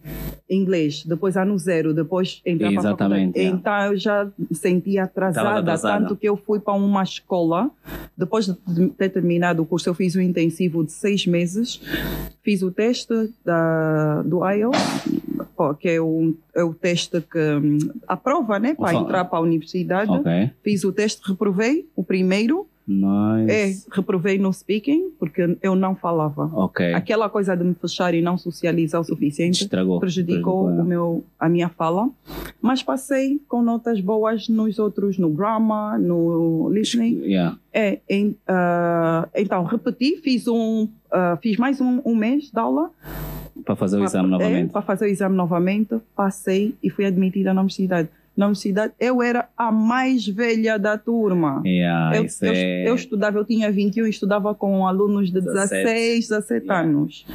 é 0.49 0.55
inglês, 0.55 1.05
depois 1.05 1.37
ano 1.37 1.59
zero, 1.59 1.93
depois 1.93 2.41
entrar 2.47 2.69
para 2.69 2.79
a 2.79 2.81
Exatamente, 2.81 3.39
faculdade. 3.39 3.39
é. 3.39 3.45
Então 3.45 3.93
eu 3.93 3.97
já 3.99 4.27
sentia 4.53 5.05
atrasada, 5.05 5.59
atrasada. 5.59 6.01
tanto 6.01 6.17
que 6.17 6.27
eu 6.27 6.35
fui 6.35 6.61
para 6.61 6.73
uma 6.73 7.03
escola, 7.03 7.71
depois 8.17 8.47
de 8.47 8.89
ter 8.89 9.11
terminado 9.11 9.61
o 9.63 9.67
curso, 9.67 9.87
eu 9.91 9.95
fiz 9.95 10.17
um 10.17 10.21
intensivo 10.23 10.83
de 10.83 10.93
seis 10.93 11.27
meses, 11.27 11.79
fiz 12.43 12.63
o 12.63 12.71
teste 12.71 13.13
da, 13.45 14.23
do 14.23 14.49
IELTS, 14.49 14.79
que 15.79 15.91
é 15.91 16.01
o, 16.01 16.35
é 16.55 16.65
o 16.65 16.73
teste 16.73 17.21
que 17.21 17.39
hum, 17.39 17.79
a 18.09 18.17
prova, 18.17 18.59
né, 18.59 18.75
para 18.75 18.95
entrar 18.95 19.27
para 19.27 19.39
a 19.39 19.43
universidade. 19.43 20.11
Ok. 20.11 20.51
Fiz 20.63 20.85
o 20.85 20.93
teste, 20.93 21.21
reprovei 21.29 21.87
o 21.95 22.03
primeiro, 22.03 22.67
é, 23.49 23.73
reprovei 23.91 24.39
no 24.39 24.53
speaking, 24.53 25.11
porque 25.19 25.57
eu 25.63 25.75
não 25.75 25.95
falava. 25.95 26.51
Ok. 26.53 26.93
Aquela 26.93 27.31
coisa 27.31 27.57
de 27.57 27.65
me 27.65 27.75
fechar 27.75 28.13
e 28.15 28.21
não 28.21 28.37
socializar 28.37 29.01
o 29.01 29.05
suficiente 29.05 29.63
Estragou. 29.63 29.99
prejudicou 30.01 30.65
Prejudicou, 30.65 30.69
o 30.69 30.85
meu, 30.85 31.25
a 31.39 31.49
minha 31.49 31.69
fala, 31.69 32.09
mas 32.61 32.83
passei 32.83 33.41
com 33.49 33.63
notas 33.63 34.01
boas 34.01 34.49
nos 34.49 34.79
outros, 34.79 35.19
no 35.19 35.31
grammar, 35.31 35.99
no 35.99 36.69
listening. 36.71 37.21
Yeah. 37.23 37.59
É, 37.73 38.01
em, 38.09 38.37
ah, 38.47 39.29
então 39.35 39.65
repeti, 39.65 40.21
fiz 40.23 40.47
um, 40.47 40.89
ah, 41.11 41.39
fiz 41.41 41.57
mais 41.57 41.81
um, 41.81 42.01
um 42.05 42.15
mês 42.15 42.51
de 42.51 42.59
aula 42.59 42.91
Para 43.65 43.75
fazer 43.75 43.99
o 43.99 44.05
exame 44.05 44.29
é, 44.29 44.31
novamente. 44.31 44.73
para 44.73 44.83
fazer 44.83 45.07
o 45.07 45.09
exame 45.09 45.35
novamente, 45.37 45.97
passei 46.15 46.75
e 46.83 46.91
fui 46.91 47.07
admitida 47.07 47.55
na 47.55 47.63
universidade. 47.63 48.09
Na 48.37 48.47
universidade 48.47 48.93
eu 48.99 49.23
era 49.23 49.49
a 49.57 49.71
mais 49.71 50.27
velha 50.27 50.79
da 50.79 50.99
turma. 50.99 51.63
Yeah, 51.65 52.17
Eu, 52.17 52.25
eu, 52.25 52.53
é... 52.53 52.89
eu 52.89 52.95
estudava, 52.95 53.39
eu 53.39 53.45
tinha 53.45 53.71
21 53.71 54.07
e 54.07 54.11
estudava 54.11 54.55
com 54.55 54.87
alunos 54.87 55.31
de 55.31 55.41
17. 55.41 55.85
16, 55.85 56.29
17 56.29 56.67
Yeah. 56.67 56.89
anos. 56.89 57.27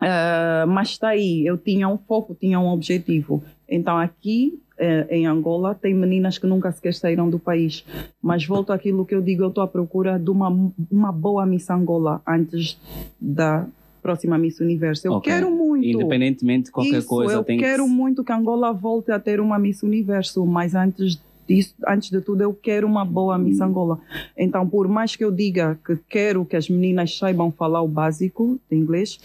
Ah, 0.00 0.64
mas 0.68 0.90
está 0.90 1.08
aí, 1.08 1.46
eu 1.46 1.56
tinha 1.56 1.88
um 1.88 1.96
foco, 1.96 2.34
tinha 2.34 2.60
um 2.60 2.68
objetivo. 2.68 3.42
Então 3.68 3.96
aqui 3.96 4.60
eh, 4.76 5.06
em 5.10 5.26
Angola 5.26 5.74
tem 5.74 5.94
meninas 5.94 6.36
que 6.36 6.46
nunca 6.46 6.70
sequer 6.72 6.92
saíram 6.94 7.30
do 7.30 7.38
país. 7.38 7.84
Mas 8.20 8.44
volto 8.44 8.72
àquilo 8.72 9.06
que 9.06 9.14
eu 9.14 9.22
digo, 9.22 9.42
eu 9.42 9.48
estou 9.48 9.64
à 9.64 9.68
procura 9.68 10.18
de 10.18 10.30
uma, 10.30 10.48
uma 10.90 11.12
boa 11.12 11.46
Miss 11.46 11.70
Angola 11.70 12.20
antes 12.26 12.78
da 13.20 13.66
próxima 14.04 14.36
Miss 14.36 14.60
Universo. 14.60 15.06
Eu 15.08 15.12
Ok. 15.14 15.32
quero 15.32 15.50
muito. 15.50 15.86
Independentemente 15.86 16.66
de 16.66 16.70
qualquer 16.70 16.98
Isso, 16.98 17.08
coisa, 17.08 17.32
eu 17.32 17.44
quero 17.44 17.84
que... 17.84 17.90
muito 17.90 18.22
que 18.22 18.30
Angola 18.32 18.70
volte 18.70 19.10
a 19.10 19.18
ter 19.18 19.40
uma 19.40 19.58
Miss 19.58 19.82
Universo, 19.82 20.44
mas 20.44 20.74
antes 20.74 21.18
disso, 21.48 21.74
antes 21.88 22.10
de 22.10 22.20
tudo, 22.20 22.42
eu 22.42 22.52
quero 22.52 22.86
uma 22.86 23.02
boa 23.04 23.38
Miss 23.38 23.60
Hum. 23.60 23.64
Angola. 23.64 23.98
Então, 24.36 24.68
por 24.68 24.88
mais 24.88 25.16
que 25.16 25.24
eu 25.24 25.30
diga 25.32 25.78
que 25.86 25.96
quero 26.08 26.44
que 26.44 26.54
as 26.54 26.68
meninas 26.68 27.16
saibam 27.16 27.50
falar 27.50 27.80
o 27.80 27.88
básico 27.88 28.60
de 28.70 28.76
inglês, 28.76 29.18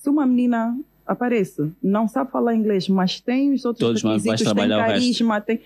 se 0.00 0.08
uma 0.08 0.24
menina 0.24 0.78
aparece, 1.10 1.72
não 1.82 2.06
sabe 2.06 2.30
falar 2.30 2.54
inglês, 2.54 2.88
mas 2.88 3.20
tem 3.20 3.52
os 3.52 3.64
outros 3.64 4.00
Todos 4.00 4.02
requisitos, 4.02 4.52
tem 4.52 4.68
carisma, 4.68 5.40
tem... 5.40 5.60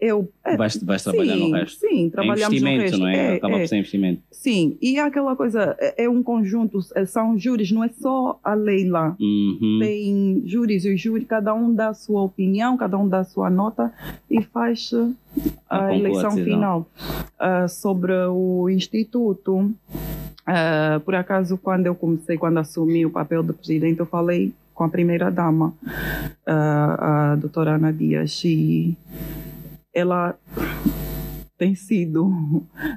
Eu, 0.00 0.28
é, 0.44 0.56
Vais, 0.56 0.76
vais 0.82 1.02
trabalhar 1.04 1.34
sim, 1.34 1.48
no 1.50 1.56
resto. 1.56 1.78
Sim, 1.78 2.06
É 2.06 2.10
trabalhamos 2.10 2.60
no 2.60 2.68
investimento, 2.68 2.82
resto. 2.82 2.98
não 2.98 3.08
é? 3.08 3.16
É, 3.34 3.36
Acaba 3.36 3.56
é. 3.56 3.60
por 3.60 3.68
ser 3.68 3.76
investimento. 3.76 4.22
Sim, 4.32 4.76
e 4.82 4.96
é 4.96 5.00
aquela 5.00 5.36
coisa, 5.36 5.76
é 5.78 6.04
é 6.04 6.08
um 6.08 6.22
conjunto, 6.22 6.80
é- 6.94 7.04
são 7.04 7.38
júris, 7.38 7.70
não 7.70 7.84
é 7.84 7.90
só 8.00 8.40
a 8.42 8.54
Leila 8.54 9.14
Uhum. 9.20 9.78
tem 9.80 10.42
júris 10.46 10.84
e 10.84 10.94
os 10.94 11.00
júris, 11.00 11.26
cada 11.28 11.54
um 11.54 11.72
dá 11.72 11.88
a 11.90 11.94
sua 11.94 12.22
opinião, 12.22 12.76
cada 12.76 12.96
um 12.98 13.08
dá 13.08 13.20
a 13.20 13.24
sua 13.24 13.48
nota 13.50 13.92
e 14.30 14.42
faz 14.42 14.90
uh, 14.92 15.14
A 15.68 15.86
a, 15.86 15.96
eleição 15.96 16.32
final. 16.32 16.88
Uh, 17.38 17.68
sobre 17.68 18.12
o 18.12 18.68
Instituto, 18.70 19.56
uh, 19.58 21.00
por 21.04 21.14
acaso, 21.14 21.56
quando 21.58 21.86
eu 21.86 21.94
comecei, 21.94 22.36
quando 22.36 22.58
assumi 22.58 23.04
o 23.06 23.10
papel 23.10 23.42
de 23.42 23.52
presidente, 23.52 24.00
eu 24.00 24.06
falei 24.06 24.52
com 24.82 24.86
a 24.86 24.88
primeira-dama, 24.88 25.68
uh, 25.68 26.50
a 26.50 27.36
doutora 27.36 27.76
Ana 27.76 27.92
Dias, 27.92 28.42
e 28.44 28.96
ela 29.94 30.34
tem 31.56 31.76
sido 31.76 32.32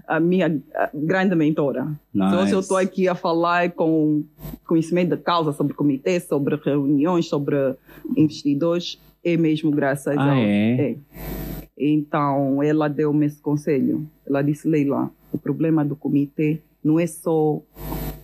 a 0.08 0.20
minha 0.20 0.60
a 0.74 0.90
grande 0.92 1.36
mentora. 1.36 1.88
Então, 2.14 2.40
Nice. 2.40 2.48
se 2.48 2.56
eu 2.56 2.60
estou 2.60 2.78
aqui 2.78 3.08
a 3.08 3.14
falar 3.14 3.70
com 3.74 4.24
conhecimento 4.66 5.16
de 5.16 5.22
causa 5.22 5.52
sobre 5.54 5.76
comitê, 5.76 6.20
sobre 6.20 6.56
reuniões, 6.56 7.28
sobre 7.28 7.76
investidores, 8.18 9.00
é 9.24 9.38
mesmo 9.38 9.70
graças 9.70 10.18
Ah, 10.18 10.32
a 10.32 10.40
é? 10.40 10.96
Então, 11.78 12.64
ela 12.64 12.88
deu-me 12.88 13.28
esse 13.28 13.40
conselho. 13.40 14.08
Ela 14.26 14.42
disse, 14.42 14.68
Leila, 14.68 15.12
o 15.32 15.38
problema 15.38 15.86
do 15.86 15.96
comitê 15.96 16.62
não 16.84 17.00
é 17.00 17.06
só 17.06 17.62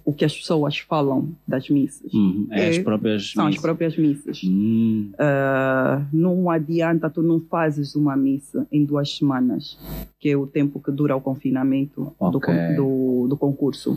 o 0.03 0.13
que 0.13 0.25
as 0.25 0.35
pessoas 0.35 0.77
falam 0.79 1.29
das 1.47 1.69
missas. 1.69 2.11
Uhum. 2.13 2.47
É, 2.51 2.65
É, 2.65 2.69
as 2.69 2.77
próprias... 2.79 3.31
São 3.31 3.43
as 3.45 3.49
missas. 3.51 3.61
próprias 3.61 3.97
missas. 3.97 4.41
Hum. 4.43 5.11
Ah, 5.17 6.03
não 6.11 6.49
adianta, 6.49 7.09
tu 7.09 7.21
não 7.21 7.39
fazes 7.39 7.95
uma 7.95 8.15
missa 8.15 8.65
em 8.71 8.83
duas 8.85 9.15
semanas, 9.15 9.77
que 10.19 10.29
é 10.29 10.35
o 10.37 10.47
tempo 10.47 10.79
que 10.79 10.91
dura 10.91 11.15
o 11.15 11.21
confinamento 11.21 12.13
do, 12.19 12.37
Ok. 12.37 12.41
con- 12.53 12.75
do, 12.75 13.27
do 13.29 13.37
concurso. 13.37 13.95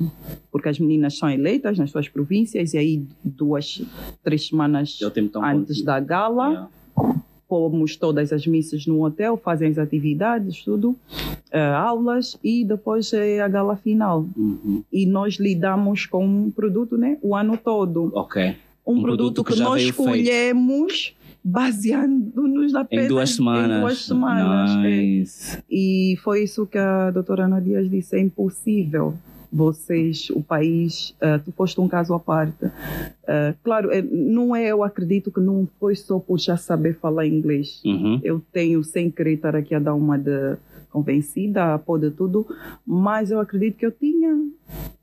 Porque 0.53 0.69
as 0.69 0.79
meninas 0.79 1.17
são 1.19 1.29
eleitas 1.31 1.79
nas 1.79 1.91
suas 1.91 2.09
províncias 2.09 2.75
e 2.75 2.79
aí 2.79 3.07
duas, 3.25 3.83
três 4.23 4.47
semanas 4.47 4.99
É 5.03 5.41
antes 5.51 5.83
da 5.83 5.99
gala, 6.01 6.69
Yeah. 6.97 7.21
Pomos 7.55 7.95
todas 7.95 8.33
as 8.33 8.45
missas 8.49 8.85
no 8.85 9.05
hotel, 9.05 9.37
fazem 9.37 9.69
as 9.71 9.79
atividades, 9.79 10.65
tudo, 10.65 10.97
ah, 11.53 11.79
aulas 11.79 12.37
e 12.43 12.65
depois 12.65 13.13
é 13.13 13.41
a 13.41 13.47
gala 13.47 13.77
final. 13.77 14.27
Uhum. 14.37 14.83
E 14.93 15.07
nós 15.07 15.35
lidamos 15.35 16.05
com 16.05 16.27
um 16.27 16.51
produto 16.51 16.99
né, 16.99 17.17
o 17.23 17.37
ano 17.37 17.57
todo 17.57 18.11
Ok. 18.13 18.57
um, 18.85 18.95
Um 18.95 19.03
produto, 19.03 19.35
produto 19.35 19.45
que 19.45 19.55
que, 19.55 19.61
nós 19.61 19.83
escolhemos 19.83 21.15
baseando-nos 21.45 22.75
apenas 22.75 23.05
Em 23.05 23.09
duas 23.09 23.31
semanas. 23.31 23.77
Em 23.77 23.81
duas 23.81 23.99
semanas. 23.99 24.71
é. 24.73 24.89
Nice. 24.89 25.63
E 25.71 26.19
foi 26.25 26.43
isso 26.43 26.67
que 26.67 26.79
a 26.79 27.13
doutora 27.13 27.45
Ana 27.45 27.61
Dias 27.61 27.89
disse: 27.89 28.17
é 28.17 28.21
impossível 28.21 29.15
vocês, 29.55 30.31
o 30.31 30.43
país, 30.43 31.15
uh, 31.23 31.39
tu 31.45 31.53
foste 31.53 31.81
um 31.81 31.87
caso 31.87 32.13
à 32.13 32.19
parte. 32.19 32.65
Uh, 32.65 33.55
claro, 33.63 33.93
é, 33.93 34.03
não 34.03 34.55
é, 34.55 34.67
eu 34.67 34.83
acredito 34.83 35.31
que 35.31 35.41
não 35.41 35.69
foi 35.79 35.95
só 35.95 36.19
por 36.19 36.39
já 36.41 36.57
saber 36.57 36.99
falar 36.99 37.27
inglês. 37.27 37.81
Uhum. 37.85 38.21
Eu 38.25 38.43
tenho, 38.53 38.83
sem 38.83 39.11
querer 39.11 39.35
estar 39.35 39.55
aqui 39.55 39.75
a 39.75 39.79
dar 39.79 39.95
uma 39.95 40.19
de 40.19 40.57
convencida, 40.91 41.79
pode 41.79 42.11
tudo, 42.11 42.47
mas 42.87 43.31
eu 43.31 43.39
acredito 43.41 43.77
que 43.77 43.87
eu 43.87 43.93
tinha 43.93 44.37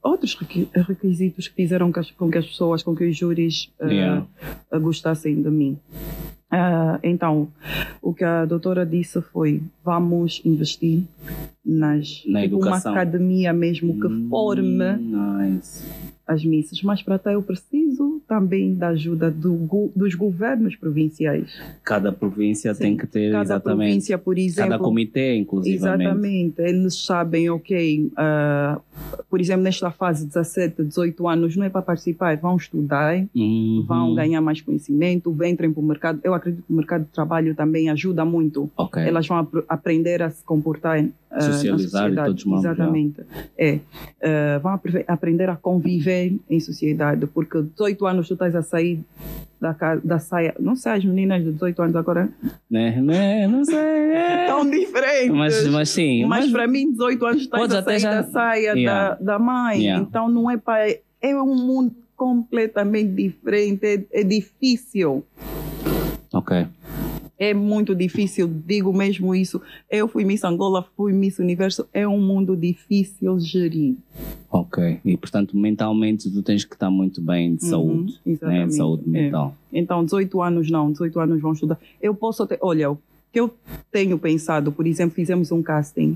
outros 0.02 0.34
requi- 0.36 0.70
requisitos 0.74 1.48
que 1.48 1.56
fizeram 1.56 1.92
com, 1.92 2.30
que 2.32 2.38
as 2.38 2.46
pessoas, 2.46 2.84
com 2.84 2.96
que 2.96 3.08
os 3.10 3.16
júris 3.16 3.72
uh, 3.80 3.88
Yeah. 3.88 4.26
uh, 4.72 4.80
gostassem 4.80 5.42
de 5.42 5.50
mim. 5.50 5.78
Ah, 6.54 7.00
então, 7.02 7.48
o 8.02 8.14
que 8.14 8.26
a 8.26 8.44
doutora 8.44 8.86
disse 8.86 9.22
foi: 9.22 9.62
vamos 9.86 10.42
investir 10.44 11.04
nas, 11.66 12.24
Na 12.26 12.42
tipo, 12.42 12.56
uma 12.58 12.66
educação. 12.68 12.92
academia 12.94 13.54
mesmo 13.54 14.00
que 14.00 14.08
Hum, 14.08 14.28
forme 14.30 14.98
Nice. 14.98 15.86
as 16.28 16.44
missas. 16.44 16.82
Mas 16.82 17.04
para 17.04 17.20
tal 17.20 17.34
eu 17.34 17.44
preciso 17.44 18.20
também 18.28 18.74
da 18.74 18.88
ajuda 18.90 19.30
do 19.30 19.92
dos 19.96 20.16
governos 20.16 20.76
provinciais. 20.76 21.52
Cada 21.84 22.12
província 22.12 22.74
Sim. 22.74 22.82
tem 22.84 22.98
que 22.98 23.06
ter 23.06 23.32
Cada 23.32 23.44
exatamente. 23.44 23.78
província, 23.90 24.18
por 24.18 24.38
exemplo. 24.40 24.72
Cada 24.72 24.84
comitê, 24.84 25.36
inclusive. 25.36 25.76
Exatamente, 25.76 26.60
eles 26.62 26.96
sabem, 27.06 27.50
ok, 27.50 28.12
ah, 28.16 28.80
por 29.30 29.40
exemplo, 29.40 29.64
nesta 29.64 29.92
fase 29.92 30.26
17, 30.26 30.84
18 30.84 31.28
anos, 31.28 31.56
não 31.56 31.66
é 31.66 31.70
para 31.70 31.82
participar, 31.82 32.36
vão 32.38 32.56
estudar, 32.56 33.24
Uhum. 33.36 33.84
vão 33.88 34.16
ganhar 34.16 34.42
mais 34.42 34.62
conhecimento, 34.62 35.36
entrem 35.46 35.72
para 35.72 35.80
o 35.82 35.86
mercado. 35.86 36.20
Eu 36.24 36.34
acredito 36.34 36.64
que 36.66 36.74
o 36.74 36.76
mercado 36.76 37.04
de 37.04 37.10
trabalho 37.12 37.54
também 37.54 37.90
ajuda 37.90 38.24
muito. 38.26 38.70
Ok. 38.78 39.04
Elas 39.04 39.28
vão 39.28 39.38
apr- 39.38 39.64
aprender 39.68 40.22
a 40.24 40.30
se 40.32 40.44
comportar 40.44 41.06
na 41.32 41.42
Socializar 41.42 41.80
e 41.80 42.14
sociedade. 42.16 42.44
todos. 42.44 42.60
Exatamente. 42.60 43.22
É, 43.58 43.80
ah, 44.24 44.60
vão 44.62 44.74
apre- 44.74 45.06
aprender 45.08 45.50
a 45.50 45.56
conviver 45.56 46.34
em 46.50 46.60
sociedade, 46.60 47.26
porque 47.28 47.62
18 47.62 48.06
anos 48.06 48.28
tu 48.28 48.34
estás 48.34 48.54
a 48.56 48.62
sair 48.62 49.00
da, 49.60 49.74
ca- 49.74 49.96
da 50.04 50.20
saia. 50.20 50.54
Não 50.60 50.76
sei, 50.76 50.92
as 50.94 51.06
meninas 51.06 51.44
de 51.44 51.52
18 51.54 51.82
anos 51.84 51.96
agora 51.96 52.30
Né? 52.70 53.00
Né? 53.02 53.48
Não 53.48 53.64
sei. 53.64 53.76
é. 53.78 54.46
tão 54.48 54.70
diferentes. 54.70 55.32
Mas, 55.32 55.68
mas 55.68 55.90
sim. 55.90 56.26
Mas, 56.26 56.52
para 56.52 56.68
mim, 56.68 56.92
18 56.92 57.26
anos 57.26 57.42
estás 57.44 57.74
a 57.74 57.84
sair 57.84 58.00
já- 58.00 58.22
da 58.22 58.24
saia 58.30 58.74
Yeah. 58.74 59.16
da, 59.22 59.34
da 59.38 59.40
mãe. 59.40 59.82
Yeah. 59.84 60.04
Então 60.04 60.28
não 60.30 60.50
é 60.52 60.58
para. 60.58 60.90
É 61.22 61.36
um 61.36 61.56
mundo 61.56 61.96
completamente 62.18 63.10
diferente. 63.14 63.86
É, 63.86 64.22
é 64.22 64.24
difícil. 64.24 65.24
Ok. 66.34 66.66
É 67.44 67.56
muito 67.56 67.96
difícil, 67.96 68.48
digo 68.68 68.94
mesmo 68.94 69.34
isso. 69.34 69.60
Eu 69.90 70.08
fui 70.08 70.24
Miss 70.24 70.44
Angola, 70.44 70.86
fui 70.96 71.12
Miss 71.12 71.40
Universo. 71.40 71.88
É 71.92 72.08
um 72.08 72.22
mundo 72.22 72.56
difícil 72.56 73.40
gerir. 73.40 73.96
Ok. 74.52 75.00
E 75.04 75.18
portanto, 75.18 75.58
mentalmente, 75.58 76.30
tu 76.30 76.44
tens 76.44 76.64
que 76.64 76.76
estar 76.76 76.92
muito 76.92 77.20
bem 77.20 77.56
de 77.56 77.64
Uhum, 77.66 77.70
saúde. 77.72 78.14
Né? 78.24 78.34
exatamente. 78.34 78.68
De 78.70 78.76
saúde 78.76 79.04
É. 79.08 79.10
mental. 79.10 79.56
Então, 79.74 80.06
18 80.06 80.40
anos 80.40 80.70
não, 80.70 80.92
18 80.92 81.20
anos 81.20 81.42
vão 81.42 81.54
estudar. 81.54 81.80
Eu 82.00 82.14
posso 82.14 82.46
ter, 82.46 82.60
olha, 82.62 82.92
o 82.92 82.98
que 83.34 83.40
eu 83.40 83.50
tenho 83.92 84.20
pensado, 84.20 84.72
por 84.72 84.86
exemplo, 84.86 85.16
fizemos 85.16 85.52
um 85.52 85.64
casting 85.64 86.16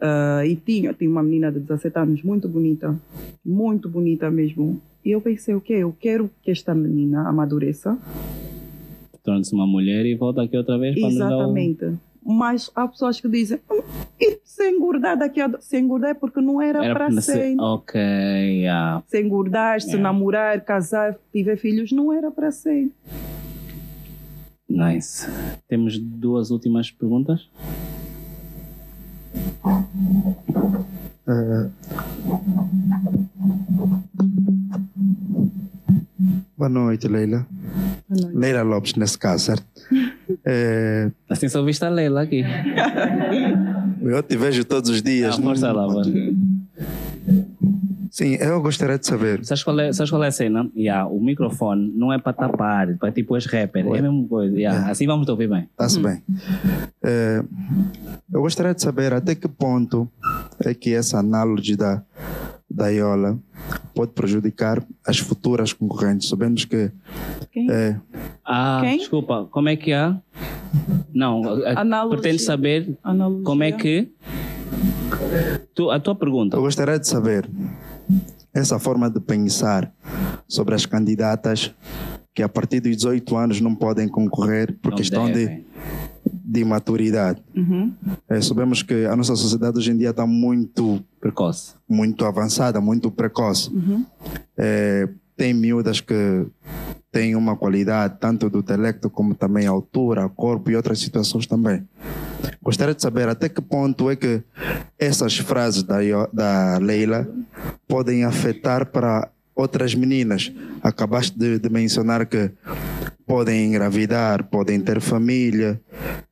ah, 0.00 0.46
e 0.46 0.56
tinha, 0.56 0.94
tinha 0.94 1.10
uma 1.10 1.22
menina 1.22 1.52
de 1.52 1.60
17 1.60 1.98
anos, 1.98 2.22
muito 2.22 2.48
bonita, 2.48 2.98
muito 3.44 3.86
bonita 3.86 4.30
mesmo. 4.30 4.80
E 5.04 5.10
eu 5.10 5.20
pensei, 5.20 5.54
o 5.54 5.60
quê? 5.60 5.74
Eu 5.74 5.94
quero 6.00 6.30
que 6.42 6.50
esta 6.50 6.74
menina 6.74 7.28
amadureça. 7.28 7.98
Torna-se 9.24 9.54
uma 9.54 9.66
mulher 9.66 10.04
e 10.06 10.14
volta 10.14 10.42
aqui 10.42 10.56
outra 10.56 10.78
vez 10.78 10.94
para 11.00 11.08
nos 11.08 11.18
dar 11.18 11.30
o... 11.30 11.40
Exatamente. 11.40 11.98
Mas 12.26 12.70
há 12.74 12.86
pessoas 12.88 13.20
que 13.20 13.28
dizem, 13.28 13.58
"Hum, 13.70 13.82
e 14.20 14.38
se 14.44 14.70
engordar 14.70 15.18
daqui 15.18 15.40
a... 15.40 15.50
Se 15.60 15.78
engordar 15.78 16.10
é 16.10 16.14
porque 16.14 16.40
não 16.40 16.60
era, 16.62 16.84
Era 16.84 16.94
para 16.94 17.10
ser. 17.20 17.32
ser. 17.32 17.56
Ok, 17.60 18.00
yeah. 18.00 19.02
Se 19.06 19.20
engordar, 19.20 19.80
se 19.80 19.88
Yeah. 19.88 20.02
namorar, 20.02 20.60
casar, 20.64 21.16
tiver 21.32 21.56
filhos, 21.56 21.90
não 21.92 22.12
era 22.12 22.30
para 22.30 22.50
ser. 22.50 22.90
Nice. 24.68 25.26
Temos 25.68 25.98
duas 25.98 26.50
últimas 26.50 26.90
perguntas. 26.90 27.48
Eh, 31.26 31.68
Boa 36.56 36.68
noite, 36.68 37.08
Leila. 37.08 37.46
Boa 38.08 38.20
noite. 38.22 38.36
Leila 38.36 38.62
Lopes, 38.62 38.94
nesse 38.94 39.18
caso, 39.18 39.44
certo? 39.46 39.64
Eh, 40.46 41.10
Assim 41.28 41.48
só 41.48 41.62
viste 41.62 41.84
a 41.84 41.88
Leila 41.88 42.22
aqui. 42.22 42.42
eu 44.02 44.22
te 44.22 44.36
vejo 44.36 44.64
todos 44.64 44.90
os 44.90 45.00
dias. 45.02 45.38
Ah, 45.38 45.42
força 45.42 45.72
lá, 45.72 45.86
mano. 45.86 46.12
Sim, 48.14 48.34
eu 48.36 48.62
gostaria 48.62 48.96
de 48.96 49.04
saber. 49.04 49.44
Sabes 49.44 49.64
qual 49.64 49.80
é, 49.80 49.92
sabes 49.92 50.08
qual 50.08 50.22
é 50.22 50.28
a 50.28 50.30
cena? 50.30 50.70
Yeah, 50.76 51.04
o 51.08 51.20
microfone 51.20 51.92
não 51.96 52.12
é 52.12 52.18
para 52.18 52.32
tapar, 52.32 52.96
para 52.96 53.10
tipo 53.10 53.34
as 53.34 53.44
rappers. 53.44 53.84
É 53.88 53.98
a 53.98 54.02
mesma 54.02 54.28
coisa. 54.28 54.56
Yeah, 54.56 54.88
Assim 54.88 55.04
vamos 55.04 55.26
te 55.26 55.32
ouvir 55.32 55.48
bem. 55.48 55.64
Está-se 55.72 55.98
bem. 55.98 56.22
Eh, 57.02 57.42
eu 58.32 58.40
gostaria 58.40 58.72
de 58.72 58.80
saber 58.80 59.12
até 59.12 59.34
que 59.34 59.48
ponto 59.48 60.08
é 60.64 60.72
que 60.74 60.94
essa 60.94 61.18
análise 61.18 61.74
da, 61.74 62.04
da 62.70 62.86
Iola 62.88 63.36
pode 63.96 64.12
prejudicar 64.12 64.80
as 65.04 65.18
futuras 65.18 65.72
concorrentes. 65.72 66.28
Sabemos 66.28 66.64
que 66.64 66.92
Quem? 67.50 67.68
eh, 67.68 67.96
Ah, 68.44 68.78
Quem? 68.80 68.98
desculpa, 68.98 69.48
como 69.50 69.68
é 69.68 69.74
que 69.74 69.90
é? 69.92 70.14
Não, 71.12 71.42
Analogia. 71.76 72.18
pretende 72.20 72.42
saber 72.42 72.96
Analogia. 73.02 73.44
como 73.44 73.64
é 73.64 73.72
que. 73.72 74.08
Tu, 75.74 75.90
a 75.90 75.98
tua 75.98 76.14
pergunta. 76.14 76.56
eu 76.56 76.60
gostaria 76.62 76.96
de 76.98 77.08
saber 77.08 77.48
essa 78.52 78.78
forma 78.78 79.10
de 79.10 79.20
pensar 79.20 79.92
sobre 80.48 80.74
as 80.74 80.86
candidatas 80.86 81.74
que 82.34 82.42
a 82.42 82.48
partir 82.48 82.80
dos 82.80 82.96
18 82.96 83.36
anos 83.36 83.60
não 83.60 83.74
podem 83.74 84.08
concorrer 84.08 84.76
por 84.82 84.90
Não 84.90 84.96
questão 84.96 85.26
de, 85.26 85.32
devem. 85.32 85.66
de 86.24 86.64
maturidade. 86.64 87.40
Uhum. 87.54 87.92
Eh, 88.28 88.40
sabemos 88.40 88.82
que 88.82 89.06
a 89.06 89.14
nossa 89.14 89.36
sociedade 89.36 89.78
hoje 89.78 89.92
em 89.92 89.96
dia 89.96 90.10
está 90.10 90.26
muito 90.26 91.00
Precoce. 91.20 91.74
muito 91.88 92.24
avançada, 92.24 92.80
muito 92.80 93.10
precoce. 93.10 93.70
Uhum. 93.72 94.04
Eh, 94.58 95.08
tem 95.36 95.52
miúdas 95.52 96.00
que 96.00 96.46
têm 97.10 97.36
uma 97.36 97.56
qualidade 97.56 98.16
tanto 98.18 98.50
do 98.50 98.58
intelecto 98.58 99.08
como 99.08 99.34
também 99.34 99.66
altura, 99.66 100.28
corpo 100.28 100.70
e 100.70 100.76
outras 100.76 100.98
situações 100.98 101.46
também. 101.46 101.86
Gostaria 102.60 102.94
de 102.94 103.02
saber 103.02 103.28
até 103.28 103.48
que 103.48 103.60
ponto 103.60 104.10
é 104.10 104.16
que 104.16 104.42
essas 104.98 105.38
frases 105.38 105.82
da, 105.82 105.98
da 106.32 106.78
Leila 106.78 107.28
podem 107.86 108.24
afetar 108.24 108.86
para 108.86 109.28
outras 109.54 109.94
meninas. 109.94 110.52
Acabaste 110.82 111.38
de, 111.38 111.58
de 111.58 111.68
mencionar 111.68 112.26
que 112.26 112.50
podem 113.26 113.66
engravidar, 113.66 114.44
podem 114.44 114.80
ter 114.80 115.00
família. 115.00 115.80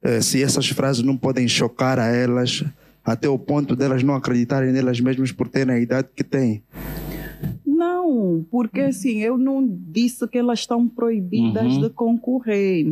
Eh, 0.03 0.21
se 0.21 0.43
essas 0.43 0.69
frases 0.69 1.03
não 1.03 1.17
podem 1.17 1.47
chocar 1.47 1.99
a 1.99 2.07
elas 2.07 2.65
até 3.05 3.29
o 3.29 3.39
ponto 3.39 3.75
delas 3.75 4.03
não 4.03 4.15
acreditarem 4.15 4.73
nelas 4.73 5.01
mesmas 5.01 5.33
por 5.33 5.49
terem 5.49 5.75
a 5.75 5.79
idade 5.79 6.09
que 6.15 6.23
têm. 6.23 6.63
Não, 7.83 8.45
porque 8.51 8.81
assim, 8.81 9.19
eu 9.19 9.37
não 9.37 9.67
disse 9.67 10.27
que 10.29 10.39
elas 10.39 10.61
estão 10.61 10.87
proibidas 10.89 11.75
Uhum. 11.75 11.81
de 11.83 11.91
concorrer. 11.91 12.87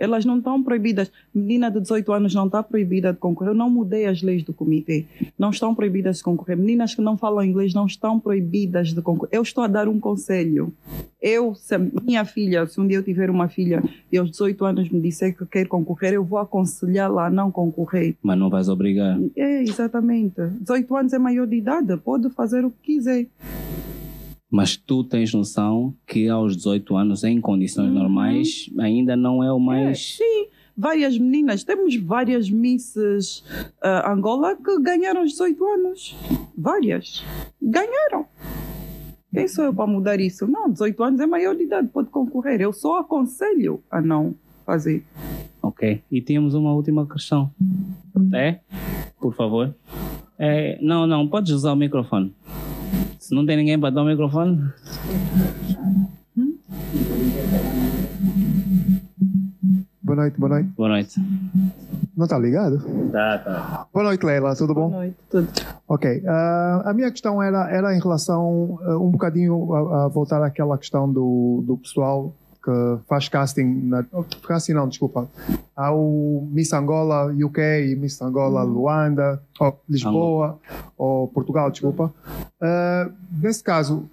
Elas 0.00 0.24
não 0.24 0.38
estão 0.38 0.62
proibidas. 0.62 1.10
Menina 1.34 1.68
de 1.72 1.80
18 1.80 2.12
anos 2.12 2.32
não 2.32 2.46
está 2.46 2.62
proibida 2.62 3.12
de 3.12 3.18
concorrer. 3.18 3.50
Eu 3.50 3.56
não 3.56 3.68
mudei 3.68 4.06
as 4.06 4.22
leis 4.22 4.44
do 4.44 4.52
comitê. 4.54 5.06
Não 5.36 5.50
estão 5.50 5.74
proibidas 5.74 6.18
de 6.18 6.22
concorrer. 6.22 6.56
Meninas 6.56 6.94
que 6.94 7.00
não 7.02 7.16
falam 7.16 7.42
inglês 7.44 7.74
não 7.74 7.84
estão 7.84 8.20
proibidas 8.20 8.94
de 8.94 9.02
concorrer. 9.02 9.30
Eu 9.34 9.42
estou 9.42 9.64
a 9.64 9.66
dar 9.66 9.88
um 9.88 9.98
conselho. 9.98 10.72
Eu, 11.20 11.52
se 11.56 11.74
a 11.74 11.78
minha 11.80 12.24
filha, 12.24 12.64
se 12.68 12.80
um 12.80 12.86
dia 12.86 12.98
eu 12.98 13.02
tiver 13.02 13.28
uma 13.28 13.48
filha 13.48 13.82
e 14.12 14.16
aos 14.16 14.30
18 14.30 14.64
anos 14.66 14.88
me 14.88 15.00
disser 15.00 15.36
que 15.36 15.44
quer 15.44 15.66
concorrer, 15.66 16.12
eu 16.14 16.22
vou 16.24 16.38
aconselhá-la 16.38 17.26
a 17.26 17.30
não 17.30 17.50
concorrer. 17.50 18.14
Mas 18.22 18.38
não 18.38 18.48
vais 18.48 18.68
obrigar. 18.68 19.18
É, 19.34 19.62
exatamente. 19.64 20.40
18 20.60 20.94
anos 20.96 21.12
é 21.12 21.18
maior 21.18 21.44
de 21.48 21.56
idade, 21.56 21.96
pode 21.96 22.30
fazer 22.30 22.64
o 22.64 22.70
que 22.70 22.94
quiser. 22.94 23.26
Mas 24.50 24.76
tu 24.76 25.04
tens 25.04 25.32
noção 25.34 25.94
que 26.06 26.28
aos 26.28 26.56
18 26.56 26.96
anos, 26.96 27.22
em 27.24 27.40
condições 27.40 27.88
Uhum. 27.88 27.94
normais, 27.94 28.70
ainda 28.78 29.14
não 29.16 29.42
é 29.44 29.52
o 29.52 29.56
É, 29.56 29.60
mais. 29.60 30.16
sim, 30.16 30.46
várias 30.76 31.18
meninas. 31.18 31.64
Temos 31.64 31.94
várias 31.96 32.48
misses 32.50 33.44
ah, 33.82 34.10
Angola 34.12 34.56
que 34.56 34.80
ganharam 34.80 35.22
os 35.22 35.32
18 35.32 35.64
anos. 35.66 36.16
Várias. 36.56 37.22
Ganharam. 37.60 38.24
Quem 39.34 39.46
sou 39.46 39.64
eu 39.66 39.74
para 39.74 39.86
mudar 39.86 40.18
isso? 40.18 40.46
Não, 40.46 40.70
18 40.70 41.02
anos 41.04 41.20
é 41.20 41.26
maior 41.26 41.54
de 41.54 41.64
idade, 41.64 41.88
pode 41.88 42.08
concorrer. 42.08 42.60
Eu 42.62 42.72
só 42.72 43.00
aconselho 43.00 43.82
a 43.90 44.00
não 44.00 44.34
fazer. 44.64 45.04
Ok. 45.62 46.02
E 46.10 46.22
tínhamos 46.22 46.54
uma 46.54 46.72
última 46.72 47.06
questão. 47.06 47.50
É? 48.32 48.60
Por 49.20 49.34
favor. 49.34 49.74
É, 50.38 50.78
não, 50.80 51.06
não, 51.06 51.28
podes 51.28 51.52
usar 51.52 51.72
o 51.72 51.76
microfone. 51.76 52.34
Se 53.28 53.34
não 53.34 53.44
tem 53.44 53.58
ninguém 53.58 53.78
para 53.78 53.90
dar 53.90 54.00
o 54.00 54.06
microfone. 54.06 54.72
Boa 60.02 60.16
noite, 60.16 60.40
boa 60.40 60.48
noite. 60.48 60.68
Boa 60.74 60.88
noite. 60.88 61.20
Não 62.16 62.24
está 62.24 62.38
ligado? 62.38 62.78
Tá, 63.12 63.36
tá. 63.36 63.86
Boa 63.92 64.04
noite, 64.06 64.24
Leila. 64.24 64.56
Tudo 64.56 64.72
bom? 64.72 64.88
Boa 64.88 65.02
noite, 65.02 65.16
tudo. 65.28 65.46
Ok. 65.86 66.22
ah, 66.26 66.84
a 66.86 66.94
minha 66.94 67.10
questão 67.10 67.42
era, 67.42 67.70
era 67.70 67.94
em 67.94 68.00
relação, 68.00 68.78
ah, 68.80 68.96
um 68.96 69.10
bocadinho 69.10 69.74
a, 69.74 70.06
a 70.06 70.08
voltar 70.08 70.42
àquela 70.42 70.78
questão 70.78 71.06
do, 71.12 71.62
do 71.66 71.76
pessoal 71.76 72.32
que 72.62 72.98
faz 73.08 73.28
casting, 73.28 73.64
na, 73.88 74.04
oh, 74.12 74.24
casting 74.46 74.72
não, 74.72 74.88
desculpa, 74.88 75.28
há 75.76 75.92
o 75.92 76.48
Miss 76.52 76.72
Angola 76.72 77.32
UK 77.32 77.96
Miss 77.98 78.20
Angola 78.20 78.62
Luanda, 78.62 79.42
ou 79.60 79.80
Lisboa, 79.88 80.58
ou 80.96 81.28
Portugal, 81.28 81.70
desculpa. 81.70 82.12
Ah, 82.60 83.10
nesse 83.40 83.62
caso, 83.62 84.08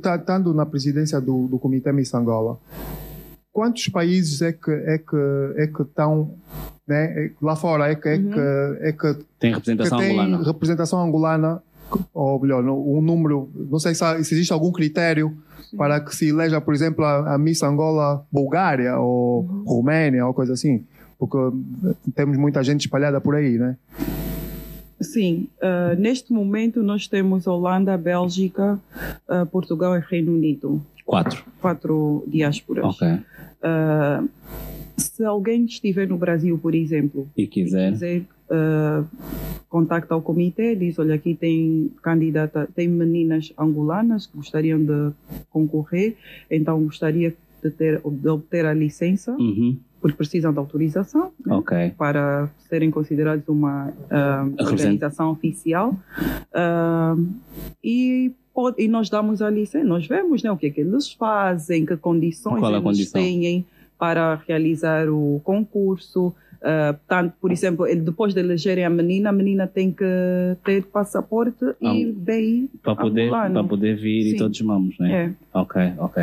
tá- 0.00 0.16
estando 0.16 0.52
na 0.52 0.66
presidência 0.66 1.20
do, 1.20 1.48
do 1.48 1.58
Comitê 1.58 1.92
Miss 1.92 2.12
Angola, 2.14 2.58
quantos 3.52 3.88
países 3.88 4.42
é 4.42 4.52
que 4.52 4.70
é 4.70 4.98
que 4.98 5.16
é 5.56 5.66
que 5.66 5.82
estão 5.82 6.34
né, 6.86 7.26
é 7.26 7.30
lá 7.40 7.54
fora 7.54 7.90
é 7.90 7.94
que 7.94 8.08
é 8.08 8.18
que 8.18 8.40
é 8.80 8.92
que 8.92 9.14
Tem 9.38 9.52
representação 9.54 9.98
que 9.98 10.04
tem 10.04 10.18
angolana. 10.18 10.44
representação 10.44 11.02
angolana, 11.02 11.62
ou 12.12 12.40
melhor, 12.40 12.64
um 12.64 13.00
número, 13.00 13.50
não 13.70 13.78
sei 13.78 13.94
se 13.94 14.04
existe 14.18 14.52
algum 14.52 14.72
critério 14.72 15.36
para 15.76 16.00
que 16.00 16.14
se 16.14 16.28
eleja, 16.28 16.60
por 16.60 16.74
exemplo, 16.74 17.04
a, 17.04 17.34
a 17.34 17.38
Miss 17.38 17.62
Angola 17.62 18.24
Bulgária 18.30 18.98
ou 18.98 19.42
Roménia 19.66 20.26
ou 20.26 20.34
coisa 20.34 20.52
assim, 20.52 20.84
porque 21.18 21.36
eh, 21.38 21.94
temos 22.14 22.36
muita 22.36 22.62
gente 22.62 22.82
espalhada 22.82 23.20
por 23.20 23.34
aí, 23.34 23.58
né? 23.58 23.76
Sim, 25.00 25.48
ah, 25.60 25.94
neste 25.98 26.32
momento 26.32 26.82
nós 26.82 27.06
temos 27.08 27.46
Holanda, 27.46 27.96
Bélgica, 27.96 28.78
ah, 29.28 29.46
Portugal 29.46 29.96
e 29.96 30.00
Reino 30.00 30.32
Unido. 30.32 30.80
Quatro. 31.04 31.44
Quatro 31.60 32.24
diásporas. 32.26 32.84
Ok. 32.84 33.08
Ah, 33.62 34.22
se 35.02 35.24
alguém 35.24 35.64
estiver 35.64 36.08
no 36.08 36.16
Brasil, 36.16 36.58
por 36.58 36.74
exemplo, 36.74 37.28
E 37.36 37.46
quiser. 37.46 37.92
quiser 37.92 38.22
ah, 38.50 39.04
contacta 39.68 40.14
o 40.14 40.20
comitê, 40.22 40.74
diz, 40.76 40.98
olha, 40.98 41.14
aqui 41.14 41.34
tem 41.34 41.90
candidata, 42.02 42.68
tem 42.74 42.88
meninas 42.88 43.52
angolanas 43.58 44.26
que 44.26 44.36
gostariam 44.36 44.78
de 44.78 45.12
concorrer, 45.50 46.16
então 46.50 46.82
gostaria 46.84 47.34
de, 47.62 47.70
ter, 47.70 48.00
de 48.04 48.28
obter 48.28 48.66
a 48.66 48.74
licença, 48.74 49.32
Uhum. 49.38 49.76
porque 50.00 50.16
precisam 50.16 50.52
de 50.52 50.58
autorização 50.58 51.32
né, 51.46 51.54
Ok. 51.54 51.92
para 51.96 52.50
serem 52.68 52.90
considerados 52.90 53.48
uma 53.48 53.86
Represent- 54.10 54.60
organização 54.60 55.30
oficial. 55.30 55.96
Ah, 56.52 57.16
e, 57.82 58.32
pode- 58.52 58.82
e 58.82 58.88
nós 58.88 59.08
damos 59.08 59.40
a 59.40 59.48
licença, 59.48 59.84
nós 59.86 60.06
vemos 60.06 60.42
né, 60.42 60.50
o 60.52 60.56
que 60.58 60.66
é 60.66 60.70
que 60.70 60.80
eles 60.82 61.10
fazem, 61.12 61.86
que 61.86 61.96
condições 61.96 62.58
Qual 62.60 62.70
é 62.70 62.74
eles 62.74 62.82
condição? 62.84 63.20
têm 63.22 63.64
para 64.02 64.42
realizar 64.48 65.08
o 65.08 65.40
concurso. 65.44 66.34
Ah, 66.60 66.96
tanto, 67.06 67.34
por 67.40 67.52
exemplo, 67.52 67.86
depois 67.86 68.34
de 68.34 68.40
elegerem 68.40 68.84
a 68.84 68.90
menina, 68.90 69.28
a 69.28 69.32
menina 69.32 69.68
tem 69.68 69.92
que 69.92 70.04
ter 70.64 70.82
passaporte 70.86 71.64
e 71.80 71.86
Ah, 71.86 72.12
BI 72.12 72.68
Para 72.82 72.96
poder, 72.96 73.30
para 73.30 73.62
poder 73.62 73.94
vir 73.96 74.26
e 74.26 74.30
Sim. 74.32 74.36
todos 74.38 74.60
vamos, 74.60 74.98
né? 74.98 75.36
É. 75.54 75.58
Ok, 75.58 75.92
ok. 75.98 76.22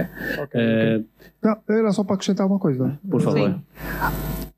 Eh, 0.55 1.01
Não, 1.41 1.57
era 1.69 1.91
só 1.93 2.03
para 2.03 2.15
acrescentar 2.15 2.47
uma 2.47 2.59
coisa. 2.59 2.99
por 3.09 3.21
favor. 3.21 3.55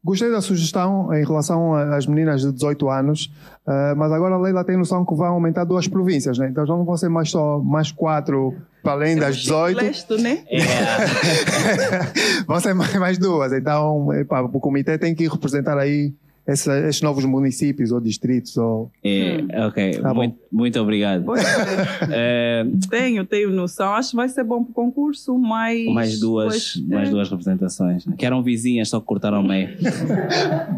Gostei 0.03 0.31
da 0.31 0.41
sugestão 0.41 1.13
em 1.13 1.23
relação 1.23 1.75
às 1.75 2.07
meninas 2.07 2.41
de 2.41 2.51
18 2.51 2.89
anos, 2.89 3.31
ah, 3.67 3.93
mas 3.95 4.11
agora 4.11 4.35
a 4.35 4.39
Leila 4.39 4.63
tem 4.63 4.75
noção 4.75 5.05
que 5.05 5.13
vai 5.15 5.27
aumentar 5.27 5.63
duas 5.63 5.87
províncias, 5.87 6.37
né? 6.39 6.49
Então 6.49 6.65
já 6.65 6.73
não 6.73 6.83
vão 6.83 6.97
ser 6.97 7.09
mais 7.09 7.29
só 7.29 7.59
mais 7.59 7.91
quatro 7.91 8.55
para 8.81 8.93
além 8.93 9.15
das 9.15 9.37
18. 9.37 9.77
Leste, 9.77 10.17
né? 10.17 10.43
Vão 12.47 12.59
ser 12.59 12.73
mais, 12.73 12.95
mais 12.95 13.17
duas. 13.19 13.53
Então, 13.53 14.11
epá, 14.13 14.41
o 14.41 14.59
comitê 14.59 14.97
tem 14.97 15.13
que 15.13 15.27
representar 15.27 15.77
aí 15.77 16.13
essa- 16.45 16.77
esses 16.87 17.01
novos 17.01 17.23
municípios 17.25 17.91
ou 17.91 17.99
distritos. 17.99 18.57
Ou... 18.57 18.91
É, 19.03 19.37
ok, 19.67 19.97
Tá 19.99 20.09
bom. 20.09 20.15
muito, 20.15 20.37
muito 20.51 20.79
obrigado. 20.79 21.25
É. 21.35 22.63
Eh, 22.63 22.65
Tenho, 22.89 23.25
tenho 23.25 23.49
noção. 23.51 23.93
Acho 23.93 24.11
que 24.11 24.15
vai 24.15 24.27
ser 24.29 24.43
bom 24.43 24.63
para 24.63 24.71
o 24.71 24.73
concurso, 24.73 25.37
mas. 25.37 25.85
mais 25.87 26.19
duas, 26.19 26.73
pois, 26.73 26.87
mais 26.87 27.07
é. 27.07 27.11
duas 27.11 27.29
representações, 27.29 28.05
né? 28.05 28.15
que 28.17 28.25
eram 28.25 28.41
vizinhas, 28.43 28.89
só 28.89 28.99
que 28.99 29.05
cortaram 29.05 29.37
ao 29.37 29.43
meio. 29.43 29.69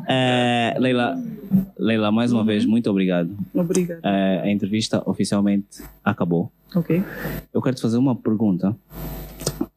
Eh, 0.07 0.75
Leila, 0.79 1.21
Leila, 1.77 2.11
mais 2.11 2.31
uma 2.31 2.43
vez, 2.43 2.65
muito 2.65 2.89
obrigado. 2.89 3.29
Obrigada. 3.53 4.01
Eh, 4.03 4.41
a 4.43 4.49
entrevista 4.51 5.01
oficialmente 5.05 5.83
acabou. 6.03 6.51
Ok. 6.75 7.03
Eu 7.53 7.61
quero 7.61 7.75
te 7.75 7.81
fazer 7.81 7.97
uma 7.97 8.15
pergunta 8.15 8.75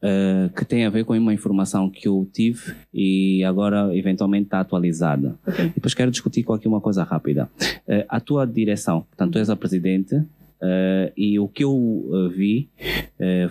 eh, 0.01 0.49
que 0.55 0.63
tem 0.65 0.85
a 0.85 0.89
ver 0.89 1.03
com 1.05 1.17
uma 1.17 1.33
informação 1.33 1.89
que 1.89 2.07
eu 2.07 2.27
tive 2.31 2.73
e 2.93 3.43
agora 3.43 3.95
eventualmente 3.95 4.45
está 4.45 4.59
atualizada. 4.59 5.35
Ok. 5.47 5.71
Depois 5.75 5.93
quero 5.93 6.11
discutir 6.11 6.43
com 6.43 6.53
aqui 6.53 6.67
uma 6.67 6.79
coisa 6.81 7.03
rápida. 7.03 7.49
Eh, 7.87 8.05
a 8.07 8.19
tua 8.19 8.45
direção, 8.45 9.01
portanto, 9.01 9.33
tu 9.33 9.39
és 9.39 9.49
a 9.49 9.55
presidente. 9.55 10.15
eh, 10.61 11.11
e 11.15 11.39
o 11.39 11.47
que 11.47 11.63
eu 11.63 12.29
vi 12.35 12.69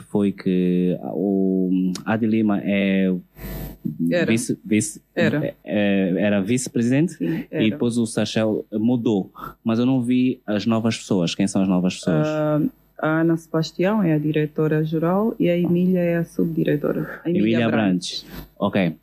foi 0.09 0.33
que 0.33 0.97
o 1.15 1.93
Adi 2.05 2.27
Lima 2.27 2.61
é 2.65 3.13
Era. 4.11 4.27
vice, 4.31 4.59
vice, 4.65 5.01
Era. 5.15 5.55
era 5.65 6.41
vice-presidente 6.41 7.17
e 7.53 7.71
depois 7.71 7.97
o 7.99 8.07
Sachel 8.07 8.65
mudou, 8.73 9.31
mas 9.63 9.79
eu 9.79 9.87
não 9.87 10.03
vi 10.03 10.41
as 10.45 10.67
novas 10.67 10.97
pessoas. 10.97 11.35
Quem 11.35 11.47
são 11.47 11.63
as 11.63 11.69
novas 11.69 11.95
pessoas? 11.97 12.27
Ah, 12.27 12.61
a 12.99 13.21
Ana 13.21 13.37
Sebastião 13.37 14.03
é 14.03 14.13
a 14.15 14.19
diretora-geral 14.19 15.35
e 15.39 15.49
a 15.49 15.57
Emília 15.57 16.01
é 16.01 16.17
a 16.19 16.25
subdiretora. 16.25 17.21
A 17.25 17.29
Emília 17.31 17.69
Brandes. 17.69 18.25
Brandes. 18.25 18.27
Ok. 18.59 18.97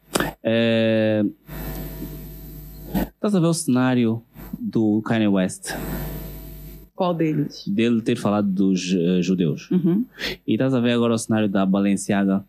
Eh, 0.44 1.24
Estás 3.16 3.34
a 3.36 3.40
ver 3.40 3.48
o 3.48 3.54
cenário 3.54 4.22
do 4.60 5.02
Kanye 5.04 5.28
West, 5.28 5.72
Qual 6.96 7.14
deles? 7.14 7.64
dele 7.68 8.02
ter 8.02 8.16
falado 8.18 8.48
dos 8.48 8.94
eh, 8.94 9.22
judeus. 9.22 9.72
Uhum. 9.72 10.06
E 10.46 10.54
estás 10.54 10.74
a 10.74 10.80
ver 10.80 10.92
agora 10.92 11.14
o 11.14 11.18
cenário 11.18 11.48
da 11.50 11.66
Balenciaga. 11.66 12.44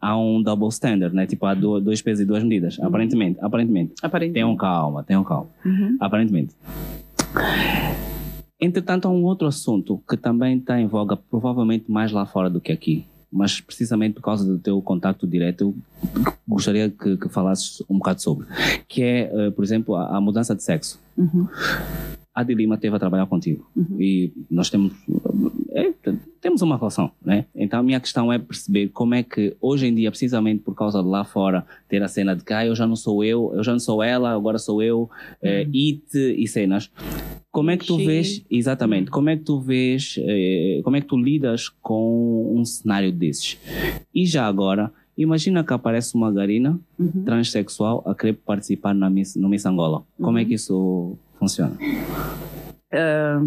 Há 0.00 0.16
um 0.18 0.42
double 0.42 0.68
standard, 0.68 1.14
né? 1.14 1.26
Tipo, 1.26 1.46
há 1.46 1.54
do- 1.54 1.78
dois 1.80 2.00
pesos 2.02 2.22
e 2.22 2.24
duas 2.24 2.42
medidas. 2.42 2.78
Aparentemente, 2.80 3.38
aparentemente. 3.42 3.92
Aparentemente. 4.02 4.34
Tenham 4.34 4.56
calma, 4.56 5.02
tenham 5.04 5.22
calma. 5.22 5.48
Uhum. 5.64 5.96
Aparentemente. 6.00 6.54
Entretanto, 8.60 9.06
há 9.06 9.10
um 9.10 9.22
outro 9.22 9.46
assunto 9.46 10.02
que 10.08 10.16
também 10.16 10.58
está 10.58 10.80
em 10.80 10.86
voga, 10.86 11.16
provavelmente 11.16 11.90
mais 11.90 12.10
lá 12.10 12.26
fora 12.26 12.50
do 12.50 12.60
que 12.60 12.72
aqui. 12.72 13.06
Mas 13.30 13.60
precisamente 13.60 14.14
por 14.14 14.22
causa 14.22 14.44
do 14.44 14.58
teu 14.58 14.80
contacto 14.80 15.26
direto, 15.26 15.60
eu 15.60 15.74
gostaria 16.46 16.88
que, 16.88 17.16
que 17.16 17.28
falasses 17.28 17.82
um 17.88 17.98
bocado 17.98 18.22
sobre. 18.22 18.46
Que 18.88 19.02
é, 19.02 19.30
eh, 19.32 19.50
por 19.50 19.62
exemplo, 19.62 19.94
a, 19.94 20.16
a 20.16 20.20
mudança 20.20 20.54
de 20.54 20.62
sexo. 20.62 20.98
Uhum. 21.16 21.46
A 22.38 22.44
de 22.44 22.54
Lima 22.54 22.78
teve 22.78 22.94
a 22.94 22.98
trabalhar 23.00 23.26
contigo 23.26 23.66
e 23.98 24.32
nós 24.48 24.70
temos 24.70 24.92
é, 25.72 25.92
temos 26.40 26.62
uma 26.62 26.76
relação, 26.76 27.10
né? 27.24 27.46
Então 27.52 27.80
a 27.80 27.82
minha 27.82 27.98
questão 27.98 28.32
é 28.32 28.38
perceber 28.38 28.88
como 28.90 29.12
é 29.14 29.24
que 29.24 29.56
hoje 29.60 29.86
em 29.88 29.94
dia, 29.94 30.08
precisamente 30.08 30.62
por 30.62 30.72
causa 30.74 31.02
de 31.02 31.08
lá 31.08 31.24
fora 31.24 31.66
ter 31.88 32.00
a 32.00 32.06
cena 32.06 32.36
de 32.36 32.44
que 32.44 32.52
ah, 32.52 32.64
eu 32.64 32.76
já 32.76 32.86
não 32.86 32.94
sou 32.94 33.24
eu, 33.24 33.52
eu 33.56 33.64
já 33.64 33.72
não 33.72 33.80
sou 33.80 34.04
ela, 34.04 34.30
agora 34.32 34.56
sou 34.58 34.80
eu, 34.80 35.10
eh, 35.42 35.66
it 35.74 36.16
e 36.16 36.46
cenas. 36.46 36.90
Como 37.50 37.72
é 37.72 37.76
que 37.76 37.86
tu 37.86 37.96
Sim. 37.96 38.06
vês, 38.06 38.44
exatamente, 38.48 39.10
como 39.10 39.30
é 39.30 39.36
que 39.36 39.42
tu 39.42 39.58
vês, 39.58 40.14
eh, 40.18 40.80
como 40.84 40.94
é 40.96 41.00
que 41.00 41.08
tu 41.08 41.16
lidas 41.16 41.70
com 41.82 42.54
um 42.56 42.64
cenário 42.64 43.10
desses? 43.10 43.58
E 44.14 44.24
já 44.26 44.46
agora, 44.46 44.92
imagina 45.16 45.64
que 45.64 45.72
aparece 45.72 46.14
uma 46.14 46.30
garina 46.30 46.78
Uhum. 46.98 47.24
transexual 47.24 48.02
a 48.06 48.14
querer 48.14 48.34
participar 48.34 48.94
na 48.94 49.08
Miss, 49.10 49.34
no 49.34 49.48
Miss 49.48 49.64
Angola. 49.66 50.02
Como 50.20 50.38
é 50.38 50.44
que 50.44 50.54
isso 50.54 51.16
funciona? 51.38 51.76
Ah, 52.92 53.40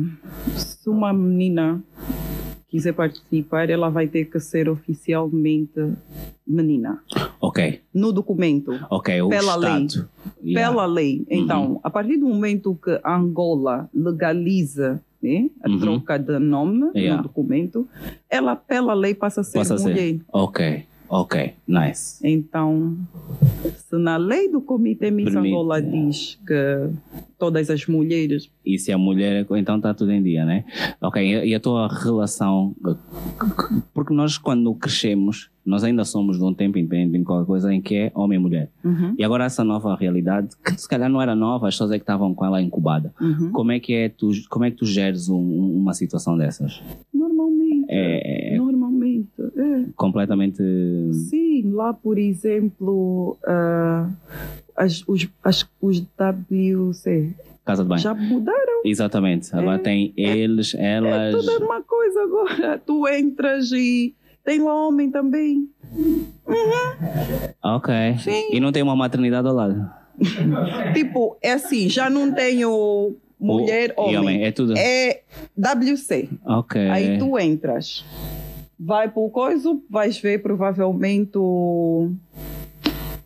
se 0.56 0.90
uma 0.90 1.12
menina 1.14 1.82
quiser 2.68 2.94
participar, 2.94 3.70
ela 3.70 3.90
vai 3.90 4.08
ter 4.08 4.26
que 4.26 4.40
ser 4.40 4.70
oficialmente 4.70 5.94
menina. 6.48 7.02
Ok, 7.42 7.82
No 7.94 8.14
documento. 8.14 8.72
ok, 8.90 9.22
o 9.22 9.30
Pela 9.30 9.56
lei. 9.56 9.86
Estado. 9.86 10.10
Yeah. 10.44 10.70
Pela 10.70 10.86
lei. 10.86 11.26
Então, 11.30 11.72
Uhum. 11.74 11.80
a 11.84 11.90
partir 11.90 12.18
do 12.18 12.28
momento 12.28 12.76
que 12.82 13.00
Angola 13.06 13.90
legaliza 13.94 15.02
né, 15.22 15.50
a 15.64 15.70
Uhum. 15.70 15.80
troca 15.80 16.18
de 16.18 16.40
nome 16.40 16.90
Yeah. 16.96 17.18
no 17.18 17.24
documento, 17.24 17.88
ela, 18.30 18.56
pela 18.56 18.94
lei, 18.94 19.14
passa 19.14 19.42
a 19.42 19.44
ser 19.44 19.60
Passa 19.60 19.76
a 19.76 19.78
ser. 19.78 19.90
mulher. 19.90 20.20
Ok, 20.32 20.86
ok, 21.12 21.54
nice. 21.68 22.26
Então, 22.28 22.98
se 23.76 23.98
na 23.98 24.18
lei 24.18 24.50
do 24.50 24.62
Comitê 24.62 25.12
Miss 25.12 25.32
Permite, 25.32 25.54
Angola 25.54 25.78
é. 25.80 25.82
diz 25.82 26.40
que 26.48 26.90
todas 27.38 27.70
as 27.70 27.86
mulheres 27.88 28.50
E 28.66 28.80
se 28.80 28.92
a 28.92 28.98
mulher, 28.98 29.46
então 29.58 29.78
está 29.78 29.94
tudo 29.94 30.12
em 30.12 30.24
dia, 30.24 30.46
né? 30.46 30.64
Ok, 31.02 31.44
e 31.46 31.54
a 31.54 31.60
tua 31.60 31.88
relação? 31.88 32.76
Porque 33.94 34.14
nós, 34.14 34.38
quando 34.38 34.74
crescemos, 34.76 35.50
nós 35.66 35.84
ainda 35.84 36.04
somos 36.06 36.38
de 36.38 36.44
um 36.44 36.54
tempo 36.54 36.78
independente 36.78 37.18
de 37.20 37.24
qualquer 37.24 37.46
coisa 37.48 37.74
em 37.74 37.82
que 37.82 37.96
é 37.96 38.12
homem 38.16 38.38
e 38.40 38.42
mulher. 38.42 38.70
Uhum. 38.84 39.14
E 39.18 39.24
agora 39.24 39.46
essa 39.46 39.64
nova 39.64 39.96
realidade, 39.96 40.50
que 40.64 40.80
se 40.80 40.88
calhar 40.88 41.10
não 41.10 41.22
era 41.22 41.36
nova, 41.36 41.68
as 41.68 41.74
pessoas 41.76 41.92
é 41.92 41.98
que 41.98 42.04
estavam 42.04 42.34
com 42.34 42.46
ela 42.46 42.62
incubada. 42.62 43.14
Uhum. 43.20 43.52
Como 43.52 43.72
é 43.72 43.80
que 43.80 43.94
é 43.94 44.10
tu, 44.10 44.32
como 44.50 44.66
é 44.66 44.72
que 44.72 44.78
tu 44.78 44.86
geres 44.86 45.28
um- 45.30 45.36
um- 45.38 45.78
uma 45.78 45.94
situação 45.94 46.38
dessas? 46.38 46.82
Normalmente. 47.14 47.86
É, 47.90 48.54
é 48.54 48.58
Normalmente. 48.58 49.28
É. 49.58 49.70
completamente 49.95 50.62
Sim, 51.30 51.72
lá, 51.74 51.94
por 51.94 52.18
exemplo, 52.18 53.38
ah, 53.45 54.10
as, 54.76 55.03
os, 55.08 55.28
as, 55.44 55.68
os 55.82 55.99
WC 56.02 57.34
Casa 57.66 57.84
de 57.84 57.90
banho. 57.90 58.02
já 58.02 58.14
mudaram. 58.14 58.82
Exatamente. 58.84 59.56
Agora 59.56 59.78
tem 59.80 60.14
eles, 60.18 60.74
É 60.76 60.94
elas. 60.95 61.36
tudo 61.36 61.49
a 61.52 61.60
mesma 61.60 61.82
coisa 61.84 62.24
agora. 62.24 62.78
Tu 62.86 63.08
entras 63.10 63.72
e 63.72 64.16
tem 64.44 64.60
lá 64.62 64.88
homem 64.88 65.12
também. 65.12 65.70
Ok. 67.64 67.94
Sim. 68.20 68.49
E 68.52 68.60
não 68.60 68.72
tem 68.72 68.82
uma 68.82 68.95
maternidade 68.95 69.48
ao 69.48 69.53
lado. 69.53 69.90
Tipo, 70.94 71.38
é 71.41 71.53
assim, 71.53 71.88
já 71.90 72.10
não 72.10 72.32
tenho 72.34 73.16
mulher, 73.40 73.94
O- 73.98 74.10
e 74.10 74.18
homem. 74.18 74.44
É 74.44 74.52
tudo. 74.52 74.74
É 74.78 75.22
WC. 75.58 76.30
Ok. 76.45 76.90
Aí 76.90 77.18
tu 77.18 77.38
entras. 77.40 78.03
Vai 78.84 79.10
pro 79.10 79.30
coisa, 79.30 79.80
vais 79.90 80.18
ver 80.20 80.41
provavelmente 80.41 81.38
o... 81.38 82.12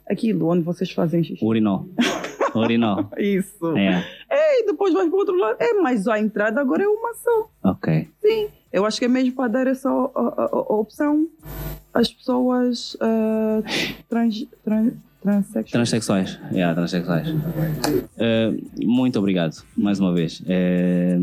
aquilo 0.09 0.47
onde 0.49 0.63
vocês 0.63 0.91
fazem 0.91 1.23
xixi. 1.23 1.43
Urinol. 1.43 1.87
Urinol. 2.53 3.09
Isso. 3.17 3.75
É. 3.77 4.03
É, 4.29 4.61
e 4.61 4.65
depois 4.65 4.93
vais 4.93 5.07
pro 5.09 5.17
outro 5.19 5.35
lado. 5.37 5.57
É, 5.59 5.73
mas 5.75 6.07
a 6.07 6.19
entrada 6.19 6.59
agora 6.59 6.83
é 6.83 6.87
uma 6.87 7.13
só. 7.15 7.49
Ok. 7.63 8.07
Sim. 8.21 8.47
Eu 8.71 8.85
acho 8.85 8.99
que 8.99 9.05
é 9.05 9.07
mesmo 9.07 9.33
para 9.33 9.47
dar 9.49 9.67
essa 9.67 9.89
o- 9.91 10.11
o- 10.13 10.57
o- 10.75 10.79
opção 10.81 11.27
às 11.93 12.11
pessoas 12.11 12.97
ah, 12.99 13.61
trans, 14.09 14.45
trans, 14.63 14.93
transexuais. 15.21 15.71
Transsexuais. 15.71 16.39
Yeah, 16.51 16.75
transsexuais. 16.75 17.27
Eh, 18.17 18.53
muito 18.83 19.17
obrigado, 19.17 19.55
mais 19.77 19.99
uma 19.99 20.13
vez. 20.13 20.41
Eh, 20.45 21.17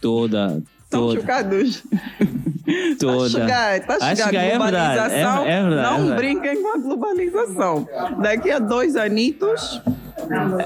toda. 0.00 0.62
Toda. 0.98 1.20
chocados. 1.20 1.82
toda. 2.98 3.26
Está 3.26 3.38
a 3.38 3.40
chegar, 3.42 3.76
está 3.78 3.92
a 3.92 3.96
A 3.96 4.00
chegar 4.16 4.24
chegar, 4.26 4.40
a 4.40 4.44
é 4.44 4.58
verdade, 4.58 5.14
é- 5.14 5.20
é 5.50 5.62
verdade, 5.62 6.00
não 6.02 6.12
é 6.12 6.16
brinquem 6.16 6.62
com 6.62 6.68
a 6.74 6.78
globalização. 6.78 7.88
Daqui 8.20 8.50
a 8.50 8.58
dois 8.58 8.96
anitos, 8.96 9.80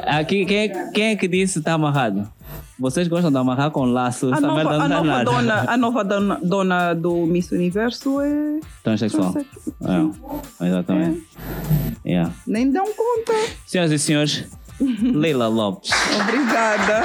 Aqui, 0.06 0.44
quem, 0.46 0.58
é- 0.58 0.90
quem 0.92 1.04
é 1.10 1.16
que 1.16 1.26
disse 1.26 1.54
que 1.54 1.58
está 1.60 1.72
amarrado? 1.72 2.28
Vocês 2.78 3.08
gostam 3.08 3.32
de 3.32 3.36
amarrar 3.36 3.72
com 3.72 3.84
laço? 3.86 4.28
a 4.32 4.36
Essa 4.36 4.40
nova, 4.46 4.60
a 4.60 4.88
nova, 4.88 5.24
dona, 5.24 5.64
a 5.66 5.76
nova 5.76 6.04
dona, 6.04 6.38
dona 6.40 6.94
do 6.94 7.26
Miss 7.26 7.50
Universo 7.50 8.20
é 8.20 8.60
Transexual. 8.84 9.32
transexual. 9.32 10.12
É, 10.60 10.66
exatamente. 10.68 11.26
Yeah. 12.06 12.30
Nem 12.46 12.70
dão 12.70 12.84
conta. 12.84 13.32
Senhoras 13.66 13.90
e 13.90 13.98
senhores, 13.98 14.44
Leila 15.02 15.48
Lopes. 15.48 15.90
Obrigada. 16.22 17.02